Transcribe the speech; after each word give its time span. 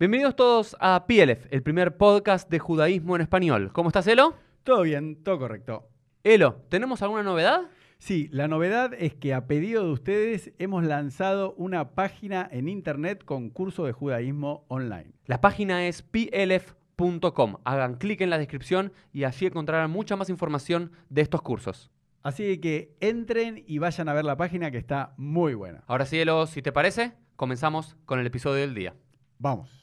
Bienvenidos 0.00 0.34
todos 0.34 0.78
a 0.80 1.04
PLF, 1.06 1.46
el 1.50 1.62
primer 1.62 1.98
podcast 1.98 2.48
de 2.48 2.58
judaísmo 2.58 3.16
en 3.16 3.20
español. 3.20 3.70
¿Cómo 3.74 3.90
estás, 3.90 4.06
Elo? 4.06 4.34
Todo 4.64 4.80
bien, 4.80 5.22
todo 5.22 5.38
correcto. 5.38 5.90
Elo, 6.24 6.62
¿tenemos 6.70 7.02
alguna 7.02 7.22
novedad? 7.22 7.68
Sí, 7.98 8.26
la 8.32 8.48
novedad 8.48 8.94
es 8.94 9.14
que 9.14 9.34
a 9.34 9.46
pedido 9.46 9.84
de 9.84 9.90
ustedes 9.90 10.52
hemos 10.58 10.84
lanzado 10.84 11.52
una 11.58 11.90
página 11.90 12.48
en 12.50 12.70
internet 12.70 13.26
con 13.26 13.50
curso 13.50 13.84
de 13.84 13.92
judaísmo 13.92 14.64
online. 14.68 15.12
La 15.26 15.42
página 15.42 15.86
es 15.86 16.00
plf.com. 16.00 17.56
Hagan 17.64 17.96
clic 17.96 18.22
en 18.22 18.30
la 18.30 18.38
descripción 18.38 18.94
y 19.12 19.24
allí 19.24 19.44
encontrarán 19.44 19.90
mucha 19.90 20.16
más 20.16 20.30
información 20.30 20.92
de 21.10 21.20
estos 21.20 21.42
cursos. 21.42 21.90
Así 22.22 22.56
que 22.56 22.96
entren 23.00 23.62
y 23.66 23.76
vayan 23.76 24.08
a 24.08 24.14
ver 24.14 24.24
la 24.24 24.38
página 24.38 24.70
que 24.70 24.78
está 24.78 25.12
muy 25.18 25.52
buena. 25.52 25.84
Ahora 25.86 26.06
sí, 26.06 26.18
Elo, 26.18 26.46
si 26.46 26.62
te 26.62 26.72
parece, 26.72 27.12
comenzamos 27.36 27.98
con 28.06 28.18
el 28.18 28.26
episodio 28.26 28.62
del 28.62 28.74
día. 28.74 28.94
Vamos. 29.38 29.79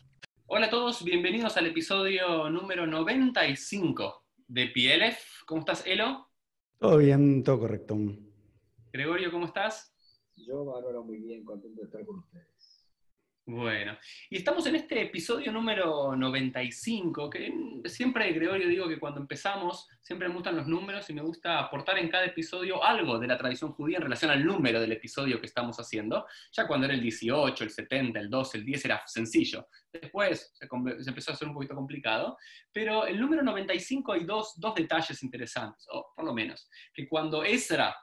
Hola 0.50 0.68
a 0.68 0.70
todos, 0.70 1.04
bienvenidos 1.04 1.58
al 1.58 1.68
episodio 1.68 2.50
número 2.50 2.88
95 2.88 4.24
de 4.48 4.68
PLF. 4.68 5.44
¿Cómo 5.46 5.60
estás, 5.60 5.86
Elo? 5.86 6.30
Todo 6.80 7.00
bien, 7.00 7.44
todo 7.44 7.60
correcto. 7.60 7.98
Gregorio, 8.94 9.30
¿cómo 9.30 9.48
estás? 9.48 9.94
Yo, 10.38 10.64
valoro 10.64 11.04
muy 11.04 11.18
bien, 11.18 11.44
contento 11.44 11.82
de 11.82 11.88
estar 11.88 12.06
con 12.06 12.20
ustedes. 12.20 12.48
Bueno, 13.50 13.98
y 14.30 14.36
estamos 14.36 14.66
en 14.66 14.76
este 14.76 15.04
episodio 15.04 15.54
número 15.54 16.14
95, 16.18 17.30
que 17.30 17.50
siempre, 17.86 18.34
Gregorio, 18.34 18.68
digo 18.68 18.90
que 18.90 19.00
cuando 19.00 19.22
empezamos, 19.22 19.88
siempre 20.02 20.28
me 20.28 20.34
gustan 20.34 20.58
los 20.58 20.68
números 20.68 21.10
y 21.10 21.14
me 21.14 21.22
gusta 21.22 21.58
aportar 21.58 21.98
en 21.98 22.10
cada 22.10 22.26
episodio 22.26 22.84
algo 22.84 23.18
de 23.18 23.28
la 23.28 23.38
tradición 23.38 23.72
judía 23.72 24.00
en 24.00 24.04
relación 24.04 24.32
al 24.32 24.46
número 24.46 24.82
del 24.82 24.92
episodio 24.92 25.40
que 25.40 25.46
estamos 25.46 25.78
haciendo. 25.78 26.26
Ya 26.52 26.68
cuando 26.68 26.88
era 26.88 26.96
el 26.96 27.00
18, 27.00 27.64
el 27.64 27.70
70, 27.70 28.20
el 28.20 28.30
12, 28.30 28.58
el 28.58 28.66
10 28.66 28.84
era 28.84 29.04
sencillo. 29.06 29.70
Después 29.94 30.52
se, 30.54 30.68
empezó 31.10 31.32
a 31.32 31.36
hacer 31.36 31.48
un 31.48 31.54
poquito 31.54 31.74
complicado, 31.74 32.38
pero 32.74 33.08
el 33.08 33.18
número 33.18 33.44
95 33.44 34.12
hay 34.12 34.26
dos, 34.26 34.56
dos 34.58 34.76
detalles 34.76 35.24
interesantes, 35.24 35.88
o 35.90 36.12
por 36.14 36.26
lo 36.26 36.34
menos, 36.34 36.70
que 36.94 37.08
cuando 37.08 37.46
Ezra 37.46 37.96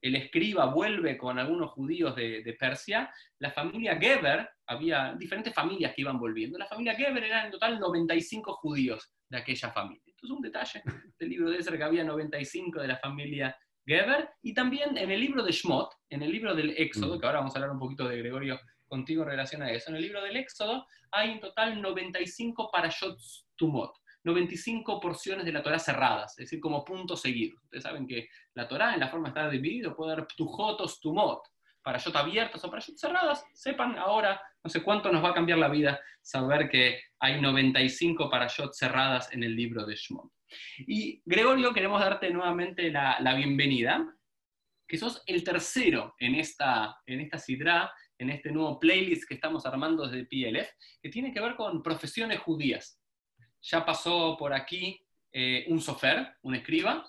el 0.00 0.16
escriba 0.16 0.66
vuelve 0.66 1.16
con 1.16 1.38
algunos 1.38 1.70
judíos 1.70 2.14
de, 2.14 2.42
de, 2.42 2.52
Persia, 2.54 3.12
la 3.38 3.50
familia 3.50 3.98
Geber, 3.98 4.48
había 4.66 5.14
diferentes 5.18 5.54
familias 5.54 5.92
que 5.94 6.02
iban 6.02 6.18
volviendo, 6.18 6.58
la 6.58 6.66
familia 6.66 6.94
Geber 6.94 7.24
eran 7.24 7.46
en 7.46 7.52
total 7.52 7.80
95 7.80 8.52
judíos 8.54 9.12
de 9.28 9.38
aquella 9.38 9.70
familia. 9.70 10.02
Entonces 10.06 10.36
un 10.36 10.42
detalle 10.42 10.82
del 11.18 11.28
libro 11.28 11.50
de 11.50 11.58
Ezra 11.58 11.76
que 11.76 11.84
había 11.84 12.04
95 12.04 12.80
de 12.80 12.88
la 12.88 12.98
familia 12.98 13.56
Geber, 13.86 14.28
y 14.42 14.52
también 14.52 14.96
en 14.98 15.10
el 15.10 15.20
libro 15.20 15.42
de 15.42 15.52
Shmot, 15.52 15.90
en 16.10 16.22
el 16.22 16.30
libro 16.30 16.54
del 16.54 16.70
Éxodo, 16.76 17.18
que 17.18 17.26
ahora 17.26 17.38
vamos 17.38 17.54
a 17.54 17.58
hablar 17.58 17.70
un 17.70 17.78
poquito 17.78 18.06
de 18.06 18.18
Gregorio 18.18 18.60
contigo 18.86 19.22
en 19.22 19.30
relación 19.30 19.62
a 19.62 19.70
eso, 19.70 19.90
en 19.90 19.96
el 19.96 20.02
libro 20.02 20.22
del 20.22 20.36
Éxodo 20.36 20.86
hay 21.10 21.30
en 21.30 21.40
total 21.40 21.80
95 21.80 22.70
parashot 22.70 23.18
tumot. 23.56 23.92
95 24.24 25.00
porciones 25.00 25.44
de 25.44 25.52
la 25.52 25.62
Torah 25.62 25.78
cerradas, 25.78 26.32
es 26.32 26.46
decir, 26.46 26.60
como 26.60 26.84
puntos 26.84 27.20
seguidos. 27.20 27.62
Ustedes 27.64 27.84
saben 27.84 28.06
que 28.06 28.28
la 28.54 28.68
Torah, 28.68 28.94
en 28.94 29.00
la 29.00 29.08
forma 29.08 29.28
estar 29.28 29.50
dividido, 29.50 29.94
puede 29.94 30.16
dar 30.16 30.26
ptujotos, 30.26 31.00
tumot, 31.00 31.42
para 31.82 31.98
yot 31.98 32.16
abiertas 32.16 32.62
o 32.64 32.70
para 32.70 32.82
yot 32.82 32.98
cerradas. 32.98 33.44
Sepan 33.54 33.96
ahora, 33.96 34.40
no 34.62 34.68
sé 34.68 34.82
cuánto 34.82 35.10
nos 35.10 35.24
va 35.24 35.30
a 35.30 35.34
cambiar 35.34 35.58
la 35.58 35.68
vida 35.68 36.00
saber 36.20 36.68
que 36.68 37.00
hay 37.18 37.40
95 37.40 38.28
para 38.28 38.48
yot 38.48 38.74
cerradas 38.74 39.32
en 39.32 39.42
el 39.42 39.56
libro 39.56 39.86
de 39.86 39.94
Shmot. 39.94 40.30
Y 40.78 41.22
Gregorio, 41.24 41.72
queremos 41.72 42.00
darte 42.00 42.30
nuevamente 42.30 42.90
la, 42.90 43.18
la, 43.20 43.34
bienvenida, 43.34 44.06
que 44.86 44.98
sos 44.98 45.22
el 45.26 45.44
tercero 45.44 46.14
en 46.18 46.34
esta, 46.34 46.96
en 47.06 47.20
esta 47.20 47.38
sidra, 47.38 47.92
en 48.18 48.30
este 48.30 48.50
nuevo 48.50 48.78
playlist 48.80 49.28
que 49.28 49.34
estamos 49.34 49.64
armando 49.64 50.06
desde 50.06 50.26
PLF, 50.26 50.70
que 51.00 51.08
tiene 51.08 51.32
que 51.32 51.40
ver 51.40 51.54
con 51.54 51.82
profesiones 51.82 52.40
judías 52.40 52.97
ya 53.68 53.84
pasó 53.84 54.36
por 54.38 54.52
aquí 54.54 55.00
eh, 55.30 55.66
un 55.68 55.80
sofer, 55.80 56.36
un 56.42 56.54
escriba, 56.54 57.06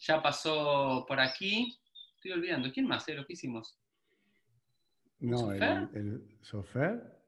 ya 0.00 0.22
pasó 0.22 1.04
por 1.08 1.18
aquí, 1.18 1.78
estoy 2.14 2.32
olvidando, 2.32 2.70
¿quién 2.70 2.86
más? 2.86 3.08
Eh, 3.08 3.14
lo 3.14 3.26
que 3.26 3.32
hicimos? 3.32 3.78
No, 5.18 5.38
sofer? 5.38 5.88
El, 5.94 5.96
el, 5.96 6.38
sofer, 6.42 7.22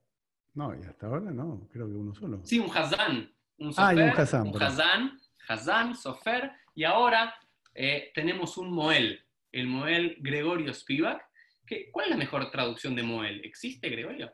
no, 0.53 0.75
y 0.79 0.85
hasta 0.85 1.07
ahora 1.07 1.31
no, 1.31 1.67
creo 1.73 1.87
que 1.87 1.95
uno 1.95 2.15
solo. 2.15 2.45
Sí, 2.45 2.59
un 2.59 2.71
hazán, 2.77 3.33
un 3.59 3.73
sofer, 3.73 3.87
ah, 3.87 3.95
y 3.95 4.13
un 4.13 4.21
hazán, 4.21 4.49
un 4.49 4.63
hazán, 4.63 5.21
hazán, 5.49 5.97
sofer, 5.97 6.53
y 6.75 6.85
ahora 6.85 7.35
eh, 7.73 8.11
tenemos 8.15 8.59
un 8.59 8.71
moel, 8.71 9.25
el 9.53 9.67
moel 9.67 10.17
Gregorio 10.21 10.73
Spivak. 10.75 11.23
Que, 11.67 11.91
¿Cuál 11.91 12.07
es 12.07 12.11
la 12.11 12.17
mejor 12.19 12.51
traducción 12.51 12.95
de 12.95 13.03
moel? 13.03 13.41
¿Existe, 13.43 13.89
Gregorio? 13.89 14.31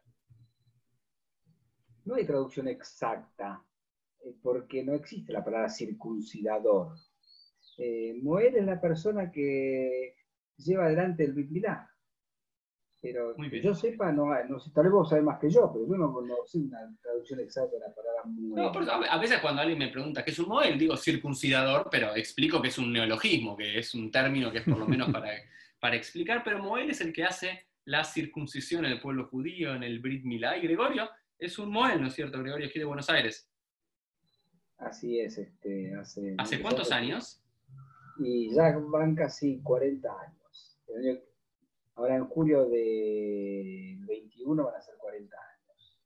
No 2.04 2.16
hay 2.16 2.26
traducción 2.26 2.66
exacta 2.66 3.64
porque 4.42 4.82
no 4.82 4.94
existe 4.94 5.32
la 5.32 5.44
palabra 5.44 5.68
circuncidador. 5.68 6.94
Eh, 7.78 8.18
Moel 8.22 8.56
es 8.56 8.64
la 8.64 8.80
persona 8.80 9.30
que 9.30 10.14
lleva 10.56 10.84
adelante 10.84 11.24
el 11.24 11.32
Brit 11.32 11.64
Pero 13.00 13.34
que 13.36 13.62
yo 13.62 13.74
sepa, 13.74 14.12
no, 14.12 14.26
no 14.44 14.60
sé, 14.60 14.70
tal 14.74 14.84
vez 14.84 14.92
vos 14.92 15.08
sabés 15.08 15.24
más 15.24 15.38
que 15.38 15.48
yo, 15.48 15.70
pero 15.72 15.86
yo 15.86 15.96
no, 15.96 16.20
no 16.20 16.34
sé 16.46 16.58
una 16.58 16.78
traducción 17.00 17.40
exacta 17.40 17.76
de 17.76 17.80
la 17.80 17.94
palabra 17.94 18.22
Moel. 18.26 18.62
No, 18.62 18.72
porque 18.72 18.90
a 18.90 19.18
veces 19.18 19.38
cuando 19.40 19.62
alguien 19.62 19.78
me 19.78 19.88
pregunta 19.88 20.24
qué 20.24 20.30
es 20.30 20.38
un 20.38 20.48
Moel, 20.48 20.78
digo 20.78 20.96
circuncidador, 20.96 21.88
pero 21.90 22.14
explico 22.14 22.60
que 22.60 22.68
es 22.68 22.78
un 22.78 22.92
neologismo, 22.92 23.56
que 23.56 23.78
es 23.78 23.94
un 23.94 24.10
término 24.10 24.52
que 24.52 24.58
es 24.58 24.64
por 24.64 24.78
lo 24.78 24.86
menos 24.86 25.08
para, 25.12 25.30
para 25.80 25.96
explicar, 25.96 26.42
pero 26.44 26.62
Moel 26.62 26.90
es 26.90 27.00
el 27.00 27.12
que 27.12 27.24
hace 27.24 27.66
la 27.86 28.04
circuncisión 28.04 28.84
en 28.84 28.92
el 28.92 29.00
pueblo 29.00 29.26
judío, 29.26 29.74
en 29.74 29.82
el 29.82 30.00
Brit 30.00 30.24
Milá, 30.24 30.56
y 30.58 30.62
Gregorio 30.62 31.08
es 31.38 31.58
un 31.58 31.70
Moel, 31.70 32.00
¿no 32.00 32.08
es 32.08 32.14
cierto? 32.14 32.38
Gregorio 32.38 32.66
aquí 32.66 32.78
de 32.78 32.84
Buenos 32.84 33.08
Aires. 33.08 33.49
Así 34.80 35.20
es, 35.20 35.36
este, 35.38 35.94
hace... 35.94 36.34
¿Hace 36.38 36.60
cuántos 36.60 36.90
años? 36.90 37.42
Y 38.18 38.52
ya 38.54 38.76
van 38.78 39.14
casi 39.14 39.60
40 39.62 40.08
años. 40.08 40.78
Ahora 41.94 42.16
en 42.16 42.24
julio 42.26 42.66
de 42.68 43.98
21 44.06 44.64
van 44.64 44.74
a 44.74 44.80
ser 44.80 44.94
40 44.98 45.36
años. 45.36 45.98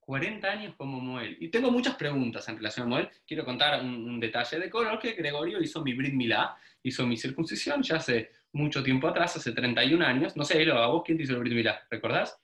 40 0.00 0.48
años 0.48 0.74
como 0.76 1.00
Moel. 1.00 1.36
Y 1.38 1.50
tengo 1.50 1.70
muchas 1.70 1.96
preguntas 1.96 2.48
en 2.48 2.56
relación 2.56 2.86
a 2.86 2.88
Moel. 2.88 3.10
Quiero 3.26 3.44
contar 3.44 3.82
un, 3.82 4.08
un 4.08 4.20
detalle 4.20 4.58
de 4.58 4.70
color 4.70 4.98
que 4.98 5.12
Gregorio 5.12 5.60
hizo 5.60 5.82
mi 5.82 5.92
Brit 5.92 6.14
Milá, 6.14 6.56
hizo 6.82 7.06
mi 7.06 7.16
circuncisión 7.18 7.82
ya 7.82 7.96
hace 7.96 8.30
mucho 8.52 8.82
tiempo 8.82 9.06
atrás, 9.06 9.36
hace 9.36 9.52
31 9.52 10.04
años. 10.04 10.34
No 10.34 10.44
sé, 10.44 10.62
Elo, 10.62 10.78
¿a 10.78 10.86
vos 10.88 11.02
quién 11.04 11.18
te 11.18 11.24
hizo 11.24 11.34
el 11.34 11.40
Brit 11.40 11.54
Milá? 11.54 11.82
¿Recordás? 11.90 12.40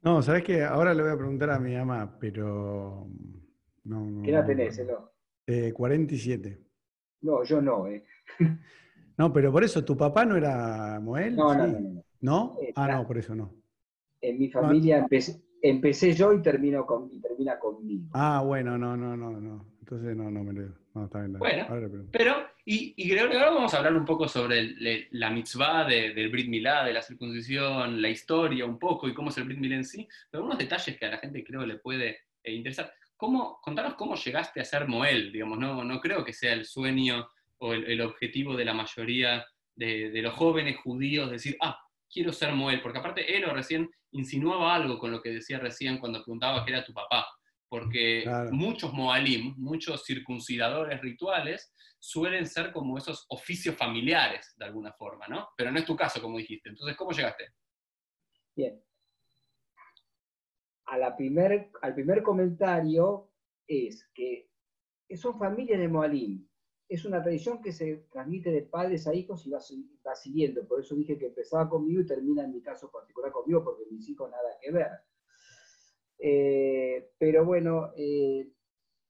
No, 0.00 0.22
sabes 0.22 0.44
que 0.44 0.62
ahora 0.62 0.94
le 0.94 1.02
voy 1.02 1.10
a 1.10 1.16
preguntar 1.16 1.50
a 1.50 1.58
mi 1.58 1.74
mamá, 1.74 2.16
pero 2.20 3.08
no, 3.88 4.04
no, 4.10 4.22
¿Qué 4.22 4.30
edad 4.30 4.46
tenés, 4.46 4.78
Elo? 4.78 5.12
Eh, 5.46 5.72
47. 5.72 6.60
No, 7.22 7.42
yo 7.44 7.60
no, 7.60 7.86
¿eh? 7.88 8.04
No, 9.16 9.32
pero 9.32 9.50
por 9.50 9.64
eso, 9.64 9.84
¿tu 9.84 9.96
papá 9.96 10.24
no 10.24 10.36
era 10.36 11.00
Moel? 11.00 11.34
No, 11.34 11.50
sí. 11.52 11.58
no, 11.58 11.66
no, 11.66 11.80
no. 11.80 12.04
¿No? 12.20 12.56
Eh, 12.62 12.72
ah, 12.76 12.86
no, 12.86 13.04
por 13.06 13.18
eso 13.18 13.34
no. 13.34 13.52
En 14.20 14.38
mi 14.38 14.48
familia 14.48 14.98
empecé, 14.98 15.42
empecé 15.60 16.12
yo 16.12 16.32
y, 16.32 16.40
termino 16.40 16.86
con, 16.86 17.08
y 17.12 17.20
termina 17.20 17.58
conmigo. 17.58 18.08
Ah, 18.12 18.42
bueno, 18.46 18.78
no, 18.78 18.96
no, 18.96 19.16
no, 19.16 19.32
no. 19.40 19.66
Entonces 19.80 20.16
no, 20.16 20.30
no 20.30 20.44
me 20.44 20.52
lo. 20.52 20.68
No, 20.94 21.04
está 21.06 21.20
bien. 21.20 21.38
Bueno. 21.38 21.66
Pero, 22.12 22.34
y, 22.64 22.94
y 22.96 23.08
Gregorio, 23.08 23.38
ahora 23.38 23.50
vamos 23.52 23.74
a 23.74 23.78
hablar 23.78 23.94
un 23.96 24.04
poco 24.04 24.28
sobre 24.28 24.58
el- 24.60 25.08
la 25.12 25.30
mitzvah 25.30 25.84
de- 25.84 26.14
del 26.14 26.30
Brit 26.30 26.48
Milá, 26.48 26.84
de 26.84 26.92
la 26.92 27.02
circuncisión, 27.02 28.00
la 28.00 28.10
historia 28.10 28.66
un 28.66 28.78
poco 28.78 29.08
y 29.08 29.14
cómo 29.14 29.30
es 29.30 29.38
el 29.38 29.44
Brit 29.44 29.58
Milá 29.58 29.76
en 29.76 29.84
sí, 29.84 30.06
pero 30.30 30.42
algunos 30.44 30.58
detalles 30.58 30.96
que 30.96 31.06
a 31.06 31.10
la 31.10 31.18
gente 31.18 31.42
creo 31.42 31.66
le 31.66 31.78
puede 31.78 32.18
eh, 32.44 32.52
interesar. 32.52 32.92
¿Cómo, 33.18 33.60
contanos 33.60 33.96
cómo 33.96 34.14
llegaste 34.14 34.60
a 34.60 34.64
ser 34.64 34.86
Moel, 34.86 35.32
digamos, 35.32 35.58
no, 35.58 35.82
no 35.82 36.00
creo 36.00 36.24
que 36.24 36.32
sea 36.32 36.52
el 36.52 36.64
sueño 36.64 37.28
o 37.58 37.74
el, 37.74 37.84
el 37.90 38.00
objetivo 38.00 38.56
de 38.56 38.64
la 38.64 38.72
mayoría 38.72 39.44
de, 39.74 40.10
de, 40.10 40.22
los 40.22 40.34
jóvenes 40.34 40.76
judíos 40.78 41.28
decir, 41.28 41.56
ah, 41.60 41.76
quiero 42.08 42.32
ser 42.32 42.52
Moel, 42.52 42.80
porque 42.80 43.00
aparte 43.00 43.36
Elo 43.36 43.52
recién 43.52 43.90
insinuaba 44.12 44.72
algo 44.72 45.00
con 45.00 45.10
lo 45.10 45.20
que 45.20 45.30
decía 45.30 45.58
recién 45.58 45.98
cuando 45.98 46.22
preguntaba 46.22 46.64
que 46.64 46.70
era 46.70 46.84
tu 46.84 46.92
papá, 46.92 47.26
porque 47.68 48.22
Claro. 48.22 48.52
muchos 48.52 48.92
Moalim, 48.92 49.54
muchos 49.58 50.04
circuncidadores 50.04 51.00
rituales, 51.00 51.74
suelen 51.98 52.46
ser 52.46 52.70
como 52.70 52.96
esos 52.96 53.26
oficios 53.30 53.74
familiares, 53.74 54.54
de 54.56 54.64
alguna 54.64 54.92
forma, 54.92 55.26
¿no? 55.26 55.48
Pero 55.56 55.72
no 55.72 55.78
es 55.80 55.84
tu 55.84 55.96
caso, 55.96 56.22
como 56.22 56.38
dijiste. 56.38 56.68
Entonces, 56.68 56.96
¿cómo 56.96 57.10
llegaste? 57.10 57.48
Bien. 58.54 58.80
A 60.90 60.98
la 60.98 61.16
primer, 61.16 61.70
al 61.82 61.94
primer 61.94 62.22
comentario 62.22 63.30
es 63.66 64.08
que 64.14 64.50
son 65.16 65.38
familias 65.38 65.78
de 65.78 65.88
Moalim. 65.88 66.46
Es 66.88 67.04
una 67.04 67.22
tradición 67.22 67.60
que 67.60 67.72
se 67.72 68.06
transmite 68.10 68.50
de 68.50 68.62
padres 68.62 69.06
a 69.06 69.14
hijos 69.14 69.46
y 69.46 69.50
va, 69.50 69.58
va 70.06 70.14
siguiendo. 70.14 70.66
Por 70.66 70.80
eso 70.80 70.94
dije 70.94 71.18
que 71.18 71.26
empezaba 71.26 71.68
conmigo 71.68 72.00
y 72.00 72.06
termina 72.06 72.44
en 72.44 72.52
mi 72.52 72.62
caso 72.62 72.90
particular 72.90 73.30
conmigo, 73.30 73.62
porque 73.62 73.84
mis 73.90 74.08
hijos 74.08 74.30
nada 74.30 74.56
que 74.60 74.70
ver. 74.70 74.90
Eh, 76.18 77.10
pero 77.18 77.44
bueno, 77.44 77.92
eh, 77.96 78.50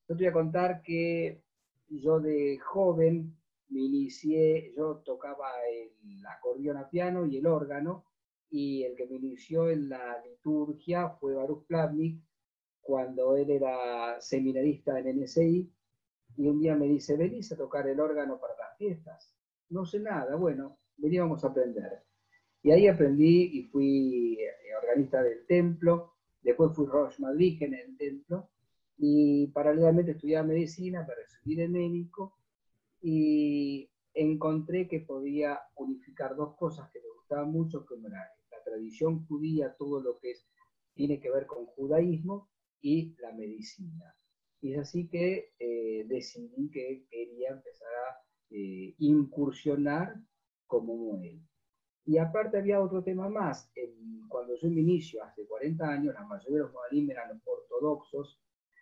yo 0.07 0.15
te 0.15 0.23
voy 0.23 0.27
a 0.27 0.33
contar 0.33 0.81
que 0.81 1.43
yo 1.87 2.19
de 2.19 2.59
joven 2.59 3.35
me 3.69 3.81
inicié, 3.81 4.73
yo 4.75 4.97
tocaba 4.97 5.51
el 5.67 6.25
acordeón 6.25 6.77
a 6.77 6.89
piano 6.89 7.25
y 7.25 7.37
el 7.37 7.47
órgano, 7.47 8.05
y 8.51 8.83
el 8.83 8.95
que 8.95 9.05
me 9.07 9.15
inició 9.17 9.69
en 9.69 9.89
la 9.89 10.21
liturgia 10.23 11.09
fue 11.09 11.35
Baruch 11.35 11.65
Plavnik, 11.67 12.21
cuando 12.81 13.35
él 13.35 13.51
era 13.51 14.19
seminarista 14.19 14.99
en 14.99 15.21
NSI, 15.21 15.71
y 16.37 16.47
un 16.47 16.59
día 16.59 16.75
me 16.75 16.87
dice, 16.87 17.15
venís 17.17 17.51
a 17.51 17.57
tocar 17.57 17.87
el 17.87 17.99
órgano 17.99 18.39
para 18.39 18.55
las 18.57 18.77
fiestas. 18.77 19.31
No 19.69 19.85
sé 19.85 19.99
nada, 19.99 20.35
bueno, 20.35 20.79
veníamos 20.97 21.43
a 21.43 21.49
aprender. 21.49 22.01
Y 22.63 22.71
ahí 22.71 22.87
aprendí 22.87 23.59
y 23.59 23.63
fui 23.65 24.37
eh, 24.39 24.75
organista 24.81 25.21
del 25.21 25.45
templo, 25.45 26.13
después 26.41 26.75
fui 26.75 26.87
Roche 26.87 27.21
Madrid 27.21 27.61
en 27.61 27.73
el 27.75 27.97
templo, 27.97 28.49
y 28.97 29.47
paralelamente 29.47 30.11
estudiaba 30.11 30.47
medicina 30.47 31.05
para 31.05 31.21
recibir 31.21 31.61
el 31.61 31.69
médico, 31.69 32.37
y 33.01 33.89
encontré 34.13 34.87
que 34.87 35.01
podía 35.01 35.59
unificar 35.75 36.35
dos 36.35 36.55
cosas 36.55 36.89
que 36.91 36.99
me 36.99 37.09
gustaban 37.15 37.51
mucho, 37.51 37.85
como 37.85 38.07
era 38.07 38.27
tradición 38.63 39.25
judía, 39.27 39.75
todo 39.77 40.01
lo 40.01 40.19
que 40.19 40.31
es, 40.31 40.47
tiene 40.93 41.19
que 41.19 41.31
ver 41.31 41.45
con 41.45 41.65
judaísmo, 41.65 42.49
y 42.81 43.15
la 43.19 43.31
medicina. 43.33 44.15
Y 44.61 44.73
es 44.73 44.79
así 44.79 45.07
que 45.07 45.53
eh, 45.59 46.05
decidí 46.07 46.69
que 46.69 47.05
quería 47.09 47.51
empezar 47.51 47.87
a 47.87 48.21
eh, 48.51 48.95
incursionar 48.99 50.15
como 50.67 50.95
Moel. 50.95 51.41
Y 52.05 52.17
aparte 52.17 52.57
había 52.57 52.81
otro 52.81 53.03
tema 53.03 53.29
más. 53.29 53.71
cuando 54.27 54.55
yo 54.55 54.69
me 54.69 54.81
inicio, 54.81 55.23
hace 55.23 55.45
40 55.45 55.87
años, 55.87 56.13
la 56.13 56.25
mayoría 56.25 56.57
de 56.57 56.63
los 56.63 56.73
moalim 56.73 57.09
eran 57.11 57.41
ortodoxos, 57.45 58.39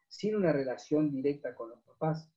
sin 0.08 0.36
una 0.36 0.52
relación 0.54 1.12
directa 1.12 1.54
con 1.54 1.70
los 1.70 1.82
papás. 1.82 2.32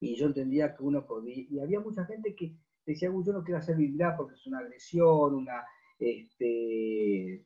Y 0.00 0.16
yo 0.16 0.26
entendía 0.26 0.74
que 0.74 0.82
uno 0.82 1.06
podía... 1.06 1.44
Y 1.50 1.60
había 1.60 1.80
mucha 1.80 2.04
gente 2.06 2.34
que 2.34 2.56
decía, 2.86 3.10
yo 3.10 3.32
no 3.32 3.44
quiero 3.44 3.58
hacer 3.58 3.76
Biblia 3.76 4.14
porque 4.16 4.34
es 4.34 4.46
una 4.46 4.58
agresión, 4.60 5.34
una... 5.34 5.64
Este, 6.00 7.44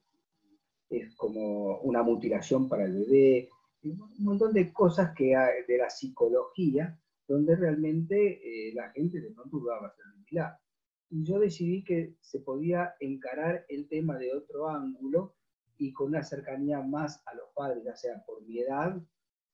es 0.88 1.14
como 1.16 1.80
una 1.80 2.02
mutilación 2.02 2.68
para 2.68 2.84
el 2.84 2.92
bebé, 2.94 3.48
un 3.82 4.24
montón 4.24 4.54
de 4.54 4.72
cosas 4.72 5.14
que 5.14 5.36
hay 5.36 5.64
de 5.68 5.78
la 5.78 5.90
psicología, 5.90 6.98
donde 7.26 7.56
realmente 7.56 8.68
eh, 8.68 8.72
la 8.74 8.90
gente 8.90 9.20
de 9.20 9.30
pronto 9.32 9.58
dudaba 9.58 9.88
hacer 9.88 10.04
Biblia 10.16 10.58
y 11.10 11.24
yo 11.24 11.38
decidí 11.38 11.84
que 11.84 12.16
se 12.20 12.40
podía 12.40 12.94
encarar 13.00 13.64
el 13.68 13.88
tema 13.88 14.18
de 14.18 14.32
otro 14.32 14.68
ángulo 14.68 15.34
y 15.76 15.92
con 15.92 16.08
una 16.08 16.22
cercanía 16.22 16.80
más 16.80 17.22
a 17.26 17.34
los 17.34 17.48
padres, 17.54 17.84
ya 17.84 17.94
sea 17.96 18.24
por 18.24 18.42
mi 18.42 18.60
edad, 18.60 19.00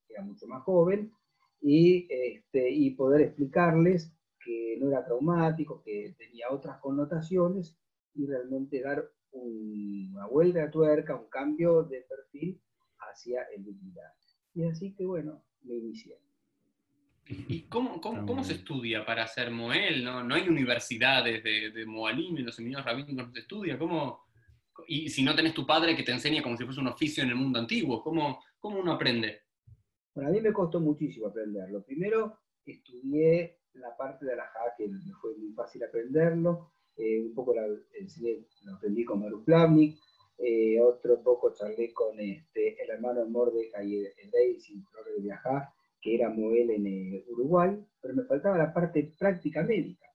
que 0.06 0.14
era 0.14 0.22
mucho 0.22 0.46
más 0.46 0.62
joven, 0.62 1.12
y, 1.60 2.06
este, 2.10 2.70
y 2.70 2.90
poder 2.90 3.22
explicarles 3.22 4.12
que 4.44 4.78
no 4.80 4.88
era 4.88 5.04
traumático, 5.04 5.82
que 5.82 6.14
tenía 6.18 6.50
otras 6.50 6.78
connotaciones 6.78 7.76
y 8.14 8.26
realmente 8.26 8.80
dar 8.82 9.10
una 9.32 10.26
vuelta 10.26 10.60
de 10.60 10.70
tuerca, 10.70 11.16
un 11.16 11.28
cambio 11.28 11.84
de 11.84 12.02
perfil 12.02 12.60
hacia 12.98 13.42
el 13.54 13.64
dignidad. 13.64 14.12
Y 14.54 14.64
así 14.64 14.94
que 14.94 15.06
bueno, 15.06 15.44
me 15.62 15.76
inicié. 15.76 16.18
¿Y 17.26 17.62
cómo, 17.68 18.00
cómo, 18.00 18.42
se 18.42 18.54
estudia 18.54 19.06
para 19.06 19.26
ser 19.26 19.52
Moel? 19.52 20.02
¿No, 20.02 20.24
no 20.24 20.34
hay 20.34 20.48
universidades 20.48 21.44
de, 21.44 21.70
de 21.70 21.86
Moalim 21.86 22.38
en 22.38 22.46
los 22.46 22.56
seminarios 22.56 22.84
rabínicos 22.84 23.28
no 23.28 23.32
se 23.32 23.40
estudia? 23.40 23.78
¿Cómo, 23.78 24.24
y 24.86 25.08
si 25.08 25.22
no 25.22 25.34
tenés 25.34 25.54
tu 25.54 25.66
padre 25.66 25.96
que 25.96 26.02
te 26.02 26.12
enseña 26.12 26.42
como 26.42 26.56
si 26.56 26.64
fuese 26.64 26.80
un 26.80 26.88
oficio 26.88 27.22
en 27.22 27.30
el 27.30 27.36
mundo 27.36 27.58
antiguo, 27.58 28.02
¿cómo, 28.02 28.42
cómo 28.58 28.80
uno 28.80 28.92
aprende? 28.92 29.42
Bueno, 30.14 30.30
a 30.30 30.32
mí 30.32 30.40
me 30.40 30.52
costó 30.52 30.80
muchísimo 30.80 31.28
aprenderlo. 31.28 31.84
Primero 31.84 32.38
estudié 32.64 33.60
la 33.74 33.96
parte 33.96 34.26
de 34.26 34.36
la 34.36 34.44
Ja, 34.46 34.60
que 34.76 34.88
me 34.88 34.98
fue 35.20 35.36
muy 35.36 35.52
fácil 35.52 35.84
aprenderlo. 35.84 36.72
Eh, 36.96 37.20
un 37.20 37.34
poco 37.34 37.54
la, 37.54 37.66
lo 37.66 38.74
aprendí 38.74 39.04
con 39.04 39.20
Maru 39.20 39.44
eh, 40.42 40.80
otro 40.80 41.22
poco 41.22 41.52
charlé 41.52 41.92
con 41.92 42.18
este, 42.18 42.82
el 42.82 42.90
hermano 42.90 43.26
Mordecai 43.26 43.96
el 43.96 44.30
Daisy, 44.30 44.82
Flores 44.90 45.16
de 45.16 45.22
Viajar 45.22 45.68
que 46.00 46.14
era 46.14 46.30
Moel 46.30 46.70
en 46.70 46.86
eh, 46.86 47.24
Uruguay, 47.28 47.78
pero 48.00 48.14
me 48.14 48.24
faltaba 48.24 48.56
la 48.56 48.72
parte 48.72 49.14
práctica 49.18 49.62
médica. 49.62 50.06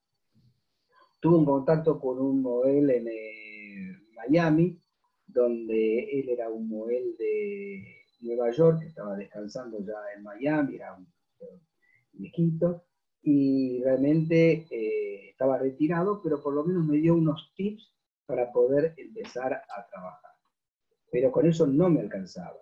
Tuve 1.19 1.37
un 1.37 1.45
contacto 1.45 1.99
con 1.99 2.19
un 2.19 2.41
Moel 2.41 2.89
en 2.89 3.07
eh, 3.07 3.97
Miami, 4.15 4.79
donde 5.27 6.19
él 6.19 6.29
era 6.29 6.49
un 6.49 6.67
Moel 6.67 7.15
de 7.17 8.03
Nueva 8.21 8.51
York, 8.51 8.79
que 8.79 8.87
estaba 8.87 9.15
descansando 9.15 9.79
ya 9.85 9.93
en 10.15 10.23
Miami, 10.23 10.75
era 10.75 10.95
un 10.95 11.07
viejito, 12.13 12.85
y 13.27 13.81
realmente 13.81 14.67
eh, 14.69 15.29
estaba 15.31 15.57
retirado, 15.57 16.21
pero 16.21 16.43
por 16.43 16.53
lo 16.53 16.63
menos 16.63 16.85
me 16.85 16.97
dio 16.97 17.15
unos 17.15 17.51
tips 17.55 17.91
para 18.27 18.51
poder 18.51 18.93
empezar 18.97 19.51
a 19.51 19.87
trabajar. 19.87 20.31
Pero 21.11 21.31
con 21.31 21.47
eso 21.47 21.65
no 21.65 21.89
me 21.89 22.01
alcanzaba. 22.01 22.59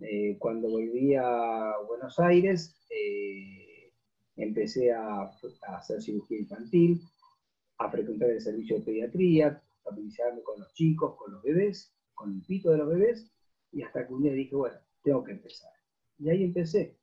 Eh, 0.00 0.36
cuando 0.38 0.70
volví 0.70 1.16
a 1.16 1.74
Buenos 1.88 2.20
Aires, 2.20 2.86
eh, 2.88 3.92
empecé 4.36 4.92
a, 4.92 5.28
hacer 5.66 6.00
cirugía 6.00 6.38
infantil, 6.38 7.02
a 7.78 7.90
frecuentar 7.90 8.30
el 8.30 8.40
servicio 8.40 8.78
de 8.78 8.84
pediatría, 8.84 9.60
familiarizarme 9.82 10.42
con 10.42 10.60
los 10.60 10.72
chicos, 10.72 11.16
con 11.16 11.32
los 11.32 11.42
bebés, 11.42 11.92
con 12.14 12.32
el 12.32 12.42
pito 12.42 12.70
de 12.70 12.78
los 12.78 12.88
bebés, 12.88 13.28
y 13.72 13.82
hasta 13.82 14.06
que 14.06 14.14
un 14.14 14.22
día 14.22 14.34
dije, 14.34 14.54
bueno, 14.54 14.78
tengo 15.02 15.24
que 15.24 15.32
empezar. 15.32 15.72
Y 16.20 16.30
ahí 16.30 16.44
empecé. 16.44 16.99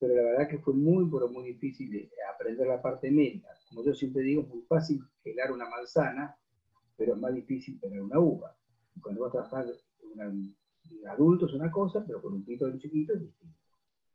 Pero 0.00 0.14
la 0.14 0.22
verdad 0.22 0.48
que 0.48 0.58
fue 0.58 0.74
muy, 0.74 1.10
pero 1.10 1.28
muy 1.28 1.52
difícil 1.52 2.10
aprender 2.32 2.66
la 2.68 2.80
parte 2.80 3.10
médica. 3.10 3.48
Como 3.68 3.84
yo 3.84 3.94
siempre 3.94 4.22
digo, 4.22 4.42
es 4.42 4.48
muy 4.48 4.62
fácil 4.62 5.00
pelar 5.22 5.52
una 5.52 5.68
manzana, 5.68 6.36
pero 6.96 7.14
es 7.14 7.20
más 7.20 7.34
difícil 7.34 7.80
tener 7.80 8.00
una 8.00 8.18
uva. 8.18 8.56
cuando 9.00 9.22
vas 9.22 9.30
a 9.30 9.48
trabajar 9.48 9.66
una, 10.14 10.32
adulto 11.12 11.46
es 11.46 11.52
una 11.52 11.70
cosa, 11.70 12.04
pero 12.06 12.22
con 12.22 12.34
un 12.34 12.44
pito 12.44 12.66
de 12.66 12.78
chiquito 12.78 13.14
es 13.14 13.20
distinto. 13.20 13.58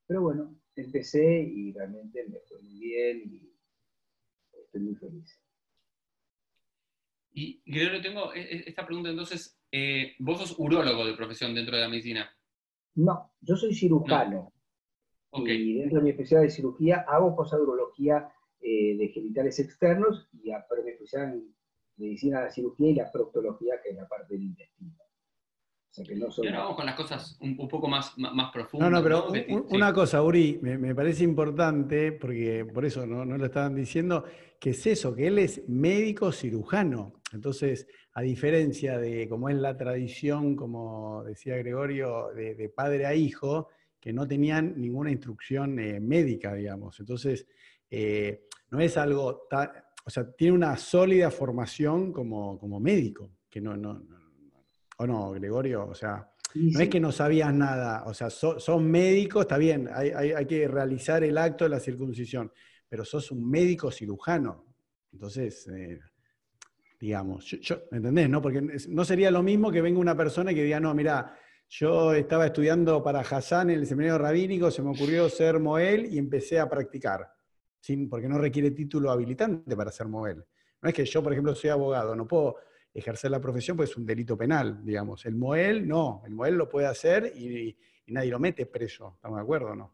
Pero 0.08 0.22
bueno, 0.22 0.56
empecé 0.76 1.42
y 1.42 1.72
realmente 1.72 2.26
me 2.28 2.40
fue 2.40 2.62
muy 2.62 2.80
bien 2.80 3.22
y 3.26 3.54
estoy 4.64 4.82
muy 4.82 4.96
feliz. 4.96 5.40
Y 7.32 7.62
Gregorio, 7.66 8.02
tengo 8.02 8.34
e, 8.34 8.42
e, 8.42 8.64
esta 8.68 8.86
pregunta 8.86 9.10
entonces, 9.10 9.60
eh, 9.72 10.14
vos 10.20 10.40
sos 10.40 10.56
urólogo 10.60 11.06
de 11.06 11.16
profesión 11.16 11.56
dentro 11.56 11.76
de 11.76 11.82
la 11.82 11.90
medicina. 11.90 12.30
No, 12.96 13.32
yo 13.42 13.56
soy 13.56 13.74
cirujano. 13.74 14.54
Y 15.36 15.80
dentro 15.80 16.00
de 16.00 16.04
mi 16.04 16.10
especialidad 16.12 16.48
de 16.48 16.56
cirugía 16.56 17.06
hago 17.08 17.36
cosas 17.36 17.60
de 17.60 17.64
urología 17.64 18.30
eh, 18.62 18.96
de 18.98 19.08
genitales 19.10 19.60
externos, 19.60 20.30
y 20.32 20.52
a, 20.52 20.66
pero 20.70 20.88
especialidad 20.88 21.36
en 21.36 21.56
medicina 21.98 22.40
de 22.40 22.46
la 22.46 22.52
cirugía 22.52 22.90
y 22.90 22.96
la 22.96 23.12
proctología, 23.12 23.82
que 23.82 23.90
es 23.90 23.96
la 23.96 24.08
parte 24.08 24.34
del 24.34 24.44
intestino 24.44 25.04
y 25.96 26.48
ahora 26.48 26.60
vamos 26.60 26.76
con 26.76 26.86
las 26.88 26.96
cosas 26.96 27.38
un, 27.40 27.56
poco 27.56 27.88
más, 27.88 28.18
más, 28.18 28.52
profundas. 28.52 28.90
No, 28.90 28.98
no, 28.98 29.04
pero 29.04 29.28
una 29.70 29.94
cosa, 29.94 30.24
Uri, 30.24 30.58
me, 30.62 30.96
parece 30.96 31.24
importante, 31.24 32.12
porque 32.14 32.66
por 32.66 32.84
eso 32.84 33.06
no, 33.06 33.24
lo 33.26 33.46
estaban 33.46 33.76
diciendo, 33.76 34.24
que 34.60 34.72
es 34.72 34.88
eso, 34.88 35.14
que 35.14 35.28
él 35.28 35.38
es 35.38 35.62
médico 35.70 36.32
cirujano. 36.32 37.14
Entonces, 37.32 37.88
a 38.14 38.22
diferencia 38.22 38.98
de 38.98 39.30
como 39.30 39.50
es 39.50 39.56
la 39.56 39.78
tradición, 39.78 40.56
como 40.56 41.24
decía 41.26 41.58
Gregorio, 41.58 42.30
de, 42.34 42.70
padre 42.76 43.06
a 43.06 43.14
hijo, 43.14 43.70
que 44.04 44.12
no 44.12 44.28
tenían 44.28 44.74
ninguna 44.76 45.12
instrucción 45.12 45.80
eh, 45.80 45.98
médica, 45.98 46.54
digamos. 46.54 47.00
Entonces, 47.00 47.48
eh, 47.90 48.48
no 48.70 48.82
es 48.82 48.98
algo, 48.98 49.48
o 50.04 50.10
sea, 50.10 50.30
tiene 50.34 50.56
una 50.56 50.76
sólida 50.76 51.32
formación 51.32 52.12
como, 52.12 52.60
como 52.60 52.82
médico, 52.82 53.32
que 53.50 53.62
no, 53.62 53.78
no 53.78 54.06
¿O 54.98 55.08
no, 55.08 55.32
Gregorio? 55.32 55.88
O 55.88 55.96
sea, 55.96 56.30
no 56.54 56.82
es 56.82 56.90
que 56.90 57.00
no 57.00 57.14
sabías 57.14 57.54
nada, 57.54 58.04
o 58.06 58.14
sea, 58.14 58.30
son 58.30 58.92
médicos, 58.92 59.44
está 59.44 59.58
bien, 59.58 59.90
hay, 59.94 60.46
que 60.48 60.68
realizar 60.68 61.24
el 61.24 61.38
acto 61.38 61.64
de 61.64 61.70
la 61.70 61.80
circuncisión, 61.80 62.52
pero 62.90 63.06
sos 63.06 63.32
un 63.32 63.50
médico 63.50 63.90
cirujano. 63.90 64.66
Entonces, 65.14 65.66
eh, 65.70 66.02
digamos, 67.00 67.46
yo, 67.46 67.84
¿entendés? 67.90 68.30
No? 68.30 68.42
Porque 68.42 68.62
no 68.90 69.06
sería 69.06 69.32
lo 69.32 69.44
mismo 69.44 69.72
que 69.72 69.82
venga 69.82 69.98
una 69.98 70.18
persona 70.18 70.54
que 70.54 70.64
diga, 70.64 70.82
no, 70.82 70.94
mira, 70.94 71.38
yo 71.70 72.14
estaba 72.14 72.46
estudiando 72.46 73.02
para 73.02 73.22
Hassan 73.22 73.72
en 73.72 73.80
el 73.80 73.88
seminario 73.88 74.18
rabínico, 74.18 74.70
se 74.70 74.82
me 74.82 74.92
ocurrió 74.92 75.28
ser 75.30 75.60
Moel 75.60 76.14
y 76.14 76.18
empecé 76.18 76.60
a 76.60 76.70
practicar, 76.70 77.28
sin, 77.80 78.10
porque 78.10 78.28
no 78.28 78.38
requiere 78.38 78.72
título 78.72 79.10
habilitante 79.10 79.76
para 79.76 79.92
ser 79.92 80.08
Moel. 80.08 80.44
No 80.82 80.90
es 80.90 80.96
que 80.96 81.06
yo, 81.06 81.24
por 81.24 81.32
ejemplo, 81.32 81.56
soy 81.56 81.70
abogado, 81.70 82.16
no 82.16 82.28
puedo 82.28 82.58
ejercer 82.94 83.32
la 83.32 83.42
profesión, 83.42 83.76
pues 83.76 83.90
es 83.90 83.98
un 83.98 84.06
delito 84.06 84.38
penal, 84.38 84.84
digamos. 84.84 85.26
El 85.26 85.36
Moel 85.36 85.88
no, 85.88 86.22
el 86.26 86.34
Moel 86.34 86.56
lo 86.56 86.70
puede 86.70 86.88
hacer 86.88 87.34
y, 87.36 87.76
nadie 88.08 88.30
lo 88.30 88.40
mete 88.40 88.66
preso, 88.66 89.14
¿estamos 89.16 89.38
de 89.38 89.44
acuerdo 89.44 89.72
o 89.72 89.76
no? 89.76 89.94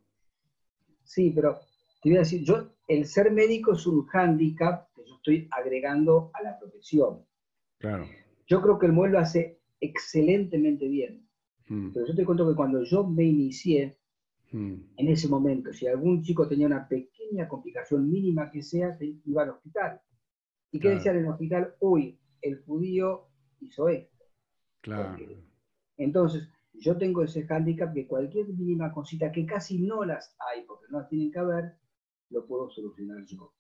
Sí, 1.03 1.31
pero 1.33 1.59
te 2.01 2.09
voy 2.09 2.17
a 2.17 2.21
decir, 2.21 2.43
yo, 2.43 2.73
el 2.87 3.05
ser 3.05 3.31
médico 3.31 3.73
es 3.73 3.85
un 3.85 4.05
hándicap 4.07 4.91
que 4.93 5.03
yo 5.05 5.15
estoy 5.15 5.47
agregando 5.51 6.31
a 6.33 6.41
la 6.41 6.59
profesión. 6.59 7.25
Claro. 7.77 8.05
Yo 8.47 8.61
creo 8.61 8.79
que 8.79 8.87
el 8.87 8.93
Moel 8.93 9.13
lo 9.13 9.19
hace 9.19 9.61
excelentemente 9.79 10.87
bien. 10.87 11.28
Mm. 11.69 11.91
Pero 11.93 12.07
yo 12.07 12.15
te 12.15 12.25
cuento 12.25 12.47
que 12.47 12.55
cuando 12.55 12.83
yo 12.83 13.07
me 13.07 13.23
inicié, 13.23 13.97
mm. 14.51 14.73
en 14.97 15.07
ese 15.07 15.27
momento, 15.27 15.71
si 15.71 15.87
algún 15.87 16.21
chico 16.21 16.47
tenía 16.47 16.67
una 16.67 16.87
pequeña 16.87 17.47
complicación 17.47 18.09
mínima 18.09 18.51
que 18.51 18.61
sea, 18.61 18.97
iba 19.25 19.43
al 19.43 19.51
hospital. 19.51 20.01
¿Y 20.71 20.79
qué 20.79 20.89
decía 20.89 21.11
en 21.11 21.19
el 21.19 21.27
hospital? 21.27 21.75
Uy, 21.79 22.19
el 22.41 22.61
judío 22.63 23.27
hizo 23.61 23.89
esto. 23.89 24.25
Claro. 24.81 25.17
entonces, 25.97 26.49
Yo 26.73 26.97
tengo 26.97 27.23
ese 27.23 27.45
hándicap 27.45 27.93
que 27.93 28.07
cualquier 28.07 28.47
mínima 28.47 28.93
cosita, 28.93 29.31
que 29.31 29.45
casi 29.45 29.79
no 29.79 30.05
las 30.05 30.35
hay 30.39 30.63
porque 30.63 30.85
no 30.89 30.99
las 30.99 31.09
tienen 31.09 31.31
que 31.31 31.39
haber, 31.39 31.73
lo 32.29 32.45
puedo 32.45 32.69
solucionar 32.69 33.25
yo. 33.25 33.53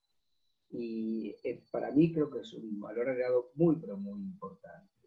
Y 0.69 1.35
eh, 1.43 1.65
para 1.71 1.91
mí 1.91 2.13
creo 2.13 2.29
que 2.29 2.39
es 2.39 2.53
un 2.53 2.79
valor 2.79 3.09
agregado 3.09 3.51
muy, 3.55 3.75
pero 3.75 3.97
muy 3.97 4.21
importante. 4.21 4.98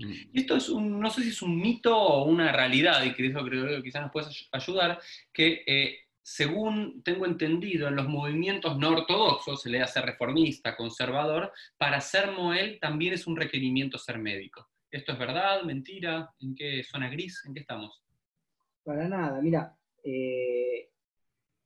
Y 0.00 0.40
esto 0.40 0.56
es 0.56 0.68
un, 0.68 0.98
no 0.98 1.10
sé 1.10 1.22
si 1.22 1.28
es 1.28 1.42
un 1.42 1.60
mito 1.60 1.96
o 1.96 2.24
una 2.24 2.52
realidad, 2.52 3.04
y 3.04 3.12
que 3.12 3.26
eso 3.26 3.44
creo 3.44 3.66
que 3.66 3.82
quizás 3.82 4.02
nos 4.02 4.12
puedes 4.12 4.48
ayudar, 4.52 4.98
que 5.32 5.62
eh, 5.66 5.98
según 6.22 7.02
tengo 7.02 7.26
entendido, 7.26 7.88
en 7.88 7.96
los 7.96 8.08
movimientos 8.08 8.78
no 8.78 8.90
ortodoxos, 8.90 9.62
se 9.62 9.70
le 9.70 9.82
hace 9.82 10.00
reformista, 10.00 10.76
conservador, 10.76 11.52
para 11.76 12.00
ser 12.00 12.32
Moel 12.32 12.78
también 12.80 13.14
es 13.14 13.26
un 13.26 13.36
requerimiento 13.36 13.98
ser 13.98 14.18
médico. 14.18 14.68
¿Esto 14.90 15.12
es 15.12 15.18
verdad, 15.18 15.62
mentira? 15.62 16.34
¿En 16.40 16.54
qué 16.54 16.82
zona 16.82 17.08
gris? 17.10 17.42
¿En 17.46 17.54
qué 17.54 17.60
estamos? 17.60 18.02
Para 18.82 19.08
nada, 19.08 19.40
mira, 19.40 19.76
eh, 20.02 20.90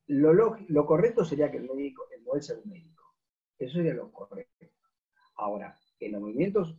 lo, 0.07 0.87
correcto 0.87 1.25
sería 1.25 1.51
que 1.51 1.59
el 1.59 1.65
médico, 1.65 2.07
el 2.15 2.23
Moel 2.23 2.43
sea 2.43 2.57
un 2.57 2.71
médico. 2.71 3.15
Eso 3.59 3.75
sería 3.75 3.95
lo 3.95 4.13
correcto. 4.13 4.67
Ahora, 5.37 5.79
en 6.01 6.13
los 6.13 6.21
movimientos 6.21 6.77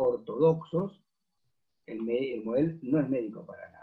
ortodoxos, 0.00 1.02
el, 1.86 2.08
el 2.08 2.44
Moel 2.44 2.78
no 2.82 3.00
es 3.00 3.08
médico 3.08 3.44
para 3.46 3.70
nada. 3.70 3.80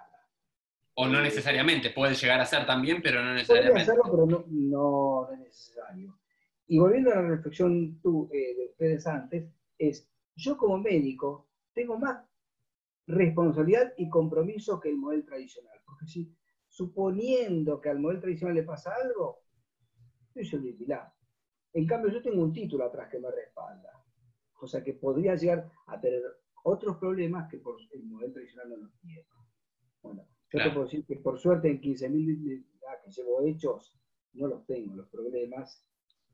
O 0.95 1.07
no 1.07 1.21
necesariamente, 1.21 1.91
puede 1.91 2.15
llegar 2.15 2.39
a 2.39 2.45
ser 2.45 2.65
también, 2.65 3.01
pero 3.03 3.23
no 3.23 3.33
necesariamente. 3.33 3.85
Puede 3.85 3.99
hacerlo, 4.01 4.27
pero 4.27 4.45
no, 4.47 5.31
es 5.31 5.39
necesario. 5.39 6.17
Y 6.67 6.79
volviendo 6.79 7.11
a 7.11 7.15
la 7.15 7.29
reflexión 7.29 7.99
tú, 8.01 8.29
eh, 8.33 8.55
de 8.55 8.65
ustedes 8.65 9.05
antes, 9.05 9.47
es, 9.77 10.09
yo 10.35 10.57
como 10.57 10.79
médico 10.79 11.49
tengo 11.73 11.99
más 11.99 12.25
responsabilidad 13.05 13.93
y 13.97 14.09
compromiso 14.09 14.79
que 14.79 14.89
el 14.89 14.97
modelo 14.97 15.23
tradicional. 15.23 15.79
Porque 15.85 16.07
si, 16.07 16.35
suponiendo 16.67 17.79
que 17.79 17.89
al 17.89 17.99
modelo 17.99 18.21
tradicional 18.21 18.55
le 18.55 18.63
pasa 18.63 18.91
algo, 18.95 19.43
yo 20.33 20.43
soy. 20.43 20.77
En 21.73 21.85
cambio, 21.85 22.11
yo 22.11 22.21
tengo 22.21 22.41
un 22.41 22.53
título 22.53 22.85
atrás 22.85 23.09
que 23.09 23.19
me 23.19 23.29
respalda. 23.29 23.96
O 24.67 24.69
sea 24.69 24.83
que 24.83 24.91
podría 24.91 25.33
llegar 25.35 25.71
a 25.85 25.97
tener 25.97 26.21
otros 26.63 26.97
problemas 26.97 27.49
que 27.49 27.57
por 27.57 27.77
el 27.93 28.03
modelo 28.03 28.33
tradicional 28.33 28.69
no 28.69 28.75
los 28.75 28.99
tiene. 28.99 29.25
Bueno, 30.01 30.27
yo 30.51 30.59
te 30.61 30.69
puedo 30.71 30.83
decir 30.83 31.05
que 31.05 31.15
por 31.15 31.39
suerte 31.39 31.69
en 31.69 31.79
15.000 31.79 32.65
que 33.05 33.11
llevo 33.11 33.41
hechos, 33.45 33.97
no 34.33 34.47
los 34.47 34.65
tengo, 34.65 34.93
los 34.93 35.07
problemas. 35.07 35.81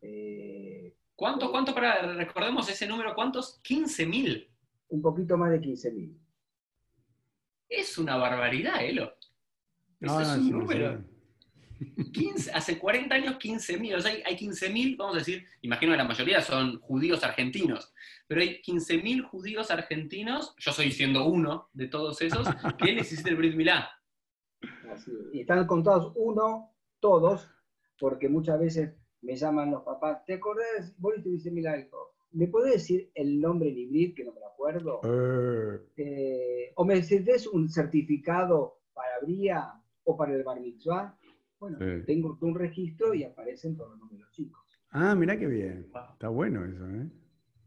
Eh, 0.02 0.98
¿Cuánto, 1.16 1.52
cuánto 1.52 1.76
para, 1.76 2.12
recordemos 2.16 2.68
ese 2.68 2.88
número, 2.88 3.14
cuántos? 3.14 3.62
15.000. 3.62 4.48
Un 4.88 5.02
poquito 5.04 5.38
más 5.38 5.52
de 5.52 5.62
15.000. 5.62 6.18
Es 7.70 8.00
una 8.00 8.18
barbaridad, 8.18 8.84
Elo. 8.84 9.14
No, 10.00 10.20
es 10.20 10.28
un 10.30 10.50
número. 10.50 11.06
15, 12.14 12.52
hace 12.52 12.80
40 12.80 13.16
años 13.16 13.36
15.000, 13.36 13.96
o 13.96 14.02
sea, 14.02 14.12
hay 14.26 14.36
15.000, 14.36 14.98
vamos 14.98 15.16
a 15.16 15.20
decir, 15.20 15.46
imagino 15.62 15.92
que 15.92 15.98
la 15.98 16.04
mayoría 16.04 16.42
son 16.42 16.80
judíos 16.80 17.24
argentinos, 17.24 17.94
pero 18.28 18.42
hay 18.42 18.62
15.000 18.62 19.24
judíos 19.24 19.72
argentinos, 19.72 20.56
yo 20.58 20.72
soy 20.72 20.92
siendo 20.92 21.26
uno 21.26 21.70
de 21.74 21.88
todos 21.88 22.22
esos, 22.22 22.48
que 22.78 22.94
necesitan 22.94 23.34
el 23.34 23.38
Brit 23.38 23.56
Milá. 23.56 23.90
Y 25.32 25.42
están 25.42 25.66
contados 25.68 26.14
uno, 26.16 26.76
todos, 27.00 27.50
porque 28.00 28.30
muchas 28.30 28.60
veces 28.60 28.94
me 29.22 29.36
llaman 29.36 29.72
los 29.72 29.84
papás, 29.84 30.24
¿te 30.26 30.34
acordás? 30.34 30.94
Vos 30.98 31.14
tuviste 31.24 31.52
milagro. 31.52 32.14
¿Me 32.32 32.48
podés 32.48 32.74
decir 32.74 33.12
el 33.14 33.40
nombre 33.40 33.70
en 33.70 33.78
hibrid, 33.78 34.16
que 34.16 34.26
no 34.26 34.34
me 34.34 34.40
lo 34.40 34.48
acuerdo? 34.48 35.02
Eh. 35.04 35.80
Eh, 35.98 36.72
¿O 36.76 36.84
me 36.84 36.96
necesitas 36.96 37.48
un 37.48 37.70
certificado 37.70 38.82
para 38.94 39.20
Bría 39.22 39.72
o 40.04 40.18
para 40.18 40.34
el 40.34 40.44
Bar 40.44 40.60
Mitzvah? 40.60 41.18
Bueno, 41.64 41.78
tengo 42.06 42.38
un 42.42 42.56
registro 42.56 43.14
y 43.14 43.24
aparecen 43.24 43.78
todos 43.78 43.92
los 43.92 44.00
números 44.00 44.30
chicos. 44.32 44.62
Ah, 44.92 45.16
mira 45.16 45.40
qué 45.40 45.48
bien. 45.48 45.88
Está 46.12 46.28
bueno 46.28 46.66
eso, 46.66 46.86
¿eh? 46.90 47.08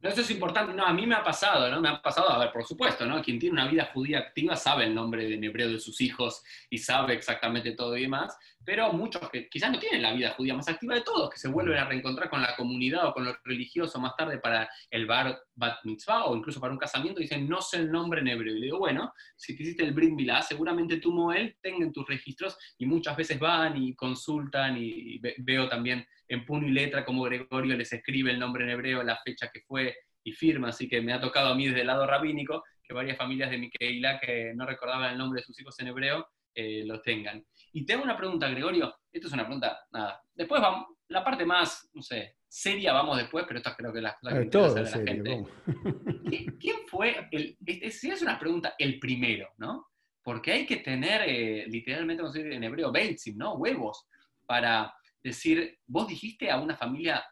eso 0.03 0.21
es 0.21 0.31
importante. 0.31 0.75
No, 0.75 0.85
a 0.85 0.93
mí 0.93 1.07
me 1.07 1.15
ha 1.15 1.25
pasado, 1.25 1.71
¿no? 1.71 1.81
Me 1.81 1.89
ha 1.89 2.03
pasado, 2.03 2.29
a 2.29 2.39
ver, 2.39 2.53
por 2.53 2.63
supuesto, 2.65 3.07
¿no? 3.07 3.23
Quien 3.23 3.39
tiene 3.39 3.55
una 3.55 3.71
vida 3.71 3.89
judía 3.95 4.19
activa 4.19 4.55
sabe 4.55 4.85
el 4.85 4.95
nombre 4.95 5.33
en 5.33 5.43
hebreo 5.43 5.71
de 5.71 5.79
sus 5.79 6.03
hijos 6.03 6.45
y 6.69 6.77
sabe 6.77 7.15
exactamente 7.15 7.73
todo 7.73 7.97
y 7.97 8.03
demás, 8.03 8.37
pero 8.67 8.93
muchos 8.93 9.31
que 9.31 9.49
quizás 9.49 9.71
no 9.71 9.79
tienen 9.79 10.03
la 10.03 10.13
vida 10.13 10.31
judía 10.31 10.53
más 10.53 10.69
activa 10.69 10.97
de 10.97 11.03
todos, 11.03 11.31
que 11.31 11.39
se 11.39 11.49
vuelven 11.49 11.79
a 11.79 11.85
reencontrar 11.85 12.29
con 12.29 12.43
la 12.43 12.57
comunidad 12.57 13.07
o 13.07 13.15
con 13.15 13.25
lo 13.25 13.37
religioso 13.45 14.01
más 14.01 14.17
tarde 14.17 14.39
para 14.39 14.69
el 14.91 15.07
bar 15.07 15.39
bat 15.55 15.79
mitzvah 15.85 16.25
o 16.25 16.37
incluso 16.37 16.61
para 16.61 16.73
un 16.73 16.79
casamiento, 16.79 17.21
dicen, 17.21 17.49
no 17.49 17.63
sé 17.63 17.77
el 17.77 17.93
nombre 17.93 18.21
en 18.21 18.29
hebreo. 18.29 18.57
Y 18.57 18.63
digo, 18.63 18.79
bueno, 18.79 19.13
si 19.37 19.57
te 19.57 19.63
hiciste 19.63 19.85
el 19.85 19.95
brit 19.95 20.11
milá, 20.11 20.43
seguramente 20.43 20.97
tú, 20.97 21.13
Moel, 21.13 21.57
tengan 21.63 21.93
tus 21.93 22.09
registros 22.09 22.59
y 22.77 22.87
muchas 22.87 23.17
veces 23.17 23.39
van 23.39 23.81
y 23.81 23.95
consultan 23.95 24.77
y 24.77 25.21
veo 25.39 25.69
también 25.69 26.05
en 26.27 26.45
puño 26.45 26.67
y 26.67 26.73
letra 26.73 27.05
como 27.05 27.23
Gregorio 27.23 27.77
les 27.77 27.93
escribe 27.93 28.33
el 28.33 28.41
nombre 28.41 28.65
en 28.65 28.71
hebreo, 28.71 29.05
la 29.05 29.17
fecha 29.25 29.49
que 29.53 29.61
fue 29.61 29.97
y 30.25 30.33
firma, 30.33 30.71
así 30.71 30.89
que 30.89 31.01
me 31.01 31.13
ha 31.13 31.21
tocado 31.21 31.51
a 31.51 31.55
mí 31.55 31.69
desde 31.69 31.83
el 31.83 31.87
lado 31.87 32.05
rabínico 32.05 32.65
que 32.83 32.95
varias 32.95 33.17
familias 33.17 33.49
de 33.51 33.59
Miqueila 33.59 34.19
que 34.19 34.53
no 34.57 34.67
recordaban 34.67 35.13
el 35.13 35.19
nombre 35.19 35.41
de 35.41 35.47
sus 35.47 35.61
hijos 35.61 35.79
en 35.79 35.87
hebreo 35.87 36.29
eh, 36.59 36.85
lo 36.87 37.03
tengan. 37.03 37.45
Y 37.77 37.85
te 37.85 37.93
hago 37.93 38.05
una 38.05 38.17
pregunta, 38.17 38.49
Gregorio, 38.49 38.95
esto 39.13 39.29
es 39.29 39.35
una 39.35 39.45
pregunta, 39.45 39.79
nada, 39.93 40.23
después 40.35 40.63
vamos, 40.63 40.87
la 41.09 41.23
parte 41.23 41.45
más, 41.45 41.91
no 41.93 42.01
sé, 42.01 42.39
seria 42.49 42.95
vamos 42.95 43.19
después, 43.19 43.45
pero 43.47 43.59
esto 43.59 43.71
creo 43.77 43.93
que 43.93 44.01
la, 44.01 44.17
la, 44.23 44.33
que 44.33 44.47
todo 44.47 44.75
la 44.75 44.87
gente. 44.87 45.45
¿Quién 46.59 46.77
fue, 46.87 47.29
el, 47.31 47.59
si 47.93 48.09
es 48.09 48.23
una 48.23 48.39
pregunta, 48.39 48.75
el 48.79 48.99
primero, 48.99 49.51
¿no? 49.59 49.89
Porque 50.23 50.53
hay 50.53 50.65
que 50.65 50.79
tener, 50.79 51.29
eh, 51.29 51.67
literalmente, 51.67 52.23
vamos 52.23 52.35
a 52.35 52.39
decir 52.39 52.55
en 52.55 52.65
hebreo, 52.65 52.91
beitzim, 52.91 53.37
¿no? 53.37 53.57
Huevos, 53.57 54.09
para 54.47 54.95
decir, 55.23 55.79
vos 55.87 56.09
dijiste 56.09 56.51
a 56.51 56.59
una 56.59 56.79
familia, 56.79 57.23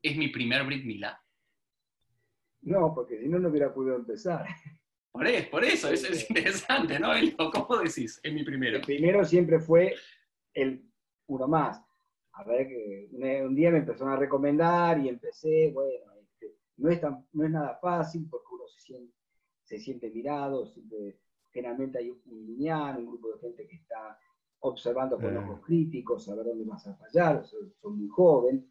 es 0.00 0.16
mi 0.16 0.28
primer 0.28 0.64
Brit 0.64 0.84
Milá. 0.84 1.20
No, 2.62 2.94
porque 2.94 3.18
si 3.18 3.26
no, 3.28 3.40
no 3.40 3.48
hubiera 3.48 3.74
podido 3.74 3.96
empezar. 3.96 4.46
Por 5.14 5.28
eso, 5.28 5.48
por 5.48 5.64
eso 5.64 5.88
es, 5.90 6.28
interesante, 6.28 6.98
¿no? 6.98 7.10
¿Cómo 7.52 7.78
decís? 7.78 8.18
Es 8.20 8.34
mi 8.34 8.42
primero. 8.42 8.78
El 8.78 8.82
primero 8.82 9.24
siempre 9.24 9.60
fue 9.60 9.94
el 10.52 10.90
uno 11.28 11.46
más. 11.46 11.80
A 12.32 12.42
ver, 12.42 12.66
que 12.66 13.08
un 13.44 13.54
día 13.54 13.70
me 13.70 13.78
empezaron 13.78 14.12
a 14.12 14.16
recomendar 14.16 14.98
y 14.98 15.08
empecé, 15.08 15.70
bueno, 15.72 16.14
este, 16.20 16.56
no, 16.78 16.90
es 16.90 17.00
no 17.32 17.44
es 17.44 17.50
nada 17.52 17.78
fácil 17.80 18.26
porque 18.28 18.54
uno 18.54 18.66
se 18.66 18.80
siente, 18.80 19.14
se 19.62 19.78
siente 19.78 20.10
mirado, 20.10 20.74
generalmente 21.52 21.98
hay 21.98 22.10
un 22.10 22.46
lineal, 22.46 22.98
un 22.98 23.06
grupo 23.06 23.34
de 23.34 23.38
gente 23.38 23.68
que 23.68 23.76
está 23.76 24.18
observando 24.58 25.16
con 25.16 25.36
ojos 25.36 25.60
críticos, 25.64 26.28
a 26.28 26.34
ver 26.34 26.46
dónde 26.46 26.64
vas 26.64 26.88
a 26.88 26.96
fallar, 26.96 27.46
soy, 27.46 27.72
muy 27.84 28.08
joven. 28.08 28.68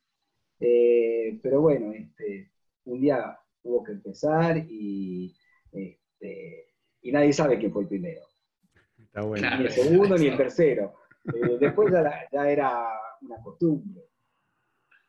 Eh, 0.60 1.40
pero 1.42 1.62
bueno, 1.62 1.94
este, 1.94 2.52
un 2.84 3.00
día 3.00 3.40
hubo 3.64 3.82
que 3.82 3.94
empezar 3.94 4.58
y, 4.58 5.34
este, 6.24 6.74
y 7.02 7.12
nadie 7.12 7.34
sabe 7.34 7.58
quién 7.58 7.72
fue 7.72 7.84
el 7.84 7.88
primero. 7.88 8.22
Está 8.98 9.22
bueno. 9.22 9.58
Ni 9.58 9.66
el 9.66 9.72
segundo 9.72 10.18
ni 10.18 10.28
el 10.28 10.38
tercero. 10.38 10.96
Eh, 11.26 11.58
después 11.58 11.90
ya, 11.90 12.52
era 12.52 12.86
una 13.22 13.42
costumbre. 13.42 14.10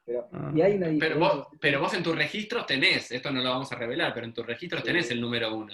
Pero, 0.05 0.29
ah. 0.31 0.53
y 0.55 0.63
hay 0.63 0.77
una 0.77 0.87
pero, 0.97 1.19
vos, 1.19 1.49
pero 1.61 1.81
vos 1.81 1.93
en 1.95 2.05
tus 2.05 2.15
registros 2.15 2.67
tenés, 2.67 3.11
esto 3.11 3.33
no 3.33 3.43
lo 3.43 3.51
vamos 3.51 3.73
a 3.73 3.75
revelar, 3.75 4.15
pero 4.15 4.25
en 4.25 4.33
tus 4.33 4.47
registros 4.47 4.85
tenés 4.85 5.11
el 5.11 5.21
número 5.21 5.53
uno. 5.53 5.73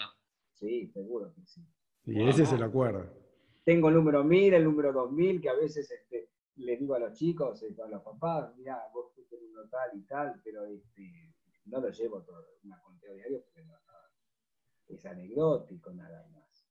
Sí, 0.55 0.87
seguro 0.95 1.35
que 1.35 1.45
sí. 1.45 1.61
Y 2.07 2.27
ese 2.27 2.47
se 2.47 2.57
lo 2.57 2.65
acuerdo 2.65 3.21
tengo 3.65 3.89
el 3.89 3.95
número 3.95 4.25
1000, 4.25 4.55
el 4.55 4.65
número 4.65 4.93
2000, 4.93 5.41
que 5.41 5.49
a 5.49 5.55
veces 5.55 5.91
este, 5.91 6.31
les 6.57 6.79
digo 6.79 6.95
a 6.95 6.99
los 6.99 7.13
chicos, 7.13 7.63
este, 7.63 7.81
a 7.83 7.87
los 7.87 8.03
papás, 8.03 8.53
mira, 8.57 8.83
vos 8.93 9.13
fuiste 9.15 9.37
el 9.37 9.43
número 9.45 9.69
tal 9.69 9.91
y 9.97 10.03
tal, 10.03 10.41
pero 10.43 10.65
este, 10.67 11.35
no 11.67 11.81
lo 11.81 11.91
llevo 11.91 12.23
todo, 12.23 12.47
una 12.65 12.81
conteo 12.81 13.15
diario 13.15 13.43
porque 13.45 13.63
no, 13.65 13.75
es 14.95 15.07
anecdótico 15.07 15.93
nada 15.93 16.27
más. 16.33 16.67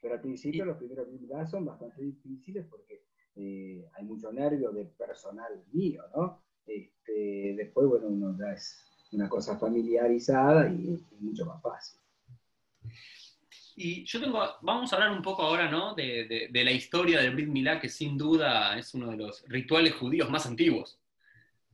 Pero 0.00 0.14
al 0.14 0.20
principio 0.20 0.64
los 0.64 0.76
primeros 0.76 1.08
mil 1.08 1.28
son 1.46 1.64
bastante 1.64 2.02
difíciles 2.02 2.66
porque 2.68 3.04
eh, 3.36 3.86
hay 3.94 4.04
mucho 4.04 4.32
nervio 4.32 4.70
de 4.72 4.84
personal 4.84 5.64
mío, 5.72 6.02
¿no? 6.16 6.42
Este, 6.66 7.54
después, 7.56 7.88
bueno, 7.88 8.08
uno 8.08 8.36
ya 8.38 8.52
es 8.52 8.90
una 9.12 9.28
cosa 9.28 9.58
familiarizada 9.58 10.70
y 10.72 10.94
es 10.94 11.12
mucho 11.20 11.44
más 11.44 11.60
fácil. 11.62 12.00
Y 13.76 14.04
yo 14.04 14.20
tengo, 14.20 14.38
vamos 14.60 14.92
a 14.92 14.96
hablar 14.96 15.12
un 15.12 15.22
poco 15.22 15.42
ahora, 15.42 15.70
¿no? 15.70 15.94
De, 15.94 16.50
la 16.52 16.70
historia 16.70 17.20
del 17.20 17.34
Brit 17.34 17.48
Milá, 17.48 17.80
que 17.80 17.88
sin 17.88 18.18
duda 18.18 18.78
es 18.78 18.92
uno 18.94 19.10
de 19.10 19.16
los 19.16 19.42
rituales 19.48 19.94
judíos 19.94 20.28
más 20.28 20.46
antiguos. 20.46 20.99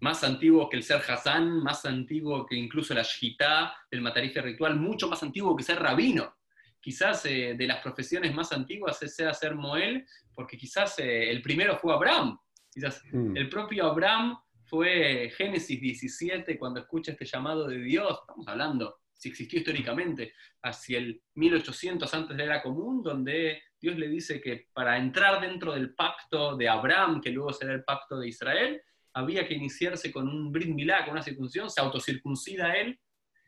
Más 0.01 0.23
antiguo 0.25 0.69
que 0.69 0.77
el 0.77 0.83
ser 0.83 1.03
Hassan, 1.07 1.63
más 1.63 1.85
antiguo 1.87 2.45
que 2.45 2.55
incluso 2.55 2.95
la 2.95 3.03
Shita, 3.03 3.75
el 3.91 4.03
matarife 4.03 4.43
ritual, 4.43 4.77
mucho 4.77 5.09
más 5.09 5.23
antiguo 5.23 5.57
que 5.57 5.63
ser 5.63 5.81
rabino. 5.81 6.37
Quizás 6.81 7.25
eh, 7.27 7.55
de 7.57 7.67
las 7.67 7.83
profesiones 7.83 8.35
más 8.35 8.53
antiguas 8.53 8.99
sea 8.99 9.33
ser 9.33 9.55
Moel, 9.55 10.07
porque 10.35 10.57
quizás 10.57 10.99
eh, 10.99 11.31
el 11.31 11.43
primero 11.43 11.77
fue 11.79 11.95
Abraham. 11.95 12.39
Quizás 12.71 13.03
mm. 13.11 13.37
el 13.37 13.49
propio 13.49 13.87
Abraham 13.87 14.39
fue 14.65 15.33
Génesis 15.37 15.81
17, 15.81 16.59
cuando 16.59 16.81
escucha 16.81 17.13
este 17.13 17.25
llamado 17.25 17.67
de 17.67 17.79
Dios, 17.79 18.19
estamos 18.21 18.47
hablando 18.49 19.01
si 19.17 19.31
existió 19.31 19.59
históricamente, 19.59 20.35
hacia 20.63 20.99
el 20.99 21.23
1800 21.35 22.13
antes 22.13 22.37
de 22.37 22.47
la 22.47 22.55
era 22.55 22.63
común, 22.63 23.03
donde 23.03 23.63
Dios 23.81 23.97
le 23.97 24.09
dice 24.09 24.41
que 24.41 24.69
para 24.73 24.99
entrar 24.99 25.41
dentro 25.41 25.73
del 25.73 25.95
pacto 25.95 26.57
de 26.57 26.69
Abraham, 26.69 27.21
que 27.21 27.31
luego 27.31 27.53
será 27.53 27.73
el 27.73 27.85
pacto 27.85 28.19
de 28.19 28.29
Israel, 28.29 28.81
había 29.17 29.49
que 29.49 29.55
iniciarse 29.55 30.13
con 30.13 30.29
un 30.29 30.53
Brit 30.53 30.69
Milá, 30.69 31.05
con 31.05 31.13
una 31.13 31.23
circuncisión, 31.23 31.71
se 31.71 31.81
autocircuncida 31.81 32.77
él, 32.77 33.01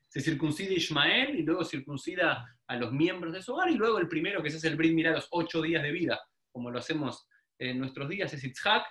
se 0.09 0.23
circuncida 0.23 0.73
Ismael 0.73 1.39
y 1.39 1.43
luego 1.43 1.63
circuncida 1.63 2.59
a 2.67 2.77
los 2.77 2.91
miembros 2.91 3.35
de 3.35 3.43
su 3.43 3.53
hogar, 3.53 3.71
y 3.71 3.75
luego 3.75 3.99
el 3.99 4.09
primero 4.09 4.43
que 4.43 4.51
se 4.51 4.57
hace 4.57 4.69
el 4.69 4.77
Brit 4.77 4.95
Milá 4.95 5.11
los 5.11 5.29
ocho 5.31 5.61
días 5.61 5.83
de 5.83 5.93
vida, 5.93 6.19
como 6.51 6.71
lo 6.71 6.79
hacemos 6.79 7.29
en 7.59 7.79
nuestros 7.79 8.09
días, 8.09 8.33
es 8.33 8.45
Itzhak, 8.45 8.87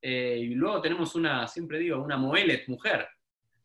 eh, 0.00 0.38
y 0.40 0.54
luego 0.54 0.80
tenemos 0.80 1.16
una, 1.16 1.48
siempre 1.48 1.80
digo, 1.80 2.00
una 2.00 2.16
Moelet, 2.16 2.68
mujer, 2.68 3.08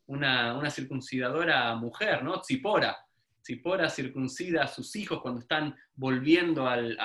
una, 0.07 0.67
circuncidadora 0.71 1.75
mujer, 1.75 2.23
¿no? 2.23 2.41
Zipora. 2.43 2.97
Zipora 3.45 3.89
circuncida 3.89 4.63
a 4.63 4.67
sus 4.67 4.95
hijos 4.95 5.21
cuando 5.21 5.41
están 5.41 5.75
volviendo 5.93 6.67
al, 6.67 6.97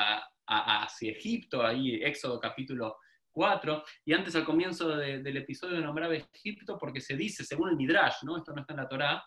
hacia 0.47 1.12
Egipto, 1.12 1.62
ahí 1.62 1.97
Éxodo 2.02 2.40
capítulo 2.40 2.97
4, 3.32 3.84
y 4.04 4.12
antes 4.12 4.34
al 4.37 4.44
comienzo 4.44 4.88
del 4.96 5.37
episodio 5.37 5.80
nombraba 5.80 6.14
Egipto 6.14 6.76
porque 6.78 7.00
se 7.00 7.16
dice, 7.16 7.44
según 7.44 7.70
el 7.70 7.76
Midrash, 7.76 8.22
¿no? 8.22 8.37
esto 8.37 8.52
no 8.52 8.60
está 8.60 8.72
en 8.72 8.80
la 8.80 8.88
Torá, 8.88 9.25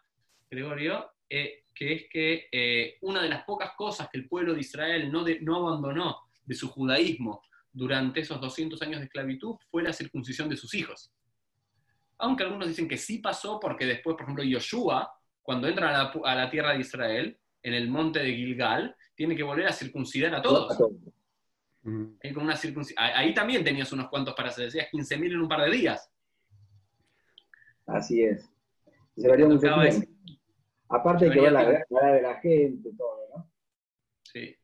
Gregorio, 0.49 1.11
eh, 1.29 1.63
que 1.73 1.93
es 1.93 2.03
que 2.09 2.47
eh, 2.51 2.97
una 3.01 3.21
de 3.21 3.29
las 3.29 3.43
pocas 3.43 3.71
cosas 3.75 4.07
que 4.11 4.19
el 4.19 4.27
pueblo 4.27 4.53
de 4.53 4.59
Israel 4.61 5.11
no, 5.11 5.55
abandonó 5.55 6.19
de 6.43 6.55
su 6.55 6.69
judaísmo 6.69 7.41
durante 7.71 8.19
esos 8.19 8.39
200 8.39 8.81
años 8.83 8.99
de 8.99 9.05
esclavitud 9.05 9.55
fue 9.71 9.81
la 9.81 9.93
circuncisión 9.93 10.47
de 10.47 10.57
sus 10.57 10.73
hijos 10.75 11.11
aunque 12.23 12.43
algunos 12.43 12.69
dicen 12.69 12.87
que 12.87 12.97
sí 12.97 13.19
pasó 13.19 13.59
porque 13.59 13.85
después, 13.85 14.15
por 14.15 14.23
ejemplo, 14.23 14.43
Yoshua, 14.43 15.13
cuando 15.41 15.67
entra 15.67 15.89
a 15.89 16.35
la, 16.35 16.49
tierra 16.49 16.73
de 16.73 16.79
Israel, 16.79 17.37
en 17.61 17.73
el 17.73 17.89
monte 17.89 18.19
de 18.19 18.33
Gilgal, 18.33 18.95
tiene 19.13 19.35
que 19.35 19.43
volver 19.43 19.67
a 19.67 19.73
circuncidar 19.73 20.33
a 20.35 20.41
todos. 20.41 20.77
Ahí, 22.97 23.33
también 23.33 23.63
tenías 23.63 23.91
unos 23.91 24.09
cuantos 24.09 24.33
para 24.35 24.49
hacer, 24.49 24.65
decías 24.65 24.87
15.000 24.91 25.33
en 25.33 25.41
un 25.41 25.49
par 25.49 25.61
de 25.61 25.71
días. 25.71 26.09
Así 27.85 28.23
es. 28.23 28.49
Se 29.17 29.29
vería 29.29 29.47
mucho 29.47 29.67
Aparte 30.89 31.25
de 31.25 31.31
que 31.31 31.39
va 31.41 31.49
la, 31.49 32.11
de 32.13 32.21
la 32.21 32.35
gente, 32.39 32.89
todo, 32.97 33.27
¿no? 33.35 33.51
Sí. 34.21 34.55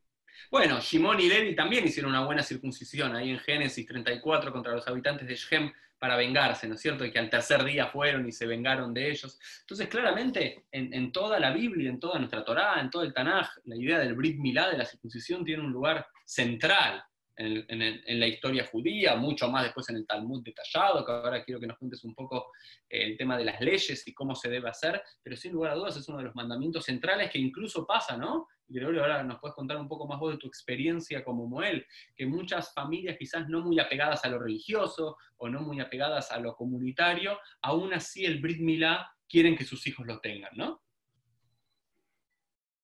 Bueno, 0.51 0.79
Shimon 0.79 1.19
y 1.19 1.27
Levi 1.27 1.55
también 1.55 1.85
hicieron 1.85 2.11
una 2.11 2.25
buena 2.25 2.43
circuncisión 2.43 3.15
ahí 3.15 3.31
en 3.31 3.39
Génesis 3.39 3.85
34 3.85 4.51
contra 4.51 4.73
los 4.73 4.87
habitantes 4.87 5.27
de 5.27 5.35
Shem 5.35 5.71
para 5.97 6.15
vengarse, 6.15 6.67
¿no 6.67 6.75
es 6.75 6.81
cierto? 6.81 7.03
Y 7.03 7.11
que 7.11 7.19
al 7.19 7.29
tercer 7.29 7.63
día 7.63 7.87
fueron 7.87 8.27
y 8.27 8.31
se 8.31 8.45
vengaron 8.45 8.93
de 8.93 9.09
ellos. 9.09 9.39
Entonces, 9.61 9.87
claramente, 9.87 10.65
en, 10.71 11.11
toda 11.11 11.39
la 11.39 11.51
Biblia, 11.51 11.89
en 11.89 11.99
toda 11.99 12.19
nuestra 12.19 12.45
Torá, 12.45 12.79
en 12.79 12.89
todo 12.89 13.03
el 13.03 13.13
Tanaj, 13.13 13.49
la 13.65 13.75
idea 13.75 13.99
del 13.99 14.15
Brit 14.15 14.39
Milá, 14.39 14.69
de 14.69 14.77
la 14.77 14.85
circuncisión, 14.85 15.43
tiene 15.43 15.63
un 15.63 15.71
lugar 15.71 16.07
central 16.25 17.03
en, 17.39 18.19
la 18.19 18.27
historia 18.27 18.65
judía, 18.65 19.15
mucho 19.15 19.49
más 19.49 19.63
después 19.63 19.89
en 19.89 19.95
el 19.95 20.05
Talmud 20.05 20.43
detallado, 20.43 21.05
que 21.05 21.11
ahora 21.11 21.43
quiero 21.43 21.59
que 21.59 21.67
nos 21.67 21.77
cuentes 21.77 22.03
un 22.03 22.13
poco 22.13 22.51
eh, 22.89 23.03
el 23.03 23.17
tema 23.17 23.37
de 23.37 23.45
las 23.45 23.61
leyes 23.61 24.05
y 24.07 24.13
cómo 24.13 24.35
se 24.35 24.49
debe 24.49 24.69
hacer, 24.69 25.01
pero 25.23 25.37
sin 25.37 25.53
lugar 25.53 25.71
a 25.71 25.75
dudas 25.75 25.95
es 25.95 26.07
uno 26.09 26.17
de 26.17 26.25
los 26.25 26.35
mandamientos 26.35 26.85
centrales 26.85 27.31
que 27.31 27.39
incluso 27.39 27.87
pasa, 27.87 28.17
¿no? 28.17 28.47
Gregorio, 28.67 29.01
ahora 29.01 29.23
nos 29.23 29.39
puedes 29.39 29.55
contar 29.55 29.77
un 29.77 29.87
poco 29.87 30.05
más 30.05 30.19
vos 30.19 30.33
de 30.33 30.37
tu 30.37 30.47
experiencia 30.47 31.23
como 31.23 31.47
Moel, 31.47 31.85
que 32.15 32.25
muchas 32.25 32.73
familias 32.73 33.17
quizás 33.17 33.47
no 33.47 33.61
muy 33.61 33.79
apegadas 33.79 34.23
a 34.25 34.29
lo 34.29 34.37
religioso 34.37 35.17
o 35.37 35.49
no 35.49 35.61
muy 35.61 35.79
apegadas 35.79 36.31
a 36.31 36.39
lo 36.39 36.55
comunitario, 36.55 37.39
aún 37.61 37.93
así 37.93 38.25
el 38.25 38.41
Brit 38.41 38.59
Milá 38.59 39.09
quieren 39.29 39.55
que 39.55 39.63
sus 39.63 39.87
hijos 39.87 40.05
lo 40.05 40.19
tengan, 40.19 40.51
¿no? 40.55 40.81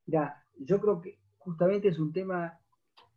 Ya, 0.05 0.43
yo 0.55 0.79
creo 0.79 1.01
que 1.01 1.19
justamente 1.38 1.89
es 1.89 1.99
un 1.99 2.13
tema 2.13 2.58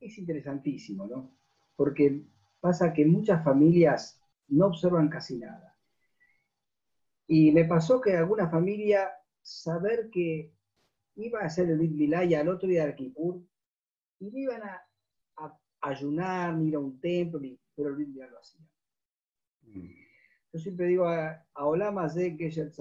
es 0.01 0.19
interesantísimo, 0.19 1.07
¿no? 1.07 1.31
Porque 1.77 2.23
pasa 2.61 2.93
que 2.93 3.05
muchas 3.05 3.43
familias 3.45 4.21
no 4.49 4.67
observan 4.67 5.09
casi 5.09 5.37
nada. 5.39 5.77
Y 7.27 7.53
me 7.53 7.65
pasó 7.65 8.01
que 8.01 8.17
alguna 8.17 8.49
familia 8.49 9.11
saber 9.43 10.09
que 10.11 10.53
iba 11.17 11.41
a 11.41 11.47
hacer 11.47 11.69
el 11.69 11.79
Brit 11.79 12.15
al 12.15 12.49
otro 12.49 12.69
día 12.69 12.87
de 12.87 12.95
Kipur 12.95 13.43
y 14.21 14.31
no 14.31 14.39
iban 14.39 14.63
a, 14.63 14.85
ayunar 15.81 16.57
ni 16.57 16.69
ir 16.69 16.75
a 16.75 16.81
un 16.81 17.01
templo, 17.01 17.41
pero 17.77 17.91
el 17.91 17.95
Brit 17.95 18.17
lo 18.17 18.39
hacían. 18.39 18.69
Mm. 19.63 19.91
Yo 20.53 20.59
siempre 20.59 20.87
digo 20.87 21.07
a, 21.07 21.47
Olama 21.55 22.09
de 22.09 22.37
que 22.37 22.47
es 22.47 22.59
el 22.59 22.73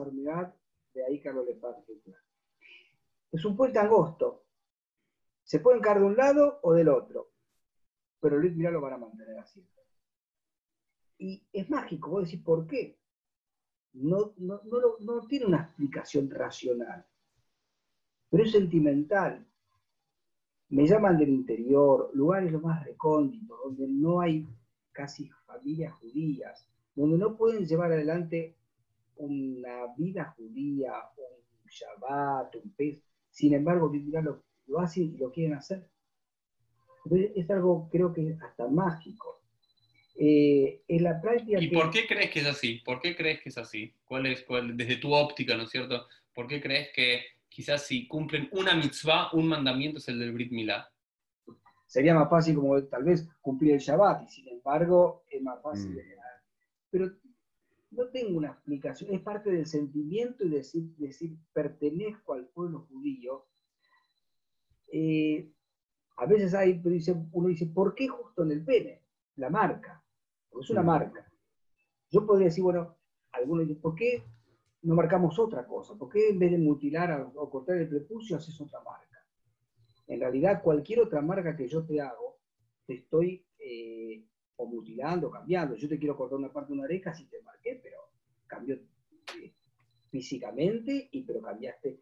de 0.94 1.06
ahí 1.06 1.20
Carlos 1.20 1.46
Lepage. 1.46 1.84
Es 3.32 3.46
un 3.46 3.56
puente 3.56 3.78
angosto, 3.78 4.47
se 5.48 5.62
pueden 5.62 5.82
caer 5.82 6.00
de 6.00 6.06
un 6.06 6.18
lado 6.18 6.60
o 6.62 6.74
del 6.74 6.90
otro, 6.90 7.32
pero 8.20 8.38
Luis 8.38 8.54
Mirá 8.54 8.70
lo 8.70 8.82
van 8.82 8.94
a 8.94 8.98
mantener 8.98 9.40
así. 9.40 9.66
Y 11.20 11.42
es 11.54 11.70
mágico, 11.70 12.10
vos 12.10 12.26
decís, 12.26 12.44
¿por 12.44 12.68
qué? 12.68 13.00
No, 13.94 14.34
no, 14.36 14.60
tiene 15.30 15.46
una 15.46 15.64
explicación 15.64 16.30
racional, 16.30 17.06
pero 18.30 18.44
es 18.44 18.52
sentimental. 18.52 19.48
Me 20.70 20.86
llaman 20.86 21.18
del 21.18 21.30
interior, 21.30 22.12
lugares 22.14 22.52
lo 22.52 22.60
más 22.60 22.84
recónditos, 22.84 23.58
donde 23.64 23.88
no 23.88 24.20
hay 24.20 24.46
casi 24.92 25.30
familias 25.46 25.94
judías, 25.94 26.68
donde 26.94 27.18
no 27.18 27.38
pueden 27.38 27.66
llevar 27.66 27.94
adelante 27.94 28.58
una 29.16 29.96
vida 29.96 30.36
judía, 30.36 30.92
un 31.18 31.70
Shabbat, 31.70 32.54
un 32.58 32.70
pez. 32.72 33.02
Sin 33.30 33.54
embargo, 33.54 33.90
Mirá 33.90 34.22
lo 34.22 34.44
lo 34.78 34.84
hacen 34.84 35.16
y 35.16 35.18
lo 35.18 35.32
quieren 35.32 35.56
hacer. 35.56 35.90
es 37.36 37.50
algo, 37.50 37.90
creo 37.92 38.14
que 38.14 38.38
hasta 38.42 38.68
mágico. 38.68 39.42
Eh, 40.20 40.82
en 40.88 41.04
la 41.04 41.22
práctica. 41.22 41.62
¿Y 41.62 41.70
por 41.70 41.92
qué 41.92 42.08
crees 42.08 42.32
que 42.32 42.40
es 42.40 42.48
así? 42.48 42.82
¿Por 42.84 43.00
qué 43.00 43.16
crees 43.16 43.42
que 43.42 43.50
es 43.50 43.58
así? 43.58 43.94
¿Cuál 44.06 44.26
es, 44.26 44.42
cuál, 44.44 44.76
desde 44.76 44.98
tu 44.98 45.14
óptica, 45.14 45.56
¿no 45.56 45.64
es 45.64 45.70
cierto? 45.70 46.08
¿Por 46.34 46.48
qué 46.48 46.60
crees 46.60 46.90
que 46.94 47.22
quizás 47.50 47.86
si 47.86 48.08
cumplen 48.08 48.50
una 48.52 48.76
mitzvah, 48.76 49.30
un 49.34 49.48
mandamiento 49.48 50.00
es 50.00 50.08
el 50.08 50.20
del 50.20 50.34
Brit 50.34 50.52
Milá? 50.52 50.90
Sería 51.86 52.16
más 52.16 52.30
fácil 52.30 52.56
como 52.56 52.84
tal 52.86 53.04
vez 53.04 53.30
cumplir 53.42 53.74
el 53.74 53.80
Shabbat, 53.80 54.24
y 54.24 54.30
sin 54.30 54.48
embargo 54.48 55.24
es 55.30 55.42
más 55.42 55.62
fácil. 55.62 55.92
Mm. 55.92 56.00
Pero 56.90 57.12
no 57.92 58.08
tengo 58.08 58.38
una 58.38 58.50
explicación, 58.50 59.14
es 59.14 59.22
parte 59.22 59.52
del 59.52 59.68
sentimiento 59.68 60.46
y 60.46 60.50
decir, 60.50 60.96
decir 60.98 61.38
pertenezco 61.54 62.34
al 62.34 62.48
pueblo 62.48 62.88
judío, 62.90 63.46
eh, 64.92 65.52
a 66.18 66.26
veces 66.26 66.54
hay, 66.54 66.82
uno 67.32 67.48
dice, 67.48 67.66
¿por 67.68 67.94
qué 67.94 68.08
justo 68.08 68.44
en 68.44 68.52
el 68.52 68.64
pene? 68.64 69.02
La 69.36 69.50
marca, 69.50 70.04
porque 70.50 70.66
es 70.66 70.70
una 70.72 70.84
marca. 70.84 71.32
Yo 72.10 72.26
podría 72.26 72.48
decir, 72.48 72.64
bueno, 72.64 72.98
algunos 73.32 73.68
dicen, 73.68 73.82
¿por 73.82 73.94
qué 73.96 74.24
no 74.82 74.96
marcamos 74.96 75.38
otra 75.38 75.66
cosa? 75.66 75.96
¿Por 75.96 76.10
qué 76.10 76.30
en 76.30 76.40
vez 76.40 76.52
de 76.52 76.58
mutilar 76.58 77.32
o 77.36 77.50
cortar 77.50 77.78
el 77.78 77.90
prepucio 77.90 78.38
haces 78.38 78.60
otra 78.60 78.80
marca? 78.82 79.24
En 80.08 80.20
realidad, 80.20 80.64
cualquier 80.64 81.02
otra 81.02 81.22
marca 81.22 81.56
que 81.56 81.68
yo 81.68 81.86
te 81.86 82.02
hago, 82.02 82.40
te 82.86 82.96
estoy 82.96 83.46
eh, 83.60 84.24
o 84.56 84.66
mutilando, 84.66 85.30
cambiando. 85.30 85.76
Yo 85.76 85.88
te 85.88 86.00
quiero 86.00 86.16
cortar 86.16 86.40
una 86.40 86.52
parte 86.52 86.70
de 86.70 86.74
una 86.80 86.86
oreja, 86.86 87.14
si 87.14 87.26
te 87.26 87.42
marqué, 87.44 87.80
pero 87.84 87.98
cambió 88.48 88.76
eh, 88.76 89.54
físicamente, 90.10 91.10
y 91.12 91.24
pero 91.24 91.42
cambiaste 91.42 92.00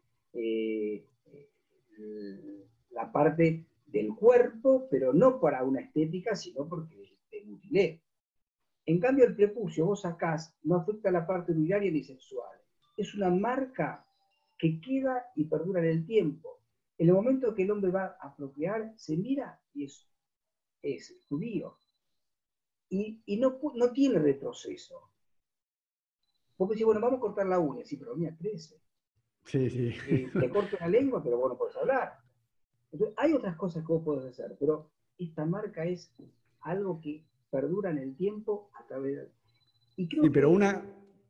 la 2.96 3.12
parte 3.12 3.68
del 3.86 4.16
cuerpo, 4.16 4.88
pero 4.90 5.14
no 5.14 5.40
para 5.40 5.64
una 5.64 5.82
estética, 5.82 6.36
sino 6.36 6.68
porque 6.68 7.18
te 7.30 7.44
mutilé. 7.44 8.02
En 8.86 9.00
cambio, 9.00 9.26
el 9.26 9.36
prepucio, 9.36 9.86
vos 9.86 10.02
sacás, 10.02 10.56
no 10.64 10.78
afecta 10.78 11.10
a 11.10 11.12
la 11.12 11.28
parte 11.28 11.52
urinaria 11.52 11.92
ni 11.92 12.04
sexual. 12.04 12.58
Es 12.98 13.14
una 13.14 13.30
marca 13.30 14.08
que 14.58 14.80
queda 14.80 15.26
y 15.36 15.44
perdura 15.46 15.82
en 15.82 15.88
el 15.88 16.06
tiempo. 16.06 16.62
En 16.98 17.10
el 17.10 17.14
momento 17.14 17.54
que 17.54 17.64
el 17.64 17.72
hombre 17.72 17.92
va 17.92 18.18
a 18.20 18.36
procrear, 18.36 18.94
se 18.96 19.18
mira 19.18 19.60
y 19.74 19.86
es, 19.86 20.08
es 20.82 21.20
judío. 21.28 21.78
Y, 22.90 23.22
no, 23.40 23.60
no, 23.74 23.92
tiene 23.92 24.20
retroceso. 24.20 25.10
Porque 26.56 26.76
si 26.76 26.84
bueno, 26.86 27.02
vamos 27.02 27.18
a 27.18 27.22
cortar 27.22 27.48
la 27.48 27.60
uña, 27.60 27.84
sí, 27.84 27.98
pero 27.98 28.16
la 28.16 28.34
crece. 28.38 28.80
Sí, 29.44 29.70
sí. 29.70 29.94
Eh, 30.08 30.32
te 30.40 30.50
corto 30.50 30.78
la 30.80 30.88
lengua, 30.88 31.22
pero 31.22 31.38
bueno, 31.38 31.58
puedes 31.58 31.76
hablar 31.76 32.25
hay 33.18 33.34
otras 33.34 33.56
cosas 33.56 33.86
que 33.86 33.94
vos 33.94 34.04
podés 34.04 34.26
hacer, 34.26 34.56
pero 34.60 34.90
esta 35.18 35.46
marca 35.46 35.86
es 35.86 36.12
algo 36.62 37.00
que 37.02 37.24
perdura 37.50 37.92
en 37.92 38.00
el 38.00 38.16
tiempo 38.16 38.70
a 38.74 38.86
través 38.86 39.16
de... 39.16 39.30
sí, 39.96 40.30
pero 40.32 40.50
una, 40.50 40.84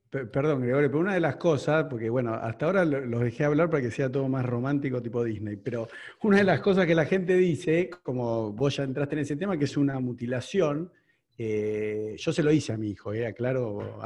perdón 0.09 0.61
Gregorio, 0.61 0.89
pero 0.89 0.99
una 0.99 1.13
de 1.13 1.19
las 1.19 1.35
cosas, 1.35 1.85
porque 1.89 2.09
bueno, 2.09 2.33
hasta 2.33 2.65
ahora 2.65 2.85
los 2.85 3.21
dejé 3.21 3.43
hablar 3.43 3.69
para 3.69 3.83
que 3.83 3.91
sea 3.91 4.11
todo 4.11 4.27
más 4.27 4.45
romántico 4.45 5.01
tipo 5.01 5.23
Disney, 5.23 5.57
pero 5.57 5.87
una 6.23 6.37
de 6.37 6.43
las 6.43 6.61
cosas 6.61 6.85
que 6.85 6.95
la 6.95 7.05
gente 7.05 7.35
dice, 7.35 7.89
como 8.03 8.53
vos 8.53 8.75
ya 8.77 8.83
entraste 8.83 9.15
en 9.15 9.21
ese 9.21 9.35
tema, 9.35 9.57
que 9.57 9.65
es 9.65 9.77
una 9.77 9.99
mutilación, 9.99 10.91
eh, 11.37 12.15
yo 12.17 12.31
se 12.31 12.43
lo 12.43 12.51
hice 12.51 12.71
a 12.73 12.77
mi 12.77 12.91
hijo, 12.91 13.13
eh, 13.13 13.27
aclaro 13.27 13.99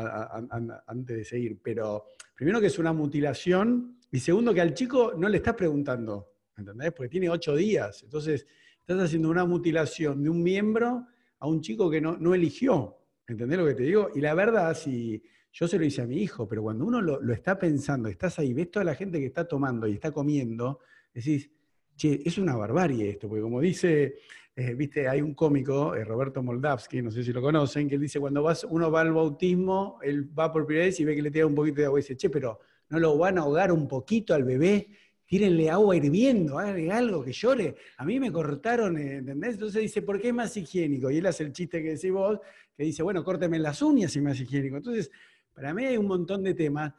antes 0.87 1.17
de 1.17 1.23
seguir, 1.23 1.59
pero 1.61 2.05
primero 2.35 2.59
que 2.59 2.67
es 2.67 2.79
una 2.79 2.91
mutilación 2.91 3.97
y 4.11 4.19
segundo, 4.19 4.53
que 4.53 4.61
al 4.61 4.73
chico 4.73 5.13
no 5.15 5.29
le 5.29 5.37
estás 5.37 5.53
preguntando, 5.53 6.31
¿entendés? 6.59 6.91
Porque 6.91 7.09
tiene 7.09 7.29
ocho 7.29 7.55
días. 7.55 8.03
Entonces, 8.03 8.45
estás 8.79 8.99
haciendo 8.99 9.29
una 9.29 9.45
mutilación 9.45 10.23
de 10.23 10.29
un 10.29 10.43
miembro 10.43 11.07
a 11.39 11.47
un 11.47 11.61
chico 11.61 11.89
que 11.89 12.01
no, 12.01 12.17
no 12.17 12.35
eligió. 12.35 12.97
¿Entendés 13.27 13.59
lo 13.59 13.65
que 13.65 13.75
te 13.75 13.83
digo? 13.83 14.09
Y 14.15 14.21
la 14.21 14.33
verdad, 14.33 14.75
si 14.75 15.21
yo 15.51 15.67
se 15.67 15.77
lo 15.77 15.85
hice 15.85 16.01
a 16.01 16.07
mi 16.07 16.17
hijo, 16.17 16.47
pero 16.47 16.63
cuando 16.63 16.85
uno 16.85 17.01
lo, 17.01 17.33
está 17.33 17.57
pensando, 17.57 18.09
estás 18.09 18.39
ahí, 18.39 18.53
ves 18.53 18.71
toda 18.71 18.85
la 18.85 18.95
gente 18.95 19.19
que 19.19 19.25
está 19.25 19.47
tomando 19.47 19.87
y 19.87 19.93
está 19.93 20.11
comiendo, 20.11 20.79
decís, 21.13 21.49
che, 21.95 22.21
es 22.23 22.37
una 22.37 22.55
barbarie 22.55 23.09
esto, 23.09 23.27
porque 23.27 23.41
como 23.41 23.59
dice, 23.59 24.17
eh, 24.55 24.73
viste, 24.75 25.07
hay 25.07 25.21
un 25.21 25.33
cómico, 25.33 25.95
eh, 25.95 26.03
Roberto 26.03 26.43
Moldavsky, 26.43 27.01
no 27.01 27.11
sé 27.11 27.23
si 27.23 27.33
lo 27.33 27.41
conocen, 27.41 27.87
que 27.87 27.95
él 27.95 28.01
dice, 28.01 28.19
cuando 28.19 28.43
vas, 28.43 28.63
uno 28.63 28.91
va 28.91 29.01
al 29.01 29.13
bautismo, 29.13 29.99
él 30.01 30.29
va 30.37 30.51
por 30.51 30.65
primera 30.65 30.85
vez 30.85 30.99
y 30.99 31.05
ve 31.05 31.15
que 31.15 31.21
le 31.21 31.31
tira 31.31 31.45
un 31.45 31.55
poquito 31.55 31.81
de 31.81 31.85
agua 31.85 31.99
y 31.99 32.03
dice, 32.03 32.15
che, 32.15 32.29
pero 32.29 32.59
no 32.89 32.99
lo 32.99 33.17
van 33.17 33.37
a 33.37 33.41
ahogar 33.41 33.71
un 33.71 33.87
poquito 33.87 34.33
al 34.33 34.43
bebé, 34.43 34.89
tírenle 35.29 35.69
agua 35.69 35.95
hirviendo, 35.95 36.57
algo 36.57 37.23
que 37.23 37.31
llore. 37.31 37.75
A 37.97 38.03
mí 38.03 38.19
me 38.19 38.31
cortaron, 38.31 38.97
eh, 38.97 39.17
¿entendés? 39.17 39.53
Entonces 39.53 39.83
dice, 39.83 40.01
¿por 40.01 40.19
qué 40.19 40.29
es 40.29 40.33
más 40.33 40.57
higiénico? 40.57 41.11
Y 41.11 41.17
él 41.17 41.25
hace 41.27 41.43
el 41.43 41.53
chiste 41.53 41.83
que 41.83 41.89
decís 41.89 42.11
vos, 42.11 42.39
que 42.75 42.83
dice, 42.83 43.03
bueno, 43.03 43.23
córteme 43.23 43.59
las 43.59 43.79
uñas 43.83 44.15
y 44.15 44.21
más 44.21 44.39
higiénico. 44.39 44.77
Entonces, 44.77 45.11
para 45.53 45.71
mí 45.71 45.85
hay 45.85 45.97
un 45.97 46.07
montón 46.07 46.43
de 46.43 46.55
temas 46.55 46.93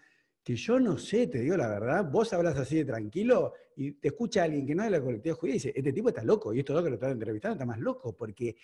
que 0.44 0.54
yo 0.54 0.78
no 0.78 0.96
sé, 0.96 1.26
te 1.26 1.40
digo 1.40 1.56
la 1.56 1.66
verdad, 1.66 2.08
vos 2.08 2.32
hablas 2.32 2.56
así 2.56 2.76
de 2.76 2.84
tranquilo 2.84 3.52
y 3.74 3.92
te 3.92 4.08
escucha 4.08 4.44
alguien 4.44 4.64
que 4.64 4.76
no 4.76 4.84
es 4.84 4.92
de 4.92 4.98
la 4.98 5.04
colectividad 5.04 5.36
judía 5.36 5.54
y 5.54 5.58
dice, 5.58 5.72
este 5.74 5.92
tipo 5.92 6.08
está 6.10 6.22
loco, 6.22 6.54
y 6.54 6.60
esto 6.60 6.72
dos 6.72 6.84
que 6.84 6.90
lo 6.90 6.94
están 6.94 7.10
entrevistando 7.10 7.54
está 7.54 7.66
más 7.66 7.80
loco, 7.80 8.16
porque 8.16 8.54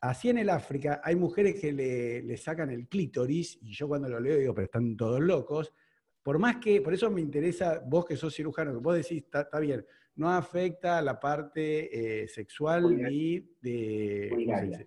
así 0.00 0.30
en 0.30 0.38
el 0.38 0.48
África 0.48 1.00
hay 1.02 1.16
mujeres 1.16 1.60
que 1.60 1.72
le 1.72 2.36
sacan 2.36 2.70
el 2.70 2.86
clítoris, 2.86 3.58
y 3.60 3.72
yo 3.72 3.88
cuando 3.88 4.08
lo 4.08 4.20
leo 4.20 4.38
digo, 4.38 4.54
pero 4.54 4.66
están 4.66 4.96
todos 4.96 5.20
locos, 5.20 5.72
por 6.22 6.38
más 6.38 6.56
que, 6.56 6.80
por 6.80 6.92
eso 6.92 7.10
me 7.10 7.20
interesa, 7.20 7.82
vos 7.86 8.04
que 8.04 8.16
sos 8.16 8.34
cirujano, 8.34 8.72
que 8.72 8.78
vos 8.78 8.94
decís, 8.94 9.24
está 9.24 9.58
bien, 9.58 9.84
no 10.16 10.30
afecta 10.30 10.98
a 10.98 11.02
la 11.02 11.18
parte 11.18 12.22
eh, 12.22 12.28
sexual 12.28 12.96
ni 12.96 13.40
de... 13.60 14.30
Urinaria. 14.32 14.86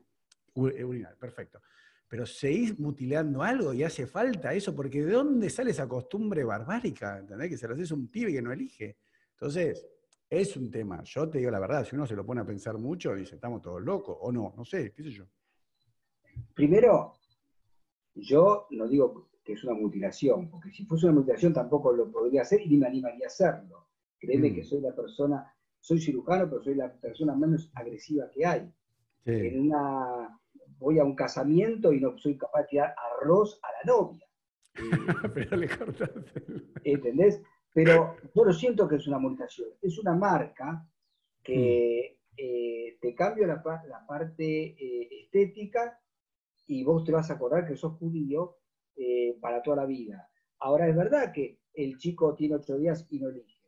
Urinaria, 0.54 1.18
perfecto. 1.18 1.60
Pero 2.08 2.28
seguís 2.28 2.78
mutilando 2.80 3.42
algo 3.42 3.74
y 3.74 3.82
hace 3.82 4.06
falta 4.06 4.54
eso, 4.54 4.76
porque 4.76 5.04
¿de 5.04 5.14
dónde 5.14 5.50
sale 5.50 5.72
esa 5.72 5.88
costumbre 5.88 6.44
barbárica? 6.44 7.18
¿Entendés? 7.18 7.50
Que 7.50 7.58
se 7.58 7.68
lo 7.68 7.74
haces 7.74 7.92
un 7.92 8.08
pibe 8.10 8.32
que 8.32 8.42
no 8.42 8.52
elige. 8.52 8.98
Entonces, 9.32 9.88
es 10.30 10.56
un 10.56 10.70
tema. 10.70 11.02
Yo 11.04 11.28
te 11.28 11.40
digo 11.40 11.50
la 11.50 11.60
verdad, 11.60 11.84
si 11.84 11.96
uno 11.96 12.06
se 12.06 12.16
lo 12.16 12.24
pone 12.24 12.42
a 12.42 12.46
pensar 12.46 12.78
mucho, 12.78 13.16
dice, 13.16 13.36
estamos 13.36 13.62
todos 13.62 13.82
locos, 13.82 14.18
o 14.22 14.32
no, 14.32 14.54
no 14.56 14.64
sé, 14.64 14.92
qué 14.92 15.02
sé 15.02 15.10
yo. 15.10 15.26
Primero, 16.54 17.14
yo 18.14 18.68
no 18.72 18.88
digo 18.88 19.32
que 19.44 19.54
es 19.54 19.64
una 19.64 19.74
mutilación, 19.74 20.50
porque 20.50 20.72
si 20.72 20.86
fuese 20.86 21.06
una 21.06 21.16
mutilación 21.16 21.54
tampoco 21.54 21.92
lo 21.92 22.10
podría 22.12 22.44
hacer 22.44 22.62
y 22.62 22.70
ni 22.70 22.78
me 22.78 22.88
animaría 22.88 23.26
a 23.26 23.28
hacerlo. 23.28 23.88
Créeme 24.18 24.52
mm. 24.52 24.56
que 24.56 24.64
soy 24.64 24.82
la 24.82 24.96
persona, 24.96 25.54
soy 25.80 26.00
cirujano, 26.00 26.50
pero 26.50 26.64
soy 26.64 26.76
la 26.76 26.92
persona 26.94 27.36
menos 27.36 27.70
agresiva 27.76 28.30
que 28.32 28.46
hay. 28.46 28.74
En 29.26 29.60
una, 29.60 30.40
voy 30.78 31.00
a 31.00 31.04
un 31.04 31.16
casamiento 31.16 31.94
y 31.94 32.00
no 32.00 32.18
soy 32.18 32.38
capaz 32.38 32.62
de 32.62 32.68
tirar 32.68 32.96
arroz 32.98 33.60
a 33.64 33.68
la 33.72 33.94
novia. 33.94 34.26
pero 35.34 35.58
le 35.58 35.70
cortaste. 35.70 36.44
¿Entendés? 36.84 37.42
Pero 37.74 38.16
yo 38.34 38.46
lo 38.46 38.54
siento 38.54 38.88
que 38.88 38.96
es 38.96 39.08
una 39.08 39.20
mutilación. 39.20 39.70
Es 39.82 39.98
una 40.00 40.14
marca 40.14 40.86
que 41.42 42.18
mm. 42.18 42.34
eh, 42.38 42.98
te 43.02 43.14
cambia 43.14 43.48
la, 43.48 43.62
parte 44.08 44.46
eh, 44.46 45.10
estética 45.24 46.00
y 46.66 46.84
vos 46.84 47.04
te 47.04 47.12
vas 47.12 47.30
a 47.30 47.34
acordar 47.34 47.68
que 47.68 47.76
sos 47.76 47.98
judío 47.98 48.58
eh, 48.96 49.38
para 49.42 49.62
toda 49.62 49.78
la 49.78 49.86
vida. 49.86 50.30
Ahora 50.60 50.88
es 50.88 50.96
verdad 50.96 51.32
que 51.32 51.60
el 51.74 51.98
chico 51.98 52.36
tiene 52.36 52.56
ocho 52.56 52.78
días 52.78 53.08
y 53.10 53.20
no 53.20 53.30
elige, 53.30 53.60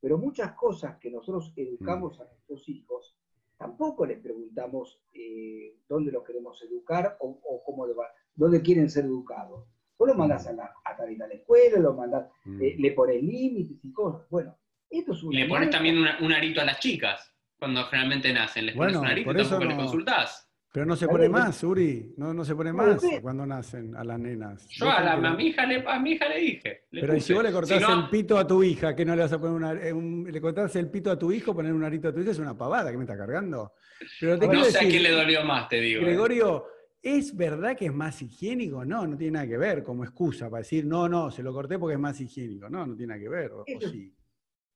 pero 0.00 0.18
muchas 0.18 0.52
cosas 0.52 0.98
que 0.98 1.10
nosotros 1.10 1.52
educamos 1.56 2.20
a 2.20 2.24
nuestros 2.24 2.68
hijos, 2.68 3.16
tampoco 3.56 4.04
les 4.04 4.18
preguntamos 4.18 5.00
eh, 5.12 5.76
dónde 5.88 6.12
los 6.12 6.24
queremos 6.24 6.60
educar 6.62 7.16
o, 7.20 7.62
cómo 7.64 7.86
dónde 8.34 8.62
quieren 8.62 8.90
ser 8.90 9.04
educados. 9.04 9.66
Vos 9.96 10.08
lo 10.08 10.14
mandás 10.14 10.46
a, 10.48 10.52
la, 10.52 10.74
a, 10.84 11.06
la 11.06 11.34
escuela, 11.34 11.78
lo 11.78 11.94
mandás, 11.94 12.28
eh, 12.60 12.74
le 12.78 12.90
pones 12.92 13.22
límites 13.22 13.84
y 13.84 13.92
cosas. 13.92 14.28
Bueno, 14.28 14.58
esto 14.90 15.12
es 15.12 15.22
Y 15.22 15.36
le 15.36 15.48
pones 15.48 15.70
también 15.70 15.96
un 15.98 16.32
arito 16.32 16.60
a 16.60 16.64
las 16.64 16.80
chicas 16.80 17.32
cuando 17.58 17.84
generalmente 17.84 18.32
nacen. 18.32 18.66
Les 18.66 18.76
pones 18.76 18.96
un 18.96 19.06
arito 19.06 19.32
y 19.32 19.36
tampoco 19.36 19.64
le 19.64 19.76
consultás. 19.76 20.50
Pero 20.74 20.86
no 20.86 20.96
se 20.96 21.06
pone 21.06 21.28
más, 21.28 21.62
Uri, 21.62 22.14
no, 22.16 22.34
no 22.34 22.44
se 22.44 22.52
pone 22.52 22.72
más 22.72 23.00
cuando 23.22 23.46
nacen 23.46 23.94
a 23.94 24.02
las 24.02 24.18
nenas. 24.18 24.66
Yo 24.70 24.90
a, 24.90 25.16
mi 25.36 25.46
hija 25.46 25.64
le, 25.66 25.84
a 25.86 26.00
mi 26.00 26.14
hija 26.14 26.28
le 26.28 26.40
dije. 26.40 26.80
pero 26.90 27.20
si 27.20 27.32
vos 27.32 27.44
le 27.44 27.52
cortás 27.52 27.80
el 27.80 28.08
pito 28.10 28.36
a 28.36 28.44
tu 28.44 28.60
hija, 28.60 28.96
¿qué 28.96 29.04
no 29.04 29.14
le 29.14 29.22
vas 29.22 29.32
a 29.32 29.38
poner 29.38 29.54
una, 29.54 29.72
eh, 29.74 29.94
le 29.94 30.40
cortás 30.40 30.74
el 30.74 30.90
pito 30.90 31.12
a 31.12 31.16
tu 31.16 31.30
hijo, 31.30 31.54
poner 31.54 31.72
un 31.72 31.84
arito 31.84 32.08
a 32.08 32.12
tu 32.12 32.18
hija, 32.18 32.32
es 32.32 32.40
una 32.40 32.58
pavada 32.58 32.90
que 32.90 32.96
me 32.96 33.04
está 33.04 33.16
cargando. 33.16 33.74
Pero 34.18 34.36
no 34.36 34.64
sé 34.64 34.78
a 34.78 34.80
quién 34.80 35.04
le 35.04 35.12
dolió 35.12 35.44
más, 35.44 35.68
te 35.68 35.80
digo. 35.80 36.00
¿eh? 36.00 36.06
Gregorio, 36.06 36.66
¿es 37.00 37.36
verdad 37.36 37.76
que 37.76 37.86
es 37.86 37.94
más 37.94 38.20
higiénico? 38.20 38.84
No, 38.84 39.06
no 39.06 39.16
tiene 39.16 39.34
nada 39.34 39.46
que 39.46 39.58
ver 39.58 39.84
como 39.84 40.02
excusa 40.02 40.50
para 40.50 40.62
decir, 40.62 40.86
no, 40.86 41.08
no, 41.08 41.30
se 41.30 41.44
lo 41.44 41.52
corté 41.52 41.78
porque 41.78 41.94
es 41.94 42.00
más 42.00 42.20
higiénico. 42.20 42.68
No, 42.68 42.84
no 42.84 42.96
tiene 42.96 43.14
nada 43.14 43.20
que 43.20 43.28
ver. 43.28 43.52
o 43.52 43.64
sí. 43.78 44.12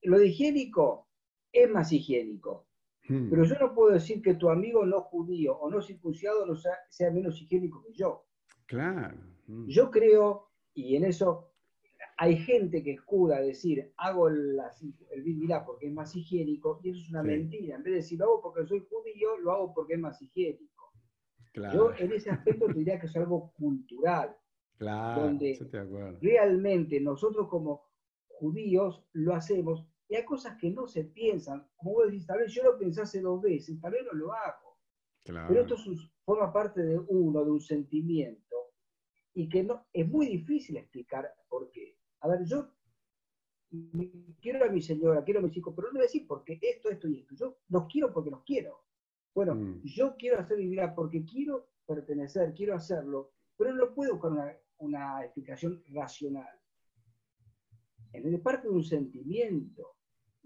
Lo 0.02 0.20
de 0.20 0.28
higiénico 0.28 1.08
es 1.50 1.68
más 1.68 1.90
higiénico 1.90 2.67
Hmm. 3.08 3.30
Pero 3.30 3.44
yo 3.44 3.54
no 3.58 3.74
puedo 3.74 3.92
decir 3.92 4.20
que 4.22 4.34
tu 4.34 4.50
amigo 4.50 4.84
no 4.84 5.00
judío 5.02 5.56
o 5.56 5.70
no 5.70 5.80
circuncidado 5.80 6.46
no 6.46 6.54
sea, 6.56 7.10
menos 7.10 7.40
higiénico 7.40 7.82
que 7.82 7.92
yo. 7.94 8.26
Claro. 8.66 9.16
Hmm. 9.46 9.66
Yo 9.66 9.90
creo, 9.90 10.50
y 10.74 10.96
en 10.96 11.04
eso 11.04 11.52
hay 12.18 12.36
gente 12.36 12.82
que 12.82 12.92
escuda 12.92 13.40
decir, 13.40 13.92
hago 13.96 14.28
el, 14.28 14.58
el 15.10 15.64
porque 15.64 15.86
es 15.86 15.92
más 15.92 16.14
higiénico, 16.14 16.80
y 16.82 16.90
eso 16.90 17.00
es 17.00 17.10
una 17.10 17.22
mentira. 17.22 17.76
En 17.76 17.82
vez 17.82 17.92
de 17.92 17.96
decir, 17.98 18.18
lo 18.18 18.26
hago 18.26 18.42
porque 18.42 18.66
soy 18.66 18.80
judío, 18.90 19.38
lo 19.38 19.52
hago 19.52 19.74
porque 19.74 19.94
es 19.94 20.00
más 20.00 20.20
higiénico. 20.20 20.92
Yo 21.72 21.92
en 21.96 22.12
ese 22.12 22.30
aspecto 22.30 22.66
te 22.66 22.74
diría 22.74 23.00
que 23.00 23.06
es 23.06 23.16
algo 23.16 23.52
cultural. 23.52 24.36
Claro, 24.76 25.22
donde 25.22 25.58
realmente 26.20 27.00
nosotros 27.00 27.48
como 27.48 27.88
judíos 28.28 29.04
lo 29.12 29.34
hacemos 29.34 29.84
y 30.08 30.16
hay 30.16 30.24
cosas 30.24 30.56
que 30.58 30.70
no 30.70 30.86
se 30.86 31.04
piensan. 31.04 31.68
Como 31.76 31.92
vos 31.92 32.06
decís, 32.06 32.26
tal 32.26 32.38
vez 32.38 32.52
yo 32.52 32.62
lo 32.64 32.78
pensase 32.78 33.20
dos 33.20 33.40
veces, 33.42 33.80
tal 33.80 33.92
vez 33.92 34.04
no 34.04 34.12
lo 34.12 34.32
hago. 34.32 34.78
Pero 35.24 35.60
esto 35.60 35.76
forma 36.24 36.50
parte 36.50 36.82
de 36.82 36.98
uno, 36.98 37.44
de 37.44 37.50
un 37.50 37.60
sentimiento, 37.60 38.56
y 39.34 39.46
que 39.48 39.62
no, 39.62 39.86
es 39.92 40.08
muy 40.08 40.26
difícil 40.26 40.78
explicar 40.78 41.30
por 41.48 41.70
qué. 41.70 41.98
A 42.20 42.28
ver, 42.28 42.44
yo 42.44 42.72
quiero 44.40 44.64
a 44.64 44.70
mi 44.70 44.80
señora, 44.80 45.22
quiero 45.22 45.40
a 45.40 45.42
mis 45.42 45.56
hijos, 45.56 45.74
pero 45.76 45.88
no 45.88 45.92
voy 45.92 46.00
a 46.00 46.04
decir 46.04 46.26
porque 46.26 46.58
esto, 46.62 46.88
esto 46.88 47.08
y 47.08 47.20
esto. 47.20 47.34
Yo 47.34 47.58
los 47.68 47.86
quiero 47.86 48.10
porque 48.10 48.30
los 48.30 48.42
quiero. 48.42 48.84
Bueno, 49.34 49.54
mm. 49.54 49.82
yo 49.84 50.16
quiero 50.16 50.38
hacer 50.38 50.56
mi 50.56 50.68
vida 50.68 50.94
porque 50.94 51.24
quiero 51.26 51.68
pertenecer, 51.86 52.54
quiero 52.54 52.74
hacerlo, 52.74 53.32
pero 53.58 53.74
no 53.74 53.94
puedo 53.94 54.14
buscar 54.14 54.32
una, 54.32 54.56
una 54.78 55.24
explicación 55.24 55.82
racional. 55.88 56.58
Es 58.12 58.40
parte 58.40 58.68
de 58.68 58.74
un 58.74 58.84
sentimiento. 58.84 59.97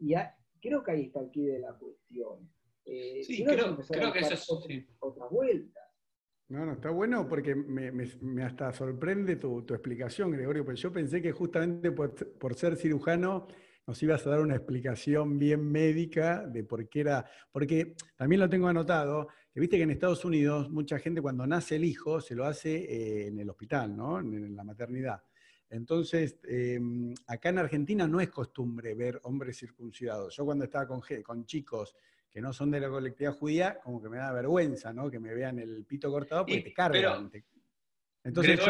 Y 0.02 0.14
creo 0.60 0.82
que 0.82 0.90
ahí 0.90 1.02
está 1.04 1.20
el 1.20 1.30
quid 1.30 1.52
de 1.52 1.60
la 1.60 1.72
cuestión. 1.74 2.50
Eh, 2.84 3.22
sí, 3.22 3.44
creo, 3.44 3.76
que 4.12 4.18
eso 4.18 4.34
es... 4.68 4.86
Otra, 4.98 5.26
vuelta. 5.30 5.80
No, 6.48 6.66
no, 6.66 6.72
está 6.72 6.90
bueno 6.90 7.28
porque 7.28 7.54
me, 7.54 8.42
hasta 8.42 8.72
sorprende 8.72 9.36
tu, 9.36 9.60
explicación, 9.60 10.32
Gregorio, 10.32 10.64
pero 10.64 10.76
yo 10.76 10.92
pensé 10.92 11.22
que 11.22 11.30
justamente 11.30 11.92
por, 11.92 12.54
ser 12.56 12.76
cirujano 12.76 13.46
nos 13.86 14.02
ibas 14.02 14.26
a 14.26 14.30
dar 14.30 14.40
una 14.40 14.56
explicación 14.56 15.38
bien 15.38 15.64
médica 15.70 16.46
de 16.46 16.64
por 16.64 16.88
qué 16.88 17.00
era, 17.00 17.24
porque 17.50 17.94
también 18.16 18.40
lo 18.40 18.50
tengo 18.50 18.66
anotado, 18.66 19.28
que 19.52 19.60
viste 19.60 19.76
que 19.76 19.84
en 19.84 19.92
Estados 19.92 20.24
Unidos 20.24 20.68
mucha 20.70 20.98
gente 20.98 21.22
cuando 21.22 21.46
nace 21.46 21.76
el 21.76 21.84
hijo 21.84 22.20
se 22.20 22.34
lo 22.34 22.44
hace 22.44 22.74
eh, 22.74 23.26
en 23.28 23.38
el 23.38 23.48
hospital, 23.48 23.96
¿no? 23.96 24.18
en 24.18 24.54
la 24.54 24.64
maternidad. 24.64 25.22
Entonces, 25.72 26.38
em, 26.44 27.14
acá 27.26 27.48
en 27.48 27.58
Argentina 27.58 28.06
no 28.06 28.20
es 28.20 28.28
costumbre 28.28 28.94
ver 28.94 29.18
hombres 29.22 29.58
circuncidados. 29.58 30.36
Yo 30.36 30.44
cuando 30.44 30.64
estaba 30.64 30.86
con, 30.86 31.00
con 31.24 31.46
chicos 31.46 31.96
que 32.28 32.42
no 32.42 32.52
son 32.52 32.70
de 32.70 32.80
la 32.80 32.90
colectividad 32.90 33.34
judía, 33.34 33.80
como 33.82 34.00
que 34.02 34.10
me 34.10 34.18
da 34.18 34.32
vergüenza, 34.32 34.92
¿no? 34.92 35.10
Que 35.10 35.18
me 35.18 35.32
vean 35.34 35.58
el 35.58 35.84
pito 35.86 36.10
cortado 36.10 36.44
porque 36.44 36.60
te 36.60 36.74
cargan. 36.74 37.30
Entonces, 38.22 38.60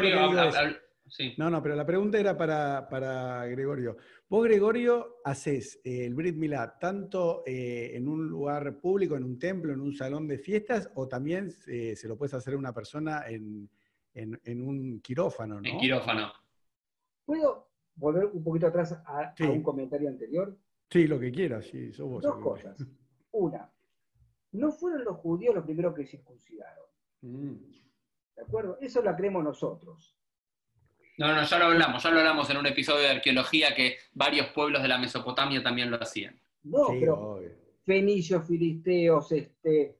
No, 1.39 1.51
no, 1.51 1.61
pero 1.61 1.75
la 1.75 1.85
pregunta 1.85 2.21
era 2.21 2.37
para, 2.37 3.47
Gregorio. 3.47 3.97
Vos, 4.29 4.45
Gregorio, 4.45 5.17
haces 5.25 5.81
eh, 5.83 6.05
el 6.07 6.15
Brit 6.15 6.37
Milá 6.37 6.79
tanto 6.79 7.43
eh, 7.45 7.91
en 7.95 8.07
un 8.07 8.29
lugar 8.29 8.79
público, 8.79 9.17
en 9.17 9.25
un 9.25 9.41
templo, 9.41 9.73
en 9.73 9.81
un 9.81 9.93
salón 9.93 10.29
de 10.29 10.39
fiestas, 10.39 10.89
o 10.95 11.09
también 11.09 11.53
eh, 11.67 11.97
se 11.97 12.07
lo 12.07 12.17
puedes 12.17 12.35
hacer 12.35 12.55
a 12.55 12.59
una 12.59 12.73
persona 12.73 13.25
en, 13.27 13.69
en 14.15 14.63
un 14.63 15.01
quirófano, 15.01 15.61
¿no? 15.61 15.69
En 15.69 15.79
quirófano. 15.79 16.33
¿Puedo 17.25 17.71
volver 17.95 18.27
un 18.27 18.43
poquito 18.43 18.67
atrás 18.67 18.93
a, 19.07 19.35
un 19.41 19.63
comentario 19.63 20.09
anterior? 20.09 20.57
Sí, 20.91 21.07
lo 21.07 21.19
que 21.19 21.33
quieras, 21.33 21.67
sí, 21.67 21.91
vos. 21.99 22.23
Dos 22.23 22.39
cosas. 22.39 22.77
Una, 23.33 23.73
no 24.53 24.71
fueron 24.71 25.05
los 25.05 25.17
judíos 25.17 25.55
los 25.55 25.65
primeros 25.65 25.95
que 25.95 26.07
circuncidaron. 26.07 26.85
Mm. 27.23 27.55
¿De 28.37 28.43
acuerdo? 28.43 28.79
Eso 28.81 29.03
lo 29.03 29.15
creemos 29.17 29.43
nosotros. 29.43 30.17
No, 31.19 31.35
no, 31.35 31.45
ya 31.45 31.59
lo 31.59 31.67
hablamos, 31.67 32.03
ya 32.03 32.11
lo 32.11 32.19
hablamos 32.19 32.51
en 32.51 32.57
un 32.57 32.67
episodio 32.67 33.03
de 33.03 33.11
arqueología 33.11 33.75
que 33.75 33.97
varios 34.15 34.49
pueblos 34.49 34.83
de 34.83 34.89
la 34.89 34.99
Mesopotamia 34.99 35.63
también 35.63 35.91
lo 35.91 35.99
hacían. 36.03 36.41
No, 36.65 36.89
pero 36.89 37.41
fenicios, 37.85 38.47
filisteos, 38.47 39.31
este, 39.33 39.99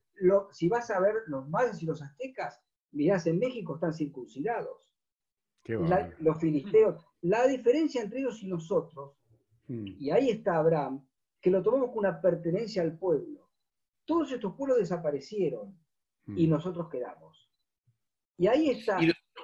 si 0.53 0.69
vas 0.69 0.91
a 0.91 1.01
ver 1.01 1.15
los 1.27 1.49
mayas 1.49 1.83
y 1.83 1.87
los 1.87 2.01
aztecas, 2.01 2.61
mirás, 2.93 3.27
en 3.27 3.39
México 3.39 3.75
están 3.75 3.93
circuncidados. 3.93 4.89
los 6.19 6.41
filisteos. 6.41 7.07
La 7.23 7.47
diferencia 7.47 8.03
entre 8.03 8.21
ellos 8.21 8.43
y 8.43 8.47
nosotros, 8.47 9.17
hmm. 9.69 9.87
y 9.99 10.11
ahí 10.11 10.31
está 10.31 10.57
Abraham, 10.57 11.07
que 11.41 11.51
lo 11.51 11.63
tomamos 11.63 11.89
como 11.89 12.01
una 12.01 12.21
pertenencia 12.21 12.83
al 12.83 12.99
pueblo. 12.99 13.49
Todos 14.05 14.31
estos 14.33 14.55
pueblos 14.55 14.79
desaparecieron 14.79 15.77
y 16.27 16.47
hmm. 16.47 16.51
nosotros 16.51 16.89
quedamos. 16.89 17.51
Y 18.37 18.47
ahí 18.47 18.71
está 18.71 18.99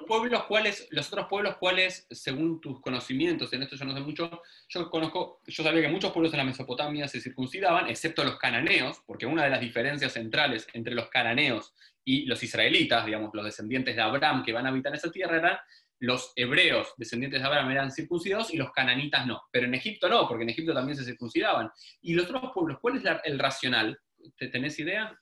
pueblos 0.06 0.44
cuáles, 0.44 0.88
los 0.90 1.08
otros 1.08 1.26
pueblos 1.28 1.56
cuáles, 1.56 2.06
según 2.10 2.60
tus 2.60 2.80
conocimientos, 2.80 3.52
en 3.52 3.62
esto 3.62 3.76
yo 3.76 3.84
no 3.84 3.94
sé 3.94 4.00
mucho, 4.00 4.42
yo 4.68 4.90
conozco, 4.90 5.40
yo 5.46 5.62
sabía 5.62 5.82
que 5.82 5.88
muchos 5.88 6.12
pueblos 6.12 6.32
en 6.32 6.38
la 6.38 6.44
Mesopotamia 6.44 7.08
se 7.08 7.20
circuncidaban, 7.20 7.88
excepto 7.88 8.24
los 8.24 8.38
cananeos, 8.38 9.00
porque 9.06 9.26
una 9.26 9.44
de 9.44 9.50
las 9.50 9.60
diferencias 9.60 10.12
centrales 10.12 10.66
entre 10.72 10.94
los 10.94 11.08
cananeos 11.08 11.74
y 12.04 12.26
los 12.26 12.42
israelitas, 12.42 13.04
digamos, 13.06 13.30
los 13.34 13.44
descendientes 13.44 13.96
de 13.96 14.02
Abraham 14.02 14.42
que 14.44 14.52
van 14.52 14.66
a 14.66 14.70
habitar 14.70 14.94
esa 14.94 15.10
tierra, 15.10 15.36
eran 15.36 15.58
los 16.00 16.32
hebreos, 16.36 16.94
descendientes 16.96 17.40
de 17.40 17.46
Abraham, 17.46 17.70
eran 17.70 17.90
circuncidados 17.90 18.52
y 18.52 18.56
los 18.56 18.70
cananitas 18.72 19.26
no. 19.26 19.42
Pero 19.50 19.66
en 19.66 19.74
Egipto 19.74 20.08
no, 20.08 20.28
porque 20.28 20.44
en 20.44 20.50
Egipto 20.50 20.72
también 20.72 20.96
se 20.96 21.04
circuncidaban. 21.04 21.70
¿Y 22.00 22.14
los 22.14 22.30
otros 22.30 22.52
pueblos, 22.54 22.78
cuál 22.80 22.96
es 22.96 23.04
el 23.24 23.38
racional? 23.38 23.98
¿Tenés 24.36 24.78
idea? 24.78 25.18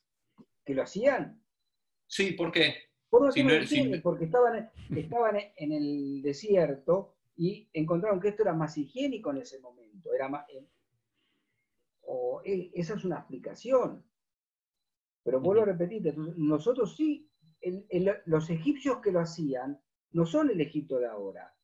¿Que 0.64 0.74
lo 0.74 0.82
hacían? 0.82 1.42
Sí, 2.06 2.32
¿por 2.32 2.52
qué? 2.52 2.86
porque 4.02 4.24
estaban, 4.24 4.70
estaban 4.94 5.36
en 5.56 5.72
el 5.72 6.22
desierto 6.22 7.16
y 7.36 7.68
encontraron 7.72 8.20
que 8.20 8.28
esto 8.28 8.42
era 8.42 8.52
más 8.52 8.76
higiénico 8.76 9.30
en 9.30 9.38
ese 9.38 9.60
momento. 9.60 10.12
Era 10.12 10.28
más, 10.28 10.44
eh, 10.50 10.66
o, 12.02 12.42
eh, 12.44 12.70
esa 12.74 12.94
es 12.94 13.04
una 13.04 13.18
explicación. 13.18 14.04
Pero 15.22 15.40
vuelvo 15.40 15.62
a 15.62 15.66
repetir, 15.66 16.16
nosotros 16.16 16.94
sí, 16.96 17.28
los 18.26 18.50
egipcios 18.50 19.00
que 19.00 19.10
lo 19.10 19.20
hacían 19.20 19.80
no 20.12 20.26
son 20.26 20.50
el 20.50 20.60
Egipto 20.60 20.98
de 20.98 21.06
ahora. 21.06 21.54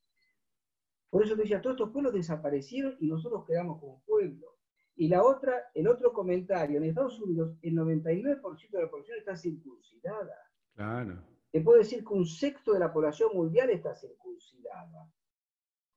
Por 1.10 1.24
eso 1.24 1.34
te 1.34 1.42
decía, 1.42 1.60
todos 1.60 1.74
estos 1.74 1.90
pueblos 1.90 2.14
desaparecieron 2.14 2.96
y 3.00 3.06
nosotros 3.06 3.44
quedamos 3.46 3.78
como 3.80 4.02
pueblo. 4.04 4.58
Y 4.96 5.08
la 5.08 5.22
otra, 5.22 5.70
el 5.74 5.88
otro 5.88 6.12
comentario, 6.12 6.78
en 6.78 6.84
Estados 6.84 7.20
Unidos 7.20 7.56
el 7.62 7.74
99% 7.74 8.70
de 8.70 8.82
la 8.82 8.90
población 8.90 9.18
está 9.18 9.36
circuncidada. 9.36 10.36
Claro 10.74 11.32
te 11.52 11.60
puedo 11.60 11.78
decir 11.78 12.02
que 12.02 12.14
un 12.14 12.26
sexto 12.26 12.72
de 12.72 12.80
la 12.80 12.92
población 12.92 13.30
mundial 13.34 13.68
está 13.70 13.94
circuncidada. 13.94 15.12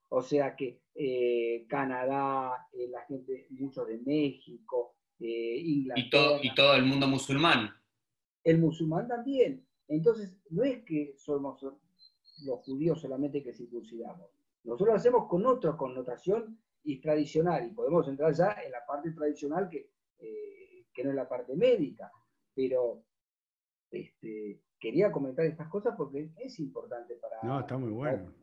O 0.09 0.21
sea 0.21 0.53
que 0.55 0.81
eh, 0.93 1.65
Canadá, 1.67 2.67
eh, 2.73 2.89
la 2.89 3.01
gente, 3.05 3.47
muchos 3.51 3.87
de 3.87 3.97
México, 3.99 4.97
eh, 5.19 5.57
Inglaterra. 5.57 6.05
Y 6.05 6.09
todo, 6.09 6.39
y 6.43 6.53
todo 6.53 6.75
el 6.75 6.83
mundo 6.83 7.07
musulmán. 7.07 7.73
El 8.43 8.59
musulmán 8.59 9.07
también. 9.07 9.65
Entonces, 9.87 10.37
no 10.49 10.63
es 10.63 10.83
que 10.83 11.13
somos 11.17 11.65
los 12.43 12.59
judíos 12.61 13.01
solamente 13.01 13.43
que 13.43 13.53
circuncidamos. 13.53 14.29
Nosotros 14.63 14.89
lo 14.89 14.95
hacemos 14.95 15.27
con 15.27 15.45
otra 15.45 15.75
connotación 15.77 16.59
y 16.83 16.99
tradicional. 16.99 17.67
Y 17.67 17.73
podemos 17.73 18.07
entrar 18.07 18.33
ya 18.33 18.57
en 18.65 18.71
la 18.71 18.85
parte 18.85 19.11
tradicional 19.11 19.69
que, 19.69 19.91
que 20.93 21.03
no 21.03 21.09
es 21.11 21.15
la 21.15 21.27
parte 21.27 21.55
médica. 21.55 22.11
Pero 22.53 23.03
este, 23.91 24.61
quería 24.79 25.11
comentar 25.11 25.45
estas 25.45 25.67
cosas 25.67 25.95
porque 25.97 26.31
es 26.37 26.59
importante 26.59 27.15
para... 27.15 27.37
No, 27.43 27.59
está 27.59 27.77
muy 27.77 27.91
bueno. 27.91 28.33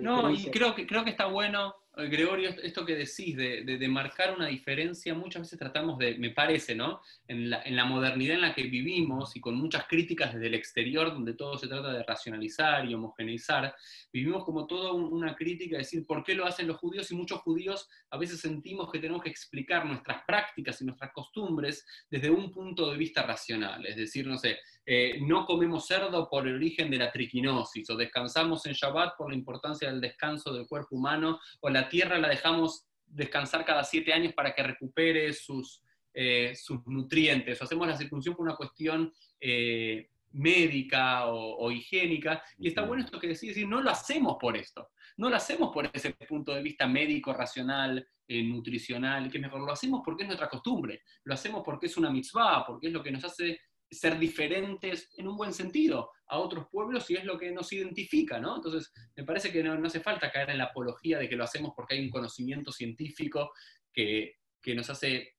no, 0.00 0.30
y 0.30 0.50
creo 0.50 0.74
que, 0.74 0.86
creo 0.86 1.04
que 1.04 1.10
está 1.10 1.26
bueno 1.26 1.68
eh, 1.68 1.85
Gregorio, 1.96 2.50
esto 2.62 2.84
que 2.84 2.94
decís 2.94 3.34
de, 3.36 3.88
marcar 3.88 4.34
una 4.36 4.48
diferencia, 4.48 5.14
muchas 5.14 5.42
veces 5.42 5.58
tratamos 5.58 5.96
de, 5.98 6.18
me 6.18 6.28
parece, 6.28 6.74
¿no? 6.74 7.00
En 7.26 7.48
la, 7.48 7.84
modernidad 7.86 8.34
en 8.34 8.42
la 8.42 8.54
que 8.54 8.64
vivimos 8.64 9.34
y 9.34 9.40
con 9.40 9.54
muchas 9.54 9.86
críticas 9.86 10.34
desde 10.34 10.48
el 10.48 10.54
exterior, 10.54 11.10
donde 11.10 11.32
todo 11.32 11.56
se 11.56 11.68
trata 11.68 11.94
de 11.94 12.02
racionalizar 12.02 12.84
y 12.84 12.92
homogeneizar, 12.92 13.74
vivimos 14.12 14.44
como 14.44 14.66
toda 14.66 14.92
una 14.92 15.34
crítica, 15.34 15.76
de 15.76 15.84
decir, 15.84 16.04
¿por 16.06 16.22
qué 16.22 16.34
lo 16.34 16.44
hacen 16.44 16.66
los 16.66 16.76
judíos? 16.76 17.10
Y 17.10 17.14
muchos 17.14 17.40
judíos 17.40 17.88
a 18.10 18.18
veces 18.18 18.40
sentimos 18.40 18.92
que 18.92 18.98
tenemos 18.98 19.22
que 19.22 19.30
explicar 19.30 19.86
nuestras 19.86 20.22
prácticas 20.26 20.82
y 20.82 20.84
nuestras 20.84 21.12
costumbres 21.12 21.86
desde 22.10 22.28
un 22.28 22.52
punto 22.52 22.90
de 22.90 22.98
vista 22.98 23.22
racional. 23.22 23.86
Es 23.86 23.96
decir, 23.96 24.26
no 24.26 24.36
sé, 24.36 24.58
eh, 24.88 25.18
no 25.20 25.44
comemos 25.44 25.86
cerdo 25.86 26.28
por 26.30 26.46
el 26.46 26.54
origen 26.54 26.88
de 26.90 26.98
la 26.98 27.10
triquinosis, 27.10 27.90
o 27.90 27.96
descansamos 27.96 28.64
en 28.66 28.72
Shabbat 28.72 29.16
por 29.16 29.30
la 29.30 29.36
importancia 29.36 29.90
del 29.90 30.00
descanso 30.00 30.52
del 30.54 30.68
cuerpo 30.68 30.94
humano, 30.94 31.40
o 31.60 31.68
la 31.68 31.88
tierra 31.88 32.18
la 32.18 32.28
dejamos 32.28 32.86
descansar 33.04 33.64
cada 33.64 33.82
siete 33.82 34.12
años 34.12 34.32
para 34.32 34.54
que 34.54 34.62
recupere 34.62 35.32
sus, 35.32 35.82
eh, 36.14 36.54
sus 36.54 36.86
nutrientes, 36.86 37.60
o 37.60 37.64
hacemos 37.64 37.88
la 37.88 37.96
circuncisión 37.96 38.36
por 38.36 38.46
una 38.46 38.54
cuestión 38.54 39.12
eh, 39.40 40.08
médica 40.30 41.26
o, 41.26 41.70
higiénica, 41.72 42.42
y 42.58 42.68
está 42.68 42.82
bueno 42.82 43.02
esto 43.02 43.18
que 43.18 43.28
decís, 43.28 43.48
decir, 43.48 43.66
no 43.66 43.80
lo 43.80 43.90
hacemos 43.90 44.36
por 44.38 44.56
esto, 44.56 44.90
no 45.16 45.30
lo 45.30 45.36
hacemos 45.36 45.72
por 45.72 45.90
ese 45.92 46.12
punto 46.28 46.54
de 46.54 46.62
vista 46.62 46.86
médico, 46.86 47.32
racional, 47.32 48.06
eh, 48.28 48.42
nutricional, 48.42 49.30
que 49.30 49.38
mejor 49.38 49.62
lo 49.62 49.72
hacemos 49.72 50.02
porque 50.04 50.24
es 50.24 50.28
nuestra 50.28 50.48
costumbre, 50.48 51.02
lo 51.24 51.34
hacemos 51.34 51.62
porque 51.64 51.86
es 51.86 51.96
una 51.96 52.10
mitzvah, 52.10 52.64
porque 52.66 52.88
es 52.88 52.92
lo 52.92 53.02
que 53.02 53.10
nos 53.10 53.24
hace 53.24 53.60
ser 53.90 54.18
diferentes 54.18 55.12
en 55.16 55.28
un 55.28 55.36
buen 55.36 55.52
sentido 55.52 56.10
a 56.26 56.38
otros 56.38 56.66
pueblos 56.68 57.08
y 57.10 57.14
es 57.16 57.24
lo 57.24 57.38
que 57.38 57.52
nos 57.52 57.72
identifica, 57.72 58.40
¿no? 58.40 58.56
Entonces, 58.56 58.92
me 59.14 59.24
parece 59.24 59.52
que 59.52 59.62
no, 59.62 59.86
hace 59.86 60.00
falta 60.00 60.30
caer 60.30 60.50
en 60.50 60.58
la 60.58 60.64
apología 60.64 61.18
de 61.18 61.28
que 61.28 61.36
lo 61.36 61.44
hacemos 61.44 61.72
porque 61.74 61.94
hay 61.94 62.04
un 62.04 62.10
conocimiento 62.10 62.72
científico 62.72 63.52
que, 63.92 64.38
nos 64.74 64.90
hace 64.90 65.36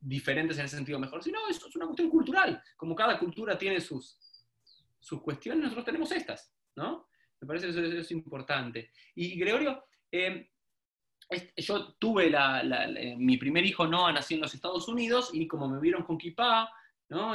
diferentes 0.00 0.58
en 0.58 0.64
ese 0.64 0.74
sentido 0.74 0.98
mejor, 0.98 1.22
sino 1.22 1.48
eso 1.48 1.68
es 1.68 1.76
una 1.76 1.86
cuestión 1.86 2.10
cultural. 2.10 2.60
Como 2.76 2.96
cada 2.96 3.16
cultura 3.20 3.56
tiene 3.56 3.80
sus, 3.80 4.18
sus 4.98 5.22
cuestiones, 5.22 5.62
nosotros 5.62 5.84
tenemos 5.84 6.10
estas, 6.10 6.52
¿no? 6.74 7.08
Me 7.40 7.46
parece 7.46 7.66
que 7.66 7.70
eso, 7.70 7.80
es 7.80 8.10
importante. 8.10 8.90
Y 9.14 9.38
Gregorio, 9.38 9.84
eh, 10.10 10.50
yo 11.56 11.94
tuve 11.94 12.32
mi 13.16 13.36
primer 13.36 13.64
hijo 13.64 13.86
Noah 13.86 14.12
nació 14.12 14.36
en 14.36 14.42
los 14.42 14.54
Estados 14.54 14.88
Unidos 14.88 15.30
y 15.32 15.46
como 15.46 15.68
me 15.68 15.78
vieron 15.78 16.02
con 16.02 16.18
kipá, 16.18 16.68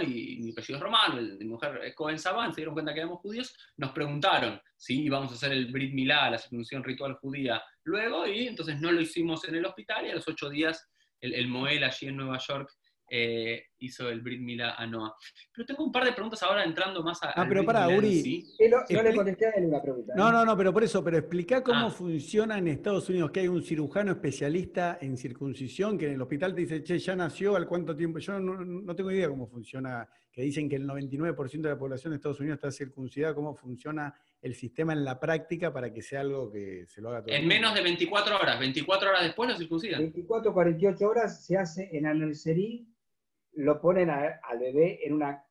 y 0.02 0.40
mi 0.42 0.52
apellido 0.52 0.78
es 0.78 0.80
romano, 0.80 1.22
mi 1.22 1.46
mujer 1.46 1.80
es 1.84 1.96
Cohen 1.96 2.20
Saban, 2.20 2.54
se 2.54 2.62
dieron 2.62 2.74
cuenta 2.74 2.94
que 2.94 3.00
éramos 3.00 3.20
judíos, 3.20 3.56
nos 3.78 3.92
preguntaron 3.92 4.62
si 4.76 5.04
íbamos 5.04 5.32
a 5.32 5.36
hacer 5.36 5.52
el 5.52 5.72
Brit 5.72 5.94
Milá, 5.94 6.30
la 6.30 6.38
circuncisión 6.38 6.84
ritual 6.84 7.16
judía, 7.16 7.62
luego, 7.84 8.28
y 8.28 8.48
entonces 8.48 8.80
no 8.80 8.92
lo 8.92 9.02
hicimos 9.02 9.48
en 9.48 9.56
el 9.56 9.66
hospital, 9.66 10.06
y 10.06 10.10
a 10.10 10.16
los 10.16 10.28
ocho 10.28 10.50
días 10.50 10.90
el, 11.22 11.34
el 11.34 11.48
Moel 11.48 11.84
allí 11.84 12.08
en 12.08 12.18
Nueva 12.18 12.40
York 12.40 12.70
eh, 13.10 13.69
hizo 13.80 14.10
el 14.10 14.22
Brit 14.22 14.42
Mila 14.42 14.76
a 14.78 14.86
Noah. 14.86 15.16
Pero 15.54 15.66
tengo 15.66 15.84
un 15.84 15.92
par 15.92 16.06
de 16.06 16.14
preguntas 16.14 16.42
ahora 16.44 16.64
entrando 16.64 17.04
más 17.04 17.22
a. 17.24 17.32
Ah, 17.32 17.46
pero 17.48 17.66
para, 17.66 17.88
Uri. 17.88 18.46
No, 18.90 19.02
le 19.04 19.16
contesté 19.16 19.48
a 19.48 19.52
él 19.52 19.66
una 19.66 19.82
pregunta. 19.82 20.14
No, 20.16 20.30
¿eh? 20.30 20.32
no, 20.32 20.46
no, 20.46 20.58
pero 20.58 20.74
por 20.74 20.84
eso, 20.84 21.04
pero 21.04 21.18
explica 21.18 21.64
cómo 21.64 21.88
ah. 21.88 21.92
funciona 21.92 22.58
en 22.58 22.68
Estados 22.68 23.10
Unidos, 23.10 23.32
que 23.32 23.42
hay 23.42 23.48
un 23.48 23.64
cirujano 23.64 24.12
especialista 24.12 24.98
en 25.02 25.18
circuncisión 25.18 25.98
que 25.98 26.08
en 26.08 26.14
el 26.14 26.22
hospital 26.22 26.54
te 26.54 26.62
dice, 26.62 26.84
che, 26.84 27.00
ya 27.00 27.16
nació, 27.16 27.56
¿al 27.56 27.68
cuánto 27.68 27.96
tiempo? 27.96 28.20
Yo 28.20 28.40
no, 28.40 28.96
tengo 28.96 29.12
idea 29.12 29.30
cómo 29.30 29.48
funciona, 29.48 30.08
que 30.32 30.42
dicen 30.42 30.70
que 30.70 30.76
el 30.76 30.88
99% 30.88 31.62
de 31.62 31.70
la 31.70 31.78
población 31.78 32.12
de 32.12 32.18
Estados 32.18 32.40
Unidos 32.40 32.58
está 32.58 32.72
circuncidada, 32.72 33.34
cómo 33.34 33.56
funciona 33.56 34.14
el 34.42 34.56
sistema 34.56 34.94
en 34.94 35.04
la 35.04 35.20
práctica 35.20 35.72
para 35.74 35.92
que 35.92 36.02
sea 36.02 36.22
algo 36.22 36.52
que 36.52 36.86
se 36.88 37.02
lo 37.02 37.10
haga 37.10 37.24
todo. 37.24 37.36
En 37.36 37.48
menos 37.48 37.74
de 37.74 37.82
24 37.82 38.36
horas, 38.38 38.60
24 38.60 39.10
horas 39.10 39.24
después 39.24 39.50
lo 39.50 39.58
circuncidan. 39.58 40.00
24, 40.00 40.54
48 40.54 41.08
horas 41.08 41.46
se 41.46 41.58
hace 41.58 41.90
en 41.92 42.06
anelcerí 42.06 42.88
lo 43.60 43.82
ponen 43.82 44.10
al 44.10 44.60
bebé 44.60 45.06
en 45.06 45.14
una 45.14 45.46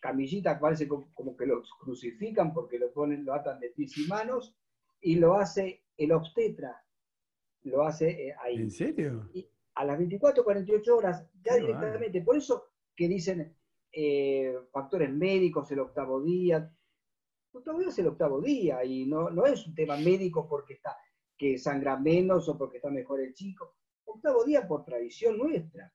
camillita, 0.00 0.58
parece 0.58 0.88
como, 0.88 1.36
que 1.36 1.44
lo 1.44 1.62
crucifican 1.80 2.54
porque 2.54 2.78
lo 2.78 2.90
ponen, 2.90 3.24
lo 3.24 3.34
atan 3.34 3.60
de 3.60 3.68
pies 3.70 3.98
y 3.98 4.06
manos, 4.06 4.56
y 5.00 5.16
lo 5.16 5.34
hace 5.34 5.84
el 5.98 6.12
obstetra, 6.12 6.82
lo 7.64 7.82
hace 7.82 8.28
eh, 8.28 8.34
ahí. 8.40 8.56
¿En 8.56 8.70
serio? 8.70 9.28
Y 9.34 9.46
a 9.74 9.84
las 9.84 9.98
24, 9.98 10.42
48 10.42 10.96
horas, 10.96 11.28
ya 11.42 11.56
directamente, 11.56 12.22
por 12.22 12.36
eso 12.36 12.72
que 12.96 13.08
dicen 13.08 13.54
eh, 13.92 14.54
factores 14.72 15.12
médicos, 15.12 15.70
el 15.70 15.80
octavo 15.80 16.22
día, 16.22 16.60
día 17.52 17.88
es 17.88 17.98
el 17.98 18.06
octavo 18.06 18.40
día, 18.40 18.82
y 18.86 19.04
no, 19.04 19.28
no 19.28 19.44
es 19.44 19.66
un 19.66 19.74
tema 19.74 19.98
médico 19.98 20.48
porque 20.48 20.74
está, 20.74 20.96
que 21.36 21.58
sangra 21.58 21.98
menos 21.98 22.48
o 22.48 22.56
porque 22.56 22.78
está 22.78 22.88
mejor 22.90 23.20
el 23.20 23.34
chico, 23.34 23.74
octavo 24.06 24.44
día 24.44 24.66
por 24.66 24.82
tradición 24.82 25.36
nuestra 25.36 25.92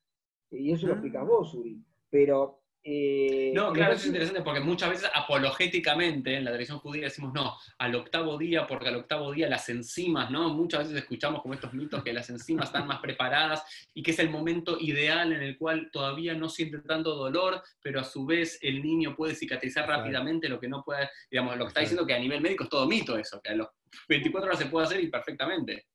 y 0.58 0.72
eso 0.72 0.88
lo 0.88 0.94
explicas 0.94 1.26
vos, 1.26 1.54
Uri. 1.54 1.78
Pero 2.10 2.62
Eh, 2.88 3.52
No, 3.56 3.74
claro, 3.74 3.94
eso 3.94 4.02
es 4.02 4.08
interesante 4.08 4.44
porque 4.44 4.60
muchas 4.60 4.92
veces 4.92 5.10
apologéticamente 5.12 6.36
en 6.36 6.46
la 6.46 6.52
tradición 6.52 6.78
judía 6.78 7.06
decimos 7.06 7.34
no, 7.34 7.58
al 7.80 7.96
octavo 7.96 8.38
día, 8.38 8.68
porque 8.68 8.90
al 8.90 8.98
octavo 8.98 9.32
día 9.32 9.50
las 9.50 9.68
enzimas, 9.70 10.30
¿no? 10.30 10.54
Muchas 10.54 10.82
veces 10.82 10.98
escuchamos 10.98 11.42
como 11.42 11.56
estos 11.56 11.74
mitos 11.74 12.04
que 12.04 12.14
las 12.14 12.30
enzimas 12.30 12.68
están 12.68 12.86
más 12.86 13.00
preparadas 13.00 13.64
y 13.96 14.04
que 14.04 14.12
es 14.12 14.20
el 14.20 14.30
momento 14.30 14.78
ideal 14.80 15.34
en 15.34 15.42
el 15.42 15.58
cual 15.58 15.90
todavía 15.92 16.36
no 16.36 16.48
siente 16.48 16.78
tanto 16.78 17.16
dolor, 17.16 17.64
pero 17.82 18.02
a 18.02 18.04
su 18.04 18.24
vez 18.24 18.60
el 18.62 18.84
niño 18.84 19.16
puede 19.16 19.34
cicatrizar 19.34 19.88
rápidamente 19.88 20.48
lo 20.48 20.60
que 20.60 20.68
no 20.68 20.84
puede, 20.84 21.10
digamos, 21.32 21.58
lo 21.58 21.66
que 21.66 21.70
está 21.70 21.80
diciendo 21.80 22.06
que 22.06 22.14
a 22.14 22.20
nivel 22.20 22.42
médico 22.42 22.66
es 22.66 22.70
todo 22.70 22.86
mito 22.88 23.18
eso, 23.18 23.42
que 23.42 23.50
a 23.50 23.56
los 23.56 23.68
24 24.08 24.48
horas 24.48 24.60
se 24.60 24.68
puede 24.68 24.86
hacer 24.86 25.02
y 25.02 25.08
perfectamente. 25.08 25.88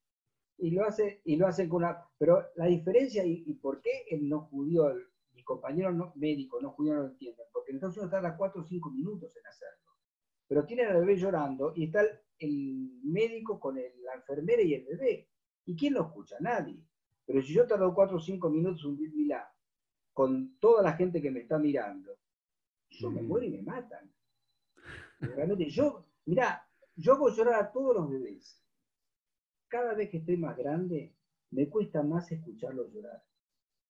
Y 0.61 0.71
lo 0.71 0.85
hace 0.85 1.21
y 1.25 1.37
lo 1.37 1.47
hacen 1.47 1.69
con 1.69 1.83
una 1.85 2.05
pero 2.19 2.45
la 2.57 2.67
diferencia 2.67 3.25
y, 3.25 3.45
y 3.47 3.55
por 3.55 3.81
qué 3.81 4.05
el 4.11 4.29
no 4.29 4.43
judío 4.43 4.91
el- 4.91 5.07
mi 5.35 5.43
compañero 5.45 5.91
no, 5.93 6.13
médico 6.17 6.61
no 6.61 6.71
judío 6.73 6.95
no 6.95 7.03
lo 7.03 7.09
entienden 7.09 7.47
porque 7.53 7.71
en 7.71 7.77
Estados 7.77 7.97
Unidos 7.97 8.11
tarda 8.11 8.37
4 8.37 8.61
o 8.61 8.65
5 8.65 8.91
minutos 8.91 9.35
en 9.37 9.47
hacerlo. 9.47 9.91
Pero 10.47 10.67
tiene 10.67 10.83
al 10.85 11.01
bebé 11.01 11.17
llorando 11.17 11.73
y 11.75 11.85
está 11.85 12.03
el, 12.03 12.11
el 12.39 13.01
médico 13.05 13.59
con 13.59 13.79
el- 13.79 14.03
la 14.05 14.15
enfermera 14.15 14.61
y 14.63 14.75
el 14.75 14.85
bebé. 14.85 15.29
Y 15.65 15.77
quién 15.77 15.95
lo 15.95 16.03
escucha 16.03 16.37
nadie. 16.41 16.77
Pero 17.25 17.41
si 17.43 17.55
yo 17.55 17.67
tardo 17.67 17.95
4 17.95 18.17
o 18.17 18.21
5 18.21 18.51
minutos 18.51 18.85
un 18.85 18.99
Milá 18.99 19.51
con 20.13 20.59
toda 20.59 20.83
la 20.83 20.93
gente 20.93 21.23
que 21.23 21.31
me 21.31 21.41
está 21.41 21.59
mirando 21.59 22.17
yo 22.91 23.11
me 23.11 23.23
muero 23.23 23.47
y 23.47 23.51
me 23.51 23.63
matan. 23.63 24.13
Realmente 25.21 25.69
yo 25.71 26.05
mirá 26.27 26.67
yo 26.97 27.13
hago 27.15 27.31
llorar 27.31 27.55
a 27.63 27.73
todos 27.73 27.95
los 27.95 28.11
bebés 28.11 28.61
cada 29.71 29.95
vez 29.95 30.11
que 30.11 30.19
estoy 30.19 30.37
más 30.37 30.57
grande, 30.59 31.15
me 31.53 31.69
cuesta 31.69 32.03
más 32.03 32.31
escucharlos 32.31 32.93
llorar. 32.93 33.23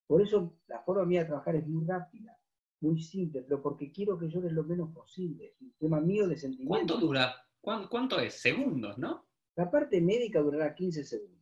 Por 0.07 0.23
eso 0.23 0.59
la 0.69 0.81
forma 0.83 1.05
mía 1.05 1.21
de 1.21 1.27
trabajar 1.27 1.57
es 1.57 1.67
muy 1.67 1.85
rápida, 1.87 2.37
muy 2.81 3.01
simple, 3.03 3.43
pero 3.43 3.61
porque 3.63 3.91
quiero 3.91 4.19
que 4.19 4.29
lloren 4.29 4.55
lo 4.55 4.65
menos 4.65 4.93
posible. 4.93 5.47
Es 5.47 5.61
un 5.61 5.73
tema 5.79 6.01
mío 6.01 6.29
de 6.29 6.37
sentimiento. 6.37 6.75
¿Cuánto 6.77 6.99
dura? 6.99 7.33
¿Cuán- 7.61 7.89
¿Cuánto 7.89 8.19
es? 8.21 8.35
Segundos, 8.35 8.99
¿no? 8.99 9.27
La 9.57 9.71
parte 9.71 10.01
médica 10.01 10.41
durará 10.41 10.75
15 10.75 11.05
segundos. 11.05 11.37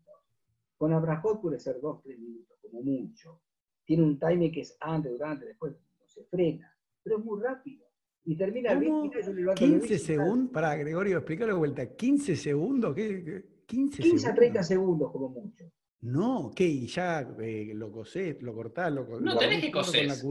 Con 0.77 0.93
Abrahot 0.93 1.41
puede 1.41 1.59
ser 1.59 1.81
2-3 1.81 2.19
minutos, 2.19 2.57
como 2.63 2.83
mucho. 2.83 3.41
Tiene 3.85 4.03
un 4.05 4.19
timer 4.19 4.51
que 4.53 4.61
es 4.61 4.77
antes, 4.81 5.13
durante, 5.13 5.47
después 5.47 5.73
no 5.73 6.07
se 6.07 6.25
frena. 6.25 6.75
Pero 7.03 7.19
es 7.19 7.25
muy 7.25 7.41
rápido. 7.43 7.87
Y 8.25 8.37
termina 8.37 8.73
el 8.73 8.85
¿Cómo? 8.85 9.01
20 9.03 9.19
y 9.19 9.23
yo 9.23 9.33
le 9.33 9.41
levanto 9.41 9.65
el 9.65 9.71
bebé 9.73 9.85
y 9.85 9.89
15 9.89 9.99
se 9.99 10.05
sale. 10.17 10.19
segundos. 10.29 10.53
Pará, 10.53 10.77
Gregorio, 10.77 11.17
explícalo 11.19 11.53
de 11.55 11.59
vuelta. 11.59 11.97
¿15 11.97 12.35
segundos? 12.37 12.95
¿Qué? 12.95 13.25
qué? 13.25 13.58
15, 13.69 14.03
15 14.03 14.17
a 14.17 14.19
segundos. 14.19 14.35
30 14.37 14.63
segundos, 14.63 15.13
como 15.13 15.29
mucho. 15.29 15.65
No, 16.01 16.51
¿qué? 16.55 16.65
Y 16.65 16.87
ya 16.87 17.21
eh, 17.41 17.73
lo 17.75 17.91
cosés, 17.93 18.41
lo 18.41 18.55
cortás, 18.55 18.91
lo 18.93 19.05
No 19.21 19.35
lo 19.35 19.39
tenés 19.39 19.61
que 19.61 19.71
coser. 19.71 20.09
Con 20.09 20.17
la. 20.17 20.23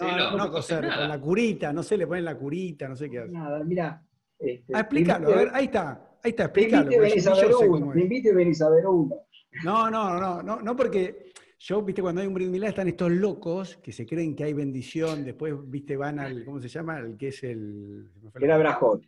No, 0.00 0.16
no, 0.16 0.36
no 0.36 0.50
con 0.52 1.08
la 1.08 1.20
curita, 1.20 1.72
no 1.72 1.82
sé, 1.82 1.96
le 1.96 2.06
ponen 2.06 2.24
la 2.24 2.36
curita, 2.36 2.88
no 2.88 2.96
sé 2.96 3.08
qué 3.08 3.20
hace. 3.20 3.32
Nada, 3.32 3.64
mira. 3.64 4.02
Este, 4.38 4.74
Ah, 4.74 4.80
explícalo, 4.80 5.28
a 5.32 5.36
ver, 5.36 5.50
ahí 5.54 5.64
está, 5.66 6.18
ahí 6.22 6.30
está, 6.30 6.52
Te 6.52 6.60
explícalo. 6.60 6.92
invito 6.92 7.00
venís 7.02 7.24
yo- 7.24 7.32
a 7.32 7.34
ver 7.36 7.54
uno. 7.70 7.92
Te 7.92 8.00
invito 8.00 8.28
y 8.28 8.32
venís 8.34 8.60
a 8.60 8.68
ver 8.68 8.86
uno. 8.86 9.16
No, 9.64 9.90
no, 9.90 10.20
no, 10.20 10.42
no, 10.42 10.60
no 10.60 10.76
porque 10.76 11.32
yo, 11.58 11.80
viste, 11.82 12.02
cuando 12.02 12.20
hay 12.20 12.26
un 12.26 12.34
Brit 12.34 12.48
Milá 12.50 12.68
están 12.68 12.88
estos 12.88 13.10
locos 13.10 13.76
que 13.78 13.92
se 13.92 14.04
creen 14.04 14.36
que 14.36 14.44
hay 14.44 14.52
bendición, 14.52 15.24
después, 15.24 15.54
viste, 15.70 15.96
van 15.96 16.18
al, 16.18 16.44
¿cómo 16.44 16.60
se 16.60 16.68
llama? 16.68 16.98
El 16.98 17.16
que 17.16 17.28
es 17.28 17.42
el... 17.44 18.10
era 18.38 18.58
Brajot. 18.58 19.02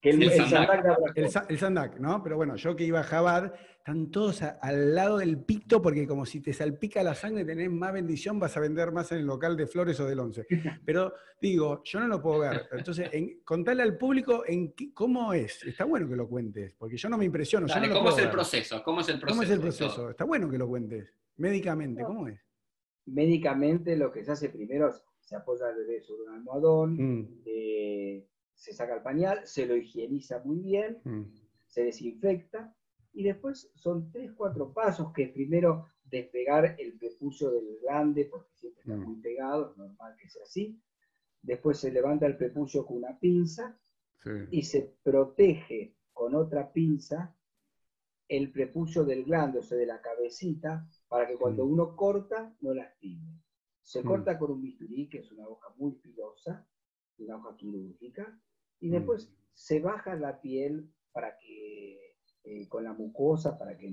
Que 0.00 0.10
el, 0.10 0.22
el 0.22 0.30
el 0.32 1.58
Sandak. 1.58 1.96
El, 1.96 2.02
¿no? 2.02 2.22
Pero 2.22 2.36
bueno, 2.36 2.56
yo 2.56 2.76
que 2.76 2.84
iba 2.84 3.00
a 3.00 3.04
Jabad, 3.04 3.52
están 3.78 4.10
todos 4.10 4.42
a- 4.42 4.58
al 4.60 4.94
lado 4.94 5.18
del 5.18 5.38
pito 5.38 5.80
porque 5.80 6.06
como 6.06 6.26
si 6.26 6.40
te 6.40 6.52
salpica 6.52 7.02
la 7.02 7.14
sangre 7.14 7.44
tenés 7.44 7.70
más 7.70 7.92
bendición, 7.92 8.38
vas 8.38 8.56
a 8.56 8.60
vender 8.60 8.92
más 8.92 9.10
en 9.12 9.18
el 9.18 9.26
local 9.26 9.56
de 9.56 9.66
flores 9.66 9.98
o 10.00 10.06
del 10.06 10.18
once. 10.20 10.46
Pero 10.84 11.14
digo, 11.40 11.82
yo 11.84 12.00
no 12.00 12.08
lo 12.08 12.20
puedo 12.22 12.40
ver. 12.40 12.68
Entonces, 12.72 13.08
en, 13.12 13.40
contale 13.42 13.82
al 13.82 13.96
público 13.96 14.44
en 14.46 14.72
qué- 14.72 14.92
cómo 14.92 15.32
es. 15.32 15.64
Está 15.64 15.84
bueno 15.84 16.08
que 16.08 16.16
lo 16.16 16.28
cuentes, 16.28 16.74
porque 16.78 16.96
yo 16.96 17.08
no 17.08 17.16
me 17.18 17.24
impresiono. 17.24 17.66
yo 17.66 17.80
no 17.80 17.92
¿cómo 17.94 18.10
es 18.10 18.18
el 18.18 18.30
proceso? 18.30 18.82
¿Cómo 18.84 19.00
es 19.00 19.08
el 19.08 19.18
proceso? 19.18 19.34
¿Cómo 19.34 19.42
es 19.42 19.50
el 19.50 19.60
proceso? 19.60 20.10
Está 20.10 20.24
bueno 20.24 20.48
que 20.50 20.58
lo 20.58 20.68
cuentes. 20.68 21.12
Médicamente, 21.38 22.02
¿cómo 22.04 22.28
es? 22.28 22.38
Médicamente 23.06 23.96
lo 23.96 24.10
que 24.12 24.24
se 24.24 24.32
hace 24.32 24.48
primero 24.50 24.88
es 24.88 25.02
se 25.20 25.36
apoya 25.36 25.68
el 25.70 25.76
bebé 25.76 26.00
sobre 26.02 26.22
un 26.28 26.34
almohadón, 26.34 26.96
Mm, 26.96 27.28
eh, 27.46 28.24
se 28.56 28.72
saca 28.72 28.94
el 28.94 29.02
pañal, 29.02 29.40
se 29.44 29.66
lo 29.66 29.76
higieniza 29.76 30.40
muy 30.40 30.60
bien, 30.60 31.00
mm, 31.04 31.22
se 31.66 31.82
desinfecta 31.84 32.72
y 33.12 33.22
después 33.24 33.70
son 33.74 34.10
tres, 34.10 34.32
cuatro 34.32 34.72
pasos 34.72 35.12
que 35.12 35.24
es 35.24 35.30
primero 35.30 35.84
despegar 36.04 36.74
el 36.78 36.96
prepucio 36.96 37.50
del 37.50 37.78
glande 37.82 38.26
porque 38.26 38.50
siempre 38.54 38.82
está 38.82 38.96
Mm. 38.96 39.04
muy 39.04 39.16
pegado, 39.20 39.70
es 39.70 39.76
normal 39.76 40.14
que 40.18 40.28
sea 40.28 40.42
así. 40.44 40.76
Después 41.42 41.78
se 41.78 41.90
levanta 41.90 42.26
el 42.26 42.36
prepucio 42.36 42.84
con 42.84 42.96
una 42.98 43.16
pinza 43.18 43.76
sí. 44.22 44.30
y 44.50 44.62
se 44.62 44.94
protege 45.02 45.92
con 46.12 46.34
otra 46.34 46.72
pinza 46.72 47.32
el 48.28 48.50
prepucio 48.50 49.04
del 49.04 49.24
glande, 49.24 49.58
o 49.58 49.62
sea, 49.62 49.78
de 49.78 49.86
la 49.86 50.00
cabecita, 50.00 50.84
para 51.08 51.26
que 51.26 51.36
cuando 51.36 51.64
Mm. 51.64 51.70
uno 51.72 51.94
corta 51.94 52.52
no 52.60 52.74
lastime. 52.74 53.38
Se 53.82 54.02
Mm. 54.02 54.06
corta 54.06 54.36
con 54.38 54.50
un 54.50 54.60
bisturí, 54.60 55.08
que 55.08 55.18
es 55.18 55.30
una 55.30 55.46
hoja 55.46 55.68
muy 55.76 55.94
filosa, 55.94 56.64
una 57.18 57.36
hoja 57.36 57.54
quirúrgica, 57.56 58.36
y 58.80 58.88
Mm. 58.88 58.92
después 58.92 59.32
se 59.54 59.80
baja 59.80 60.14
la 60.16 60.40
piel 60.40 60.90
para 61.12 61.36
que, 61.38 61.98
eh, 62.44 62.68
con 62.68 62.84
la 62.84 62.92
mucosa, 62.92 63.58
para 63.58 63.76
que 63.76 63.90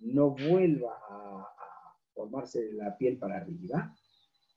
no 0.00 0.30
vuelva 0.30 0.92
a, 1.08 1.40
a 1.40 1.96
formarse 2.14 2.72
la 2.72 2.96
piel 2.96 3.18
para 3.18 3.38
arriba. 3.38 3.94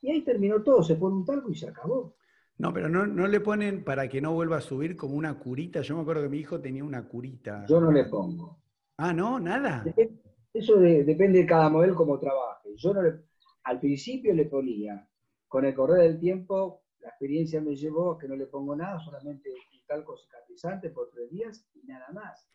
Y 0.01 0.11
ahí 0.11 0.21
terminó 0.21 0.61
todo, 0.63 0.83
se 0.83 0.95
pone 0.95 1.15
un 1.15 1.25
talco 1.25 1.49
y 1.51 1.55
se 1.55 1.67
acabó. 1.69 2.15
No, 2.57 2.73
pero 2.73 2.89
no, 2.89 3.07
no 3.07 3.25
le 3.27 3.39
ponen 3.39 3.83
para 3.85 4.09
que 4.09 4.19
no 4.21 4.33
vuelva 4.33 4.57
a 4.57 4.61
subir 4.61 4.97
como 4.97 5.15
una 5.15 5.39
curita. 5.39 5.81
Yo 5.81 5.95
me 5.95 6.01
acuerdo 6.01 6.23
que 6.23 6.29
mi 6.29 6.39
hijo 6.39 6.59
tenía 6.59 6.83
una 6.83 7.07
curita. 7.07 7.65
Yo 7.67 7.79
no 7.79 7.89
le 7.91 8.03
pongo. 8.05 8.57
Ah, 8.97 9.13
no, 9.13 9.39
nada. 9.39 9.83
Dep- 9.85 10.19
Eso 10.53 10.77
de- 10.77 11.03
depende 11.05 11.39
de 11.39 11.45
cada 11.45 11.69
modelo 11.69 11.95
cómo 11.95 12.19
trabaje. 12.19 12.69
Yo 12.75 12.93
no 12.93 13.01
le- 13.01 13.21
al 13.63 13.79
principio 13.79 14.33
le 14.33 14.45
ponía, 14.45 15.07
con 15.47 15.63
el 15.63 15.73
correr 15.73 16.01
del 16.01 16.19
tiempo, 16.19 16.81
la 16.99 17.09
experiencia 17.09 17.61
me 17.61 17.75
llevó 17.75 18.13
a 18.13 18.17
que 18.19 18.27
no 18.27 18.35
le 18.35 18.47
pongo 18.47 18.75
nada, 18.75 18.99
solamente 18.99 19.49
un 19.89 19.95
talco 19.97 20.17
cicatrizante 20.17 20.89
por 20.91 21.09
tres 21.09 21.29
días 21.31 21.65
y 21.73 21.85
nada 21.85 22.09
más. 22.11 22.47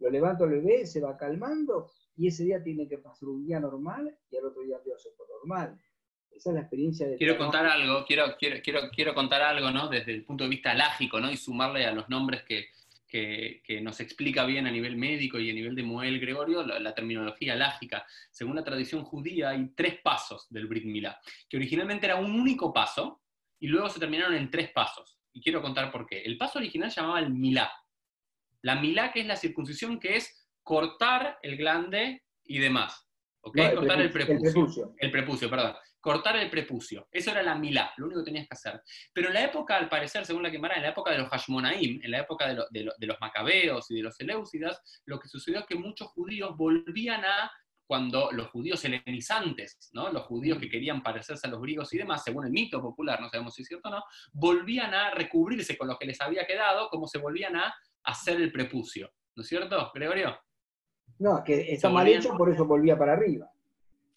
Lo 0.00 0.10
levanto 0.10 0.44
al 0.44 0.50
bebé, 0.50 0.86
se 0.86 1.00
va 1.00 1.16
calmando 1.16 1.90
y 2.16 2.26
ese 2.26 2.44
día 2.44 2.62
tiene 2.62 2.88
que 2.88 2.98
pasar 2.98 3.28
un 3.28 3.44
día 3.44 3.60
normal 3.60 4.18
y 4.30 4.36
al 4.36 4.46
otro 4.46 4.62
día 4.62 4.78
por 5.16 5.28
normal. 5.28 5.78
Esa 6.30 6.50
es 6.50 6.54
la 6.54 6.60
experiencia 6.62 7.06
de 7.06 7.16
Quiero 7.16 7.34
trabajo. 7.34 7.52
contar 7.52 7.70
algo, 7.70 8.04
quiero, 8.06 8.24
quiero, 8.38 8.56
quiero, 8.62 8.80
quiero 8.90 9.14
contar 9.14 9.42
algo, 9.42 9.70
¿no? 9.70 9.88
Desde 9.88 10.12
el 10.12 10.24
punto 10.24 10.44
de 10.44 10.50
vista 10.50 10.74
lágico, 10.74 11.20
¿no? 11.20 11.30
Y 11.30 11.36
sumarle 11.36 11.84
a 11.86 11.92
los 11.92 12.08
nombres 12.08 12.42
que, 12.42 12.68
que, 13.06 13.62
que 13.64 13.80
nos 13.80 14.00
explica 14.00 14.44
bien 14.44 14.66
a 14.66 14.70
nivel 14.70 14.96
médico 14.96 15.38
y 15.38 15.50
a 15.50 15.54
nivel 15.54 15.76
de 15.76 15.82
Moel 15.84 16.18
Gregorio, 16.18 16.64
la, 16.64 16.80
la 16.80 16.94
terminología 16.94 17.54
lágica. 17.54 18.04
Según 18.30 18.56
la 18.56 18.64
tradición 18.64 19.04
judía, 19.04 19.50
hay 19.50 19.68
tres 19.76 20.00
pasos 20.00 20.48
del 20.50 20.66
Brit 20.66 20.84
Milá, 20.84 21.20
que 21.48 21.58
originalmente 21.58 22.06
era 22.06 22.16
un 22.16 22.32
único 22.32 22.72
paso 22.72 23.20
y 23.60 23.68
luego 23.68 23.88
se 23.90 24.00
terminaron 24.00 24.34
en 24.34 24.50
tres 24.50 24.70
pasos. 24.72 25.18
Y 25.32 25.40
quiero 25.42 25.62
contar 25.62 25.90
por 25.90 26.06
qué. 26.06 26.22
El 26.22 26.36
paso 26.38 26.58
original 26.58 26.90
se 26.90 27.00
llamaba 27.00 27.20
el 27.20 27.30
Milá. 27.30 27.72
La 28.62 28.76
Milá, 28.76 29.12
que 29.12 29.20
es 29.20 29.26
la 29.26 29.36
circuncisión, 29.36 29.98
que 29.98 30.16
es 30.16 30.48
cortar 30.62 31.38
el 31.42 31.56
glande 31.56 32.24
y 32.44 32.58
demás. 32.58 33.08
¿Ok? 33.40 33.56
No, 33.56 33.74
cortar 33.76 34.00
el 34.00 34.10
prepucio, 34.10 34.40
prepucio. 34.40 34.52
prepucio. 34.52 34.94
El 34.98 35.10
prepucio, 35.10 35.50
perdón. 35.50 35.74
Cortar 36.00 36.36
el 36.36 36.50
prepucio. 36.50 37.08
Eso 37.10 37.30
era 37.30 37.42
la 37.42 37.54
milá, 37.54 37.92
lo 37.96 38.06
único 38.06 38.20
que 38.22 38.26
tenías 38.26 38.46
que 38.48 38.54
hacer. 38.54 38.82
Pero 39.12 39.28
en 39.28 39.34
la 39.34 39.44
época, 39.44 39.76
al 39.76 39.88
parecer, 39.88 40.26
según 40.26 40.42
la 40.42 40.50
quemara, 40.50 40.74
en 40.76 40.82
la 40.82 40.88
época 40.90 41.12
de 41.12 41.18
los 41.18 41.28
Hashmonaim, 41.28 42.00
en 42.02 42.10
la 42.10 42.18
época 42.20 42.48
de, 42.48 42.54
lo- 42.54 42.66
de 42.70 42.84
lo- 42.84 42.92
de 42.98 43.06
los 43.06 43.20
macabeos 43.20 43.88
y 43.90 43.96
de 43.96 44.02
los 44.02 44.18
eleusidas, 44.20 44.80
lo 45.06 45.18
que 45.20 45.28
sucedió 45.28 45.60
es 45.60 45.66
que 45.66 45.76
muchos 45.76 46.08
judíos 46.08 46.56
volvían 46.56 47.24
a, 47.24 47.50
cuando 47.92 48.32
los 48.32 48.48
judíos 48.48 48.82
helenizantes, 48.86 49.90
¿no? 49.92 50.10
los 50.10 50.22
judíos 50.22 50.58
que 50.58 50.70
querían 50.70 51.02
parecerse 51.02 51.46
a 51.46 51.50
los 51.50 51.60
griegos 51.60 51.92
y 51.92 51.98
demás, 51.98 52.24
según 52.24 52.46
el 52.46 52.50
mito 52.50 52.80
popular, 52.80 53.20
no 53.20 53.28
sabemos 53.28 53.52
si 53.52 53.60
es 53.60 53.68
cierto 53.68 53.90
o 53.90 53.92
no, 53.92 54.02
volvían 54.32 54.94
a 54.94 55.10
recubrirse 55.10 55.76
con 55.76 55.88
lo 55.88 55.98
que 55.98 56.06
les 56.06 56.18
había 56.22 56.46
quedado, 56.46 56.88
como 56.88 57.06
se 57.06 57.18
volvían 57.18 57.54
a 57.54 57.74
hacer 58.04 58.40
el 58.40 58.50
prepucio. 58.50 59.12
¿No 59.36 59.42
es 59.42 59.46
cierto, 59.46 59.90
Gregorio? 59.94 60.40
No, 61.18 61.44
que 61.44 61.70
está 61.74 61.90
mal 61.90 62.08
hecho, 62.08 62.34
por 62.34 62.48
eso 62.48 62.64
volvía 62.64 62.96
para 62.96 63.12
arriba. 63.12 63.52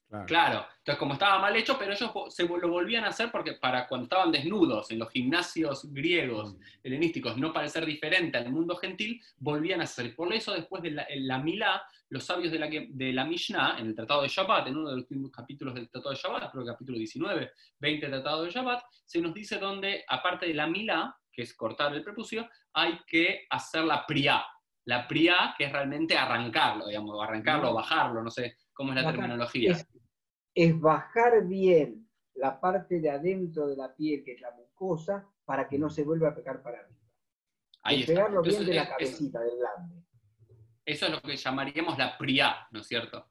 Claro. 0.08 0.26
Claro, 0.26 0.66
entonces 0.86 1.00
como 1.00 1.14
estaba 1.14 1.40
mal 1.40 1.56
hecho, 1.56 1.78
pero 1.80 1.94
ellos 1.94 2.12
se 2.30 2.48
lo 2.48 2.68
volvían 2.70 3.06
a 3.06 3.08
hacer 3.08 3.32
porque 3.32 3.54
para 3.54 3.88
cuando 3.88 4.04
estaban 4.04 4.32
desnudos 4.32 4.92
en 4.92 5.00
los 5.00 5.10
gimnasios 5.10 5.92
griegos, 5.92 6.56
helenísticos, 6.84 7.38
no 7.38 7.52
parecer 7.52 7.88
diferente 7.88 8.38
al 8.38 8.52
mundo 8.52 8.76
gentil, 8.76 9.20
volvían 9.38 9.82
a 9.82 9.86
hacer. 9.86 10.16
Por 10.16 10.32
eso 10.32 10.54
después 10.54 10.84
de 10.84 10.92
la, 10.92 11.40
Milá, 11.40 11.82
los 12.10 12.24
sabios 12.24 12.52
de 12.52 12.60
la, 12.60 12.70
que- 12.70 12.88
de 12.92 13.14
la 13.14 13.26
Mishnah, 13.26 13.80
en 13.80 13.88
el 13.88 13.96
Tratado 13.96 14.22
de 14.22 14.28
Shabbat, 14.28 14.68
en 14.68 14.78
uno 14.78 14.90
de 14.92 14.98
los 14.98 15.06
últimos 15.06 15.32
capítulos 15.32 15.74
del 15.74 15.90
Tratado 15.90 16.12
de 16.12 16.22
Shabbat, 16.22 16.52
creo 16.52 16.64
que 16.64 16.72
capítulo 16.72 17.00
19, 17.00 17.52
20 17.80 18.06
del 18.06 18.22
Tratado 18.22 18.44
de 18.44 18.52
Shabbat, 18.52 18.84
se 19.06 19.20
nos 19.22 19.34
dice 19.34 19.58
donde, 19.58 20.04
aparte 20.08 20.46
de 20.46 20.54
la 20.54 20.68
Milá, 20.68 21.18
que 21.32 21.42
es 21.42 21.56
cortar 21.56 21.96
el 21.96 22.04
prepucio, 22.04 22.48
hay 22.74 23.00
que 23.08 23.48
hacer 23.50 23.84
la 23.86 24.06
priá. 24.06 24.46
La 24.86 25.08
priá, 25.08 25.56
que 25.58 25.64
es 25.64 25.72
realmente 25.72 26.16
arrancarlo, 26.16 26.86
digamos, 26.86 27.20
arrancarlo, 27.24 27.72
o 27.72 27.74
bajarlo, 27.74 28.22
no 28.22 28.30
sé 28.30 28.56
cómo 28.72 28.92
es 28.92 28.98
la 28.98 29.02
terminología. 29.22 29.72
Es, 29.72 29.88
es 30.56 30.80
bajar 30.80 31.46
bien 31.46 32.08
la 32.36 32.60
parte 32.60 33.00
de 33.00 33.10
adentro 33.10 33.68
de 33.68 33.76
la 33.76 33.94
piel, 33.96 34.24
que 34.24 34.32
es 34.34 34.42
la 34.42 34.52
mucosa, 34.52 35.28
para 35.46 35.68
que 35.68 35.78
no 35.78 35.90
se 35.90 36.04
vuelva 36.04 36.30
a 36.30 36.36
pegar 36.36 36.64
para 36.64 36.80
arriba. 36.80 37.00
Ahí 37.84 38.00
está. 38.02 38.14
pegarlo 38.14 38.42
bien 38.42 38.56
Entonces, 38.56 38.68
de 38.68 38.74
la 38.76 38.84
es- 38.84 38.90
cabecita, 38.90 39.40
del 39.42 39.58
glande. 39.58 40.04
Eso 40.86 41.06
es 41.08 41.12
lo 41.12 41.22
que 41.22 41.36
llamaríamos 41.36 41.98
la 41.98 42.18
priá, 42.18 42.68
¿no 42.72 42.80
es 42.80 42.88
cierto? 42.88 43.28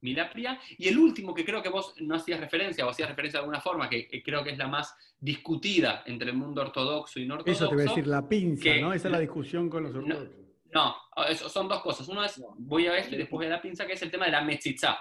Milapria. 0.00 0.60
Y 0.76 0.88
el 0.88 0.98
último 0.98 1.34
que 1.34 1.44
creo 1.44 1.60
que 1.62 1.68
vos 1.68 1.94
no 2.00 2.14
hacías 2.14 2.38
referencia, 2.38 2.86
o 2.86 2.90
hacías 2.90 3.08
referencia 3.08 3.38
de 3.38 3.42
alguna 3.42 3.60
forma, 3.60 3.88
que 3.88 4.06
que 4.06 4.22
creo 4.22 4.44
que 4.44 4.50
es 4.50 4.58
la 4.58 4.68
más 4.68 4.94
discutida 5.18 6.02
entre 6.06 6.30
el 6.30 6.36
mundo 6.36 6.60
ortodoxo 6.60 7.18
y 7.18 7.26
no 7.26 7.34
ortodoxo. 7.34 7.64
Eso 7.64 7.68
te 7.70 7.74
voy 7.74 7.84
a 7.84 7.88
decir, 7.88 8.06
la 8.06 8.28
pinza, 8.28 8.62
que- 8.62 8.80
¿no? 8.80 8.92
Esa 8.92 9.08
es 9.08 9.12
la 9.12 9.18
discusión 9.18 9.68
con 9.68 9.82
los 9.84 9.92
No. 9.92 9.98
ortodoxos. 10.00 10.36
No, 10.72 10.94
eso 11.28 11.48
son 11.48 11.66
dos 11.68 11.80
cosas. 11.82 12.06
Uno 12.08 12.22
es, 12.24 12.38
No. 12.38 12.54
voy 12.58 12.86
a 12.86 12.96
esto 12.96 13.14
y 13.14 13.18
después 13.18 13.38
voy 13.38 13.46
a 13.46 13.56
la 13.56 13.62
pinza, 13.62 13.86
que 13.86 13.94
es 13.94 14.02
el 14.02 14.10
tema 14.10 14.26
de 14.26 14.32
la 14.32 14.42
metzitza. 14.42 14.98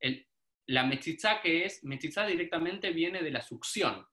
El- 0.00 0.26
la 0.66 0.84
metzitza 0.84 1.40
que 1.40 1.64
es, 1.64 1.82
metzitza 1.84 2.26
directamente 2.26 2.90
viene 2.90 3.22
de 3.22 3.30
la 3.30 3.40
succión, 3.40 4.06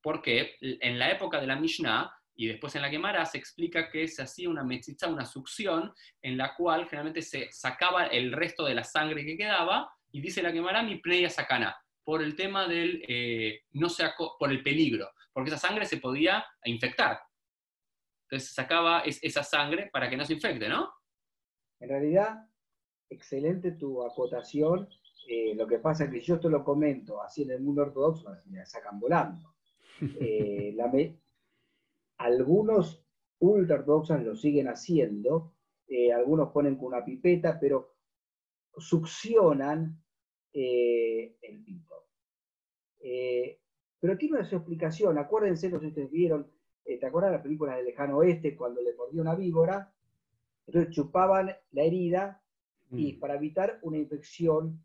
porque 0.00 0.56
en 0.60 0.98
la 0.98 1.10
época 1.10 1.40
de 1.40 1.46
la 1.46 1.56
Mishnah 1.56 2.10
y 2.34 2.46
después 2.46 2.74
en 2.76 2.82
la 2.82 2.88
Gemara 2.88 3.26
se 3.26 3.36
explica 3.36 3.90
que 3.90 4.06
se 4.06 4.22
hacía 4.22 4.48
una 4.48 4.62
metzitza, 4.62 5.08
una 5.08 5.26
succión, 5.26 5.92
en 6.22 6.38
la 6.38 6.54
cual 6.54 6.84
generalmente 6.84 7.20
se 7.22 7.50
sacaba 7.50 8.06
el 8.06 8.32
resto 8.32 8.64
de 8.64 8.74
la 8.74 8.84
sangre 8.84 9.24
que 9.24 9.36
quedaba, 9.36 9.90
y 10.12 10.20
dice 10.20 10.42
la 10.42 10.52
Gemara, 10.52 10.82
mi 10.82 10.96
pleya 10.96 11.28
sacana, 11.28 11.76
por 12.04 12.22
el 12.22 12.36
tema 12.36 12.66
del, 12.66 13.04
eh, 13.06 13.64
no 13.72 13.88
se 13.90 14.08
por 14.38 14.50
el 14.50 14.62
peligro, 14.62 15.10
porque 15.32 15.50
esa 15.50 15.58
sangre 15.58 15.84
se 15.84 15.98
podía 15.98 16.46
infectar. 16.64 17.20
Entonces 18.22 18.48
se 18.48 18.54
sacaba 18.54 19.00
es- 19.00 19.22
esa 19.22 19.42
sangre 19.42 19.90
para 19.92 20.08
que 20.08 20.16
no 20.16 20.24
se 20.24 20.34
infecte, 20.34 20.68
¿no? 20.68 20.92
En 21.80 21.88
realidad, 21.88 22.46
excelente 23.10 23.72
tu 23.72 24.02
acotación. 24.04 24.88
Eh, 25.30 25.54
lo 25.54 25.66
que 25.66 25.78
pasa 25.78 26.04
es 26.04 26.10
que 26.10 26.20
yo 26.20 26.40
te 26.40 26.48
lo 26.48 26.64
comento 26.64 27.20
así 27.22 27.42
en 27.42 27.50
el 27.50 27.60
mundo 27.60 27.82
ortodoxo, 27.82 28.34
me 28.46 28.64
sacan 28.66 28.98
volando. 28.98 29.54
Eh, 30.20 30.72
la 30.76 30.86
me- 30.88 31.18
algunos 32.18 33.04
ultra 33.40 33.76
ortodoxos 33.76 34.22
lo 34.22 34.34
siguen 34.36 34.68
haciendo, 34.68 35.52
eh, 35.88 36.12
algunos 36.12 36.50
ponen 36.52 36.76
con 36.76 36.86
una 36.86 37.04
pipeta, 37.04 37.58
pero 37.60 37.94
succionan 38.76 40.00
el 40.52 41.62
pito. 41.64 42.06
Pero 44.00 44.16
tiene 44.16 44.36
una 44.36 44.44
su 44.44 44.56
explicación, 44.56 45.18
acuérdense, 45.18 45.68
no 45.68 45.78
sé 45.78 45.86
si 45.86 45.88
ustedes 45.88 46.10
vieron, 46.10 46.50
¿te 46.84 47.04
acuerdas 47.04 47.32
de 47.32 47.36
la 47.38 47.42
película 47.42 47.76
del 47.76 47.86
lejano 47.86 48.18
oeste 48.18 48.56
cuando 48.56 48.80
le 48.80 48.94
mordió 48.94 49.20
una 49.22 49.34
víbora? 49.34 49.92
Entonces 50.66 50.94
chupaban 50.94 51.50
la 51.72 51.82
herida 51.82 52.40
y 52.92 53.14
Mm. 53.14 53.20
para 53.20 53.34
evitar 53.34 53.78
una 53.82 53.98
infección 53.98 54.80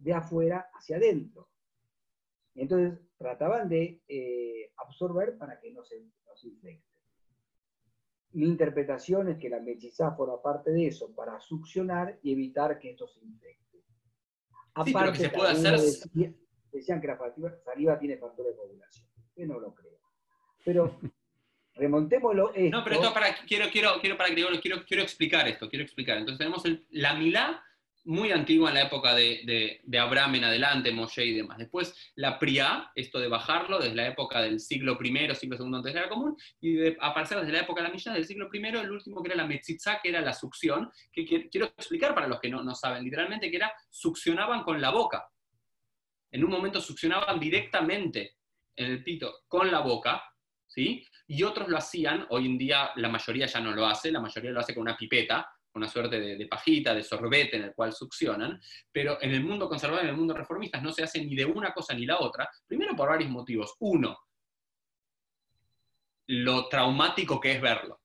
de 0.00 0.12
afuera 0.14 0.68
hacia 0.72 0.96
adentro. 0.96 1.48
Entonces 2.54 2.98
trataban 3.16 3.68
de 3.68 4.00
eh, 4.08 4.72
absorber 4.76 5.36
para 5.38 5.60
que 5.60 5.70
no 5.72 5.84
se, 5.84 6.00
no 6.00 6.34
se 6.36 6.48
infecte. 6.48 6.84
Mi 8.32 8.46
interpretación 8.46 9.28
es 9.28 9.38
que 9.38 9.48
la 9.48 9.60
mechizá 9.60 10.12
forma 10.12 10.40
parte 10.40 10.70
de 10.70 10.86
eso, 10.86 11.14
para 11.14 11.40
succionar 11.40 12.18
y 12.22 12.32
evitar 12.32 12.78
que 12.78 12.90
esto 12.90 13.06
se 13.08 13.20
infecte. 13.24 13.78
Sí, 14.84 14.92
pero 14.94 15.12
que 15.12 15.18
se 15.18 15.30
puede 15.30 15.52
también 15.52 15.74
hacer- 15.74 16.00
decía- 16.10 16.34
decían 16.72 17.00
que 17.00 17.06
la 17.08 17.18
saliva, 17.64 17.98
tiene 17.98 18.16
factor 18.18 18.46
de 18.46 18.54
coagulación. 18.56 19.08
Yo 19.36 19.46
no 19.46 19.58
lo 19.58 19.74
creo. 19.74 19.98
Pero 20.64 20.98
remontémoslo 21.74 22.54
esto. 22.54 22.76
No, 22.78 22.84
pero 22.84 22.96
esto 22.96 23.12
para, 23.12 23.34
quiero, 23.46 23.66
quiero, 23.72 23.90
quiero 24.00 24.16
para 24.16 24.30
quiero, 24.60 24.84
quiero 24.86 25.02
explicar 25.02 25.48
esto, 25.48 25.68
quiero 25.68 25.84
explicar. 25.84 26.18
Entonces 26.18 26.38
tenemos 26.38 26.64
el- 26.66 26.86
la 26.90 27.14
Milá, 27.14 27.62
muy 28.04 28.32
antigua 28.32 28.70
en 28.70 28.74
la 28.76 28.82
época 28.82 29.14
de, 29.14 29.42
de- 29.44 29.80
de 29.84 29.98
Abraham 29.98 30.36
en 30.36 30.44
adelante, 30.44 30.90
Moshe 30.90 31.24
y 31.24 31.34
demás. 31.36 31.58
Después 31.58 31.94
la 32.16 32.38
Priá, 32.38 32.90
esto 32.94 33.18
de 33.20 33.28
bajarlo 33.28 33.78
desde 33.78 33.94
la 33.94 34.06
época 34.08 34.40
del 34.40 34.58
siglo 34.58 34.98
I, 35.02 35.34
siglo 35.34 35.56
II 35.58 35.74
antes 35.76 35.92
de 35.94 36.00
la 36.00 36.08
común, 36.08 36.36
y 36.60 36.72
de 36.74 36.96
aparecer 37.00 37.38
desde 37.38 37.52
la 37.52 37.60
época 37.60 37.82
de 37.82 37.88
la 37.88 37.92
Mishnah 37.94 38.14
del 38.14 38.24
siglo 38.26 38.48
I, 38.52 38.58
el 38.66 38.90
último 38.90 39.22
que 39.22 39.28
era 39.28 39.36
la 39.36 39.46
Metzitza, 39.46 40.00
que 40.02 40.08
era 40.08 40.20
la 40.22 40.32
succión, 40.32 40.90
que, 41.12 41.26
qui- 41.26 41.48
quiero 41.50 41.66
explicar 41.66 42.14
para 42.14 42.26
los 42.26 42.40
que 42.40 42.48
no, 42.48 42.62
no 42.62 42.74
saben, 42.74 43.04
literalmente 43.04 43.50
que 43.50 43.56
era 43.56 43.72
succionaban 43.90 44.62
con 44.62 44.80
la 44.80 44.90
boca. 44.90 45.28
En 46.32 46.44
un 46.44 46.50
momento 46.50 46.80
succionaban 46.80 47.38
directamente 47.40 48.36
en 48.76 48.86
el 48.92 49.04
pito 49.04 49.40
con 49.48 49.70
la 49.70 49.80
boca, 49.80 50.22
¿sí? 50.66 51.04
Y 51.26 51.42
otros 51.42 51.68
lo 51.68 51.76
hacían, 51.76 52.26
hoy 52.30 52.46
en 52.46 52.56
día 52.56 52.90
la 52.96 53.08
mayoría 53.08 53.46
ya 53.46 53.60
no 53.60 53.72
lo 53.72 53.86
hace, 53.86 54.10
la 54.10 54.20
mayoría 54.20 54.52
lo 54.52 54.60
hace 54.60 54.74
con 54.74 54.82
una 54.82 54.96
pipeta, 54.96 55.48
una 55.74 55.88
suerte 55.88 56.20
de, 56.20 56.36
de 56.36 56.46
pajita, 56.46 56.94
de 56.94 57.02
sorbete 57.02 57.56
en 57.56 57.64
el 57.64 57.74
cual 57.74 57.92
succionan, 57.92 58.60
pero 58.90 59.18
en 59.20 59.32
el 59.32 59.44
mundo 59.44 59.68
conservador, 59.68 60.04
en 60.04 60.10
el 60.10 60.16
mundo 60.16 60.34
reformista, 60.34 60.80
no 60.80 60.92
se 60.92 61.02
hace 61.02 61.24
ni 61.24 61.34
de 61.34 61.44
una 61.44 61.72
cosa 61.72 61.94
ni 61.94 62.06
la 62.06 62.18
otra, 62.18 62.48
primero 62.66 62.96
por 62.96 63.08
varios 63.08 63.30
motivos. 63.30 63.74
Uno, 63.80 64.18
lo 66.26 66.68
traumático 66.68 67.40
que 67.40 67.52
es 67.52 67.60
verlo. 67.60 68.00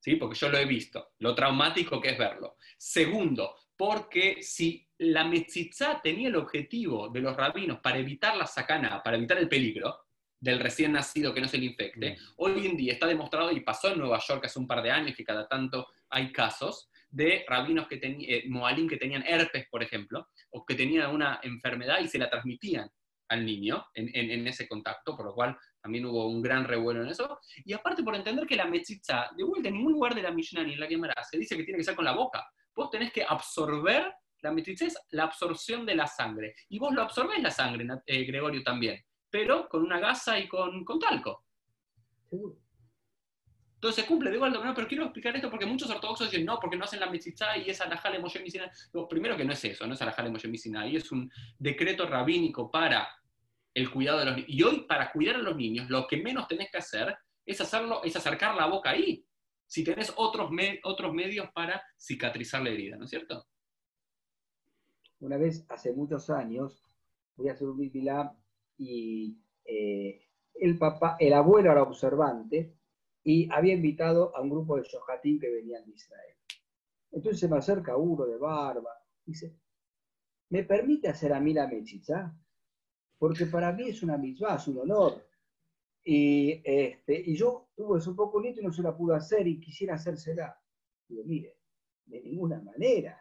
¿Sí? 0.00 0.16
Porque 0.16 0.36
yo 0.36 0.48
lo 0.48 0.58
he 0.58 0.64
visto, 0.64 1.12
lo 1.18 1.34
traumático 1.34 2.00
que 2.00 2.10
es 2.10 2.18
verlo. 2.18 2.56
Segundo, 2.76 3.54
porque 3.76 4.42
si 4.42 4.88
la 4.98 5.24
metzitza 5.24 6.00
tenía 6.02 6.28
el 6.28 6.36
objetivo 6.36 7.08
de 7.08 7.20
los 7.20 7.36
rabinos 7.36 7.80
para 7.80 7.98
evitar 7.98 8.36
la 8.36 8.46
sacana, 8.46 9.02
para 9.02 9.16
evitar 9.16 9.38
el 9.38 9.48
peligro 9.48 10.06
del 10.38 10.58
recién 10.58 10.92
nacido 10.92 11.32
que 11.32 11.40
no 11.40 11.48
se 11.48 11.58
le 11.58 11.66
infecte, 11.66 12.16
hoy 12.36 12.66
en 12.66 12.76
día 12.76 12.92
está 12.92 13.06
demostrado, 13.06 13.52
y 13.52 13.60
pasó 13.60 13.92
en 13.92 13.98
Nueva 13.98 14.18
York 14.18 14.44
hace 14.44 14.58
un 14.58 14.66
par 14.66 14.82
de 14.82 14.90
años, 14.90 15.16
que 15.16 15.24
cada 15.24 15.46
tanto 15.46 15.88
hay 16.12 16.30
casos, 16.32 16.88
de 17.10 17.44
rabinos 17.48 17.88
que 17.88 17.98
tenían, 17.98 18.30
eh, 18.30 18.44
moalim 18.48 18.88
que 18.88 18.96
tenían 18.96 19.22
herpes, 19.26 19.66
por 19.70 19.82
ejemplo, 19.82 20.28
o 20.50 20.64
que 20.64 20.74
tenían 20.74 21.10
una 21.14 21.40
enfermedad 21.42 21.98
y 22.00 22.08
se 22.08 22.18
la 22.18 22.30
transmitían 22.30 22.88
al 23.28 23.44
niño 23.44 23.84
en, 23.94 24.08
en- 24.14 24.30
en 24.30 24.46
ese 24.46 24.66
contacto, 24.68 25.16
por 25.16 25.26
lo 25.26 25.34
cual 25.34 25.56
también 25.82 26.04
hubo 26.06 26.26
un 26.28 26.40
gran 26.42 26.64
revuelo 26.64 27.02
en 27.02 27.08
eso. 27.08 27.38
Y 27.64 27.72
aparte 27.72 28.02
por 28.02 28.14
entender 28.14 28.46
que 28.46 28.56
la 28.56 28.66
metzitza, 28.66 29.28
de 29.36 29.44
vuelta, 29.44 29.68
en 29.68 29.74
ningún 29.76 29.92
lugar 29.92 30.14
de 30.14 30.22
la 30.22 30.30
Mishnah 30.30 30.64
ni 30.64 30.74
en 30.74 30.80
la 30.80 30.86
Gemara 30.86 31.14
se 31.24 31.38
dice 31.38 31.56
que 31.56 31.64
tiene 31.64 31.78
que 31.78 31.84
ser 31.84 31.94
con 31.96 32.04
la 32.04 32.12
boca. 32.12 32.46
Vos 32.74 32.90
tenés 32.90 33.12
que 33.12 33.24
absorber, 33.24 34.10
la 34.42 34.52
metzitza 34.52 34.86
es 34.86 34.98
la 35.10 35.24
absorción 35.24 35.84
de 35.86 35.94
la 35.94 36.06
sangre. 36.06 36.54
Y 36.68 36.78
vos 36.78 36.92
lo 36.94 37.02
absorbés 37.02 37.42
la 37.42 37.50
sangre, 37.50 37.86
eh, 38.06 38.24
Gregorio 38.24 38.62
también, 38.62 39.02
pero 39.30 39.68
con 39.68 39.82
una 39.82 39.98
gasa 40.00 40.38
y 40.38 40.48
con, 40.48 40.82
con 40.84 40.98
talco. 40.98 41.44
Seguro. 42.30 42.56
Entonces 43.82 44.04
se 44.04 44.08
cumple 44.08 44.30
de 44.30 44.36
igual 44.36 44.52
manera, 44.52 44.74
pero 44.76 44.86
quiero 44.86 45.02
explicar 45.02 45.34
esto 45.34 45.50
porque 45.50 45.66
muchos 45.66 45.90
ortodoxos 45.90 46.30
dicen 46.30 46.46
no, 46.46 46.60
porque 46.60 46.76
no 46.76 46.84
hacen 46.84 47.00
la 47.00 47.10
metzitza 47.10 47.58
y 47.58 47.68
es 47.68 47.82
Misina. 48.40 48.70
No, 48.92 49.08
primero 49.08 49.36
que 49.36 49.44
no 49.44 49.52
es 49.52 49.64
eso, 49.64 49.88
no 49.88 49.94
es 49.94 50.02
alajale 50.02 50.30
Moshe 50.30 50.46
Misina, 50.46 50.86
y 50.86 50.94
es 50.94 51.10
un 51.10 51.28
decreto 51.58 52.06
rabínico 52.06 52.70
para 52.70 53.08
el 53.74 53.90
cuidado 53.90 54.20
de 54.20 54.24
los 54.26 54.36
niños. 54.36 54.50
Y 54.52 54.62
hoy, 54.62 54.86
para 54.86 55.10
cuidar 55.10 55.34
a 55.34 55.38
los 55.40 55.56
niños, 55.56 55.90
lo 55.90 56.06
que 56.06 56.18
menos 56.18 56.46
tenés 56.46 56.70
que 56.70 56.78
hacer 56.78 57.16
es 57.44 57.60
hacerlo, 57.60 58.04
es 58.04 58.14
acercar 58.14 58.54
la 58.54 58.66
boca 58.66 58.90
ahí. 58.90 59.26
Si 59.66 59.82
tenés 59.82 60.12
otros, 60.14 60.52
me- 60.52 60.78
otros 60.84 61.12
medios 61.12 61.50
para 61.52 61.82
cicatrizar 61.98 62.62
la 62.62 62.70
herida, 62.70 62.96
¿no 62.96 63.06
es 63.06 63.10
cierto? 63.10 63.48
Una 65.18 65.38
vez, 65.38 65.66
hace 65.68 65.92
muchos 65.92 66.30
años, 66.30 66.84
voy 67.34 67.48
a 67.48 67.52
hacer 67.54 67.66
un 67.66 67.80
y 68.78 69.38
eh, 69.64 70.24
el 70.54 70.78
papá, 70.78 71.16
el 71.18 71.32
abuelo 71.32 71.72
era 71.72 71.82
observante 71.82 72.76
y 73.24 73.50
había 73.52 73.74
invitado 73.74 74.34
a 74.36 74.40
un 74.40 74.50
grupo 74.50 74.76
de 74.76 74.82
Shohatim 74.82 75.38
que 75.38 75.50
venían 75.50 75.84
de 75.84 75.92
Israel. 75.92 76.36
Entonces 77.12 77.40
se 77.40 77.48
me 77.48 77.58
acerca 77.58 77.96
uno 77.96 78.24
de 78.24 78.38
barba, 78.38 78.90
dice, 79.24 79.56
¿me 80.48 80.64
permite 80.64 81.08
hacer 81.08 81.32
a 81.32 81.40
mí 81.40 81.52
la 81.52 81.66
mechiza? 81.66 82.34
Porque 83.18 83.46
para 83.46 83.72
mí 83.72 83.90
es 83.90 84.02
una 84.02 84.16
mitzvah, 84.16 84.56
es 84.56 84.66
un 84.68 84.78
honor. 84.78 85.24
Y, 86.04 86.60
este, 86.64 87.14
y 87.14 87.36
yo 87.36 87.68
tuve 87.76 87.98
eso 87.98 88.10
un 88.10 88.16
poco 88.16 88.40
nieto 88.40 88.60
y 88.60 88.64
no 88.64 88.72
se 88.72 88.82
la 88.82 88.96
pude 88.96 89.14
hacer 89.14 89.46
y 89.46 89.60
quisiera 89.60 89.94
hacérsela. 89.94 90.58
Digo, 91.06 91.22
mire, 91.24 91.58
de 92.06 92.20
ninguna 92.22 92.60
manera. 92.60 93.20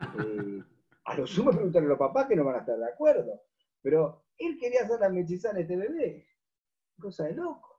Eh, 0.00 0.62
a 1.04 1.16
lo 1.16 1.26
sumo 1.26 1.50
preguntarle 1.50 1.86
a 1.86 1.90
los 1.90 1.98
papás 1.98 2.26
que 2.26 2.36
no 2.36 2.44
van 2.44 2.56
a 2.56 2.58
estar 2.58 2.78
de 2.78 2.88
acuerdo. 2.88 3.42
Pero 3.80 4.26
él 4.36 4.58
quería 4.58 4.82
hacer 4.82 5.00
la 5.00 5.08
mechiza 5.08 5.50
en 5.52 5.58
este 5.58 5.76
bebé. 5.76 6.26
Cosa 6.98 7.24
de 7.24 7.34
loco. 7.34 7.69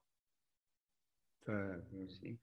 Sí. 2.08 2.38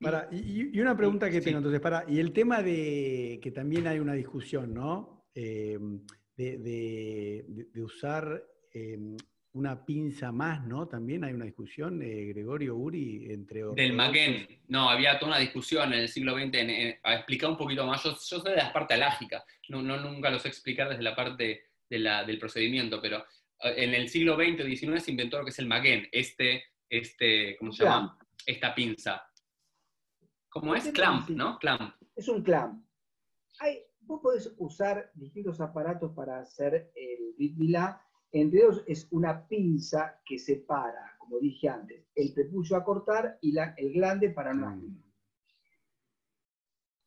Para, 0.00 0.28
y, 0.30 0.76
y 0.76 0.80
una 0.80 0.96
pregunta 0.96 1.30
que 1.30 1.38
sí. 1.40 1.44
tengo, 1.46 1.58
entonces, 1.58 1.80
para, 1.80 2.04
y 2.08 2.18
el 2.20 2.32
tema 2.32 2.62
de 2.62 3.38
que 3.42 3.50
también 3.50 3.86
hay 3.86 3.98
una 3.98 4.12
discusión, 4.12 4.74
¿no? 4.74 5.26
Eh, 5.34 5.78
de, 6.36 6.58
de- 6.58 7.82
usar 7.82 8.42
eh, 8.72 8.98
una 9.52 9.86
pinza 9.86 10.32
más, 10.32 10.66
¿no? 10.66 10.86
También 10.86 11.24
hay 11.24 11.32
una 11.32 11.46
discusión, 11.46 12.02
eh, 12.02 12.26
Gregorio 12.26 12.76
Uri, 12.76 13.32
entre 13.32 13.60
Del 13.60 13.68
ortodoxos. 13.70 13.96
Maguen. 13.96 14.46
No, 14.68 14.90
había 14.90 15.18
toda 15.18 15.32
una 15.32 15.40
discusión 15.40 15.94
en 15.94 16.00
el 16.00 16.08
siglo 16.08 16.34
XX, 16.34 16.54
en, 16.58 16.70
en- 16.70 16.96
a 17.02 17.14
explicar 17.14 17.48
un 17.50 17.56
poquito 17.56 17.86
más. 17.86 18.02
Yo, 18.04 18.10
yo 18.10 18.16
soy 18.40 18.50
de 18.50 18.56
la 18.56 18.70
parte 18.72 18.92
alágica, 18.94 19.42
no, 19.70 19.80
no, 19.82 19.98
nunca 19.98 20.30
lo 20.30 20.38
sé 20.38 20.48
explicar 20.48 20.90
desde 20.90 21.02
la 21.02 21.16
parte 21.16 21.62
de 21.88 21.98
la- 21.98 22.22
del 22.24 22.38
procedimiento, 22.38 23.00
pero 23.00 23.20
eh, 23.62 23.74
en 23.78 23.94
el 23.94 24.10
siglo 24.10 24.36
XX 24.36 24.60
o 24.62 24.66
XIX 24.66 25.02
se 25.02 25.10
inventó 25.12 25.38
lo 25.38 25.44
que 25.44 25.50
es 25.52 25.58
el 25.58 25.66
Maguen, 25.66 26.06
este, 26.12 26.64
este 26.90 27.56
¿cómo 27.58 27.72
se 27.72 27.84
llama? 27.84 28.18
Esta 28.46 28.72
pinza. 28.74 29.22
¿Cómo 30.48 30.74
es? 30.76 30.90
Clamp, 30.92 31.28
¿no? 31.30 31.58
Clamp. 31.58 31.94
Es 32.14 32.28
un 32.28 32.42
clamp. 32.42 32.86
Hay, 33.58 33.80
vos 34.00 34.20
podés 34.22 34.54
usar 34.58 35.10
distintos 35.14 35.60
aparatos 35.60 36.12
para 36.12 36.38
hacer 36.38 36.92
el 36.94 37.34
Brit 37.36 37.56
Milá. 37.56 38.00
entre 38.30 38.62
dos 38.62 38.84
es 38.86 39.08
una 39.10 39.46
pinza 39.48 40.20
que 40.24 40.38
separa, 40.38 41.16
como 41.18 41.40
dije 41.40 41.68
antes, 41.68 42.06
el 42.14 42.32
prepucio 42.32 42.76
a 42.76 42.84
cortar 42.84 43.38
y 43.42 43.54
el 43.58 43.92
glande 43.92 44.30
para 44.30 44.54
no 44.54 44.68
aspirar. 44.68 45.06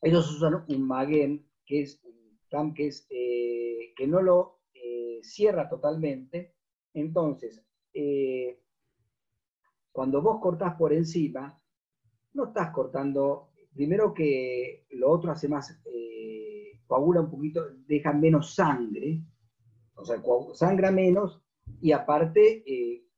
Ellos 0.01 0.31
usan 0.31 0.65
un 0.67 0.87
maguen, 0.87 1.49
que 1.65 1.81
es 1.81 2.01
un 2.03 2.73
que, 2.73 2.87
es, 2.87 3.07
eh, 3.09 3.93
que 3.95 4.07
no 4.07 4.21
lo 4.21 4.61
eh, 4.73 5.19
cierra 5.23 5.69
totalmente. 5.69 6.55
Entonces, 6.93 7.63
eh, 7.93 8.59
cuando 9.91 10.21
vos 10.21 10.39
cortás 10.41 10.75
por 10.75 10.93
encima, 10.93 11.59
no 12.33 12.45
estás 12.45 12.71
cortando, 12.71 13.49
primero 13.73 14.13
que 14.13 14.85
lo 14.91 15.09
otro 15.11 15.31
hace 15.31 15.47
más, 15.47 15.79
coagula 16.85 17.21
un 17.21 17.29
poquito, 17.29 17.65
deja 17.85 18.13
menos 18.13 18.55
sangre, 18.55 19.21
o 19.95 20.05
sea, 20.05 20.21
sangra 20.53 20.91
menos 20.91 21.41
y 21.81 21.91
aparte 21.91 22.63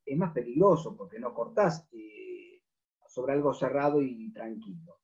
es 0.06 0.18
más 0.18 0.34
peligroso 0.34 0.96
porque 0.98 1.20
no 1.20 1.34
cortás 1.34 1.88
sobre 3.08 3.34
algo 3.34 3.54
cerrado 3.54 4.02
y 4.02 4.32
tranquilo. 4.32 5.00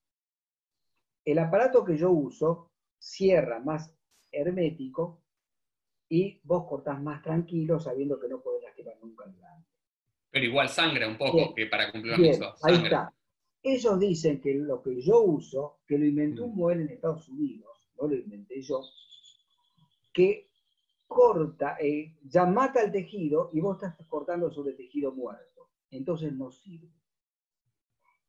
El 1.23 1.39
aparato 1.39 1.83
que 1.83 1.97
yo 1.97 2.11
uso 2.11 2.71
cierra 2.97 3.59
más 3.59 3.93
hermético 4.31 5.21
y 6.09 6.39
vos 6.43 6.65
cortás 6.67 7.01
más 7.01 7.21
tranquilo 7.21 7.79
sabiendo 7.79 8.19
que 8.19 8.29
no 8.29 8.41
podés 8.41 8.63
lastimar 8.63 8.95
nunca 9.01 9.25
el 9.25 9.33
glande. 9.33 9.56
Pero 10.37 10.49
igual 10.51 10.69
sangra 10.69 11.07
un 11.07 11.17
poco, 11.17 11.55
que 11.55 11.65
para 11.65 11.91
cumplir 11.91 12.13
eso. 12.27 12.53
Ahí 12.61 12.75
está. 12.75 13.11
Ellos 13.63 13.99
dicen 13.99 14.39
que 14.39 14.53
lo 14.53 14.83
que 14.83 15.01
yo 15.01 15.21
uso, 15.21 15.79
que 15.87 15.97
lo 15.97 16.05
inventó 16.05 16.45
un 16.45 16.53
mm. 16.53 16.57
modelo 16.59 16.81
en 16.81 16.89
Estados 16.89 17.27
Unidos, 17.27 17.89
no 17.99 18.07
lo 18.07 18.13
inventé 18.13 18.61
yo, 18.61 18.83
que 20.13 20.51
corta, 21.07 21.77
eh, 21.79 22.19
ya 22.21 22.45
mata 22.45 22.83
el 22.83 22.91
tejido 22.91 23.49
y 23.51 23.61
vos 23.61 23.81
estás 23.81 23.97
cortando 24.07 24.51
sobre 24.51 24.73
tejido 24.73 25.11
muerto. 25.11 25.69
Entonces 25.89 26.31
no 26.33 26.51
sirve. 26.51 26.93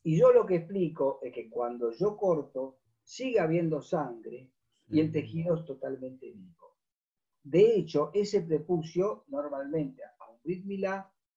Y 0.02 0.18
yo 0.18 0.32
lo 0.32 0.46
que 0.46 0.56
explico 0.56 1.20
es 1.22 1.34
que 1.34 1.50
cuando 1.50 1.92
yo 1.92 2.16
corto, 2.16 2.78
sigue 3.04 3.38
habiendo 3.38 3.82
sangre 3.82 4.50
y 4.88 5.00
el 5.00 5.12
tejido 5.12 5.56
es 5.56 5.66
totalmente 5.66 6.30
vivo. 6.30 6.78
De 7.42 7.76
hecho, 7.76 8.12
ese 8.14 8.40
prepucio 8.40 9.24
normalmente 9.28 10.02
a 10.04 10.30
un 10.30 10.40
Brit 10.42 10.64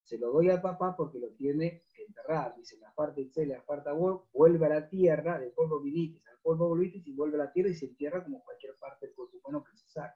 se 0.04 0.18
lo 0.18 0.32
doy 0.32 0.50
al 0.50 0.62
papá 0.62 0.96
porque 0.96 1.20
lo 1.20 1.30
tiene 1.30 1.84
que 1.94 2.04
enterrar. 2.04 2.56
Dice, 2.56 2.78
la 2.78 2.94
parte 2.94 3.28
C, 3.30 3.46
la 3.46 3.64
parte 3.64 3.90
vuelve 4.34 4.66
a 4.66 4.70
la 4.70 4.90
tierra, 4.90 5.40
del 5.40 5.52
polvo 5.52 5.80
vinitis 5.80 6.26
al 6.28 6.40
polvo 6.42 6.70
bolitis 6.70 7.06
y 7.08 7.14
vuelve 7.14 7.36
a 7.36 7.46
la 7.46 7.52
tierra 7.52 7.70
y 7.70 7.76
se 7.76 7.86
entierra 7.86 8.24
como 8.24 8.44
cualquier 8.44 8.76
parte 8.76 9.06
del 9.06 9.16
cuerpo 9.16 9.38
humano 9.38 9.64
que 9.64 9.78
se 9.78 9.88
saca. 9.88 10.16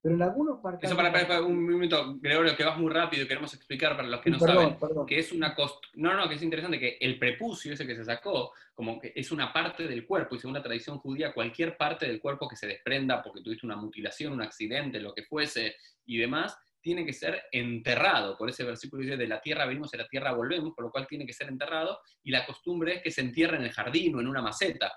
Pero 0.00 0.14
en 0.14 0.22
algunos 0.22 0.60
partes... 0.60 0.88
Eso 0.88 0.96
para, 0.96 1.42
un 1.42 1.66
minuto, 1.66 2.16
Gregorio, 2.20 2.56
que 2.56 2.64
vas 2.64 2.78
muy 2.78 2.92
rápido 2.92 3.24
y 3.24 3.28
queremos 3.28 3.52
explicar 3.54 3.96
para 3.96 4.06
los 4.06 4.20
que 4.20 4.30
no 4.30 4.38
saben 4.38 4.76
que 5.06 5.18
es 5.18 5.32
una 5.32 5.56
No, 5.94 6.14
no, 6.14 6.28
que 6.28 6.36
es 6.36 6.42
interesante 6.42 6.78
que 6.78 6.98
el 7.00 7.18
prepucio, 7.18 7.72
ese 7.72 7.84
que 7.84 7.96
se 7.96 8.04
sacó, 8.04 8.52
como 8.74 9.00
que 9.00 9.12
es 9.14 9.32
una 9.32 9.52
parte 9.52 9.88
del 9.88 10.06
cuerpo, 10.06 10.36
y 10.36 10.38
según 10.38 10.54
la 10.54 10.62
tradición 10.62 10.98
judía, 10.98 11.34
cualquier 11.34 11.76
parte 11.76 12.06
del 12.06 12.20
cuerpo 12.20 12.48
que 12.48 12.54
se 12.54 12.68
desprenda 12.68 13.20
porque 13.20 13.42
tuviste 13.42 13.66
una 13.66 13.76
mutilación, 13.76 14.34
un 14.34 14.42
accidente, 14.42 15.00
lo 15.00 15.12
que 15.12 15.24
fuese 15.24 15.74
y 16.06 16.16
demás, 16.16 16.56
tiene 16.80 17.04
que 17.04 17.12
ser 17.12 17.42
enterrado. 17.52 18.36
Por 18.36 18.48
ese 18.48 18.64
versículo 18.64 19.02
dice, 19.02 19.16
de 19.16 19.26
la 19.26 19.40
tierra 19.40 19.66
venimos, 19.66 19.90
de 19.90 19.98
la 19.98 20.08
tierra 20.08 20.32
volvemos, 20.32 20.74
por 20.74 20.84
lo 20.84 20.90
cual 20.90 21.06
tiene 21.06 21.26
que 21.26 21.32
ser 21.32 21.48
enterrado, 21.48 21.98
y 22.22 22.30
la 22.30 22.46
costumbre 22.46 22.96
es 22.96 23.02
que 23.02 23.10
se 23.10 23.20
entierre 23.20 23.56
en 23.56 23.64
el 23.64 23.72
jardín 23.72 24.14
o 24.14 24.20
en 24.20 24.28
una 24.28 24.42
maceta. 24.42 24.92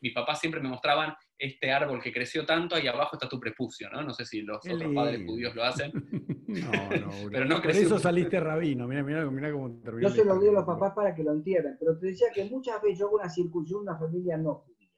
Mis 0.00 0.12
papás 0.12 0.38
siempre 0.38 0.60
me 0.60 0.68
mostraban 0.68 1.14
este 1.38 1.72
árbol 1.72 2.02
que 2.02 2.12
creció 2.12 2.44
tanto, 2.44 2.74
ahí 2.74 2.86
abajo 2.86 3.16
está 3.16 3.26
tu 3.26 3.40
prepucio, 3.40 3.88
¿no? 3.90 4.02
No 4.02 4.12
sé 4.12 4.26
si 4.26 4.42
los 4.42 4.58
otros 4.58 4.94
padres 4.94 5.24
judíos 5.24 5.54
lo 5.54 5.64
hacen. 5.64 5.90
no, 6.46 6.70
no, 6.70 7.10
pero 7.32 7.46
no 7.46 7.62
Por 7.62 7.70
eso 7.70 7.98
saliste 7.98 8.38
rabino, 8.38 8.86
mira, 8.86 9.02
mira, 9.02 9.24
mira 9.30 9.50
cómo 9.50 9.80
terminó. 9.80 10.08
Yo 10.08 10.14
se 10.14 10.24
lo 10.24 10.38
digo 10.38 10.52
a 10.52 10.56
los 10.56 10.66
papás 10.66 10.92
para 10.94 11.14
que 11.14 11.22
lo 11.22 11.32
entierren, 11.32 11.76
pero 11.80 11.98
te 11.98 12.08
decía 12.08 12.26
que 12.34 12.44
muchas 12.44 12.82
veces 12.82 12.98
yo 12.98 13.06
hago 13.06 13.16
una 13.16 13.30
circuncisión 13.30 13.80
una 13.80 13.98
familia 13.98 14.36
no 14.36 14.56
judía. 14.56 14.90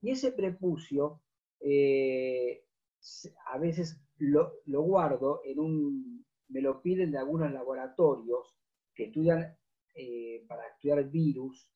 Y 0.00 0.10
ese 0.12 0.32
prepucio, 0.32 1.20
eh, 1.60 2.64
a 3.52 3.58
veces 3.58 4.00
lo, 4.18 4.82
guardo 4.82 5.40
en 5.44 5.58
un, 5.58 6.26
me 6.48 6.60
lo 6.60 6.80
piden 6.82 7.10
de 7.10 7.18
algunos 7.18 7.52
laboratorios 7.52 8.56
que 8.94 9.04
estudian 9.04 9.56
eh, 9.94 10.44
para 10.48 10.66
estudiar 10.68 11.08
virus, 11.10 11.70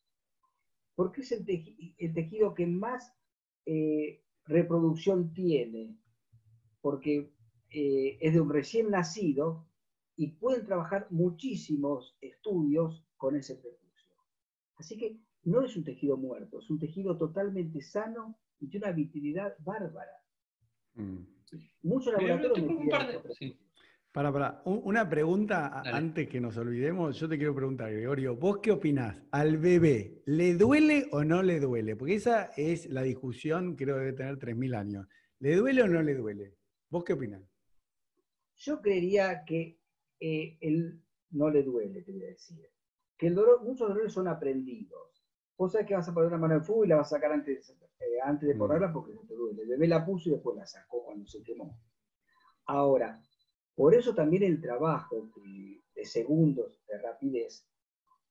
porque 0.95 1.23
es 1.23 1.33
el, 1.33 1.45
tejido 1.45 2.55
que 2.55 2.67
más 2.67 3.13
eh, 3.67 4.23
reproducción 4.45 5.33
tiene, 5.33 5.97
porque 6.81 7.33
eh, 7.71 8.19
es 8.21 8.35
de 8.35 8.41
un 8.41 8.51
recién 8.51 8.91
nacido 8.91 9.67
y 10.17 10.29
pueden 10.33 10.67
trabajar 10.67 11.07
muchísimos 11.11 12.17
estudios 12.21 13.07
con 13.17 13.37
ese 13.37 13.57
prepucio. 13.57 14.17
Así 14.77 14.97
que 14.97 15.19
no 15.45 15.63
es 15.63 15.77
un 15.77 15.85
tejido 15.85 16.17
muerto, 16.17 16.59
es 16.59 16.71
un 16.71 16.79
tejido 16.79 17.17
totalmente 17.17 17.81
sano 17.81 18.39
y 18.59 18.69
de 18.69 18.79
una 18.79 18.93
vitalidad 18.93 19.55
bárbara. 19.61 20.13
Mm. 20.95 21.40
Muchos 21.83 22.13
laboratorios. 22.13 22.59
Para, 24.13 24.33
para, 24.33 24.63
una 24.65 25.09
pregunta 25.09 25.83
antes 25.85 26.29
que 26.29 26.41
nos 26.41 26.57
olvidemos, 26.57 27.17
yo 27.17 27.29
te 27.29 27.39
quiero 27.39 27.55
preguntar, 27.55 27.93
Gregorio, 27.93 28.35
¿vos 28.35 28.59
qué 28.59 28.73
opinás? 28.73 29.17
¿Al 29.31 29.57
bebé 29.57 30.23
le 30.27 30.55
duele 30.55 31.07
o 31.13 31.23
no 31.23 31.45
le 31.45 31.61
duele? 31.61 31.95
Porque 31.95 32.17
esa 32.17 32.47
es 32.57 32.87
la 32.91 33.03
discusión, 33.03 33.77
creo 33.77 33.95
que 33.95 34.01
debe 34.01 34.13
tener 34.15 34.37
3.000 34.37 34.77
años. 34.77 35.07
¿Le 35.39 35.55
duele 35.55 35.83
o 35.83 35.89
no 35.89 36.03
le 36.03 36.15
duele? 36.15 36.57
¿Vos 36.89 37.05
qué 37.05 37.13
opinás? 37.13 37.43
Yo 38.57 38.81
creería 38.83 39.45
que 39.45 39.79
eh, 40.19 40.59
él 40.61 41.01
no 41.31 41.49
le 41.49 41.63
duele, 41.63 42.03
te 42.03 42.11
voy 42.11 42.25
a 42.25 42.27
decir. 42.27 42.59
Que 43.17 43.29
el 43.29 43.37
dolor, 43.37 43.63
muchos 43.63 43.89
dolores 43.89 44.13
son 44.13 44.27
aprendidos. 44.27 45.25
Vos 45.57 45.73
sabés 45.73 45.87
que 45.87 45.95
vas 45.95 46.09
a 46.09 46.13
poner 46.13 46.29
una 46.29 46.39
mano 46.39 46.55
de 46.55 46.61
fuego 46.63 46.85
y 46.85 46.89
la 46.89 46.97
vas 46.97 47.13
a 47.13 47.17
sacar 47.17 47.33
antes, 47.33 47.77
eh, 48.01 48.21
antes 48.25 48.49
de 48.49 48.55
mm. 48.55 48.59
ponerla 48.59 48.93
porque 48.93 49.15
no 49.15 49.21
te 49.21 49.35
duele. 49.35 49.63
El 49.63 49.69
bebé 49.69 49.89
la 49.89 50.05
puso 50.05 50.29
y 50.29 50.33
después 50.33 50.57
la 50.57 50.67
sacó 50.67 51.05
cuando 51.05 51.27
se 51.27 51.43
quemó. 51.43 51.79
Ahora, 52.67 53.23
por 53.75 53.95
eso 53.95 54.15
también 54.15 54.43
el 54.43 54.61
trabajo 54.61 55.31
de 55.95 56.05
segundos, 56.05 56.81
de 56.89 56.99
rapidez, 56.99 57.67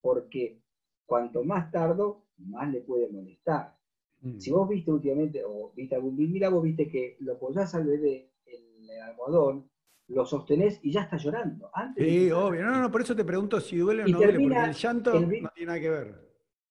porque 0.01 0.61
cuanto 1.05 1.43
más 1.43 1.71
tardo, 1.71 2.25
más 2.37 2.71
le 2.71 2.81
puede 2.81 3.09
molestar. 3.09 3.75
Mm. 4.21 4.39
Si 4.39 4.51
vos 4.51 4.67
viste 4.67 4.91
últimamente, 4.91 5.43
o 5.45 5.71
viste 5.75 5.95
algún 5.95 6.15
mira, 6.15 6.49
vos 6.49 6.63
viste 6.63 6.87
que 6.87 7.17
lo 7.19 7.33
apoyás 7.33 7.73
al 7.75 7.85
bebé 7.85 8.31
en 8.45 8.89
el 8.89 9.01
almohadón, 9.01 9.69
lo 10.07 10.25
sostenés 10.25 10.79
y 10.83 10.91
ya 10.91 11.01
está 11.01 11.17
llorando. 11.17 11.69
sí, 11.95 12.31
obvio. 12.31 12.63
No, 12.63 12.81
no, 12.81 12.91
por 12.91 13.01
eso 13.01 13.15
te 13.15 13.23
pregunto 13.23 13.59
si 13.59 13.77
duele 13.77 14.03
o 14.03 14.07
no 14.07 14.17
duele, 14.17 14.39
porque 14.39 14.69
el 14.69 14.73
llanto 14.73 15.19
no 15.19 15.27
tiene 15.27 15.65
nada 15.65 15.79
que 15.79 15.89
ver. 15.89 16.29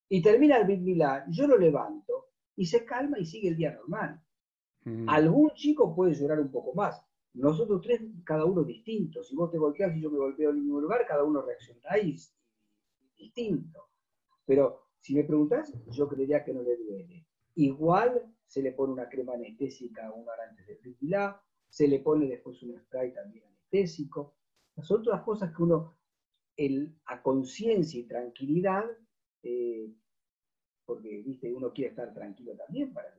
Y 0.08 0.22
termina 0.22 0.56
el 0.56 0.66
Big 0.66 0.98
yo 1.28 1.46
lo 1.46 1.58
levanto 1.58 2.07
y 2.58 2.66
se 2.66 2.84
calma 2.84 3.18
y 3.18 3.24
sigue 3.24 3.48
el 3.48 3.56
día 3.56 3.72
normal. 3.72 4.20
Mm. 4.84 5.08
Algún 5.08 5.50
chico 5.54 5.94
puede 5.94 6.14
llorar 6.14 6.40
un 6.40 6.50
poco 6.50 6.74
más, 6.74 7.00
nosotros 7.34 7.80
tres, 7.82 8.02
cada 8.24 8.44
uno 8.44 8.64
distinto. 8.64 9.22
Si 9.22 9.36
vos 9.36 9.50
te 9.50 9.58
golpeas 9.58 9.96
y 9.96 10.00
yo 10.00 10.10
me 10.10 10.18
golpeo 10.18 10.50
en 10.50 10.56
el 10.56 10.62
mismo 10.62 10.80
lugar, 10.80 11.06
cada 11.06 11.22
uno 11.22 11.40
reaccionará 11.40 11.96
distinto. 13.16 13.88
Pero 14.44 14.88
si 14.98 15.14
me 15.14 15.22
preguntás, 15.22 15.72
yo 15.86 16.08
creería 16.08 16.44
que 16.44 16.52
no 16.52 16.62
le 16.62 16.76
duele. 16.76 17.26
Igual 17.54 18.34
se 18.44 18.60
le 18.60 18.72
pone 18.72 18.92
una 18.92 19.08
crema 19.08 19.34
anestésica 19.34 20.10
una 20.12 20.32
hora 20.32 20.48
antes 20.48 20.66
del 20.66 20.96
se 21.68 21.86
le 21.86 22.00
pone 22.00 22.26
después 22.26 22.60
un 22.64 22.76
spray 22.76 23.12
también 23.12 23.44
anestésico. 23.44 24.34
Son 24.82 25.02
todas 25.02 25.22
cosas 25.22 25.54
que 25.54 25.62
uno, 25.62 25.96
el, 26.56 26.96
a 27.06 27.22
conciencia 27.22 28.00
y 28.00 28.04
tranquilidad, 28.04 28.84
eh, 29.44 29.92
porque 30.88 31.22
¿viste? 31.22 31.52
uno 31.52 31.70
quiere 31.70 31.90
estar 31.90 32.14
tranquilo 32.14 32.56
también 32.56 32.92
para 32.94 33.14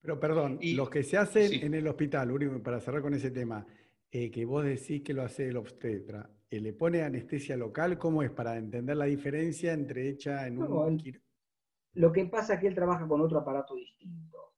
pero 0.00 0.20
perdón, 0.20 0.58
los 0.60 0.90
que 0.90 1.02
se 1.02 1.16
hacen 1.16 1.64
en 1.64 1.72
el 1.72 1.86
hospital, 1.86 2.30
para 2.62 2.78
cerrar 2.78 3.00
con 3.00 3.14
ese 3.14 3.30
tema, 3.30 3.66
eh, 4.10 4.30
que 4.30 4.44
vos 4.44 4.62
decís 4.62 5.02
que 5.02 5.14
lo 5.14 5.22
hace 5.22 5.48
el 5.48 5.56
obstetra, 5.56 6.28
eh, 6.50 6.60
¿le 6.60 6.74
pone 6.74 7.00
anestesia 7.00 7.56
local? 7.56 7.96
¿Cómo 7.96 8.22
es 8.22 8.30
para 8.30 8.58
entender 8.58 8.98
la 8.98 9.06
diferencia 9.06 9.72
entre 9.72 10.06
hecha 10.10 10.46
en 10.46 10.62
un... 10.62 11.02
Lo 11.94 12.12
que 12.12 12.26
pasa 12.26 12.52
es 12.52 12.60
que 12.60 12.66
él 12.66 12.74
trabaja 12.74 13.08
con 13.08 13.22
otro 13.22 13.38
aparato 13.38 13.76
distinto, 13.76 14.52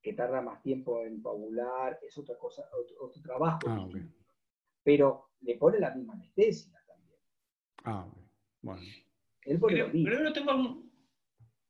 que 0.00 0.12
tarda 0.12 0.40
más 0.40 0.62
tiempo 0.62 1.02
en 1.02 1.20
coagular, 1.20 1.98
es 2.00 2.16
otra 2.16 2.38
cosa, 2.38 2.62
otro, 2.72 3.20
trabajo. 3.22 3.58
Ah, 3.66 3.88
Pero 4.84 5.30
le 5.40 5.56
pone 5.56 5.80
la 5.80 5.92
misma 5.92 6.12
anestesia 6.12 6.80
también. 6.86 7.18
Ah, 7.82 8.06
bueno. 8.60 8.82
Él 9.46 9.58
pero, 9.60 9.90
pero 9.92 10.22
no 10.22 10.32
tengo 10.32 10.52
algún, 10.52 10.91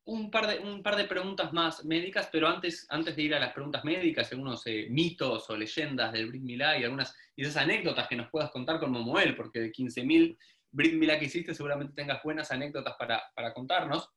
un 0.05 0.31
par, 0.31 0.49
de, 0.49 0.59
un 0.59 0.83
par 0.83 0.97
de 0.97 1.05
preguntas 1.05 1.53
más 1.53 1.85
médicas, 1.85 2.29
pero 2.33 2.49
antes, 2.49 2.87
antes 2.89 3.15
de 3.15 3.23
ir 3.23 3.35
a 3.35 3.41
las 3.41 3.53
preguntas 3.53 3.85
médicas, 3.85 4.33
algunos 4.33 4.67
eh, 4.67 4.89
mitos 4.91 5.49
o 5.49 5.57
leyendas 5.57 6.13
del 6.13 6.27
Brit 6.27 6.43
Milá 6.43 6.77
y 6.77 6.85
algunas 6.85 7.15
y 7.37 7.43
esas 7.43 7.59
anécdotas 7.59 8.09
que 8.09 8.17
nos 8.17 8.31
puedas 8.31 8.51
contar 8.51 8.81
con 8.81 8.91
Momoel, 8.91 9.37
porque 9.37 9.61
de 9.61 9.73
15.000 9.73 10.37
Brit 10.73 10.95
Milá 10.95 11.19
que 11.19 11.27
hiciste 11.27 11.55
seguramente 11.55 11.95
tengas 11.95 12.23
buenas 12.23 12.51
anécdotas 12.51 12.95
para, 12.99 13.55
contarnos. 13.55 14.11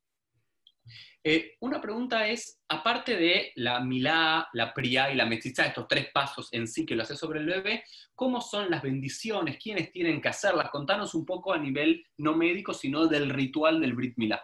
Eh, 1.24 1.56
una 1.62 1.82
pregunta 1.82 2.28
es, 2.28 2.62
aparte 2.68 3.16
de 3.16 3.52
la 3.56 3.80
milá, 3.80 4.48
la 4.54 4.74
priá 4.74 5.12
y 5.12 5.16
la 5.16 5.26
metzitza, 5.26 5.66
estos 5.66 5.88
tres 5.88 6.10
pasos 6.14 6.50
en 6.52 6.68
sí 6.68 6.86
que 6.86 6.96
lo 6.96 7.02
hace 7.04 7.16
sobre 7.16 7.40
el 7.40 7.48
bebé, 7.48 7.84
¿cómo 8.14 8.42
son 8.42 8.70
las 8.70 8.84
bendiciones? 8.84 9.58
¿Quiénes 9.58 9.92
tienen 9.92 10.22
que 10.22 10.30
hacerlas? 10.30 10.70
Contanos 10.70 11.16
un 11.16 11.26
poco 11.26 11.54
a 11.54 11.58
nivel 11.58 12.06
no 12.18 12.36
médico, 12.36 12.74
sino 12.74 13.08
del 13.08 13.30
ritual 13.30 13.82
del 13.82 13.94
Brit 13.94 14.18
Milá. 14.18 14.44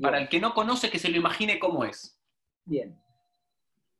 Para 0.00 0.20
el 0.20 0.28
que 0.28 0.40
no 0.40 0.54
conoce, 0.54 0.90
que 0.90 0.98
se 0.98 1.10
lo 1.10 1.16
imagine 1.16 1.58
cómo 1.58 1.84
es. 1.84 2.20
Bien. 2.64 2.98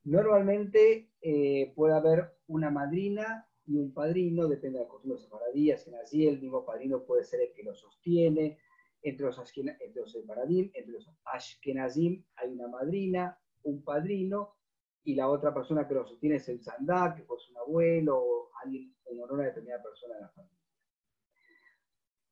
Normalmente 0.04 1.10
eh, 1.20 1.72
puede 1.74 1.94
haber 1.94 2.36
una 2.46 2.70
madrina 2.70 3.46
y 3.66 3.76
un 3.76 3.92
padrino, 3.92 4.48
depende 4.48 4.78
de 4.78 4.84
la 4.84 4.90
costumbre 4.90 5.20
separadía, 5.20 5.76
si 5.76 5.94
así, 5.94 6.26
el 6.26 6.40
mismo 6.40 6.64
padrino 6.64 7.04
puede 7.04 7.24
ser 7.24 7.40
el 7.40 7.52
que 7.54 7.62
lo 7.62 7.74
sostiene. 7.74 8.58
Entre 9.02 9.24
los, 9.24 9.38
entre 9.56 10.02
los 10.02 10.14
entre 10.14 10.92
los 10.92 11.10
ashkenazim, 11.24 12.24
hay 12.36 12.50
una 12.50 12.68
madrina, 12.68 13.38
un 13.62 13.82
padrino, 13.82 14.56
y 15.04 15.14
la 15.14 15.28
otra 15.28 15.54
persona 15.54 15.86
que 15.86 15.94
lo 15.94 16.06
sostiene 16.06 16.36
es 16.36 16.48
el 16.48 16.62
sandá, 16.62 17.14
que 17.14 17.22
fue 17.22 17.38
su 17.38 17.56
abuelo 17.58 18.18
o 18.18 18.50
alguien 18.62 18.94
en 19.06 19.22
honor 19.22 19.42
a 19.42 19.46
determinada 19.46 19.82
persona 19.82 20.16
de 20.16 20.20
la 20.20 20.28
familia. 20.28 20.58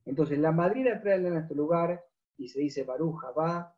Entonces, 0.04 0.38
la 0.38 0.52
madrina 0.52 1.00
trae 1.00 1.26
a 1.26 1.38
este 1.38 1.54
lugar 1.54 2.04
y 2.38 2.48
se 2.48 2.60
dice 2.60 2.84
Baruch 2.84 3.20
va, 3.36 3.76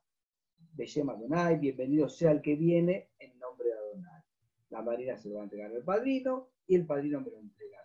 Bellema 0.74 1.14
Adonai, 1.14 1.58
bienvenido 1.58 2.08
sea 2.08 2.30
el 2.30 2.42
que 2.42 2.54
viene 2.54 3.11
en 3.18 3.38
nombre 3.38 3.68
de 3.68 3.74
Adonai. 3.74 4.22
La 4.68 4.82
madrina 4.82 5.16
se 5.16 5.28
lo 5.28 5.36
va 5.36 5.40
a 5.40 5.44
entregar 5.44 5.72
al 5.72 5.82
padrino 5.82 6.50
y 6.66 6.76
el 6.76 6.86
padrino 6.86 7.20
me 7.20 7.30
lo 7.30 7.38
entrega. 7.38 7.78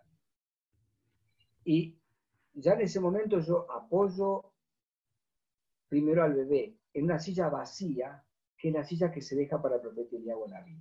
Y 1.63 1.97
ya 2.53 2.73
en 2.73 2.81
ese 2.81 2.99
momento 2.99 3.39
yo 3.39 3.71
apoyo 3.71 4.51
primero 5.87 6.23
al 6.23 6.33
bebé 6.33 6.75
en 6.93 7.05
una 7.05 7.19
silla 7.19 7.47
vacía, 7.47 8.23
que 8.57 8.67
es 8.67 8.73
la 8.73 8.83
silla 8.83 9.11
que 9.11 9.21
se 9.21 9.35
deja 9.35 9.61
para 9.61 9.75
el 9.75 9.81
profeta 9.81 10.17
Eliyahu 10.17 10.47
Naví. 10.47 10.77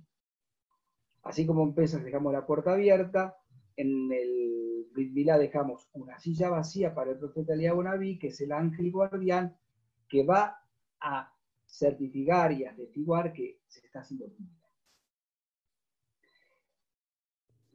Así 1.23 1.45
como 1.45 1.63
en 1.63 1.73
dejamos 1.73 2.33
la 2.33 2.45
puerta 2.45 2.73
abierta, 2.73 3.37
en 3.77 4.11
el 4.11 4.87
Brit 4.91 5.13
dejamos 5.13 5.89
una 5.93 6.19
silla 6.19 6.49
vacía 6.49 6.93
para 6.93 7.11
el 7.11 7.17
profeta 7.17 7.53
Eliyahu 7.53 7.81
Naví, 7.81 8.19
que 8.19 8.27
es 8.27 8.41
el 8.41 8.51
ángel 8.51 8.91
guardián, 8.91 9.57
que 10.07 10.23
va 10.23 10.61
a 10.99 11.33
certificar 11.65 12.51
y 12.51 12.65
atestiguar 12.65 13.33
que 13.33 13.59
se 13.67 13.85
está 13.85 13.99
haciendo 13.99 14.27
Brit 14.27 14.51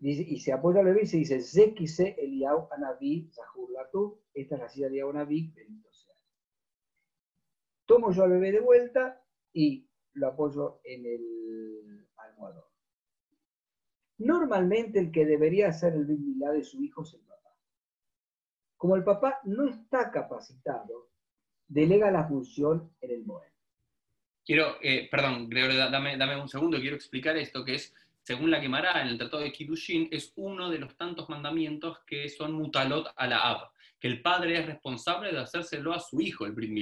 y 0.01 0.41
se 0.41 0.53
apoya 0.53 0.81
al 0.81 0.99
y 0.99 1.07
se 1.07 1.19
dice, 1.19 1.41
Zekise 1.41 2.17
Eliyahu 2.19 2.69
Anabí 2.71 3.31
Zahur 3.33 4.21
esta 4.33 4.55
es 4.55 4.61
la 4.61 4.69
silla 4.69 4.89
de 4.89 5.03
Anabí, 5.03 5.53
bendito 5.53 5.93
sea. 5.93 6.15
Tomo 7.85 8.13
yo 8.13 8.23
al 8.23 8.31
bebé 8.31 8.53
de 8.53 8.61
vuelta 8.61 9.23
y 9.53 9.89
lo 10.15 10.29
apoyo 10.29 10.81
en 10.85 11.05
el 11.05 12.09
almohadón. 12.17 12.65
Normalmente 14.19 14.99
el 14.99 15.11
que 15.11 15.27
debería 15.27 15.69
hacer 15.69 15.95
el 15.95 16.07
Brit 16.07 16.21
de 16.21 16.65
su 16.65 16.83
hijo 16.83 17.03
es 17.03 17.15
el 17.15 17.21
papá. 17.21 17.55
Como 18.77 18.97
el 18.97 19.05
papá 19.05 19.41
no 19.45 19.69
está 19.69 20.11
capacitado, 20.11 21.10
delega 21.71 22.11
la 22.11 22.27
función 22.27 22.91
en 23.01 23.11
el 23.13 23.25
Moed. 23.25 23.49
Quiero, 24.45 24.77
eh, 24.83 25.09
perdón, 25.11 25.49
Gregorio, 25.49 25.79
dame, 25.91 26.17
dame 26.17 26.41
un 26.41 26.49
segundo, 26.49 26.81
quiero 26.81 26.97
explicar 26.97 27.37
esto, 27.37 27.65
que 27.65 27.77
es, 27.77 27.95
según 28.23 28.51
la 28.51 28.61
quemará 28.61 29.01
en 29.01 29.09
el 29.09 29.19
Tratado 29.19 29.43
de 29.43 29.53
Kiddushin, 29.53 30.09
es 30.11 30.33
uno 30.37 30.69
de 30.69 30.79
los 30.79 30.97
tantos 30.97 31.29
mandamientos 31.29 31.99
que 32.07 32.29
son 32.29 32.53
mutalot 32.55 33.13
a 33.17 33.27
la 33.29 33.39
ab, 33.39 33.71
que 34.01 34.09
el 34.09 34.21
padre 34.21 34.59
es 34.59 34.67
responsable 34.67 35.31
de 35.31 35.39
hacérselo 35.39 35.95
a 35.95 36.01
su 36.01 36.21
hijo, 36.21 36.45
el 36.45 36.53
Brit 36.53 36.73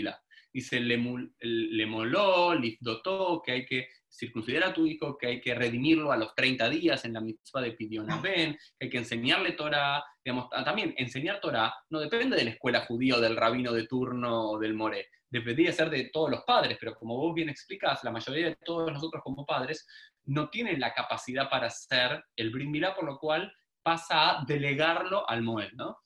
Dice, 0.53 0.81
le, 0.81 0.99
le 1.41 1.87
moló, 1.87 2.55
dotó, 2.81 3.43
que 3.45 3.53
hay 3.53 3.67
que 3.67 3.89
circuncidar 4.11 4.65
a 4.65 4.73
tu 4.73 4.87
hijo, 4.87 5.17
que 5.19 5.27
hay 5.27 5.41
que 5.41 5.55
redimirlo 5.55 6.11
a 6.11 6.17
los 6.17 6.35
30 6.35 6.69
días 6.71 7.05
en 7.05 7.13
la 7.13 7.21
mitzvah 7.21 7.61
de 7.61 7.73
Pidionabén, 7.73 8.59
que 8.79 8.87
hay 8.87 8.91
que 8.91 8.99
enseñarle 8.99 9.53
Torah. 9.53 10.03
Digamos, 10.25 10.49
también 10.51 10.95
enseñar 10.97 11.41
Torah 11.41 11.75
no 11.91 12.01
depende 12.01 12.37
de 12.37 12.45
la 12.45 12.51
escuela 12.51 12.87
judía 12.87 13.17
o 13.17 13.21
del 13.21 13.37
rabino 13.37 13.73
de 13.73 13.87
turno 13.87 14.51
o 14.51 14.59
del 14.59 14.75
more, 14.75 15.07
debería 15.31 15.73
ser 15.73 15.91
de 15.91 16.11
todos 16.13 16.31
los 16.31 16.43
padres, 16.45 16.79
pero 16.81 16.95
como 16.95 17.17
vos 17.17 17.35
bien 17.35 17.49
explicás, 17.49 18.03
la 18.03 18.11
mayoría 18.11 18.47
de 18.47 18.57
todos 18.57 18.93
nosotros 18.93 19.23
como 19.23 19.45
padres 19.45 19.87
no 20.25 20.49
tienen 20.49 20.81
la 20.81 20.95
capacidad 20.95 21.49
para 21.51 21.67
hacer 21.67 22.25
el 22.37 22.51
Brit 22.51 22.69
por 22.95 23.05
lo 23.05 23.19
cual 23.19 23.53
pasa 23.83 24.41
a 24.41 24.45
delegarlo 24.45 25.29
al 25.29 25.43
Moed, 25.43 25.73
¿no? 25.73 25.99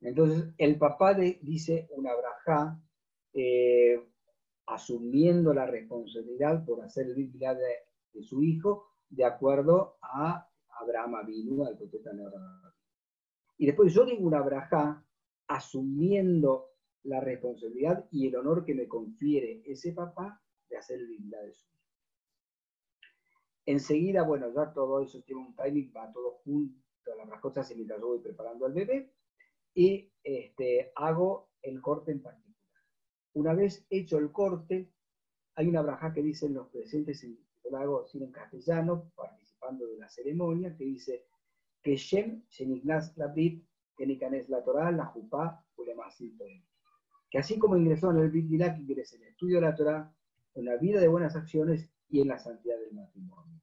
Entonces, 0.00 0.52
el 0.58 0.76
papá 0.76 1.14
dice 1.14 1.88
una 1.90 2.10
braja 2.14 2.78
eh, 3.34 4.00
asumiendo 4.66 5.52
la 5.52 5.66
responsabilidad 5.66 6.64
por 6.64 6.82
hacer 6.82 7.06
el 7.06 7.14
Biblia 7.14 7.54
de, 7.54 8.22
su 8.22 8.42
hijo, 8.42 8.86
de 9.10 9.24
acuerdo 9.24 9.98
a 10.00 10.48
Abraham 10.80 11.16
Avinu, 11.16 11.64
al 11.64 11.76
profeta 11.76 12.10
Abraham. 12.10 12.72
Y 13.58 13.66
después 13.66 13.92
yo 13.92 14.04
digo 14.06 14.26
una 14.26 14.40
braja 14.40 15.04
asumiendo 15.48 16.70
la 17.02 17.20
responsabilidad 17.20 18.06
y 18.10 18.28
el 18.28 18.36
honor 18.36 18.64
que 18.64 18.74
me 18.74 18.88
confiere 18.88 19.62
ese 19.66 19.92
papá 19.92 20.40
de 20.70 20.76
hacer 20.76 21.00
el 21.00 21.08
Biblia 21.08 21.40
de 21.42 21.52
su 21.52 21.66
hijo. 21.66 21.74
Enseguida, 23.66 24.22
bueno, 24.22 24.52
ya 24.54 24.72
todo 24.72 25.00
eso 25.02 25.22
tiene 25.22 25.42
un 25.42 25.56
timing, 25.56 25.92
va 25.94 26.12
todo 26.12 26.40
junto 26.44 26.80
a 27.22 27.26
las 27.26 27.40
cosas 27.40 27.70
mientras 27.74 28.00
yo 28.00 28.08
voy 28.08 28.20
preparando 28.20 28.66
al 28.66 28.72
bebé 28.72 29.12
y 29.74 30.10
este, 30.22 30.92
hago 30.94 31.50
el 31.62 31.80
corte 31.80 32.12
en 32.12 32.22
particular. 32.22 32.43
Una 33.34 33.52
vez 33.52 33.84
hecho 33.90 34.18
el 34.18 34.30
corte, 34.30 34.92
hay 35.56 35.68
una 35.68 35.82
braja 35.82 36.12
que 36.12 36.22
dicen 36.22 36.54
los 36.54 36.68
presentes, 36.68 37.22
en, 37.24 37.38
la 37.70 37.80
hago 37.80 38.06
en 38.12 38.30
castellano, 38.30 39.10
participando 39.16 39.86
de 39.86 39.98
la 39.98 40.08
ceremonia, 40.08 40.76
que 40.76 40.84
dice 40.84 41.26
que 41.82 41.96
Shem, 41.96 42.44
Shenignaz 42.48 43.16
Labrit, 43.16 43.64
Kenikanes 43.96 44.48
la 44.48 44.62
Torah, 44.62 44.90
la 44.90 45.06
Jupá, 45.06 45.64
Que 47.30 47.38
así 47.38 47.58
como 47.58 47.76
ingresó 47.76 48.10
en 48.10 48.18
el 48.18 48.30
Brit 48.30 48.48
que 48.48 48.80
ingresa 48.80 49.16
en 49.16 49.22
el 49.22 49.28
estudio 49.28 49.56
de 49.56 49.62
la 49.62 49.74
Torah, 49.74 50.14
en 50.54 50.64
la 50.64 50.76
vida 50.76 51.00
de 51.00 51.08
buenas 51.08 51.34
acciones 51.34 51.90
y 52.08 52.20
en 52.20 52.28
la 52.28 52.38
santidad 52.38 52.78
del 52.78 52.94
matrimonio. 52.94 53.60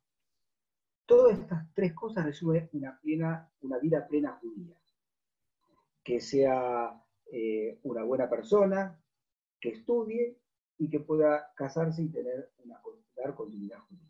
Todas 1.05 1.39
estas 1.39 1.73
tres 1.73 1.93
cosas 1.93 2.25
resumen 2.25 2.69
una, 2.73 2.99
plena, 3.01 3.49
una 3.61 3.77
vida 3.79 4.05
plena 4.07 4.37
judía. 4.41 4.75
Que 6.03 6.19
sea 6.19 7.01
eh, 7.31 7.79
una 7.83 8.03
buena 8.03 8.29
persona, 8.29 9.00
que 9.61 9.69
estudie 9.69 10.37
y 10.77 10.89
que 10.89 10.99
pueda 10.99 11.53
casarse 11.55 12.01
y 12.01 12.09
tener 12.09 12.51
una 12.65 12.81
dar 13.15 13.35
continuidad 13.35 13.79
judía. 13.87 14.09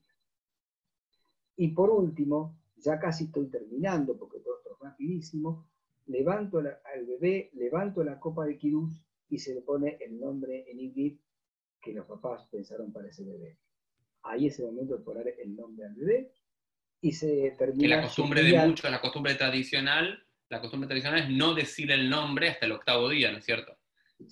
Y 1.57 1.67
por 1.69 1.89
último, 1.89 2.57
ya 2.77 2.97
casi 2.97 3.25
estoy 3.25 3.47
terminando, 3.49 4.17
porque 4.17 4.39
todo 4.39 4.57
esto 4.57 4.73
es 4.73 4.79
rapidísimo, 4.79 5.67
levanto 6.07 6.59
al 6.59 7.05
bebé, 7.05 7.51
levanto 7.53 8.03
la 8.03 8.19
copa 8.19 8.45
de 8.45 8.57
Kiddush 8.57 8.97
y 9.29 9.37
se 9.37 9.53
le 9.53 9.61
pone 9.61 9.97
el 10.01 10.19
nombre 10.19 10.65
en 10.71 10.79
Ibrit 10.79 11.21
que 11.81 11.93
los 11.93 12.05
papás 12.05 12.47
pensaron 12.49 12.91
para 12.91 13.09
ese 13.09 13.23
bebé. 13.23 13.57
Ahí 14.23 14.47
es 14.47 14.59
el 14.59 14.67
momento 14.67 14.97
de 14.97 15.03
poner 15.03 15.35
el 15.39 15.55
nombre 15.55 15.85
al 15.85 15.95
bebé 15.95 16.33
y 17.01 17.11
se 17.11 17.51
termina. 17.57 17.81
Que 17.81 17.87
la 17.87 18.01
costumbre 18.03 18.43
de 18.43 18.67
muchos, 18.67 18.89
la 18.89 19.01
costumbre 19.01 19.35
tradicional, 19.35 20.23
la 20.49 20.61
costumbre 20.61 20.87
tradicional 20.87 21.19
es 21.19 21.29
no 21.29 21.53
decir 21.53 21.91
el 21.91 22.09
nombre 22.09 22.49
hasta 22.49 22.65
el 22.65 22.73
octavo 22.73 23.09
día, 23.09 23.31
¿no 23.31 23.39
es 23.39 23.45
cierto? 23.45 23.77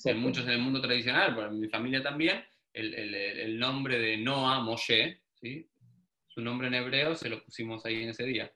En 0.06 0.20
muchos 0.20 0.46
en 0.46 0.52
el 0.52 0.62
mundo 0.62 0.82
tradicional, 0.82 1.36
para 1.36 1.50
mi 1.50 1.68
familia 1.68 2.02
también, 2.02 2.42
el, 2.74 3.60
nombre 3.60 4.00
de 4.00 4.18
Noah, 4.18 4.62
Moshe, 4.62 5.22
¿sí? 5.34 5.70
su 6.28 6.42
nombre 6.42 6.68
en 6.68 6.76
hebreo 6.76 7.16
se 7.16 7.30
lo 7.30 7.44
pusimos 7.44 7.86
ahí 7.86 8.04
en 8.04 8.10
ese 8.10 8.26
día. 8.26 8.52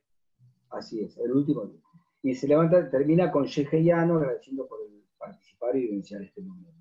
Así 0.69 1.01
es, 1.01 1.17
el 1.17 1.31
último 1.31 1.65
día. 1.65 1.81
Y 2.23 2.35
se 2.35 2.47
levanta, 2.47 2.89
termina 2.89 3.31
con 3.31 3.45
Yeheyano 3.45 4.15
agradeciendo 4.15 4.67
por 4.67 4.79
el 4.87 5.03
participar 5.17 5.75
y 5.75 5.81
vivenciar 5.81 6.21
este 6.21 6.41
momento. 6.41 6.71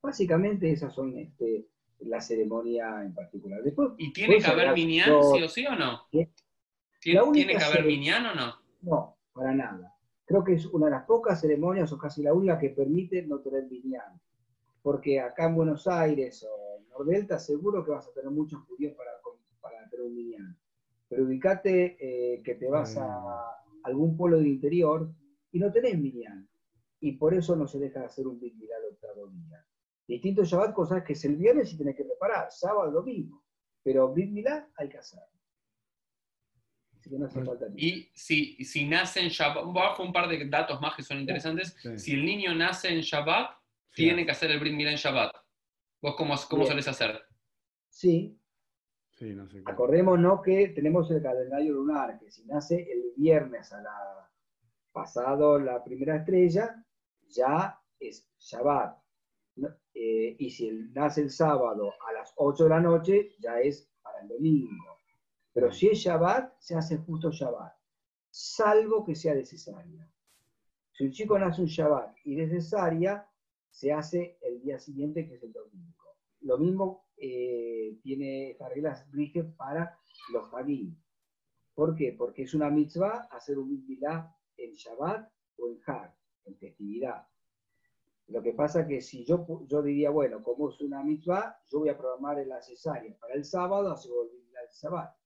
Básicamente 0.00 0.70
esas 0.70 0.94
son 0.94 1.16
este, 1.18 1.66
la 2.00 2.20
ceremonia 2.20 3.02
en 3.02 3.14
particular. 3.14 3.60
¿Y 3.98 4.12
tiene 4.12 4.38
que 4.38 4.46
haber 4.46 4.72
minyan, 4.74 5.22
sí 5.32 5.42
o 5.42 5.48
sí 5.48 5.66
o 5.66 5.74
no? 5.74 6.06
¿Tiene, 6.10 6.30
¿Tiene 7.00 7.56
que 7.56 7.64
haber 7.64 7.84
minyan 7.84 8.26
o 8.26 8.34
no? 8.34 8.54
No, 8.82 9.18
para 9.32 9.54
nada. 9.54 9.93
Creo 10.24 10.42
que 10.42 10.54
es 10.54 10.66
una 10.66 10.86
de 10.86 10.92
las 10.92 11.04
pocas 11.04 11.40
ceremonias, 11.40 11.92
o 11.92 11.98
casi 11.98 12.22
la 12.22 12.32
única, 12.32 12.58
que 12.58 12.70
permite 12.70 13.22
no 13.26 13.40
tener 13.40 13.64
viñán. 13.64 14.20
Porque 14.82 15.20
acá 15.20 15.46
en 15.46 15.54
Buenos 15.54 15.86
Aires 15.86 16.46
o 16.48 16.78
en 16.78 16.88
Nordelta 16.88 17.38
seguro 17.38 17.84
que 17.84 17.90
vas 17.90 18.08
a 18.08 18.12
tener 18.12 18.30
muchos 18.30 18.60
judíos 18.64 18.94
para, 18.96 19.10
para 19.60 19.88
tener 19.88 20.06
un 20.06 20.14
viñán. 20.14 20.58
Pero 21.08 21.24
ubicate 21.24 21.96
eh, 22.00 22.42
que 22.42 22.54
te 22.54 22.68
vas 22.68 22.96
a 22.96 23.54
algún 23.84 24.16
pueblo 24.16 24.38
del 24.38 24.46
interior 24.46 25.10
y 25.52 25.58
no 25.58 25.70
tenés 25.70 26.00
viñán. 26.00 26.48
Y 27.00 27.12
por 27.12 27.34
eso 27.34 27.54
no 27.54 27.66
se 27.66 27.78
deja 27.78 28.04
hacer 28.04 28.26
un 28.26 28.40
Brit 28.40 28.54
el 28.54 28.92
octavo 28.92 29.28
día. 29.28 29.64
Distinto 30.08 30.42
Shabbat, 30.42 30.74
cosas 30.74 31.04
que 31.04 31.12
es 31.12 31.24
el 31.24 31.36
viernes 31.36 31.72
y 31.72 31.76
tienes 31.76 31.96
que 31.96 32.04
preparar, 32.04 32.50
sábado, 32.50 32.90
domingo. 32.90 33.42
Pero 33.82 34.12
Brit 34.12 34.34
hay 34.76 34.88
que 34.88 34.98
hacer. 34.98 35.20
Y 37.76 38.08
si, 38.14 38.64
si 38.64 38.86
nace 38.86 39.20
en 39.20 39.28
Shabbat, 39.28 39.64
bajo 39.72 40.02
un 40.02 40.12
par 40.12 40.28
de 40.28 40.48
datos 40.48 40.80
más 40.80 40.94
que 40.94 41.02
son 41.02 41.18
interesantes. 41.18 41.76
Si 41.96 42.12
el 42.12 42.24
niño 42.24 42.54
nace 42.54 42.88
en 42.88 43.00
Shabbat, 43.00 43.50
tiene 43.92 44.24
que 44.24 44.32
hacer 44.32 44.50
el 44.50 44.60
Brit 44.60 44.78
en 44.80 44.96
Shabbat. 44.96 45.32
¿Vos 46.02 46.14
cómo, 46.16 46.34
cómo 46.48 46.66
solés 46.66 46.88
hacer? 46.88 47.22
Sí. 47.88 48.38
Sí, 49.10 49.32
no 49.32 49.48
sé. 49.48 49.62
Acordémonos 49.64 50.42
que 50.42 50.68
tenemos 50.68 51.10
el 51.10 51.22
calendario 51.22 51.74
lunar, 51.74 52.18
que 52.18 52.30
si 52.30 52.44
nace 52.44 52.76
el 52.90 53.12
viernes 53.16 53.72
a 53.72 53.80
la 53.80 54.30
pasado 54.94 55.58
la 55.58 55.82
primera 55.82 56.16
estrella, 56.16 56.82
ya 57.28 57.78
es 57.98 58.26
Shabbat. 58.38 58.96
Eh, 59.92 60.36
y 60.38 60.50
si 60.50 60.70
nace 60.92 61.20
el 61.22 61.30
sábado 61.30 61.92
a 62.08 62.12
las 62.12 62.32
8 62.36 62.64
de 62.64 62.70
la 62.70 62.80
noche, 62.80 63.30
ya 63.38 63.60
es 63.60 63.90
para 64.02 64.20
el 64.22 64.28
domingo. 64.28 64.93
Pero 65.54 65.70
si 65.70 65.86
es 65.86 65.98
Shabbat, 65.98 66.58
se 66.58 66.74
hace 66.74 66.98
justo 66.98 67.30
Shabbat, 67.30 67.72
salvo 68.28 69.04
que 69.04 69.14
sea 69.14 69.34
necesaria. 69.34 70.10
Si 70.92 71.04
un 71.04 71.12
chico 71.12 71.38
nace 71.38 71.62
un 71.62 71.68
Shabbat 71.68 72.16
y 72.24 72.40
es 72.40 72.48
necesaria, 72.48 73.26
se 73.70 73.92
hace 73.92 74.36
el 74.42 74.60
día 74.60 74.80
siguiente, 74.80 75.26
que 75.26 75.36
es 75.36 75.42
el 75.44 75.52
domingo. 75.52 76.16
Lo 76.40 76.58
mismo 76.58 77.06
eh, 77.16 77.96
tiene 78.02 78.50
estas 78.50 78.68
reglas 78.70 79.08
rige 79.12 79.44
para 79.44 79.96
los 80.32 80.52
Hagim. 80.52 80.96
¿Por 81.72 81.94
qué? 81.94 82.14
Porque 82.18 82.42
es 82.42 82.54
una 82.54 82.68
mitzvah 82.68 83.28
hacer 83.30 83.56
un 83.56 83.70
mitzvah 83.70 84.36
en 84.56 84.72
Shabbat 84.72 85.30
o 85.58 85.68
en 85.68 85.78
Hag, 85.86 86.16
en 86.46 86.56
festividad. 86.56 87.28
Lo 88.26 88.42
que 88.42 88.54
pasa 88.54 88.80
es 88.80 88.88
que 88.88 89.00
si 89.00 89.24
yo, 89.24 89.46
yo 89.66 89.82
diría, 89.82 90.10
bueno, 90.10 90.42
como 90.42 90.70
es 90.70 90.80
una 90.80 91.04
mitzvah, 91.04 91.60
yo 91.70 91.80
voy 91.80 91.90
a 91.90 91.96
programar 91.96 92.44
la 92.44 92.60
cesárea 92.60 93.16
para 93.18 93.34
el 93.34 93.44
sábado, 93.44 93.92
así 93.92 94.08
voy 94.08 94.28
el 94.28 94.68
Shabbat. 94.72 95.23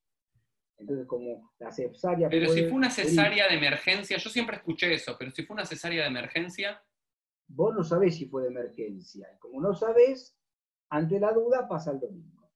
Entonces, 0.79 1.07
como 1.07 1.53
la 1.59 1.73
cesárea. 1.73 2.29
Pero 2.29 2.53
si 2.53 2.63
fue 2.65 2.73
una 2.73 2.91
cesárea 2.91 3.49
de 3.49 3.57
emergencia, 3.57 4.17
yo 4.17 4.31
siempre 4.31 4.57
escuché 4.57 4.93
eso, 4.93 5.17
pero 5.19 5.31
si 5.31 5.43
fue 5.45 5.55
una 5.55 5.67
cesárea 5.67 6.03
de 6.03 6.09
emergencia. 6.09 6.83
Vos 7.51 7.75
no 7.75 7.83
sabés 7.83 8.17
si 8.17 8.27
fue 8.27 8.43
de 8.43 8.49
emergencia. 8.49 9.27
Y 9.35 9.39
como 9.39 9.61
no 9.61 9.75
sabés, 9.75 10.39
ante 10.91 11.19
la 11.19 11.33
duda 11.33 11.67
pasa 11.67 11.93
el 11.93 12.01
domingo. 12.01 12.51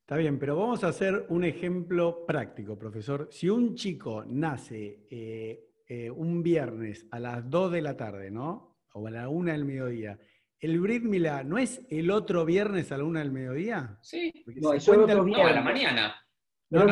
Está 0.00 0.18
bien, 0.18 0.38
pero 0.38 0.56
vamos 0.56 0.84
a 0.84 0.88
hacer 0.88 1.26
un 1.30 1.42
ejemplo 1.42 2.24
práctico, 2.26 2.78
profesor. 2.78 3.28
Si 3.32 3.48
un 3.48 3.74
chico 3.74 4.24
nace 4.24 5.06
eh, 5.10 5.72
eh, 5.88 6.10
un 6.10 6.42
viernes 6.42 7.08
a 7.10 7.18
las 7.18 7.48
2 7.50 7.72
de 7.72 7.82
la 7.82 7.96
tarde, 7.96 8.30
¿no? 8.30 8.78
O 8.92 9.06
a 9.08 9.10
la 9.10 9.28
1 9.28 9.50
del 9.50 9.64
mediodía, 9.64 10.18
¿el 10.60 10.78
Brit 10.80 11.02
Milá 11.02 11.42
no 11.42 11.58
es 11.58 11.84
el 11.90 12.10
otro 12.10 12.44
viernes 12.44 12.92
a 12.92 12.98
la 12.98 13.04
1 13.04 13.18
del 13.18 13.32
mediodía? 13.32 13.98
Sí, 14.02 14.32
no, 14.60 14.74
eso 14.74 14.92
es 14.92 14.98
otro 14.98 15.24
viernes. 15.24 15.50
a 15.50 15.54
la 15.54 15.62
mañana. 15.62 16.25
No, 16.70 16.84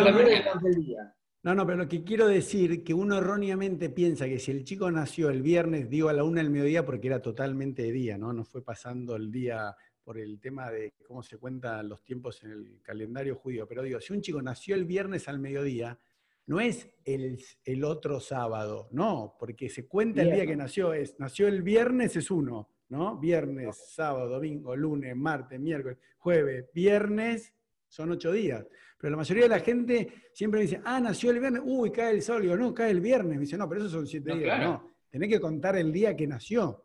no, 1.42 1.54
no, 1.54 1.66
pero 1.66 1.76
lo 1.76 1.88
que 1.88 2.04
quiero 2.04 2.26
decir 2.26 2.82
que 2.82 2.94
uno 2.94 3.18
erróneamente 3.18 3.90
piensa 3.90 4.26
que 4.26 4.38
si 4.38 4.50
el 4.50 4.64
chico 4.64 4.90
nació 4.90 5.28
el 5.28 5.42
viernes, 5.42 5.90
digo 5.90 6.08
a 6.08 6.14
la 6.14 6.24
una 6.24 6.40
del 6.40 6.50
mediodía 6.50 6.86
porque 6.86 7.08
era 7.08 7.20
totalmente 7.20 7.82
de 7.82 7.92
día, 7.92 8.16
¿no? 8.16 8.32
No 8.32 8.44
fue 8.44 8.64
pasando 8.64 9.14
el 9.16 9.30
día 9.30 9.76
por 10.02 10.18
el 10.18 10.40
tema 10.40 10.70
de 10.70 10.94
cómo 11.06 11.22
se 11.22 11.38
cuentan 11.38 11.88
los 11.88 12.02
tiempos 12.02 12.42
en 12.44 12.52
el 12.52 12.80
calendario 12.82 13.36
judío. 13.36 13.66
Pero 13.66 13.82
digo, 13.82 14.00
si 14.00 14.12
un 14.12 14.22
chico 14.22 14.40
nació 14.40 14.74
el 14.74 14.84
viernes 14.84 15.28
al 15.28 15.38
mediodía, 15.38 15.98
no 16.46 16.60
es 16.60 16.88
el, 17.04 17.84
otro 17.84 18.20
sábado, 18.20 18.88
no, 18.92 19.36
porque 19.38 19.70
se 19.70 19.86
cuenta 19.86 20.22
el 20.22 20.32
día 20.32 20.46
que 20.46 20.56
nació, 20.56 20.92
es, 20.92 21.18
nació 21.18 21.48
el 21.48 21.62
viernes 21.62 22.16
es 22.16 22.30
uno, 22.30 22.68
¿no? 22.90 23.18
Viernes, 23.18 23.92
sábado, 23.94 24.28
domingo, 24.28 24.76
lunes, 24.76 25.16
martes, 25.16 25.58
miércoles, 25.58 25.98
jueves, 26.18 26.66
viernes, 26.74 27.54
son 27.94 28.10
ocho 28.10 28.32
días. 28.32 28.66
Pero 28.98 29.12
la 29.12 29.18
mayoría 29.18 29.44
de 29.44 29.48
la 29.50 29.60
gente 29.60 30.12
siempre 30.32 30.58
me 30.58 30.66
dice, 30.66 30.80
ah, 30.84 30.98
nació 30.98 31.30
el 31.30 31.38
viernes, 31.38 31.62
uy, 31.64 31.92
cae 31.92 32.10
el 32.10 32.22
sábado. 32.22 32.42
Digo, 32.42 32.56
no, 32.56 32.74
cae 32.74 32.90
el 32.90 33.00
viernes. 33.00 33.36
Me 33.36 33.42
dice, 33.42 33.56
no, 33.56 33.68
pero 33.68 33.82
esos 33.82 33.92
son 33.92 34.06
siete 34.06 34.34
días. 34.34 34.60
No, 34.60 34.90
tenés 35.10 35.28
que 35.28 35.40
contar 35.40 35.76
el 35.76 35.92
día 35.92 36.16
que 36.16 36.26
nació. 36.26 36.84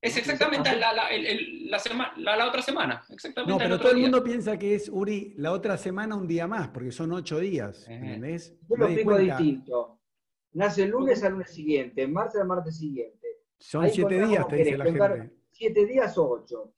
Es 0.00 0.16
exactamente 0.16 0.76
la, 0.76 0.92
la, 0.92 2.48
otra 2.48 2.62
semana. 2.62 3.04
Exactamente 3.08 3.52
no, 3.52 3.58
pero 3.58 3.80
todo 3.80 3.92
el 3.92 3.98
mundo 3.98 4.22
piensa 4.22 4.56
que 4.56 4.74
es, 4.74 4.88
Uri, 4.88 5.34
la 5.36 5.52
otra 5.52 5.76
semana 5.76 6.14
un 6.14 6.28
día 6.28 6.46
más, 6.46 6.68
porque 6.68 6.92
son 6.92 7.12
ocho 7.12 7.38
días. 7.40 7.88
¿Entendés? 7.88 8.54
Yo 8.68 8.76
lo 8.76 8.86
explico 8.86 9.18
distinto. 9.18 10.00
Nace 10.52 10.84
el 10.84 10.90
lunes 10.90 11.22
al 11.24 11.32
lunes 11.32 11.50
siguiente, 11.50 12.06
martes 12.06 12.40
al 12.40 12.46
martes 12.46 12.76
siguiente. 12.76 13.26
Son 13.58 13.88
siete 13.88 14.26
días, 14.26 14.46
te 14.46 14.56
dice 14.56 14.76
la 14.76 14.84
gente. 14.84 15.32
Siete 15.50 15.86
días 15.86 16.16
o 16.18 16.28
ocho. 16.28 16.72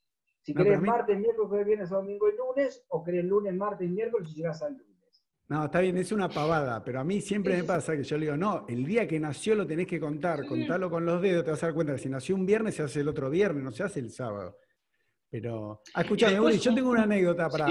Si 0.45 0.53
querés 0.53 0.79
martes, 0.83 1.19
miércoles, 1.19 1.65
viernes, 1.65 1.89
domingo 1.89 2.29
y 2.29 2.37
lunes, 2.37 2.85
o 2.89 3.03
querés 3.03 3.25
lunes, 3.25 3.55
martes, 3.55 3.89
miércoles 3.89 4.29
y 4.31 4.35
llegas 4.35 4.61
al 4.61 4.73
lunes. 4.75 5.25
No, 5.49 5.65
está 5.65 5.81
bien, 5.81 5.97
es 5.97 6.13
una 6.13 6.29
pavada, 6.29 6.85
pero 6.85 7.01
a 7.01 7.05
mí 7.05 7.23
siempre 7.23 7.57
me 7.57 7.65
pasa 7.65 7.97
que 7.97 8.03
yo 8.03 8.19
le 8.19 8.27
digo, 8.27 8.37
no, 8.37 8.67
el 8.69 8.85
día 8.85 9.09
que 9.09 9.19
nació 9.19 9.55
lo 9.55 9.67
tenés 9.67 9.87
que 9.87 9.99
contar, 9.99 10.45
contalo 10.47 10.91
con 10.91 11.07
los 11.07 11.23
dedos, 11.23 11.45
te 11.45 11.51
vas 11.51 11.63
a 11.63 11.67
dar 11.69 11.75
cuenta 11.75 11.95
que 11.95 11.99
si 11.99 12.11
nació 12.11 12.35
un 12.35 12.45
viernes 12.45 12.75
se 12.75 12.83
hace 12.83 13.01
el 13.01 13.09
otro 13.09 13.31
viernes, 13.31 13.65
no 13.65 13.71
se 13.71 13.85
hace 13.85 14.01
el 14.01 14.11
sábado. 14.11 14.59
Pero, 15.35 15.83
ah, 15.95 16.03
escuchame, 16.03 16.39
Uri, 16.39 16.61
yo 16.61 16.73
tengo 16.73 16.91
una 16.91 17.03
anécdota 17.03 17.49
para, 17.49 17.67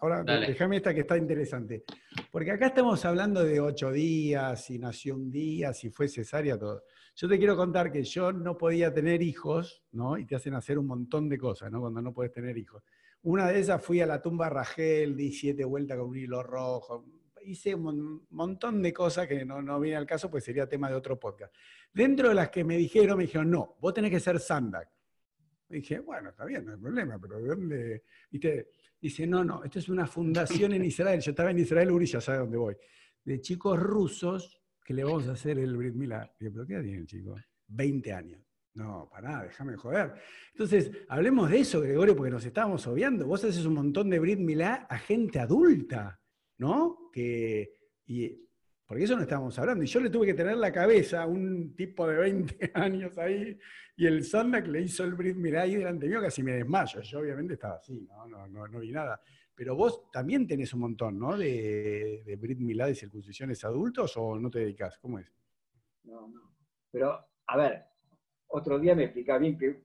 ahora 0.00 0.24
déjame 0.24 0.78
esta 0.78 0.94
que 0.94 1.00
está 1.00 1.18
interesante, 1.18 1.84
porque 2.30 2.50
acá 2.50 2.68
estamos 2.68 3.04
hablando 3.04 3.44
de 3.44 3.60
ocho 3.60 3.92
días, 3.92 4.64
si 4.64 4.78
nació 4.78 5.16
un 5.16 5.30
día, 5.30 5.74
si 5.74 5.90
fue 5.90 6.08
cesárea, 6.08 6.58
todo. 6.58 6.84
Yo 7.14 7.28
te 7.28 7.36
quiero 7.36 7.58
contar 7.58 7.92
que 7.92 8.02
yo 8.04 8.32
no 8.32 8.56
podía 8.56 8.90
tener 8.90 9.20
hijos, 9.20 9.82
¿no? 9.92 10.16
Y 10.16 10.24
te 10.24 10.36
hacen 10.36 10.54
hacer 10.54 10.78
un 10.78 10.86
montón 10.86 11.28
de 11.28 11.36
cosas, 11.36 11.70
¿no? 11.70 11.82
Cuando 11.82 12.00
no 12.00 12.14
puedes 12.14 12.32
tener 12.32 12.56
hijos. 12.56 12.82
Una 13.20 13.48
de 13.48 13.60
esas 13.60 13.84
fui 13.84 14.00
a 14.00 14.06
la 14.06 14.22
tumba 14.22 14.48
Ragel, 14.48 15.14
di 15.14 15.30
siete 15.30 15.66
vueltas 15.66 15.98
con 15.98 16.08
un 16.08 16.16
hilo 16.16 16.42
rojo, 16.42 17.04
hice 17.44 17.74
un 17.74 18.26
montón 18.30 18.80
de 18.80 18.94
cosas 18.94 19.28
que 19.28 19.44
no, 19.44 19.60
no 19.60 19.78
viene 19.78 19.98
al 19.98 20.06
caso, 20.06 20.30
pues 20.30 20.42
sería 20.42 20.66
tema 20.66 20.88
de 20.88 20.94
otro 20.94 21.20
podcast. 21.20 21.54
Dentro 21.92 22.30
de 22.30 22.34
las 22.34 22.48
que 22.48 22.64
me 22.64 22.78
dijeron, 22.78 23.18
me 23.18 23.24
dijeron, 23.24 23.50
no, 23.50 23.76
vos 23.78 23.92
tenés 23.92 24.10
que 24.10 24.20
ser 24.20 24.40
Sandak. 24.40 24.88
Dije, 25.68 26.00
bueno, 26.00 26.30
está 26.30 26.44
bien, 26.46 26.64
no 26.64 26.72
hay 26.72 26.78
problema, 26.78 27.18
pero 27.18 27.38
¿de 27.38 27.48
dónde? 27.48 28.02
Dice, 29.00 29.26
no, 29.26 29.44
no, 29.44 29.62
esto 29.62 29.78
es 29.78 29.88
una 29.88 30.06
fundación 30.06 30.72
en 30.72 30.84
Israel. 30.84 31.20
Yo 31.20 31.30
estaba 31.30 31.50
en 31.50 31.58
Israel, 31.58 31.90
Uri 31.90 32.06
ya 32.06 32.20
sabe 32.20 32.38
dónde 32.38 32.56
voy. 32.56 32.76
De 33.22 33.40
chicos 33.40 33.78
rusos 33.78 34.62
que 34.84 34.94
le 34.94 35.04
vamos 35.04 35.28
a 35.28 35.32
hacer 35.32 35.58
el 35.58 35.76
Brit 35.76 35.94
Milá. 35.94 36.34
Dije, 36.38 36.50
¿pero 36.50 36.66
qué 36.66 36.74
edad 36.74 36.82
tiene 36.82 36.98
el 36.98 37.06
chico? 37.06 37.36
20 37.66 38.12
años. 38.12 38.42
No, 38.74 39.08
para 39.10 39.28
nada, 39.28 39.44
déjame 39.44 39.76
joder. 39.76 40.14
Entonces, 40.52 40.90
hablemos 41.08 41.50
de 41.50 41.58
eso, 41.60 41.80
Gregorio, 41.80 42.16
porque 42.16 42.30
nos 42.30 42.44
estábamos 42.44 42.86
obviando. 42.86 43.26
Vos 43.26 43.44
haces 43.44 43.66
un 43.66 43.74
montón 43.74 44.08
de 44.08 44.18
Brit 44.18 44.38
Milá 44.38 44.86
a 44.88 44.98
gente 44.98 45.38
adulta, 45.38 46.20
¿no? 46.58 47.10
Que, 47.12 47.72
y, 48.06 48.47
porque 48.88 49.04
eso 49.04 49.14
no 49.14 49.22
estábamos 49.22 49.56
hablando. 49.58 49.84
Y 49.84 49.86
yo 49.86 50.00
le 50.00 50.10
tuve 50.10 50.26
que 50.26 50.34
tener 50.34 50.56
la 50.56 50.72
cabeza 50.72 51.22
a 51.22 51.26
un 51.26 51.76
tipo 51.76 52.08
de 52.08 52.16
20 52.16 52.72
años 52.74 53.16
ahí, 53.18 53.56
y 53.96 54.06
el 54.06 54.24
Sandak 54.24 54.66
le 54.66 54.80
hizo 54.80 55.04
el 55.04 55.14
Brit 55.14 55.36
Milá 55.36 55.62
ahí 55.62 55.76
delante 55.76 56.08
mío, 56.08 56.20
casi 56.20 56.42
me 56.42 56.52
desmayo. 56.52 57.00
Yo 57.02 57.20
obviamente 57.20 57.54
estaba 57.54 57.76
así, 57.76 58.00
no, 58.00 58.26
no, 58.26 58.48
no, 58.48 58.66
no 58.66 58.80
vi 58.80 58.90
nada. 58.90 59.20
Pero 59.54 59.76
vos 59.76 60.10
también 60.10 60.46
tenés 60.46 60.72
un 60.72 60.80
montón, 60.80 61.18
¿no? 61.18 61.36
De, 61.36 62.22
de 62.24 62.36
Brit 62.36 62.58
Milá 62.60 62.86
de 62.86 62.94
circuncisiones 62.94 63.62
adultos, 63.64 64.16
¿o 64.16 64.38
no 64.38 64.50
te 64.50 64.60
dedicas? 64.60 64.98
¿Cómo 64.98 65.18
es? 65.18 65.30
No, 66.04 66.28
no. 66.28 66.54
Pero, 66.90 67.18
a 67.46 67.56
ver, 67.56 67.84
otro 68.48 68.78
día 68.78 68.94
me 68.94 69.04
explica 69.04 69.36
bien 69.36 69.58
qué, 69.58 69.84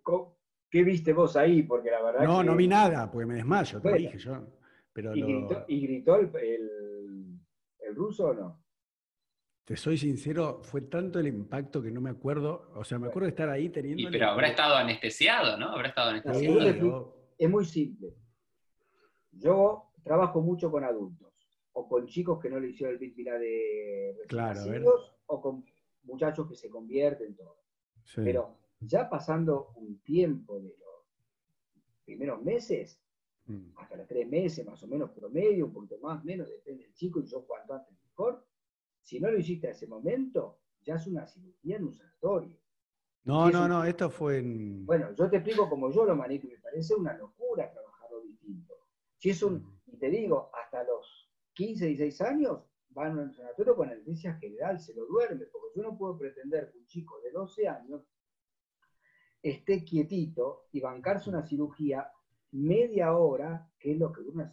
qué 0.69 0.83
viste 0.83 1.11
vos 1.11 1.35
ahí, 1.35 1.63
porque 1.63 1.91
la 1.91 2.01
verdad. 2.01 2.23
No, 2.23 2.43
no 2.43 2.55
vi 2.55 2.67
nada, 2.67 3.11
porque 3.11 3.25
me 3.25 3.35
desmayo, 3.35 3.81
te 3.81 3.93
dije 3.93 4.17
yo. 4.17 4.47
Pero 4.93 5.15
¿Y, 5.15 5.21
gritó, 5.81 6.15
el, 6.17 7.39
ruso 7.95 8.27
o 8.27 8.33
no? 8.33 8.62
Te 9.65 9.77
soy 9.77 9.97
sincero, 9.97 10.61
fue 10.61 10.81
tanto 10.81 11.19
el 11.19 11.27
impacto 11.27 11.81
que 11.81 11.89
no 11.89 12.01
me 12.01 12.09
acuerdo. 12.09 12.69
O 12.75 12.83
sea, 12.83 12.99
me 12.99 13.07
acuerdo 13.07 13.27
de 13.27 13.29
estar 13.29 13.49
ahí 13.49 13.69
teniendo. 13.69 14.09
pero 14.11 14.29
habrá 14.29 14.49
estado 14.49 14.75
anestesiado, 14.75 15.57
¿no? 15.57 15.69
Habrá 15.69 15.87
estado 15.87 16.09
anestesiado. 16.09 17.15
es 17.37 17.49
muy 17.49 17.65
simple. 17.65 18.13
Yo 19.31 19.91
trabajo 20.03 20.41
mucho 20.41 20.69
con 20.69 20.83
adultos, 20.83 21.33
o 21.71 21.87
con 21.87 22.05
chicos 22.07 22.39
que 22.41 22.49
no 22.49 22.59
le 22.59 22.69
hicieron 22.69 22.93
el 22.93 22.99
víctima 22.99 23.31
de 23.33 24.15
claro, 24.27 24.61
o 25.27 25.41
con 25.41 25.65
muchachos 26.03 26.47
que 26.49 26.55
se 26.55 26.69
convierten, 26.69 27.33
todo. 27.35 27.57
Pero 28.15 28.57
ya 28.81 29.09
pasando 29.09 29.71
un 29.75 29.99
tiempo 29.99 30.59
de 30.59 30.75
los 30.77 31.07
primeros 32.03 32.43
meses, 32.43 33.01
mm. 33.45 33.77
hasta 33.77 33.95
los 33.95 34.07
tres 34.07 34.27
meses 34.27 34.65
más 34.65 34.83
o 34.83 34.87
menos 34.87 35.09
promedio, 35.11 35.67
un 35.67 35.73
poquito 35.73 35.97
más, 35.99 36.23
menos, 36.25 36.49
depende 36.49 36.83
del 36.83 36.93
chico, 36.93 37.21
y 37.21 37.25
yo 37.25 37.45
cuanto 37.45 37.73
antes 37.73 37.95
mejor, 38.03 38.45
si 39.03 39.19
no 39.19 39.29
lo 39.29 39.37
hiciste 39.37 39.67
a 39.67 39.71
ese 39.71 39.87
momento, 39.87 40.59
ya 40.81 40.95
es 40.95 41.07
una 41.07 41.27
cirugía 41.27 41.77
en 41.77 41.85
un 41.85 41.93
sanatorio. 41.93 42.57
No, 43.25 43.49
no, 43.49 43.67
no, 43.67 43.83
esto 43.85 44.09
fue 44.09 44.39
en... 44.39 44.85
Bueno, 44.85 45.13
yo 45.15 45.29
te 45.29 45.37
explico 45.37 45.69
como 45.69 45.91
yo 45.91 46.05
lo 46.05 46.15
manejo, 46.15 46.47
me 46.47 46.57
parece 46.57 46.95
una 46.95 47.13
locura 47.13 47.71
trabajarlo 47.71 48.21
distinto. 48.21 48.73
Si 49.17 49.29
es 49.29 49.41
un, 49.43 49.55
mm. 49.55 49.81
y 49.93 49.97
te 49.97 50.09
digo, 50.09 50.49
hasta 50.53 50.83
los 50.83 51.31
15, 51.53 51.85
16 51.85 52.21
años, 52.21 52.59
van 52.89 53.17
a 53.17 53.21
un 53.23 53.33
sanatorio 53.33 53.75
con 53.75 53.89
anestesia 53.89 54.33
general, 54.35 54.79
se 54.79 54.93
lo 54.93 55.05
duerme, 55.05 55.45
porque 55.45 55.69
yo 55.75 55.83
no 55.83 55.97
puedo 55.97 56.17
pretender 56.17 56.71
que 56.71 56.79
un 56.79 56.85
chico 56.85 57.19
de 57.21 57.31
12 57.31 57.67
años 57.67 58.05
esté 59.41 59.83
quietito 59.83 60.67
y 60.71 60.79
bancarse 60.79 61.29
una 61.29 61.43
cirugía 61.43 62.09
media 62.51 63.15
hora, 63.15 63.69
que 63.79 63.91
es 63.93 63.97
lo 63.97 64.11
que 64.11 64.21
dura 64.21 64.51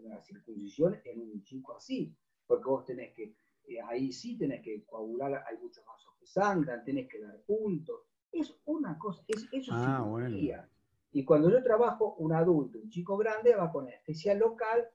una, 0.00 0.20
circuncisión 0.20 1.00
en 1.04 1.20
un 1.20 1.42
chico 1.42 1.76
así, 1.76 2.14
porque 2.46 2.64
vos 2.64 2.84
tenés 2.84 3.14
que, 3.14 3.34
eh, 3.68 3.80
ahí 3.80 4.12
sí 4.12 4.36
tenés 4.36 4.62
que 4.62 4.84
coagular, 4.84 5.44
hay 5.48 5.56
muchos 5.58 5.84
vasos 5.86 6.12
que 6.18 6.26
sangran, 6.26 6.84
tenés 6.84 7.08
que 7.08 7.20
dar 7.20 7.40
puntos, 7.42 8.00
es 8.30 8.54
una 8.64 8.98
cosa, 8.98 9.22
es, 9.28 9.48
eso 9.52 9.72
es 9.72 9.80
ah, 9.80 10.04
cirugía. 10.04 10.68
Y 11.12 11.24
cuando 11.24 11.50
yo 11.50 11.62
trabajo, 11.62 12.14
un 12.18 12.32
adulto, 12.32 12.78
un 12.78 12.88
chico 12.88 13.16
grande, 13.16 13.54
va 13.54 13.70
con 13.70 13.86
anestesia 13.86 14.34
local, 14.34 14.88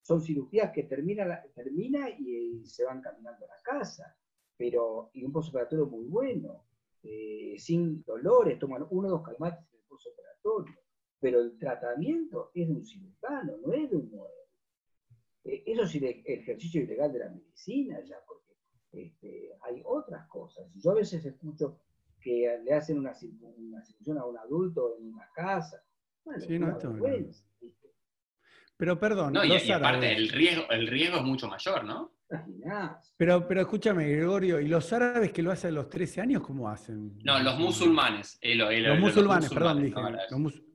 son 0.00 0.22
cirugías 0.22 0.72
que 0.72 0.84
termina, 0.84 1.42
termina 1.54 2.08
y, 2.08 2.64
se 2.64 2.84
van 2.84 3.02
caminando 3.02 3.44
a 3.44 3.48
la 3.48 3.62
casa, 3.62 4.16
pero 4.56 5.10
y 5.12 5.24
un 5.24 5.32
postoperatorio 5.32 5.86
muy 5.86 6.06
bueno, 6.06 6.64
eh, 7.02 7.56
sin 7.58 8.02
dolores, 8.02 8.58
toman 8.58 8.86
uno 8.90 9.08
o 9.08 9.10
dos 9.10 9.22
calmantes 9.22 9.68
en 9.72 9.80
el 9.80 9.86
postoperatorio, 9.86 10.74
pero 11.20 11.40
el 11.40 11.58
tratamiento 11.58 12.50
es 12.54 12.68
de 12.68 12.74
un 12.74 12.84
cirujano, 12.84 13.56
no 13.58 13.72
es 13.72 13.90
de 13.90 13.96
un 13.96 14.10
modelo. 14.10 14.45
Eh, 15.46 15.62
eso 15.66 15.82
es 15.84 15.94
el 15.94 16.04
ejercicio 16.24 16.82
ilegal 16.82 17.12
de 17.12 17.18
la 17.20 17.28
medicina 17.30 17.98
ya, 18.04 18.16
porque 18.26 18.54
este, 18.92 19.52
hay 19.62 19.80
otras 19.84 20.26
cosas. 20.28 20.66
Yo 20.74 20.90
a 20.90 20.94
veces 20.94 21.24
escucho 21.24 21.80
que 22.20 22.58
le 22.64 22.74
hacen 22.74 22.98
una, 22.98 23.12
una 23.56 23.82
circuncisión 23.82 24.18
a 24.18 24.24
un 24.24 24.36
adulto 24.36 24.96
en 24.98 25.12
una 25.14 25.28
casa. 25.34 25.82
Bueno, 26.24 26.44
sí, 26.44 26.58
no, 26.58 26.76
Pero 28.76 28.98
perdón. 28.98 29.32
No, 29.32 29.44
y, 29.44 29.70
aparte 29.70 30.12
el 30.12 30.28
riesgo, 30.30 30.68
el 30.70 30.88
riesgo 30.88 31.18
es 31.18 31.22
mucho 31.22 31.46
mayor, 31.46 31.84
¿no? 31.84 32.12
Pero, 33.16 33.46
pero 33.46 33.60
escúchame, 33.60 34.08
Gregorio, 34.08 34.60
¿y 34.60 34.66
los 34.66 34.92
árabes 34.92 35.32
que 35.32 35.42
lo 35.42 35.52
hacen 35.52 35.70
a 35.70 35.74
los 35.74 35.88
13 35.88 36.22
años, 36.22 36.42
cómo 36.42 36.68
hacen? 36.68 37.16
No, 37.22 37.38
los 37.38 37.56
musulmanes. 37.56 38.40
los, 38.42 38.98
musulmanes, 38.98 39.48
perdón, 39.48 39.84
dije. 39.84 39.94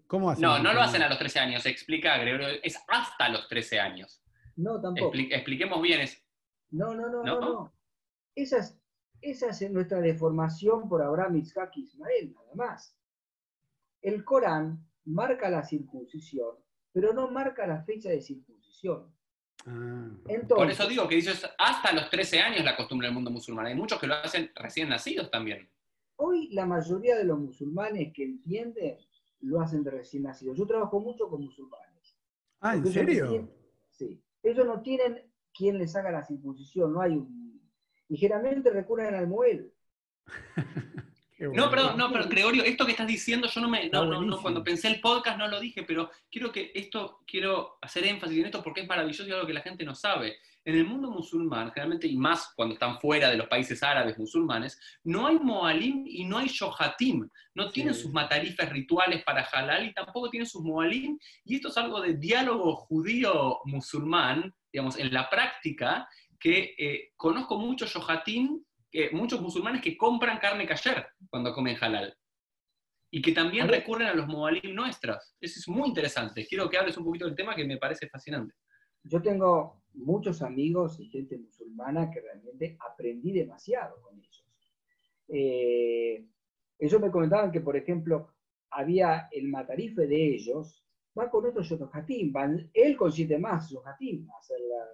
¿Cómo 0.08 0.30
hacen? 0.30 0.42
No, 0.42 0.60
no 0.60 0.74
lo 0.74 0.82
hacen 0.82 1.02
a 1.02 1.10
los 1.10 1.18
13 1.20 1.40
años, 1.40 1.66
explica 1.66 2.18
Gregorio, 2.18 2.48
es 2.64 2.78
hasta 2.88 3.28
los 3.28 3.50
13 3.50 3.80
años. 3.82 4.22
No, 4.62 4.80
tampoco. 4.80 5.16
expliquemos 5.16 5.82
bien 5.82 6.02
eso. 6.02 6.20
No, 6.70 6.94
no, 6.94 7.10
no, 7.10 7.24
no, 7.24 7.40
no. 7.40 7.74
Esa, 8.36 8.60
es, 9.22 9.72
nuestra 9.72 10.00
deformación 10.00 10.88
por 10.88 11.02
Abraham, 11.02 11.38
Isaac 11.38 11.72
y 11.76 11.82
Ismael, 11.82 12.34
nada 12.34 12.56
más. 12.56 12.96
El 14.02 14.24
Corán 14.24 14.88
marca 15.06 15.50
la 15.50 15.64
circuncisión, 15.64 16.56
pero 16.92 17.12
no 17.14 17.30
marca 17.30 17.66
la 17.66 17.84
fecha 17.84 18.10
de 18.10 18.22
circuncisión. 18.22 19.14
Ah. 19.68 20.10
por 20.50 20.72
eso 20.72 20.88
digo 20.88 21.08
que 21.08 21.16
dices 21.16 21.48
hasta 21.60 21.94
los 21.94 22.10
13 22.10 22.40
años 22.40 22.66
la 22.66 22.76
costumbre 22.76 23.08
del 23.08 23.16
mundo 23.16 23.32
musulmán. 23.32 23.66
Hay 23.68 23.76
muchos 23.76 24.00
que 24.00 24.08
lo 24.08 24.16
hacen 24.16 24.52
recién 24.56 24.90
nacidos 24.90 25.30
también. 25.30 25.70
Hoy 26.16 26.50
la 26.52 26.66
mayoría 26.66 27.16
de 27.18 27.26
los 27.26 27.40
musulmanes 27.40 28.12
que 28.14 28.24
entienden 28.24 28.98
lo 29.42 29.60
hacen 29.60 29.84
de 29.84 29.92
recién 29.92 30.24
nacidos. 30.24 30.58
Yo 30.58 30.66
trabajo 30.66 31.00
mucho 31.00 31.28
con 31.28 31.44
musulmanes. 31.44 32.18
Ah, 32.60 32.76
¿en 32.76 32.88
serio? 32.88 33.50
sí. 33.90 34.24
Ellos 34.44 34.66
no 34.66 34.82
tienen 34.82 35.22
quien 35.54 35.78
les 35.78 35.96
haga 35.96 36.12
la 36.12 36.24
circuncisión, 36.24 36.94
no 36.94 37.02
hay 37.02 37.12
un... 37.12 37.62
Y 38.10 38.18
generalmente 38.18 38.70
recurren 38.70 39.16
al 39.16 39.28
muel. 39.28 39.74
No, 41.54 41.72
perdón, 41.72 41.98
no, 41.98 42.12
pero 42.12 42.28
Gregorio, 42.28 42.64
esto 42.64 42.86
que 42.86 42.92
estás 42.92 43.08
diciendo, 43.08 43.48
yo 43.48 43.62
no 43.62 43.68
me, 43.68 43.90
no, 43.90 44.06
no, 44.06 44.22
no, 44.22 44.40
cuando 44.40 44.64
pensé 44.64 44.90
el 44.90 45.02
podcast 45.02 45.40
no 45.40 45.48
lo 45.48 45.60
dije, 45.60 45.82
pero 45.82 46.12
quiero 46.30 46.52
que 46.52 46.72
esto, 46.76 47.22
quiero 47.26 47.80
hacer 47.82 48.06
énfasis 48.06 48.38
en 48.38 48.46
esto 48.46 48.62
porque 48.62 48.82
es 48.82 48.88
maravilloso 48.88 49.28
y 49.28 49.32
algo 49.32 49.48
que 49.48 49.54
la 49.54 49.62
gente 49.62 49.84
no 49.84 49.96
sabe. 49.96 50.38
En 50.64 50.76
el 50.76 50.86
mundo 50.86 51.10
musulmán, 51.10 51.72
generalmente, 51.72 52.08
y 52.08 52.16
más 52.18 52.54
cuando 52.56 52.74
están 52.74 53.00
fuera 53.00 53.30
de 53.30 53.38
los 53.38 53.48
países 53.48 53.82
árabes 53.82 54.18
musulmanes, 54.20 54.80
no 55.04 55.26
hay 55.26 55.40
moalim 55.40 56.06
y 56.08 56.24
no 56.26 56.38
hay 56.38 56.48
shohatim. 56.48 57.28
No 57.56 57.72
tienen 57.72 57.96
sus 57.96 58.12
matarifes 58.12 58.70
rituales 58.70 59.24
para 59.24 59.42
halal 59.42 59.88
y 59.88 59.94
tampoco 59.94 60.30
tienen 60.30 60.48
sus 60.48 60.62
moalim. 60.62 61.18
Y 61.46 61.56
esto 61.56 61.70
es 61.70 61.78
algo 61.78 62.00
de 62.00 62.14
diálogo 62.14 62.76
judío-musulmán, 62.76 64.54
digamos, 64.72 65.00
en 65.00 65.12
la 65.12 65.30
práctica, 65.30 66.08
que 66.40 66.76
eh, 66.78 67.12
conozco 67.16 67.58
muchos 67.58 67.92
shohatim 67.92 68.64
muchos 69.14 69.42
musulmanes 69.42 69.82
que 69.82 69.98
compran 69.98 70.38
carne 70.38 70.68
kasher 70.68 71.08
cuando 71.30 71.54
comen 71.54 71.78
halal. 71.80 72.16
Y 73.10 73.22
que 73.22 73.34
también 73.34 73.68
recurren 73.68 74.08
a 74.08 74.14
los 74.14 74.28
moalim 74.28 74.74
nuestros. 74.74 75.36
Eso 75.40 75.60
es 75.60 75.68
muy 75.68 75.90
interesante. 75.90 76.46
Quiero 76.48 76.70
que 76.70 76.78
hables 76.78 76.98
un 76.98 77.04
poquito 77.04 77.26
del 77.26 77.36
tema 77.36 77.56
que 77.56 77.66
me 77.66 77.78
parece 77.78 78.08
fascinante. 78.08 78.54
Yo 79.04 79.22
tengo 79.22 79.81
muchos 79.94 80.42
amigos 80.42 81.00
y 81.00 81.10
gente 81.10 81.38
musulmana 81.38 82.10
que 82.10 82.22
realmente 82.22 82.78
aprendí 82.80 83.32
demasiado 83.32 84.02
con 84.02 84.18
ellos. 84.18 84.46
Eh, 85.28 86.28
ellos 86.80 87.02
me 87.02 87.12
comentaban 87.12 87.52
que, 87.52 87.62
por 87.62 87.76
ejemplo, 87.76 88.34
había 88.72 89.28
el 89.32 89.48
matarife 89.48 90.08
de 90.08 90.36
ellos, 90.36 90.86
va 91.18 91.30
con 91.30 91.46
otro 91.46 91.62
yotojatim, 91.62 92.34
él 92.74 92.98
consiente 92.98 93.38
más 93.38 93.70
yotojatim 93.70 94.30
a 94.32 94.38
hacer 94.38 94.60
la, 94.62 94.86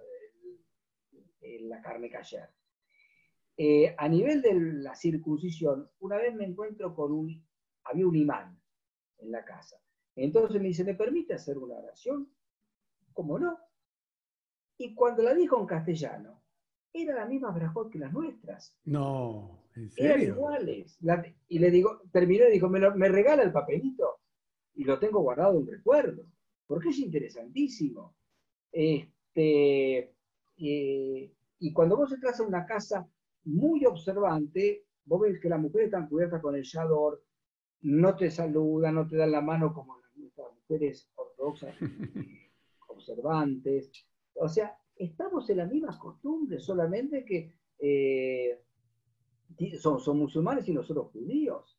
la 1.68 1.82
carne 1.82 2.10
kasher. 2.10 2.50
Eh, 3.56 3.94
a 3.96 4.08
nivel 4.08 4.40
de 4.40 4.54
la 4.54 4.94
circuncisión, 4.94 5.90
una 6.00 6.16
vez 6.16 6.34
me 6.34 6.44
encuentro 6.44 6.94
con 6.94 7.12
un, 7.12 7.44
había 7.84 8.06
un 8.06 8.14
imán 8.14 8.60
en 9.18 9.32
la 9.32 9.44
casa. 9.44 9.80
Entonces 10.14 10.60
me 10.60 10.68
dice, 10.68 10.84
¿me 10.84 10.94
permite 10.94 11.34
hacer 11.34 11.58
una 11.58 11.76
oración? 11.76 12.32
¿Cómo 13.12 13.38
no? 13.38 13.58
Y 14.78 14.94
cuando 14.94 15.24
la 15.24 15.34
dijo 15.34 15.58
en 15.60 15.66
castellano, 15.66 16.40
era 16.92 17.14
la 17.14 17.26
misma 17.26 17.50
brajot 17.50 17.90
que 17.90 17.98
las 17.98 18.12
nuestras. 18.12 18.76
No, 18.84 19.64
¿en 19.74 19.90
serio? 19.90 20.12
Eran 20.12 20.22
iguales. 20.22 20.98
y 21.48 21.58
le 21.58 21.70
digo, 21.70 22.02
terminó 22.12 22.48
y 22.48 22.52
dijo, 22.52 22.68
¿me, 22.68 23.08
regala 23.08 23.42
el 23.42 23.52
papelito? 23.52 24.20
Y 24.74 24.84
lo 24.84 24.98
tengo 24.98 25.20
guardado 25.20 25.58
en 25.58 25.66
recuerdo, 25.66 26.24
porque 26.66 26.90
es 26.90 26.98
interesantísimo. 26.98 28.14
Este, 28.70 30.14
eh, 30.56 31.32
y 31.58 31.72
cuando 31.72 31.96
vos 31.96 32.12
entras 32.12 32.38
a 32.38 32.44
una 32.44 32.64
casa 32.64 33.08
muy 33.44 33.84
observante, 33.84 34.84
vos 35.04 35.22
ves 35.22 35.40
que 35.40 35.48
las 35.48 35.60
mujeres 35.60 35.86
están 35.86 36.08
cubiertas 36.08 36.40
con 36.40 36.54
el 36.54 36.62
yador, 36.62 37.22
no 37.80 38.16
te 38.16 38.30
saludan, 38.30 38.94
no 38.94 39.08
te 39.08 39.16
dan 39.16 39.32
la 39.32 39.40
mano 39.40 39.72
como 39.72 39.98
las 39.98 40.54
mujeres 40.54 41.10
ortodoxas 41.16 41.74
observantes. 42.88 44.07
O 44.40 44.48
sea, 44.48 44.76
estamos 44.96 45.48
en 45.50 45.58
las 45.58 45.70
mismas 45.70 45.96
costumbres, 45.96 46.64
solamente 46.64 47.24
que 47.24 47.52
eh, 47.78 48.60
son, 49.80 50.00
son, 50.00 50.18
musulmanes 50.18 50.68
y 50.68 50.72
nosotros 50.72 51.10
judíos. 51.12 51.78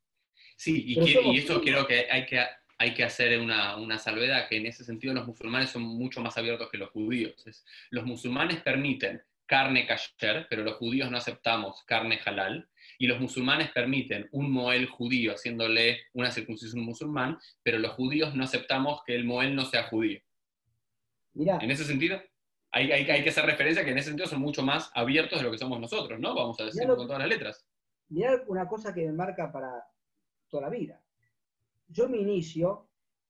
Sí, 0.55 0.83
y, 0.87 0.99
y 0.99 1.37
esto 1.37 1.61
quiero 1.61 1.85
que 1.85 2.09
hay 2.09 2.25
que 2.25 2.39
hay 2.81 2.93
que 2.93 3.03
hacer 3.03 3.37
una, 3.41 3.75
una, 3.75 3.99
salvedad, 3.99 4.47
que 4.47 4.55
en 4.55 4.65
ese 4.65 4.85
sentido 4.85 5.13
los 5.13 5.27
musulmanes 5.27 5.69
son 5.69 5.81
mucho 5.83 6.21
más 6.21 6.37
abiertos 6.37 6.69
que 6.71 6.77
los 6.77 6.89
judíos. 6.91 7.35
los 7.89 8.05
musulmanes 8.05 8.61
permiten 8.61 9.21
carne 9.45 9.85
kasher, 9.85 10.47
pero 10.49 10.63
los 10.63 10.75
judíos 10.75 11.11
no 11.11 11.17
aceptamos 11.17 11.83
carne 11.83 12.19
halal, 12.25 12.69
y 12.97 13.07
los 13.07 13.19
musulmanes 13.19 13.71
permiten 13.71 14.29
un 14.31 14.49
moel 14.49 14.85
judío 14.85 15.33
haciéndole 15.33 15.99
una 16.13 16.31
circuncisión 16.31 16.81
musulmán, 16.81 17.37
pero 17.63 17.79
los 17.79 17.91
judíos 17.91 18.33
no 18.33 18.45
aceptamos 18.45 19.01
que 19.05 19.15
el 19.15 19.25
moel 19.25 19.55
no 19.55 19.65
sea 19.65 19.83
judío. 19.83 20.21
Mira. 21.33 21.59
En 21.61 21.71
ese 21.71 21.83
sentido, 21.83 22.21
hay, 22.71 22.91
hay, 22.91 23.09
hay, 23.09 23.23
que 23.23 23.29
hacer 23.29 23.45
referencia 23.45 23.83
que 23.83 23.91
en 23.91 23.97
ese 23.97 24.09
sentido 24.09 24.27
son 24.27 24.41
mucho 24.41 24.63
más 24.63 24.91
abiertos 24.93 25.39
de 25.39 25.45
lo 25.45 25.51
que 25.51 25.57
somos 25.57 25.79
nosotros, 25.79 26.19
¿no? 26.19 26.35
Vamos 26.35 26.59
a 26.59 26.65
decirlo 26.65 26.95
con 26.95 27.07
todas 27.07 27.21
las 27.21 27.29
letras. 27.29 27.65
Mira 28.09 28.43
una 28.47 28.67
cosa 28.67 28.93
que 28.93 29.05
me 29.05 29.13
marca 29.13 29.51
para 29.51 29.85
toda 30.49 30.63
la 30.63 30.69
vida. 30.69 31.01
Yo 31.87 32.07
me 32.07 32.17
inicio 32.17 32.87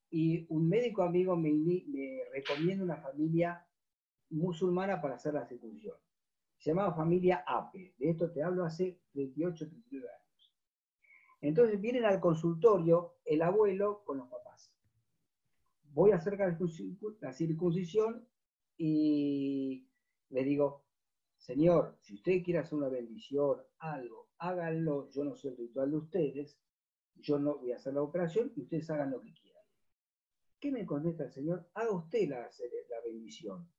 y 0.09 0.45
un 0.49 0.67
médico 0.67 1.03
amigo 1.03 1.35
me, 1.35 1.51
me 1.51 2.21
recomienda 2.33 2.83
una 2.83 2.97
familia 2.97 3.65
musulmana 4.29 5.01
para 5.01 5.15
hacer 5.15 5.33
la 5.33 5.45
circuncisión 5.45 5.95
se 6.59 6.71
llamaba 6.71 6.93
familia 6.93 7.43
Ape. 7.47 7.95
De 7.97 8.09
esto 8.09 8.31
te 8.31 8.43
hablo 8.43 8.65
hace 8.65 8.99
28, 9.13 9.69
39 9.69 10.07
años. 10.07 10.53
Entonces 11.41 11.79
vienen 11.79 12.05
al 12.05 12.19
consultorio 12.19 13.15
el 13.25 13.41
abuelo 13.41 14.03
con 14.05 14.17
los 14.17 14.27
papás. 14.27 14.73
Voy 15.93 16.11
a 16.11 16.17
hacer 16.17 16.37
la 17.21 17.33
circuncisión 17.33 18.27
y 18.81 19.85
le 20.29 20.43
digo, 20.45 20.85
señor, 21.37 21.97
si 21.99 22.15
usted 22.15 22.41
quiere 22.41 22.59
hacer 22.59 22.77
una 22.77 22.87
bendición, 22.87 23.61
algo, 23.79 24.29
háganlo. 24.37 25.09
Yo 25.11 25.25
no 25.25 25.35
soy 25.35 25.51
el 25.51 25.57
ritual 25.57 25.91
de 25.91 25.97
ustedes. 25.97 26.57
Yo 27.15 27.37
no 27.37 27.57
voy 27.57 27.73
a 27.73 27.75
hacer 27.75 27.93
la 27.93 28.01
operación 28.01 28.53
y 28.55 28.61
ustedes 28.61 28.89
hagan 28.89 29.11
lo 29.11 29.21
que 29.21 29.33
quieran. 29.33 29.63
¿Qué 30.61 30.71
me 30.71 30.85
contesta 30.85 31.25
el 31.25 31.31
señor? 31.31 31.69
Haga 31.73 31.91
usted 31.91 32.29
la, 32.29 32.39
la 32.39 33.01
bendición. 33.03 33.69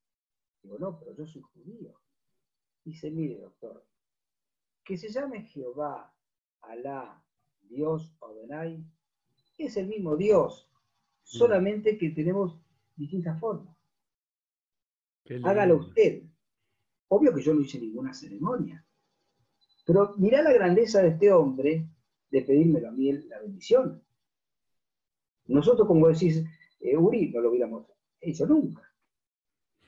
Digo, 0.63 0.79
no, 0.79 0.99
pero 0.99 1.15
yo 1.15 1.27
soy 1.27 1.41
judío. 1.41 1.99
Dice, 2.85 3.11
mire, 3.11 3.39
doctor, 3.41 3.87
que 4.85 4.99
se 4.99 5.09
llame 5.09 5.47
Jehová, 5.47 6.15
Alá, 6.61 7.25
Dios, 7.63 8.15
Adonai, 8.21 8.85
es 9.57 9.79
el 9.79 9.87
mismo 9.87 10.17
Dios, 10.17 10.71
mm. 10.71 11.25
solamente 11.25 11.97
que 11.97 12.11
tenemos 12.11 12.61
distintas 12.97 13.41
formas. 13.41 13.80
Hágalo 15.45 15.77
usted. 15.77 16.23
Obvio 17.09 17.35
que 17.35 17.43
yo 17.43 17.55
no 17.55 17.61
hice 17.61 17.79
ninguna 17.79 18.13
ceremonia. 18.13 18.85
Pero 19.87 20.15
mirá 20.19 20.43
la 20.43 20.53
grandeza 20.53 21.03
de 21.03 21.09
este 21.09 21.33
hombre 21.33 21.87
de 22.31 22.43
pedírmelo 22.43 22.89
a 22.89 22.93
mí 22.93 23.13
la 23.13 23.41
bendición. 23.41 24.03
Nosotros, 25.47 25.87
como 25.89 26.09
decís, 26.09 26.45
eh, 26.81 26.97
Uri, 26.97 27.31
no 27.31 27.41
lo 27.41 27.51
hubiéramos 27.51 27.87
hecho 28.21 28.47
nunca. 28.47 28.83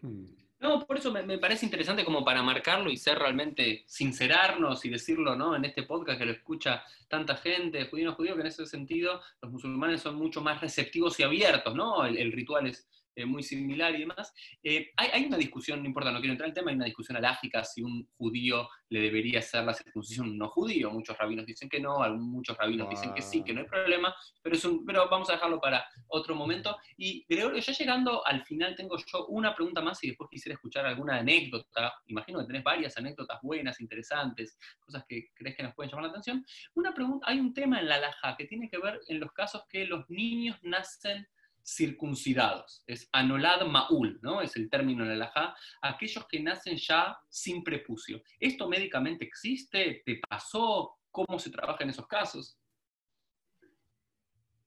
Hmm. 0.01 0.25
No, 0.59 0.87
por 0.87 0.97
eso 0.97 1.13
me, 1.13 1.39
parece 1.39 1.67
interesante 1.67 2.05
como 2.05 2.25
para 2.25 2.41
marcarlo 2.41 2.89
y 2.89 2.97
ser 2.97 3.19
realmente 3.19 3.83
sincerarnos 3.87 4.85
y 4.85 4.91
decirlo, 4.91 5.35
¿no? 5.35 5.57
En 5.57 5.65
este 5.65 5.83
podcast 5.83 6.21
que 6.21 6.25
lo 6.25 6.33
escucha 6.33 6.85
tanta 7.09 7.37
gente, 7.37 7.87
judío 7.87 8.11
no 8.11 8.15
judío, 8.15 8.37
que 8.37 8.43
en 8.43 8.47
ese 8.47 8.65
sentido 8.67 9.21
los 9.41 9.51
musulmanes 9.51 10.03
son 10.03 10.15
mucho 10.15 10.41
más 10.41 10.61
receptivos 10.61 11.19
y 11.19 11.25
abiertos, 11.25 11.75
¿no? 11.75 12.07
el 12.07 12.31
ritual 12.31 12.69
es, 12.69 12.87
eh, 13.15 13.27
muy 13.27 13.43
similar 13.43 13.95
y 13.95 14.01
demás. 14.01 14.33
Eh, 14.63 14.91
hay, 14.97 15.27
una 15.27 15.37
discusión, 15.37 15.81
no 15.81 15.87
importa, 15.87 16.11
no 16.11 16.21
quiero 16.21 16.33
entrar 16.33 16.49
en 16.49 16.53
el 16.53 16.55
tema, 16.55 16.71
hay 16.71 16.77
una 16.77 16.87
discusión 16.87 17.17
alágica 17.17 17.63
si 17.65 17.83
un 17.83 18.09
judío 18.17 18.69
le 18.89 19.01
debería 19.01 19.41
hacer 19.41 19.65
la 19.65 19.75
circuncisión 19.75 20.27
a 20.27 20.31
un 20.31 20.39
no 20.39 20.49
judío. 20.49 20.91
Muchos 20.91 21.17
rabinos 21.19 21.45
dicen 21.45 21.69
que 21.69 21.81
no, 21.81 21.99
muchos 22.17 22.57
rabinos 22.57 22.89
dicen 22.89 23.13
que 23.15 23.23
sí, 23.23 23.45
que 23.45 23.53
no 23.53 23.61
hay 23.61 23.67
problema, 23.67 24.15
pero, 24.43 24.57
es 24.57 24.65
un, 24.65 24.85
pero 24.85 25.09
vamos 25.11 25.29
a 25.29 25.35
dejarlo 25.35 25.61
para 25.61 25.85
otro 26.09 26.35
momento. 26.35 26.77
Y 26.97 27.27
Gregorio, 27.29 27.61
ya 27.61 27.73
llegando 27.73 28.27
al 28.27 28.45
final, 28.45 28.75
tengo 28.77 28.97
yo 28.97 29.27
una 29.27 29.55
pregunta 29.55 29.83
más 29.83 30.03
y 30.05 30.09
después 30.09 30.31
quisiera 30.31 30.55
escuchar 30.55 30.87
alguna 30.87 31.19
anécdota. 31.19 31.93
Imagino 32.07 32.41
que 32.41 32.47
tenés 32.47 32.65
varias 32.65 32.97
anécdotas 32.97 33.39
buenas, 33.43 33.81
interesantes, 33.81 34.59
cosas 34.81 35.05
que 35.07 35.29
crees 35.35 35.57
que 35.57 35.63
nos 35.63 35.75
pueden 35.75 35.91
llamar 35.91 36.05
la 36.05 36.11
atención. 36.11 36.45
Una 36.75 36.95
pregunta, 36.95 37.27
hay 37.29 37.41
un 37.41 37.53
tema 37.53 37.81
en 37.81 37.89
la 37.89 37.97
alhaja 37.97 38.37
que 38.37 38.47
tiene 38.47 38.71
que 38.71 38.79
ver 38.79 39.01
en 39.09 39.21
los 39.21 39.33
casos 39.33 39.65
que 39.69 39.85
los 39.87 40.09
niños 40.09 40.59
nacen 40.63 41.27
circuncidados. 41.65 42.83
Es 42.87 43.09
anolad 43.13 43.67
maul, 43.67 44.19
¿no? 44.23 44.41
Es 44.41 44.57
el 44.57 44.69
término 44.69 45.05
en 45.05 45.13
el 45.13 45.23
ajá. 45.23 45.55
Aquellos 45.81 46.27
que 46.27 46.41
nacen 46.41 46.77
ya 46.77 47.17
sin 47.29 47.63
prepucio. 47.63 48.23
¿Esto 48.39 48.69
médicamente 48.69 49.25
existe? 49.25 50.03
¿Te 50.05 50.21
pasó? 50.29 50.99
¿Cómo 51.11 51.39
se 51.39 51.51
trabaja 51.51 51.85
en 51.85 51.91
esos 51.91 52.07
casos? 52.07 52.59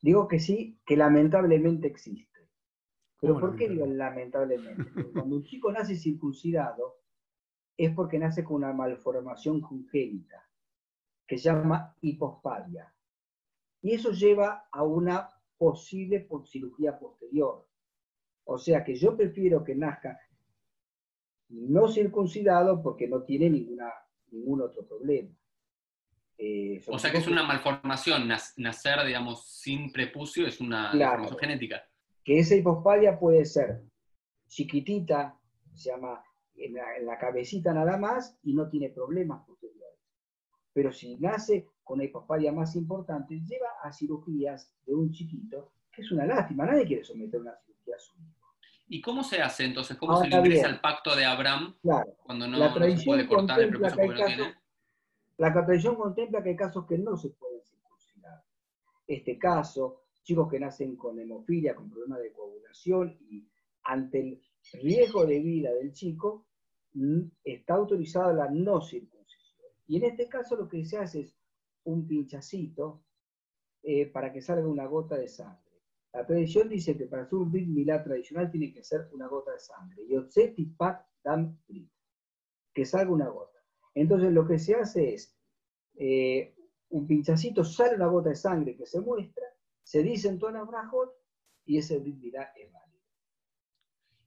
Digo 0.01 0.27
que 0.27 0.39
sí, 0.39 0.79
que 0.85 0.95
lamentablemente 0.95 1.87
existe. 1.87 2.49
¿Pero 3.19 3.39
por 3.39 3.55
qué 3.55 3.69
digo 3.69 3.85
lamentablemente? 3.87 4.83
Porque 4.93 5.11
cuando 5.11 5.37
un 5.37 5.43
chico 5.43 5.71
nace 5.71 5.95
circuncidado 5.95 6.99
es 7.77 7.93
porque 7.93 8.19
nace 8.19 8.43
con 8.43 8.57
una 8.57 8.71
malformación 8.71 9.61
congénita 9.61 10.47
que 11.27 11.37
se 11.37 11.45
llama 11.45 11.95
hipospadia. 12.01 12.93
Y 13.81 13.93
eso 13.93 14.11
lleva 14.11 14.67
a 14.71 14.83
una 14.83 15.29
posible 15.57 16.21
por 16.21 16.47
cirugía 16.47 16.97
posterior. 16.97 17.67
O 18.45 18.57
sea 18.57 18.83
que 18.83 18.95
yo 18.95 19.15
prefiero 19.15 19.63
que 19.63 19.75
nazca 19.75 20.19
no 21.49 21.87
circuncidado 21.87 22.81
porque 22.81 23.07
no 23.07 23.23
tiene 23.23 23.49
ninguna, 23.49 23.91
ningún 24.31 24.61
otro 24.61 24.85
problema. 24.87 25.29
Eh, 26.37 26.81
o 26.87 26.99
sea 26.99 27.11
que 27.11 27.19
es 27.19 27.27
una 27.27 27.43
malformación, 27.43 28.27
nacer, 28.27 29.05
digamos, 29.05 29.47
sin 29.47 29.91
prepucio 29.91 30.45
es 30.45 30.59
una 30.59 30.93
malformación 30.93 31.39
genética. 31.39 31.83
Que 32.23 32.39
esa 32.39 32.55
hipospadia 32.55 33.17
puede 33.17 33.45
ser 33.45 33.83
chiquitita, 34.47 35.39
se 35.73 35.91
llama 35.91 36.23
en 36.55 36.73
la, 36.73 36.97
en 36.97 37.05
la, 37.05 37.17
cabecita 37.17 37.73
nada 37.73 37.97
más, 37.97 38.37
y 38.43 38.53
no 38.53 38.69
tiene 38.69 38.89
problemas 38.89 39.45
posteriores. 39.45 39.99
Pero 40.73 40.91
si 40.91 41.15
nace 41.17 41.67
con 41.85 41.99
la 41.99 42.05
hipospadia 42.05 42.51
más 42.51 42.75
importante, 42.75 43.39
lleva 43.39 43.69
a 43.83 43.93
cirugías 43.93 44.73
de 44.85 44.93
un 44.93 45.11
chiquito, 45.11 45.71
que 45.93 46.01
es 46.01 46.11
una 46.11 46.25
lástima, 46.25 46.65
nadie 46.65 46.85
quiere 46.85 47.03
someter 47.03 47.39
una 47.39 47.55
cirugía 47.63 47.95
a 47.95 47.99
su 47.99 48.13
hijo. 48.15 48.45
¿Y 48.87 49.01
cómo 49.01 49.23
se 49.23 49.41
hace 49.41 49.65
entonces? 49.65 49.95
¿Cómo 49.95 50.17
se 50.17 50.27
ingresa 50.27 50.67
al 50.67 50.81
pacto 50.81 51.15
de 51.15 51.25
Abraham 51.25 51.75
cuando 52.23 52.47
no, 52.47 52.57
se 52.73 53.05
puede 53.05 53.27
cortar 53.27 53.61
el 53.61 53.69
prepucio 53.69 53.95
porque 54.03 54.21
no 54.21 54.27
tiene? 54.27 54.55
La 55.37 55.53
tradición 55.53 55.95
contempla 55.95 56.41
que 56.43 56.49
hay 56.49 56.55
casos 56.55 56.85
que 56.85 56.97
no 56.97 57.15
se 57.17 57.29
pueden 57.29 57.61
circuncidar. 57.63 58.43
Este 59.07 59.37
caso, 59.37 60.05
chicos 60.23 60.49
que 60.49 60.59
nacen 60.59 60.95
con 60.95 61.19
hemofilia, 61.19 61.75
con 61.75 61.89
problemas 61.89 62.19
de 62.19 62.31
coagulación 62.31 63.17
y 63.29 63.47
ante 63.83 64.19
el 64.19 64.41
riesgo 64.81 65.25
de 65.25 65.39
vida 65.39 65.71
del 65.73 65.93
chico, 65.93 66.45
está 67.43 67.75
autorizada 67.75 68.33
la 68.33 68.49
no 68.49 68.81
circuncisión. 68.81 69.69
Y 69.87 69.97
en 69.97 70.05
este 70.05 70.27
caso 70.27 70.55
lo 70.55 70.67
que 70.67 70.83
se 70.85 70.97
hace 70.97 71.21
es 71.21 71.35
un 71.85 72.07
pinchacito 72.07 73.03
eh, 73.81 74.07
para 74.07 74.31
que 74.31 74.41
salga 74.41 74.67
una 74.67 74.85
gota 74.85 75.15
de 75.15 75.27
sangre. 75.27 75.61
La 76.13 76.25
tradición 76.25 76.69
dice 76.69 76.97
que 76.97 77.05
para 77.05 77.23
hacer 77.23 77.35
un 77.35 77.51
Brit 77.51 77.67
Milá 77.67 78.03
tradicional 78.03 78.49
tiene 78.49 78.73
que 78.73 78.83
ser 78.83 79.09
una 79.11 79.27
gota 79.27 79.51
de 79.51 79.59
sangre. 79.59 80.03
y 80.07 80.65
Pat 80.65 81.05
Dam 81.23 81.59
Que 82.73 82.85
salga 82.85 83.11
una 83.11 83.29
gota. 83.29 83.59
Entonces 83.93 84.31
lo 84.31 84.47
que 84.47 84.57
se 84.59 84.75
hace 84.75 85.13
es 85.13 85.37
eh, 85.95 86.55
un 86.89 87.05
pinchacito, 87.05 87.63
sale 87.63 87.95
una 87.95 88.07
gota 88.07 88.29
de 88.29 88.35
sangre 88.35 88.75
que 88.75 88.85
se 88.85 89.01
muestra, 89.01 89.43
se 89.83 90.03
dice 90.03 90.29
en 90.29 90.39
tono 90.39 90.65
brajot 90.65 91.11
y 91.65 91.77
ese 91.77 91.99
Brit 91.99 92.17
Milá 92.17 92.51
es 92.55 92.71
válido. 92.71 93.01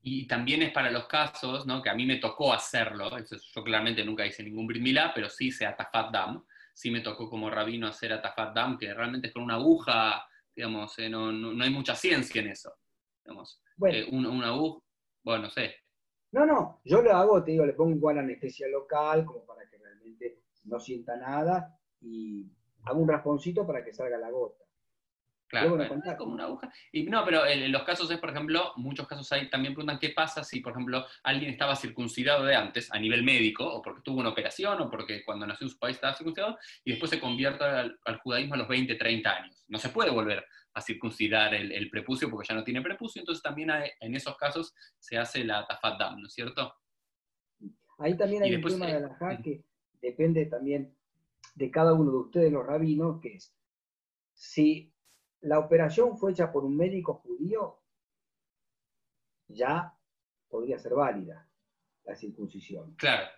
Y 0.03 0.27
también 0.27 0.63
es 0.63 0.73
para 0.73 0.91
los 0.91 1.07
casos, 1.07 1.67
¿no? 1.67 1.83
que 1.83 1.91
a 1.91 1.95
mí 1.95 2.07
me 2.07 2.19
tocó 2.19 2.53
hacerlo, 2.53 3.11
yo 3.19 3.65
claramente 3.65 4.05
nunca 4.05 4.27
hice 4.27 4.43
ningún 4.43 4.67
Brit 4.67 4.83
Milá, 4.83 5.13
pero 5.15 5.29
sí 5.29 5.49
hice 5.49 5.67
Atafat 5.67 6.13
Dam, 6.13 6.45
sí 6.79 6.93
me 6.93 7.01
tocó 7.01 7.29
como 7.29 7.51
rabino 7.51 7.89
hacer 7.89 8.13
Atafat 8.13 8.55
Dam, 8.55 8.79
que 8.79 8.95
realmente 8.95 9.27
es 9.27 9.35
con 9.35 9.43
una 9.43 9.57
aguja, 9.57 10.25
digamos, 10.55 10.97
eh, 11.01 11.11
no, 11.11 11.33
no, 11.33 11.65
hay 11.65 11.71
mucha 11.71 11.97
ciencia 11.97 12.41
en 12.41 12.51
eso. 12.51 12.73
Digamos. 13.25 13.61
Bueno. 13.77 13.99
Eh, 13.99 14.07
una, 14.13 14.47
aguja, 14.47 14.81
bueno, 15.25 15.43
no 15.43 15.51
sé. 15.51 15.75
No, 16.31 16.47
no, 16.47 16.81
yo 16.85 17.03
lo 17.03 17.11
hago, 17.17 17.43
te 17.43 17.51
digo, 17.51 17.67
le 17.67 17.73
pongo 17.73 17.97
igual 17.97 18.19
anestesia 18.19 18.69
local, 18.69 19.25
como 19.25 19.45
para 19.45 19.69
que 19.69 19.77
realmente 19.77 20.45
no 20.67 20.79
sienta 20.79 21.17
nada, 21.17 21.77
y 22.01 22.49
hago 22.85 23.01
un 23.01 23.09
rasponcito 23.09 23.67
para 23.67 23.85
que 23.85 23.93
salga 23.93 24.17
la 24.17 24.31
gota. 24.31 24.63
Claro, 25.49 25.79
como 26.19 26.35
una 26.35 26.45
aguja. 26.45 26.71
Y 26.93 27.05
no, 27.05 27.25
pero 27.25 27.47
en 27.47 27.73
los 27.73 27.83
casos 27.83 28.11
es, 28.11 28.19
por 28.19 28.31
ejemplo, 28.31 28.73
muchos 28.77 29.09
casos 29.09 29.33
hay 29.33 29.49
también 29.49 29.73
preguntan 29.73 29.99
qué 29.99 30.11
pasa 30.11 30.45
si, 30.45 30.61
por 30.61 30.73
ejemplo, 30.73 31.07
alguien 31.23 31.51
estaba 31.51 31.75
circuncidado 31.75 32.45
de 32.45 32.55
antes 32.55 32.93
a 32.93 32.99
nivel 32.99 33.23
médico, 33.23 33.65
o 33.67 33.81
porque 33.81 34.03
tuvo 34.03 34.21
una 34.21 34.29
operación, 34.29 34.79
o 34.83 34.91
porque 34.91 35.25
cuando 35.25 35.47
nació 35.47 35.67
en 35.67 35.71
su 35.71 35.79
país 35.79 35.97
estaba 35.97 36.15
circuncidado, 36.15 36.59
y 36.85 36.91
después 36.91 37.11
se 37.11 37.19
convierte 37.19 37.65
al, 37.65 37.99
judaísmo 38.23 38.55
a 38.55 38.59
los 38.59 38.69
20, 38.69 38.95
30 38.95 39.31
años. 39.31 39.65
No 39.69 39.79
se 39.79 39.89
puede 39.89 40.11
volver 40.11 40.45
a 40.75 40.83
circuncidar 40.83 41.55
el, 41.55 41.91
prepucio 41.91 42.31
porque 42.31 42.49
ya 42.49 42.55
no 42.55 42.63
tiene 42.63 42.83
prepucio, 42.83 43.21
entonces 43.21 43.43
también 43.43 43.71
en 44.01 44.15
esos 44.15 44.37
casos 44.37 44.75
se 44.99 45.17
hace 45.17 45.45
la 45.45 45.67
tafat 45.67 45.99
dam, 45.99 46.21
¿no 46.21 46.27
es 46.27 46.35
cierto? 46.35 46.75
Ahí 47.99 48.17
también 48.19 48.43
hay 48.43 48.55
un 48.55 48.63
tema 48.63 48.87
de 48.87 49.01
la 49.01 49.33
eh, 49.33 49.39
que 49.43 49.65
depende 50.03 50.45
también 50.45 50.95
de 51.55 51.71
cada 51.71 51.95
uno 51.95 52.11
de 52.11 52.19
ustedes, 52.19 52.53
los 52.53 52.67
rabinos, 52.67 53.21
que 53.21 53.35
es 53.35 53.53
si 54.35 54.93
la 55.43 55.59
operación 55.59 56.17
fue 56.17 56.33
hecha 56.33 56.51
por 56.51 56.65
un 56.65 56.77
médico 56.77 57.15
judío, 57.15 57.81
ya 59.49 59.95
podría 60.49 60.79
ser 60.79 60.95
válida 60.95 61.49
la 62.05 62.15
circuncisión. 62.15 62.95
Claro. 62.97 63.29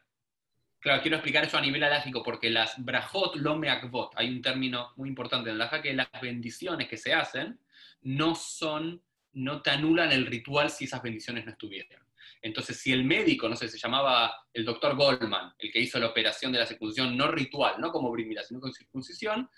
Claro, 0.80 1.02
quiero 1.02 1.18
explicar 1.18 1.44
eso 1.44 1.58
a 1.58 1.60
nivel 1.60 1.84
alágico, 1.84 2.22
porque 2.22 2.48
las 2.48 2.82
brajot 2.82 3.36
lo 3.36 3.54
meakvot, 3.54 4.14
hay 4.16 4.30
un 4.30 4.40
término 4.40 4.92
muy 4.96 5.10
importante 5.10 5.50
en 5.50 5.58
la 5.58 5.82
que 5.82 5.92
las 5.92 6.08
bendiciones 6.22 6.88
que 6.88 6.96
se 6.96 7.12
hacen 7.12 7.60
no 8.00 8.34
son, 8.34 9.02
no 9.32 9.60
te 9.60 9.70
anulan 9.70 10.10
el 10.10 10.24
ritual 10.24 10.70
si 10.70 10.86
esas 10.86 11.02
bendiciones 11.02 11.44
no 11.44 11.52
estuvieran. 11.52 12.02
Entonces, 12.40 12.78
si 12.78 12.92
el 12.92 13.04
médico, 13.04 13.46
no 13.46 13.56
sé, 13.56 13.68
se 13.68 13.76
llamaba 13.76 14.34
el 14.54 14.64
doctor 14.64 14.96
Goldman, 14.96 15.52
el 15.58 15.70
que 15.70 15.80
hizo 15.80 15.98
la 15.98 16.06
operación 16.06 16.50
de 16.50 16.60
la 16.60 16.66
circuncisión 16.66 17.14
no 17.14 17.30
ritual, 17.30 17.78
no 17.78 17.92
como 17.92 18.10
brimila, 18.10 18.42
sino 18.42 18.60
con 18.60 18.72
circuncisión, 18.72 19.50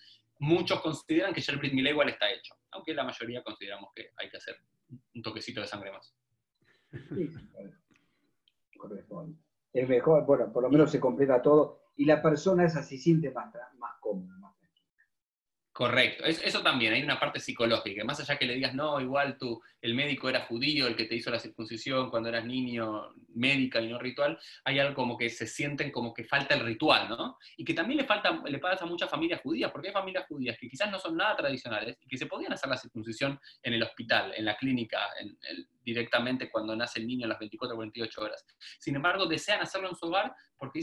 muchos 0.42 0.80
consideran 0.80 1.32
que 1.32 1.40
ya 1.40 1.52
el 1.52 1.58
Brit 1.60 1.72
igual 1.72 2.08
está 2.08 2.30
hecho, 2.30 2.56
aunque 2.72 2.92
la 2.94 3.04
mayoría 3.04 3.44
consideramos 3.44 3.90
que 3.94 4.10
hay 4.16 4.28
que 4.28 4.38
hacer 4.38 4.56
un 5.14 5.22
toquecito 5.22 5.60
de 5.60 5.68
sangre 5.68 5.92
más. 5.92 6.14
Sí, 7.14 7.30
corresponde. 8.76 9.38
Es 9.72 9.88
mejor, 9.88 10.26
bueno, 10.26 10.52
por 10.52 10.64
lo 10.64 10.68
menos 10.68 10.90
se 10.90 10.98
completa 10.98 11.40
todo 11.40 11.84
y 11.96 12.04
la 12.06 12.20
persona 12.20 12.64
esa 12.64 12.82
se 12.82 12.98
siente 12.98 13.30
más, 13.30 13.54
más 13.78 13.94
cómoda, 14.00 14.36
Correcto, 15.72 16.24
eso 16.26 16.62
también, 16.62 16.92
hay 16.92 17.02
una 17.02 17.18
parte 17.18 17.40
psicológica, 17.40 18.04
más 18.04 18.20
allá 18.20 18.36
que 18.36 18.44
le 18.44 18.56
digas, 18.56 18.74
no, 18.74 19.00
igual 19.00 19.38
tú, 19.38 19.58
el 19.80 19.94
médico 19.94 20.28
era 20.28 20.42
judío, 20.42 20.86
el 20.86 20.94
que 20.94 21.06
te 21.06 21.14
hizo 21.14 21.30
la 21.30 21.38
circuncisión 21.38 22.10
cuando 22.10 22.28
eras 22.28 22.44
niño, 22.44 23.14
médica 23.28 23.80
y 23.80 23.88
no 23.88 23.98
ritual, 23.98 24.38
hay 24.64 24.78
algo 24.78 24.94
como 24.94 25.16
que 25.16 25.30
se 25.30 25.46
sienten 25.46 25.90
como 25.90 26.12
que 26.12 26.24
falta 26.24 26.54
el 26.54 26.60
ritual, 26.60 27.08
¿no? 27.08 27.38
Y 27.56 27.64
que 27.64 27.72
también 27.72 27.96
le, 27.96 28.04
falta, 28.04 28.42
le 28.44 28.58
pasa 28.58 28.84
a 28.84 28.86
muchas 28.86 29.08
familias 29.08 29.40
judías, 29.40 29.70
porque 29.72 29.88
hay 29.88 29.94
familias 29.94 30.26
judías 30.28 30.58
que 30.58 30.68
quizás 30.68 30.90
no 30.90 30.98
son 30.98 31.16
nada 31.16 31.36
tradicionales 31.36 31.96
y 32.02 32.06
que 32.06 32.18
se 32.18 32.26
podían 32.26 32.52
hacer 32.52 32.68
la 32.68 32.76
circuncisión 32.76 33.40
en 33.62 33.72
el 33.72 33.82
hospital, 33.82 34.34
en 34.36 34.44
la 34.44 34.58
clínica, 34.58 35.00
directamente 35.82 36.50
cuando 36.50 36.76
nace 36.76 37.00
el 37.00 37.06
niño 37.06 37.24
a 37.24 37.30
las 37.30 37.38
24 37.38 37.74
o 37.74 37.78
48 37.78 38.20
horas. 38.20 38.44
Sin 38.78 38.94
embargo, 38.94 39.24
desean 39.24 39.62
hacerlo 39.62 39.88
en 39.88 39.96
su 39.96 40.04
hogar 40.04 40.34
porque 40.58 40.80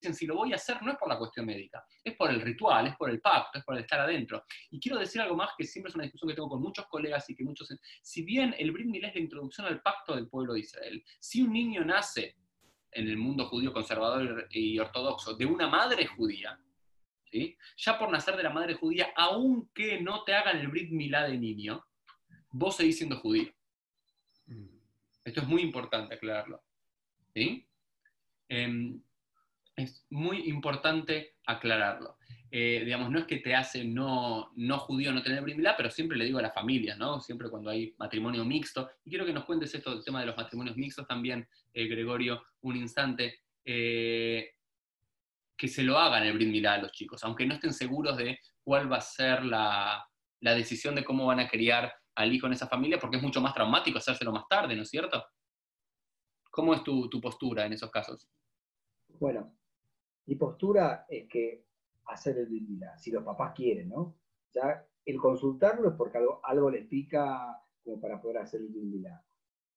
si 0.00 0.26
lo 0.26 0.36
voy 0.36 0.52
a 0.52 0.56
hacer 0.56 0.82
no 0.82 0.92
es 0.92 0.98
por 0.98 1.08
la 1.08 1.18
cuestión 1.18 1.46
médica, 1.46 1.84
es 2.02 2.14
por 2.16 2.30
el 2.30 2.40
ritual, 2.40 2.86
es 2.86 2.96
por 2.96 3.10
el 3.10 3.20
pacto, 3.20 3.58
es 3.58 3.64
por 3.64 3.76
el 3.76 3.82
estar 3.82 4.00
adentro. 4.00 4.44
Y 4.70 4.80
quiero 4.80 4.98
decir 4.98 5.20
algo 5.20 5.36
más 5.36 5.50
que 5.56 5.64
siempre 5.64 5.90
es 5.90 5.94
una 5.94 6.04
discusión 6.04 6.28
que 6.28 6.34
tengo 6.34 6.48
con 6.48 6.62
muchos 6.62 6.86
colegas 6.86 7.28
y 7.30 7.34
que 7.34 7.44
muchos, 7.44 7.68
si 8.02 8.22
bien 8.22 8.54
el 8.58 8.72
Brit 8.72 8.94
es 9.04 9.14
la 9.14 9.20
introducción 9.20 9.66
al 9.66 9.82
pacto 9.82 10.14
del 10.14 10.28
pueblo 10.28 10.54
de 10.54 10.60
Israel, 10.60 11.04
si 11.18 11.42
un 11.42 11.52
niño 11.52 11.84
nace 11.84 12.36
en 12.92 13.08
el 13.08 13.16
mundo 13.16 13.46
judío 13.46 13.72
conservador 13.72 14.46
y 14.50 14.78
ortodoxo 14.78 15.34
de 15.34 15.46
una 15.46 15.68
madre 15.68 16.06
judía, 16.06 16.58
¿sí? 17.30 17.56
ya 17.76 17.98
por 17.98 18.10
nacer 18.10 18.36
de 18.36 18.42
la 18.42 18.50
madre 18.50 18.74
judía, 18.74 19.12
aunque 19.16 20.00
no 20.00 20.24
te 20.24 20.34
hagan 20.34 20.58
el 20.58 20.68
Brit 20.68 20.90
Milá 20.90 21.24
de 21.24 21.36
niño, 21.36 21.84
vos 22.50 22.76
seguís 22.76 22.96
siendo 22.96 23.18
judío. 23.18 23.52
Mm. 24.46 24.76
Esto 25.24 25.40
es 25.40 25.48
muy 25.48 25.62
importante 25.62 26.14
aclararlo. 26.14 26.62
¿sí? 27.34 27.66
Em, 28.48 29.02
es 29.76 30.06
muy 30.10 30.48
importante 30.48 31.36
aclararlo. 31.46 32.16
Eh, 32.50 32.82
digamos, 32.84 33.10
no 33.10 33.18
es 33.18 33.26
que 33.26 33.38
te 33.38 33.54
hace 33.54 33.84
no, 33.84 34.50
no 34.56 34.78
judío 34.78 35.12
no 35.12 35.22
tener 35.22 35.42
Brit 35.42 35.58
pero 35.76 35.90
siempre 35.90 36.16
le 36.16 36.24
digo 36.24 36.38
a 36.38 36.42
las 36.42 36.54
familias, 36.54 36.96
¿no? 36.96 37.20
Siempre 37.20 37.50
cuando 37.50 37.70
hay 37.70 37.94
matrimonio 37.98 38.44
mixto. 38.44 38.90
Y 39.04 39.10
quiero 39.10 39.26
que 39.26 39.32
nos 39.32 39.44
cuentes 39.44 39.74
esto 39.74 39.90
del 39.90 40.04
tema 40.04 40.20
de 40.20 40.26
los 40.26 40.36
matrimonios 40.36 40.76
mixtos 40.76 41.06
también, 41.06 41.46
eh, 41.74 41.86
Gregorio, 41.86 42.42
un 42.62 42.76
instante. 42.76 43.40
Eh, 43.64 44.52
que 45.58 45.68
se 45.68 45.82
lo 45.82 45.98
hagan 45.98 46.22
el 46.22 46.34
Brit 46.34 46.66
a 46.66 46.78
los 46.78 46.92
chicos, 46.92 47.24
aunque 47.24 47.46
no 47.46 47.54
estén 47.54 47.72
seguros 47.72 48.16
de 48.18 48.38
cuál 48.62 48.92
va 48.92 48.98
a 48.98 49.00
ser 49.00 49.42
la, 49.42 50.06
la 50.40 50.54
decisión 50.54 50.94
de 50.94 51.02
cómo 51.02 51.24
van 51.24 51.40
a 51.40 51.48
criar 51.48 51.92
al 52.14 52.32
hijo 52.32 52.46
en 52.46 52.52
esa 52.52 52.68
familia, 52.68 52.98
porque 52.98 53.16
es 53.16 53.22
mucho 53.22 53.40
más 53.40 53.54
traumático 53.54 53.98
hacérselo 53.98 54.32
más 54.32 54.46
tarde, 54.48 54.76
¿no 54.76 54.82
es 54.82 54.90
cierto? 54.90 55.24
¿Cómo 56.50 56.74
es 56.74 56.84
tu, 56.84 57.08
tu 57.08 57.22
postura 57.22 57.64
en 57.64 57.72
esos 57.72 57.90
casos? 57.90 58.28
Bueno, 59.18 59.56
mi 60.26 60.34
postura 60.36 61.06
es 61.08 61.28
que 61.28 61.64
hacer 62.06 62.38
el 62.38 62.46
Brit 62.46 62.68
si 62.98 63.10
los 63.10 63.24
papás 63.24 63.52
quieren, 63.54 63.88
¿no? 63.88 64.16
Ya 64.52 64.86
el 65.04 65.18
consultarlo 65.18 65.90
es 65.90 65.94
porque 65.96 66.18
algo, 66.18 66.40
algo 66.42 66.70
les 66.70 66.86
pica 66.86 67.62
como 67.84 68.00
para 68.00 68.20
poder 68.20 68.38
hacer 68.38 68.60
el 68.60 68.68
Brit 68.68 69.06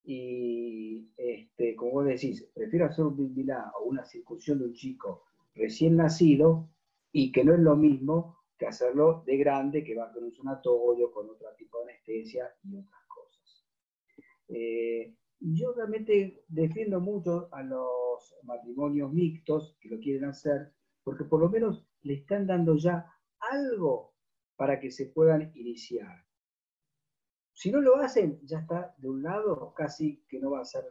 Y 0.04 1.12
este, 1.18 1.76
como 1.76 1.92
vos 1.92 2.06
decís, 2.06 2.50
prefiero 2.54 2.86
hacer 2.86 3.06
un 3.06 3.16
Brit 3.16 3.50
o 3.80 3.86
una 3.86 4.06
circuncisión 4.06 4.60
de 4.60 4.66
un 4.66 4.74
chico 4.74 5.24
recién 5.56 5.98
nacido 5.98 6.70
y 7.12 7.32
que 7.32 7.44
no 7.44 7.54
es 7.54 7.60
lo 7.60 7.76
mismo 7.76 8.38
que 8.58 8.68
hacerlo 8.68 9.24
de 9.26 9.38
grande, 9.38 9.84
que 9.84 9.96
va 9.96 10.12
con 10.12 10.26
un 10.26 10.34
sanatorio, 10.34 11.12
con 11.12 11.30
otro 11.30 11.48
tipo 11.58 11.78
de 11.80 11.94
anestesia 11.94 12.54
y 12.64 12.78
otras 12.78 13.02
cosas. 13.08 13.66
Eh, 14.50 15.16
yo 15.40 15.74
realmente 15.74 16.44
defiendo 16.48 17.00
mucho 17.00 17.50
a 17.52 17.64
los 17.64 18.36
matrimonios 18.44 19.12
mixtos 19.12 19.78
que 19.80 19.90
lo 19.90 20.00
quieren 20.00 20.26
hacer, 20.26 20.74
porque 21.04 21.24
por 21.24 21.42
lo 21.42 21.50
menos 21.50 21.86
le 22.02 22.16
están 22.16 22.48
dando 22.48 22.76
ya 22.78 23.06
algo 23.40 24.14
para 24.56 24.80
que 24.80 24.92
se 24.92 25.06
puedan 25.08 25.52
iniciar. 25.56 26.26
Si 27.54 27.72
no 27.72 27.82
lo 27.82 27.98
hacen, 27.98 28.40
ya 28.44 28.60
está 28.60 28.96
de 28.98 29.10
un 29.10 29.24
lado 29.24 29.74
casi 29.76 30.24
que 30.30 30.40
no 30.40 30.52
va 30.52 30.62
a 30.62 30.66
ser 30.66 30.84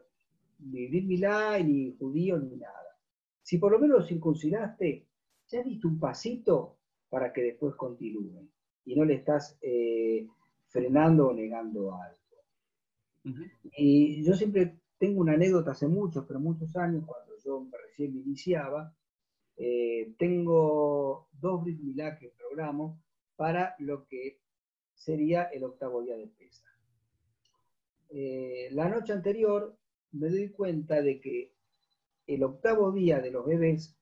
ni 0.58 0.88
Milá, 0.88 1.58
ni 1.58 1.96
judío, 1.96 2.38
ni 2.38 2.56
nada. 2.56 2.98
Si 3.42 3.58
por 3.58 3.72
lo 3.72 3.78
menos 3.78 4.00
lo 4.00 4.06
circuncidaste, 4.06 5.06
ya 5.48 5.62
diste 5.62 5.86
un 5.86 5.98
pasito 5.98 6.78
para 7.08 7.32
que 7.32 7.42
después 7.42 7.74
continúe 7.76 8.48
y 8.84 8.94
no 8.94 9.04
le 9.04 9.14
estás 9.14 9.58
eh, 9.62 10.26
frenando 10.66 11.28
o 11.28 11.32
negando 11.32 11.94
algo. 11.94 12.18
Y 13.76 14.24
yo 14.24 14.34
siempre 14.34 14.80
tengo 14.98 15.20
una 15.20 15.34
anécdota 15.34 15.72
hace 15.72 15.86
muchos, 15.86 16.24
pero 16.26 16.40
muchos 16.40 16.74
años, 16.76 17.04
cuando 17.06 17.34
yo 17.44 17.66
recién 17.86 18.14
me 18.14 18.20
iniciaba, 18.20 18.94
eh, 19.56 20.14
tengo 20.18 21.28
dos 21.32 21.62
Brit 21.64 21.80
Milá 21.80 22.18
que 22.18 22.28
programo 22.30 23.02
para 23.36 23.74
lo 23.78 24.06
que 24.06 24.40
sería 24.94 25.44
el 25.44 25.64
octavo 25.64 26.02
día 26.02 26.16
de 26.16 26.26
pesa. 26.26 26.64
Eh, 28.10 28.68
la 28.72 28.88
noche 28.88 29.12
anterior 29.12 29.76
me 30.12 30.28
doy 30.28 30.50
cuenta 30.50 31.02
de 31.02 31.20
que 31.20 31.54
el 32.26 32.42
octavo 32.42 32.92
día 32.92 33.20
de 33.20 33.30
los 33.30 33.46
bebés 33.46 33.96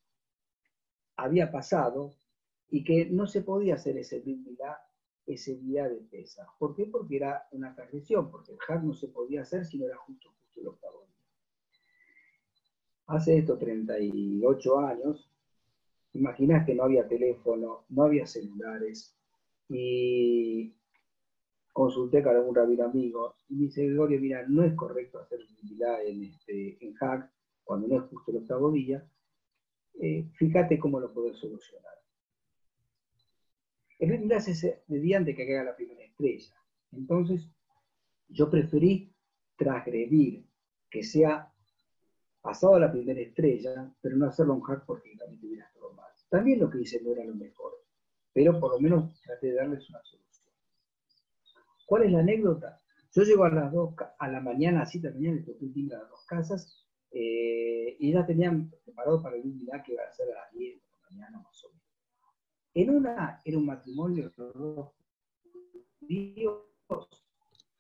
había 1.17 1.51
pasado 1.51 2.15
y 2.69 2.85
que 2.85 3.07
no 3.07 3.27
se 3.27 3.43
podía 3.43 3.75
hacer 3.75 3.97
ese 3.99 4.21
Brit 4.21 4.47
ese 5.27 5.57
día 5.57 5.89
de 5.89 5.97
pesa. 5.97 6.47
¿Por 6.59 6.75
qué? 6.75 6.87
Porque 6.87 7.17
era 7.17 7.47
una 7.53 7.75
transgresión, 7.75 8.31
porque 8.31 8.53
el 8.53 8.59
Hag 8.67 8.85
no 8.85 8.95
se 8.95 9.09
podía 9.09 9.43
hacer 9.43 9.65
si 9.65 9.79
no 9.79 9.87
era 9.87 9.97
justo, 9.97 10.31
justo 10.41 10.61
el 10.61 10.69
octavo 10.69 11.05
día. 11.07 11.17
Hace 13.09 13.39
esto 13.39 13.59
38 13.59 14.79
años, 14.79 15.31
Imaginás 16.17 16.65
que 16.65 16.75
no 16.75 16.85
había 16.85 17.07
teléfono, 17.07 17.85
no 17.91 18.05
había 18.05 18.27
celulares, 18.27 19.15
y 19.69 20.75
consulté 21.73 22.23
con 22.23 22.35
algún 22.35 22.55
rabino 22.55 22.85
amigo, 22.85 23.35
y 23.51 23.55
me 23.55 23.65
dice, 23.67 23.87
Gregorio, 23.87 24.19
mira, 24.19 24.47
no 24.49 24.65
es 24.65 24.75
correcto 24.75 25.19
hacer 25.19 25.41
utilidad 25.43 26.03
en, 26.07 26.25
este, 26.25 26.83
en 26.85 26.95
hack 26.95 27.31
cuando 27.65 27.87
no 27.89 27.97
es 27.99 28.09
justo 28.09 28.31
el 28.31 28.39
octavo 28.39 28.71
día, 28.73 29.07
eh, 30.01 30.27
fíjate 30.35 30.79
cómo 30.79 31.01
lo 31.01 31.13
puedes 31.13 31.37
solucionar. 31.37 31.93
El 33.99 34.11
ritmo 34.11 34.35
es 34.35 34.67
mediante 34.89 35.35
que 35.35 35.47
caiga 35.47 35.65
la 35.65 35.77
primera 35.77 36.05
estrella. 36.05 36.55
Entonces, 36.93 37.49
yo 38.29 38.51
preferí 38.51 39.15
transgredir, 39.57 40.45
que 40.91 41.03
sea 41.03 41.53
pasado 42.41 42.79
la 42.79 42.93
primera 42.93 43.21
estrella, 43.21 43.93
pero 44.01 44.17
no 44.17 44.27
hacerlo 44.27 44.55
un 44.55 44.63
hack 44.63 44.85
porque 44.87 45.17
también 45.17 45.41
tuviera 45.41 45.71
todo 45.75 45.93
mal. 45.95 46.11
También 46.29 46.61
lo 46.61 46.71
que 46.71 46.81
hice 46.81 47.01
no 47.03 47.13
era 47.13 47.25
lo 47.25 47.35
mejor, 47.35 47.73
pero 48.33 48.61
por 48.61 48.73
lo 48.73 48.81
menos 48.81 49.21
traté 49.23 49.49
de 49.49 49.55
darles 49.55 49.89
una 49.91 50.03
solución. 50.05 50.47
¿Cuál 51.87 52.03
es 52.05 52.13
la 52.13 52.21
anécdota? 52.21 52.81
Yo 53.13 53.23
llego 53.23 53.45
a 53.45 53.51
las 53.51 53.73
dos, 53.73 53.95
a 54.19 54.29
la 54.29 54.41
mañana, 54.41 54.83
así 54.83 55.01
terminé, 55.01 55.37
les 55.37 55.47
toqué 55.47 55.65
a 55.65 55.99
las 55.99 56.11
dos 56.11 56.27
casas, 56.27 56.87
eh, 57.13 57.97
y 57.99 58.13
ya 58.13 58.27
tenían 58.27 58.71
preparado 58.85 59.23
para 59.23 59.37
el 59.37 59.59
día 59.59 59.83
que 59.83 59.95
iba 59.95 60.03
a 60.03 60.13
ser 60.13 60.29
a 60.33 60.43
las 60.43 60.53
10 60.53 60.75
de 60.75 60.89
la 60.91 61.11
mañana 61.11 61.39
más 61.41 61.65
o 61.65 61.69
menos. 61.71 61.86
En 62.77 62.91
una 62.91 63.41
era 63.43 63.57
un 63.57 63.65
matrimonio 63.65 64.29
de 64.29 64.35
dos 64.37 64.91
días, 65.99 66.53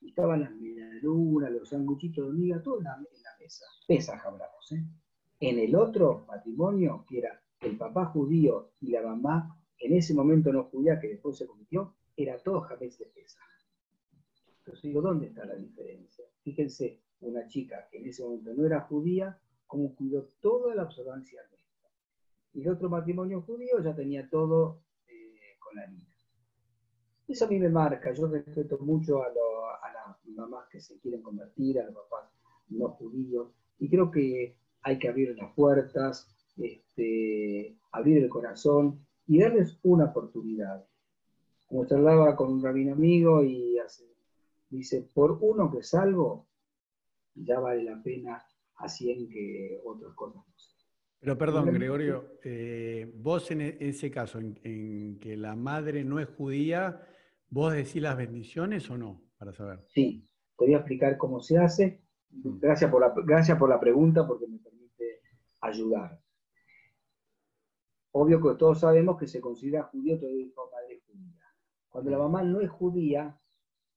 estaban 0.01 0.41
las 0.41 0.53
medialunas, 0.53 1.53
los 1.53 1.69
sanguchitos 1.69 2.25
de 2.25 2.31
hormiga, 2.31 2.63
todo 2.63 2.79
en 2.79 2.85
la, 2.85 2.97
mesa. 3.39 3.67
Pesas 3.87 4.25
hablamos, 4.25 4.73
¿eh? 4.73 4.83
En 5.41 5.59
el 5.59 5.77
otro 5.77 6.25
matrimonio, 6.27 7.05
que 7.07 7.19
era 7.19 7.39
el 7.61 7.77
papá 7.77 8.07
judío 8.07 8.73
y 8.81 8.93
la 8.93 9.03
mamá, 9.03 9.61
en 9.79 9.93
ese 9.93 10.15
momento 10.15 10.51
no 10.51 10.65
judía, 10.65 10.99
que 10.99 11.09
después 11.09 11.37
se 11.37 11.47
convirtió, 11.47 11.95
era 12.17 12.39
todo 12.39 12.63
jamés 12.63 12.99
de 12.99 13.05
pesa. 13.05 13.41
Entonces 14.61 14.83
digo, 14.83 15.03
¿dónde 15.03 15.27
está 15.27 15.45
la 15.45 15.57
diferencia? 15.57 16.25
Fíjense, 16.41 17.03
una 17.21 17.47
chica 17.49 17.87
que 17.91 17.99
en 17.99 18.07
ese 18.07 18.25
momento 18.25 18.55
no 18.55 18.65
era 18.65 18.81
judía, 18.81 19.39
como 19.67 19.95
cuidó 19.95 20.31
toda 20.41 20.75
la 20.75 20.85
observancia 20.85 21.43
de 21.51 21.57
esto. 21.57 21.67
Y 22.55 22.63
el 22.63 22.71
otro 22.71 22.89
matrimonio 22.89 23.43
judío 23.43 23.83
ya 23.83 23.95
tenía 23.95 24.31
todo 24.31 24.86
la 25.77 25.87
niña. 25.87 26.17
Eso 27.29 27.45
a 27.45 27.49
mí 27.49 27.59
me 27.59 27.69
marca, 27.69 28.13
yo 28.13 28.27
respeto 28.29 28.79
mucho 28.79 29.23
a, 29.23 29.27
a 29.27 29.93
las 29.93 30.27
mamás 30.27 30.69
que 30.69 30.81
se 30.81 30.99
quieren 31.01 31.23
convertir, 31.23 31.81
a 31.81 31.85
los 31.85 31.95
papás 31.95 32.31
no 32.69 32.89
judíos, 32.91 33.49
y 33.79 33.89
creo 33.89 34.11
que 34.11 34.57
hay 34.83 34.99
que 34.99 35.09
abrir 35.09 35.37
las 35.37 35.53
puertas, 35.55 36.29
este, 36.57 37.77
abrir 37.93 38.19
el 38.19 38.29
corazón 38.29 39.07
y 39.27 39.41
darles 39.41 39.79
una 39.83 40.07
oportunidad. 40.07 40.87
Como 41.67 41.87
charlaba 41.87 42.37
con 42.37 42.53
un 42.53 42.63
rabino 42.63 42.93
amigo 42.93 43.43
y 43.43 43.77
dice, 44.71 45.09
por 45.13 45.39
uno 45.41 45.71
que 45.71 45.83
salgo, 45.83 46.47
ya 47.35 47.61
vale 47.61 47.83
la 47.83 48.03
pena 48.03 48.45
así 48.77 49.11
en 49.11 49.29
que 49.29 49.81
otras 49.85 50.15
cosas 50.15 50.37
no 50.47 50.55
Pero 51.21 51.39
perdón, 51.39 51.73
Gregorio, 51.73 52.39
eh, 52.45 53.11
vos 53.17 53.51
en 53.51 53.63
e, 53.63 53.77
ese 53.81 54.11
caso, 54.11 54.39
en, 54.39 55.19
que 55.19 55.37
la 55.37 55.57
madre 55.57 56.05
no 56.05 56.21
es 56.21 56.29
judía, 56.29 57.03
¿vos 57.49 57.73
decís 57.73 58.03
las 58.03 58.17
bendiciones 58.17 58.89
o 58.91 58.99
no? 58.99 59.23
Para 59.39 59.53
saber. 59.53 59.85
Sí, 59.89 60.29
te 60.57 60.65
voy 60.65 60.75
a 60.75 60.79
explicar 60.79 61.17
cómo 61.17 61.41
se 61.41 61.59
hace. 61.59 62.03
Mm. 62.31 62.59
Gracias 62.59 62.91
por 62.91 63.01
la, 63.01 63.15
gracias 63.25 63.59
por 63.59 63.69
la 63.69 63.81
pregunta 63.81 64.27
porque 64.27 64.47
me 64.47 64.59
permite 64.59 65.21
ayudar. 65.61 66.21
Obvio 68.13 68.41
que 68.41 68.59
todos 68.59 68.81
sabemos 68.81 69.19
que 69.19 69.27
se 69.27 69.41
considera 69.41 69.85
judío 69.85 70.19
todo 70.19 70.31
hijo 70.39 70.71
madre 70.71 71.03
judía. 71.07 71.43
Cuando 71.89 72.11
la 72.11 72.19
mamá 72.19 72.43
no 72.43 72.61
es 72.61 72.71
judía, 72.71 73.39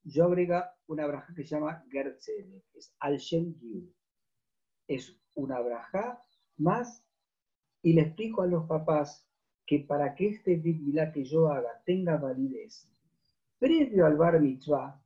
yo 0.04 0.26
agrega 0.26 0.76
una 0.88 1.06
braja 1.06 1.34
que 1.36 1.44
se 1.44 1.56
llama 1.56 1.84
Gertzele, 1.90 2.64
es 2.74 2.96
al 3.00 3.18
Shem 3.18 3.56
Es 4.88 5.18
una 5.36 5.60
braja 5.62 6.24
más 6.58 7.06
y 7.82 7.94
le 7.94 8.02
explico 8.02 8.42
a 8.42 8.48
los 8.48 8.66
papás 8.66 9.28
que 9.66 9.80
para 9.80 10.16
que 10.16 10.30
este 10.30 10.58
Brit 10.58 10.82
que 11.14 11.24
yo 11.24 11.50
haga 11.50 11.82
tenga 11.86 12.18
validez, 12.18 12.90
previo 13.58 14.06
al 14.06 14.18
Bar 14.18 14.40
Mitzvah, 14.40 15.02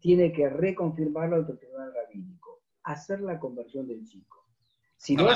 tiene 0.00 0.32
que 0.32 0.48
reconfirmarlo 0.48 1.36
el 1.36 1.58
tribunal 1.58 1.92
rabínico, 1.94 2.62
hacer 2.84 3.20
la 3.20 3.38
conversión 3.38 3.86
del 3.86 4.04
chico. 4.04 4.46
Si 4.96 5.14
no, 5.14 5.28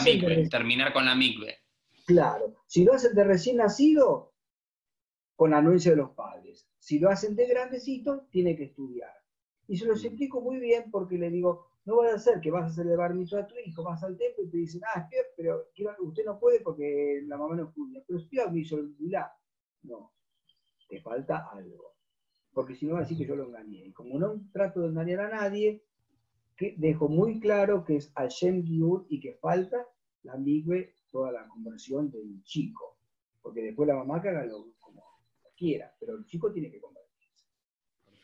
terminar 0.51 0.93
con 0.93 1.05
la 1.05 1.15
mikve. 1.15 1.59
Claro, 2.07 2.57
si 2.66 2.85
lo 2.85 2.95
hacen 2.95 3.15
de 3.15 3.24
recién 3.24 3.57
nacido, 3.59 4.33
con 5.43 5.51
la 5.51 5.59
anuencia 5.59 5.91
de 5.91 5.97
los 5.97 6.11
padres. 6.11 6.69
Si 6.79 7.01
lo 7.01 7.11
hacen 7.11 7.35
de 7.35 7.49
grandecito, 7.49 8.29
tiene 8.31 8.57
que 8.57 8.65
estudiar. 8.65 9.11
Y 9.66 9.77
se 9.77 9.87
los 9.87 10.03
mm. 10.03 10.07
explico 10.07 10.41
muy 10.41 10.61
bien 10.61 10.91
porque 10.91 11.19
le 11.19 11.31
digo, 11.31 11.72
no 11.85 11.97
va 11.97 12.15
a 12.15 12.19
ser 12.19 12.41
que 12.41 12.51
vas 12.51 12.71
a 12.71 12.75
celebrar 12.75 13.15
miso 13.15 13.39
a 13.39 13.47
tu 13.47 13.55
hijo, 13.65 13.83
vas 13.83 14.03
al 14.05 14.17
templo 14.17 14.45
y 14.45 14.49
te 14.51 14.57
dicen, 14.57 14.83
ah, 14.95 15.09
pero 15.37 15.67
usted 16.01 16.25
no 16.25 16.39
puede 16.39 16.61
porque 16.61 17.23
la 17.27 17.37
mamá 17.37 17.57
no 17.57 17.65
estudia. 17.65 18.03
Pero 18.07 18.19
estudia 18.21 18.47
miso 18.49 18.79
el 18.79 18.95
No, 19.83 20.13
te 20.89 21.01
falta 21.01 21.49
algo. 21.53 21.95
Porque 22.53 22.75
si 22.75 22.87
no 22.87 22.95
va 22.95 23.01
a 23.01 23.03
decir 23.03 23.19
que 23.19 23.27
yo 23.27 23.35
lo 23.35 23.47
engañé. 23.47 23.87
Y 23.87 23.93
como 23.93 24.19
no 24.19 24.41
trato 24.53 24.81
de 24.81 24.89
engañar 24.89 25.21
a 25.21 25.29
nadie, 25.31 25.83
que 26.57 26.75
dejo 26.77 27.09
muy 27.09 27.41
claro 27.41 27.85
que 27.85 27.97
es 27.97 28.13
Hashem 28.15 28.65
Giur 28.65 29.07
y 29.09 29.19
que 29.21 29.35
falta 29.35 29.87
la 30.23 30.37
migüe, 30.37 30.95
toda 31.11 31.33
la 31.33 31.49
conversión 31.49 32.11
del 32.11 32.43
chico. 32.45 32.99
Porque 33.41 33.63
después 33.63 33.89
la 33.89 33.97
mamá 33.97 34.23
que 34.23 34.29
haga 34.29 34.45
lo 34.45 34.73
como 34.79 35.03
quiera, 35.57 35.93
pero 35.99 36.17
el 36.17 36.27
chico 36.27 36.53
tiene 36.53 36.71
que 36.71 36.81
convertirse. 36.81 37.02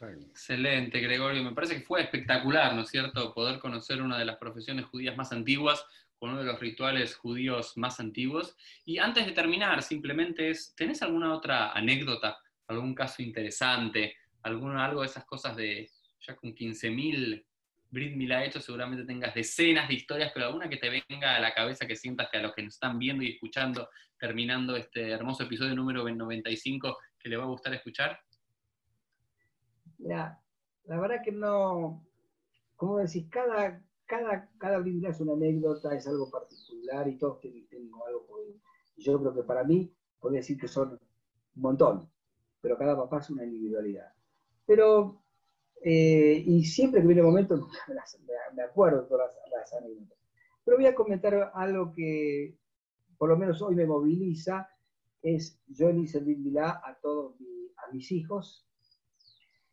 Excelente, 0.00 1.00
Gregorio. 1.00 1.42
Me 1.42 1.52
parece 1.52 1.74
que 1.74 1.82
fue 1.82 2.02
espectacular, 2.02 2.74
¿no 2.74 2.82
es 2.82 2.88
cierto?, 2.88 3.34
poder 3.34 3.58
conocer 3.58 4.00
una 4.00 4.18
de 4.18 4.24
las 4.24 4.36
profesiones 4.36 4.86
judías 4.86 5.16
más 5.16 5.32
antiguas 5.32 5.84
uno 6.20 6.38
de 6.38 6.44
los 6.44 6.58
rituales 6.60 7.16
judíos 7.16 7.76
más 7.76 8.00
antiguos. 8.00 8.56
Y 8.84 8.98
antes 8.98 9.26
de 9.26 9.32
terminar, 9.32 9.82
simplemente 9.82 10.50
es, 10.50 10.74
¿tenés 10.74 11.02
alguna 11.02 11.34
otra 11.34 11.72
anécdota, 11.72 12.38
algún 12.66 12.94
caso 12.94 13.22
interesante, 13.22 14.16
alguna, 14.42 14.84
algo 14.84 15.02
de 15.02 15.06
esas 15.06 15.24
cosas 15.24 15.56
de 15.56 15.90
ya 16.20 16.34
con 16.36 16.54
15.000 16.54 17.44
Brit 17.90 18.16
Milá 18.16 18.44
hecho, 18.44 18.60
seguramente 18.60 19.04
tengas 19.04 19.34
decenas 19.34 19.88
de 19.88 19.94
historias, 19.94 20.30
pero 20.34 20.46
alguna 20.46 20.68
que 20.68 20.76
te 20.76 20.90
venga 20.90 21.36
a 21.36 21.40
la 21.40 21.54
cabeza 21.54 21.86
que 21.86 21.96
sientas 21.96 22.28
que 22.30 22.36
a 22.36 22.42
los 22.42 22.54
que 22.54 22.62
nos 22.62 22.74
están 22.74 22.98
viendo 22.98 23.24
y 23.24 23.30
escuchando, 23.30 23.88
terminando 24.18 24.76
este 24.76 25.08
hermoso 25.08 25.44
episodio 25.44 25.74
número 25.74 26.06
95, 26.06 26.98
que 27.18 27.28
le 27.30 27.36
va 27.38 27.44
a 27.44 27.46
gustar 27.46 27.72
escuchar? 27.72 28.20
Mira, 29.98 30.40
la 30.84 31.00
verdad 31.00 31.22
que 31.24 31.32
no, 31.32 32.04
como 32.76 32.98
decís, 32.98 33.26
cada, 33.30 33.82
cada, 34.06 34.48
cada 34.58 34.78
es 34.78 35.20
una 35.20 35.32
anécdota, 35.34 35.94
es 35.94 36.06
algo 36.06 36.30
particular 36.30 37.08
y 37.08 37.18
todos 37.18 37.40
tienen 37.40 37.90
algo. 38.06 38.26
Yo 38.96 39.18
creo 39.20 39.34
que 39.34 39.42
para 39.42 39.64
mí, 39.64 39.92
podría 40.18 40.40
decir 40.40 40.58
que 40.58 40.68
son 40.68 40.92
un 40.92 41.62
montón, 41.62 42.10
pero 42.60 42.78
cada 42.78 42.96
papá 42.96 43.18
es 43.18 43.30
una 43.30 43.44
individualidad. 43.44 44.12
Pero 44.66 45.22
eh, 45.82 46.42
y 46.44 46.64
siempre 46.64 47.00
que 47.00 47.06
viene 47.06 47.20
el 47.20 47.26
momento, 47.26 47.68
me 48.54 48.62
acuerdo 48.62 49.06
todas 49.06 49.30
las, 49.50 49.72
anécdotas. 49.72 50.18
Pero 50.64 50.76
voy 50.76 50.86
a 50.86 50.94
comentar 50.94 51.52
algo 51.54 51.92
que 51.92 52.56
por 53.16 53.28
lo 53.28 53.36
menos 53.36 53.60
hoy 53.62 53.74
me 53.74 53.86
moviliza, 53.86 54.68
es 55.22 55.60
yo 55.66 55.90
le 55.90 56.00
hice 56.00 56.22
a 56.58 56.98
todos 57.00 57.34
a 57.76 57.92
mis 57.92 58.12
hijos, 58.12 58.67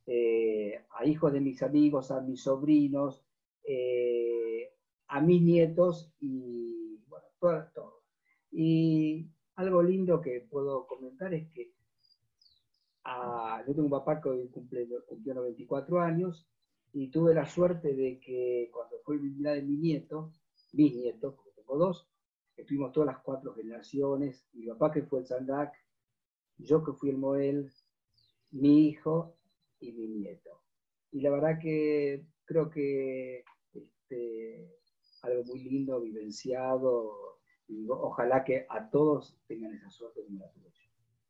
eh, 0.07 0.85
a 0.97 1.05
hijos 1.05 1.33
de 1.33 1.41
mis 1.41 1.61
amigos, 1.63 2.11
a 2.11 2.21
mis 2.21 2.43
sobrinos, 2.43 3.23
eh, 3.63 4.73
a 5.07 5.21
mis 5.21 5.41
nietos 5.41 6.13
y 6.19 6.97
bueno, 7.07 7.27
todo, 7.39 7.65
todo. 7.73 8.03
Y 8.51 9.27
algo 9.55 9.81
lindo 9.81 10.21
que 10.21 10.47
puedo 10.49 10.85
comentar 10.87 11.33
es 11.33 11.49
que 11.51 11.73
yo 13.05 13.73
tengo 13.73 13.83
un 13.83 13.89
papá 13.89 14.21
que 14.21 14.29
hoy 14.29 14.47
cumple, 14.49 14.87
cumplió 15.07 15.35
94 15.35 16.01
años 16.01 16.47
y 16.93 17.09
tuve 17.09 17.33
la 17.33 17.45
suerte 17.45 17.93
de 17.93 18.19
que 18.19 18.69
cuando 18.71 18.97
fue 19.03 19.15
el 19.15 19.37
de 19.41 19.61
mi 19.61 19.77
nieto, 19.77 20.31
mis 20.73 20.95
nietos, 20.95 21.35
porque 21.35 21.51
tengo 21.51 21.77
dos, 21.77 22.07
estuvimos 22.55 22.91
todas 22.91 23.07
las 23.07 23.19
cuatro 23.19 23.53
generaciones, 23.53 24.47
mi 24.53 24.67
papá 24.67 24.91
que 24.91 25.03
fue 25.03 25.19
el 25.19 25.25
Sandak, 25.25 25.73
yo 26.57 26.83
que 26.83 26.93
fui 26.93 27.09
el 27.09 27.17
Moel, 27.17 27.71
mi 28.51 28.87
hijo 28.87 29.35
y 29.79 29.91
mi 29.91 30.07
nieto. 30.07 30.61
Y 31.11 31.21
la 31.21 31.31
verdad 31.31 31.59
que 31.61 32.25
creo 32.45 32.69
que 32.69 33.43
este, 33.73 34.69
algo 35.21 35.43
muy 35.45 35.59
lindo, 35.59 36.01
vivenciado, 36.01 37.39
y 37.67 37.87
ojalá 37.89 38.43
que 38.43 38.65
a 38.69 38.89
todos 38.89 39.37
tengan 39.47 39.73
esa 39.73 39.89
suerte 39.89 40.21
como 40.23 40.39
la 40.39 40.51
tuve 40.51 40.65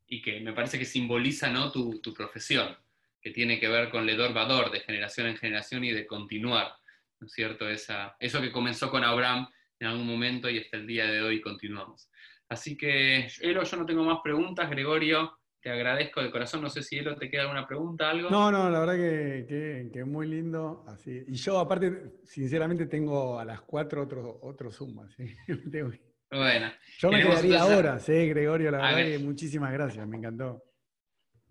y 0.07 0.21
que 0.21 0.39
me 0.39 0.53
parece 0.53 0.77
que 0.77 0.85
simboliza 0.85 1.49
¿no? 1.49 1.71
tu, 1.71 2.13
profesión, 2.13 2.75
que 3.21 3.31
tiene 3.31 3.59
que 3.59 3.67
ver 3.67 3.89
con 3.89 4.05
Ledor 4.05 4.33
Vador, 4.33 4.71
de 4.71 4.81
generación 4.81 5.27
en 5.27 5.37
generación 5.37 5.83
y 5.83 5.91
de 5.91 6.05
continuar, 6.05 6.73
¿no 7.19 7.27
es 7.27 7.33
cierto? 7.33 7.67
Esa, 7.69 8.15
eso 8.19 8.41
que 8.41 8.51
comenzó 8.51 8.91
con 8.91 9.03
Abraham 9.03 9.47
en 9.79 9.87
algún 9.87 10.07
momento 10.07 10.49
y 10.49 10.59
hasta 10.59 10.77
el 10.77 10.87
día 10.87 11.05
de 11.05 11.21
hoy 11.21 11.41
continuamos. 11.41 12.09
Así 12.47 12.77
que, 12.77 13.27
Elo, 13.41 13.63
yo 13.63 13.77
no 13.77 13.85
tengo 13.85 14.03
más 14.03 14.19
preguntas. 14.23 14.69
Gregorio, 14.69 15.39
te 15.65 15.71
agradezco 15.71 16.21
de 16.21 16.29
corazón. 16.29 16.61
No 16.61 16.69
sé 16.69 16.83
si 16.83 16.95
Elo 16.95 17.15
te 17.15 17.27
queda 17.27 17.41
alguna 17.41 17.65
pregunta, 17.65 18.11
algo. 18.11 18.29
No, 18.29 18.51
no, 18.51 18.69
la 18.69 18.79
verdad 18.81 18.95
que, 18.97 19.89
es 19.91 20.05
muy 20.05 20.27
lindo. 20.27 20.85
Así. 20.87 21.23
Y 21.27 21.33
yo, 21.33 21.57
aparte, 21.57 22.19
sinceramente, 22.23 22.85
tengo 22.85 23.39
a 23.39 23.45
las 23.45 23.61
cuatro 23.61 24.03
otros 24.03 24.37
otro 24.43 24.71
Zoom. 24.71 24.95
Bueno. 26.31 26.71
Yo 26.99 27.11
me 27.11 27.21
quedaría 27.21 27.61
ahora, 27.61 27.99
sí, 27.99 28.27
Gregorio, 28.27 28.69
la 28.71 28.77
verdad 28.79 28.97
que 28.97 29.19
muchísimas 29.19 29.71
gracias, 29.71 30.05
me 30.07 30.17
encantó. 30.17 30.61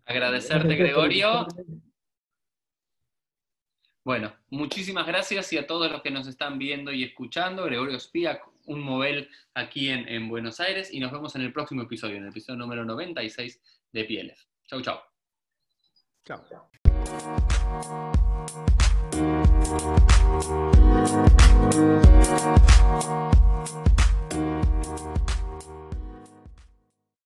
Agradecerte, 0.04 0.74
Gregorio. 0.74 1.46
Bueno, 4.04 4.34
muchísimas 4.50 5.06
gracias 5.06 5.52
y 5.52 5.58
a 5.58 5.66
todos 5.66 5.90
los 5.90 6.02
que 6.02 6.10
nos 6.10 6.26
están 6.26 6.58
viendo 6.58 6.92
y 6.92 7.02
escuchando. 7.02 7.64
Gregorio 7.64 7.98
Spiak, 7.98 8.42
un 8.66 8.80
móvil 8.80 9.28
aquí 9.54 9.88
en, 9.88 10.06
en, 10.08 10.28
Buenos 10.28 10.60
Aires 10.60 10.92
y 10.92 11.00
nos 11.00 11.12
vemos 11.12 11.34
en 11.36 11.42
el 11.42 11.52
próximo 11.52 11.82
episodio, 11.82 12.16
en 12.16 12.24
el 12.24 12.28
episodio 12.28 12.58
número 12.58 12.84
96 12.84 13.60
de 13.94 14.04
Pieles. 14.04 14.48
Chau, 14.66 14.82
chau. 14.82 15.00
Chao. 16.24 16.44
chao. 16.50 16.68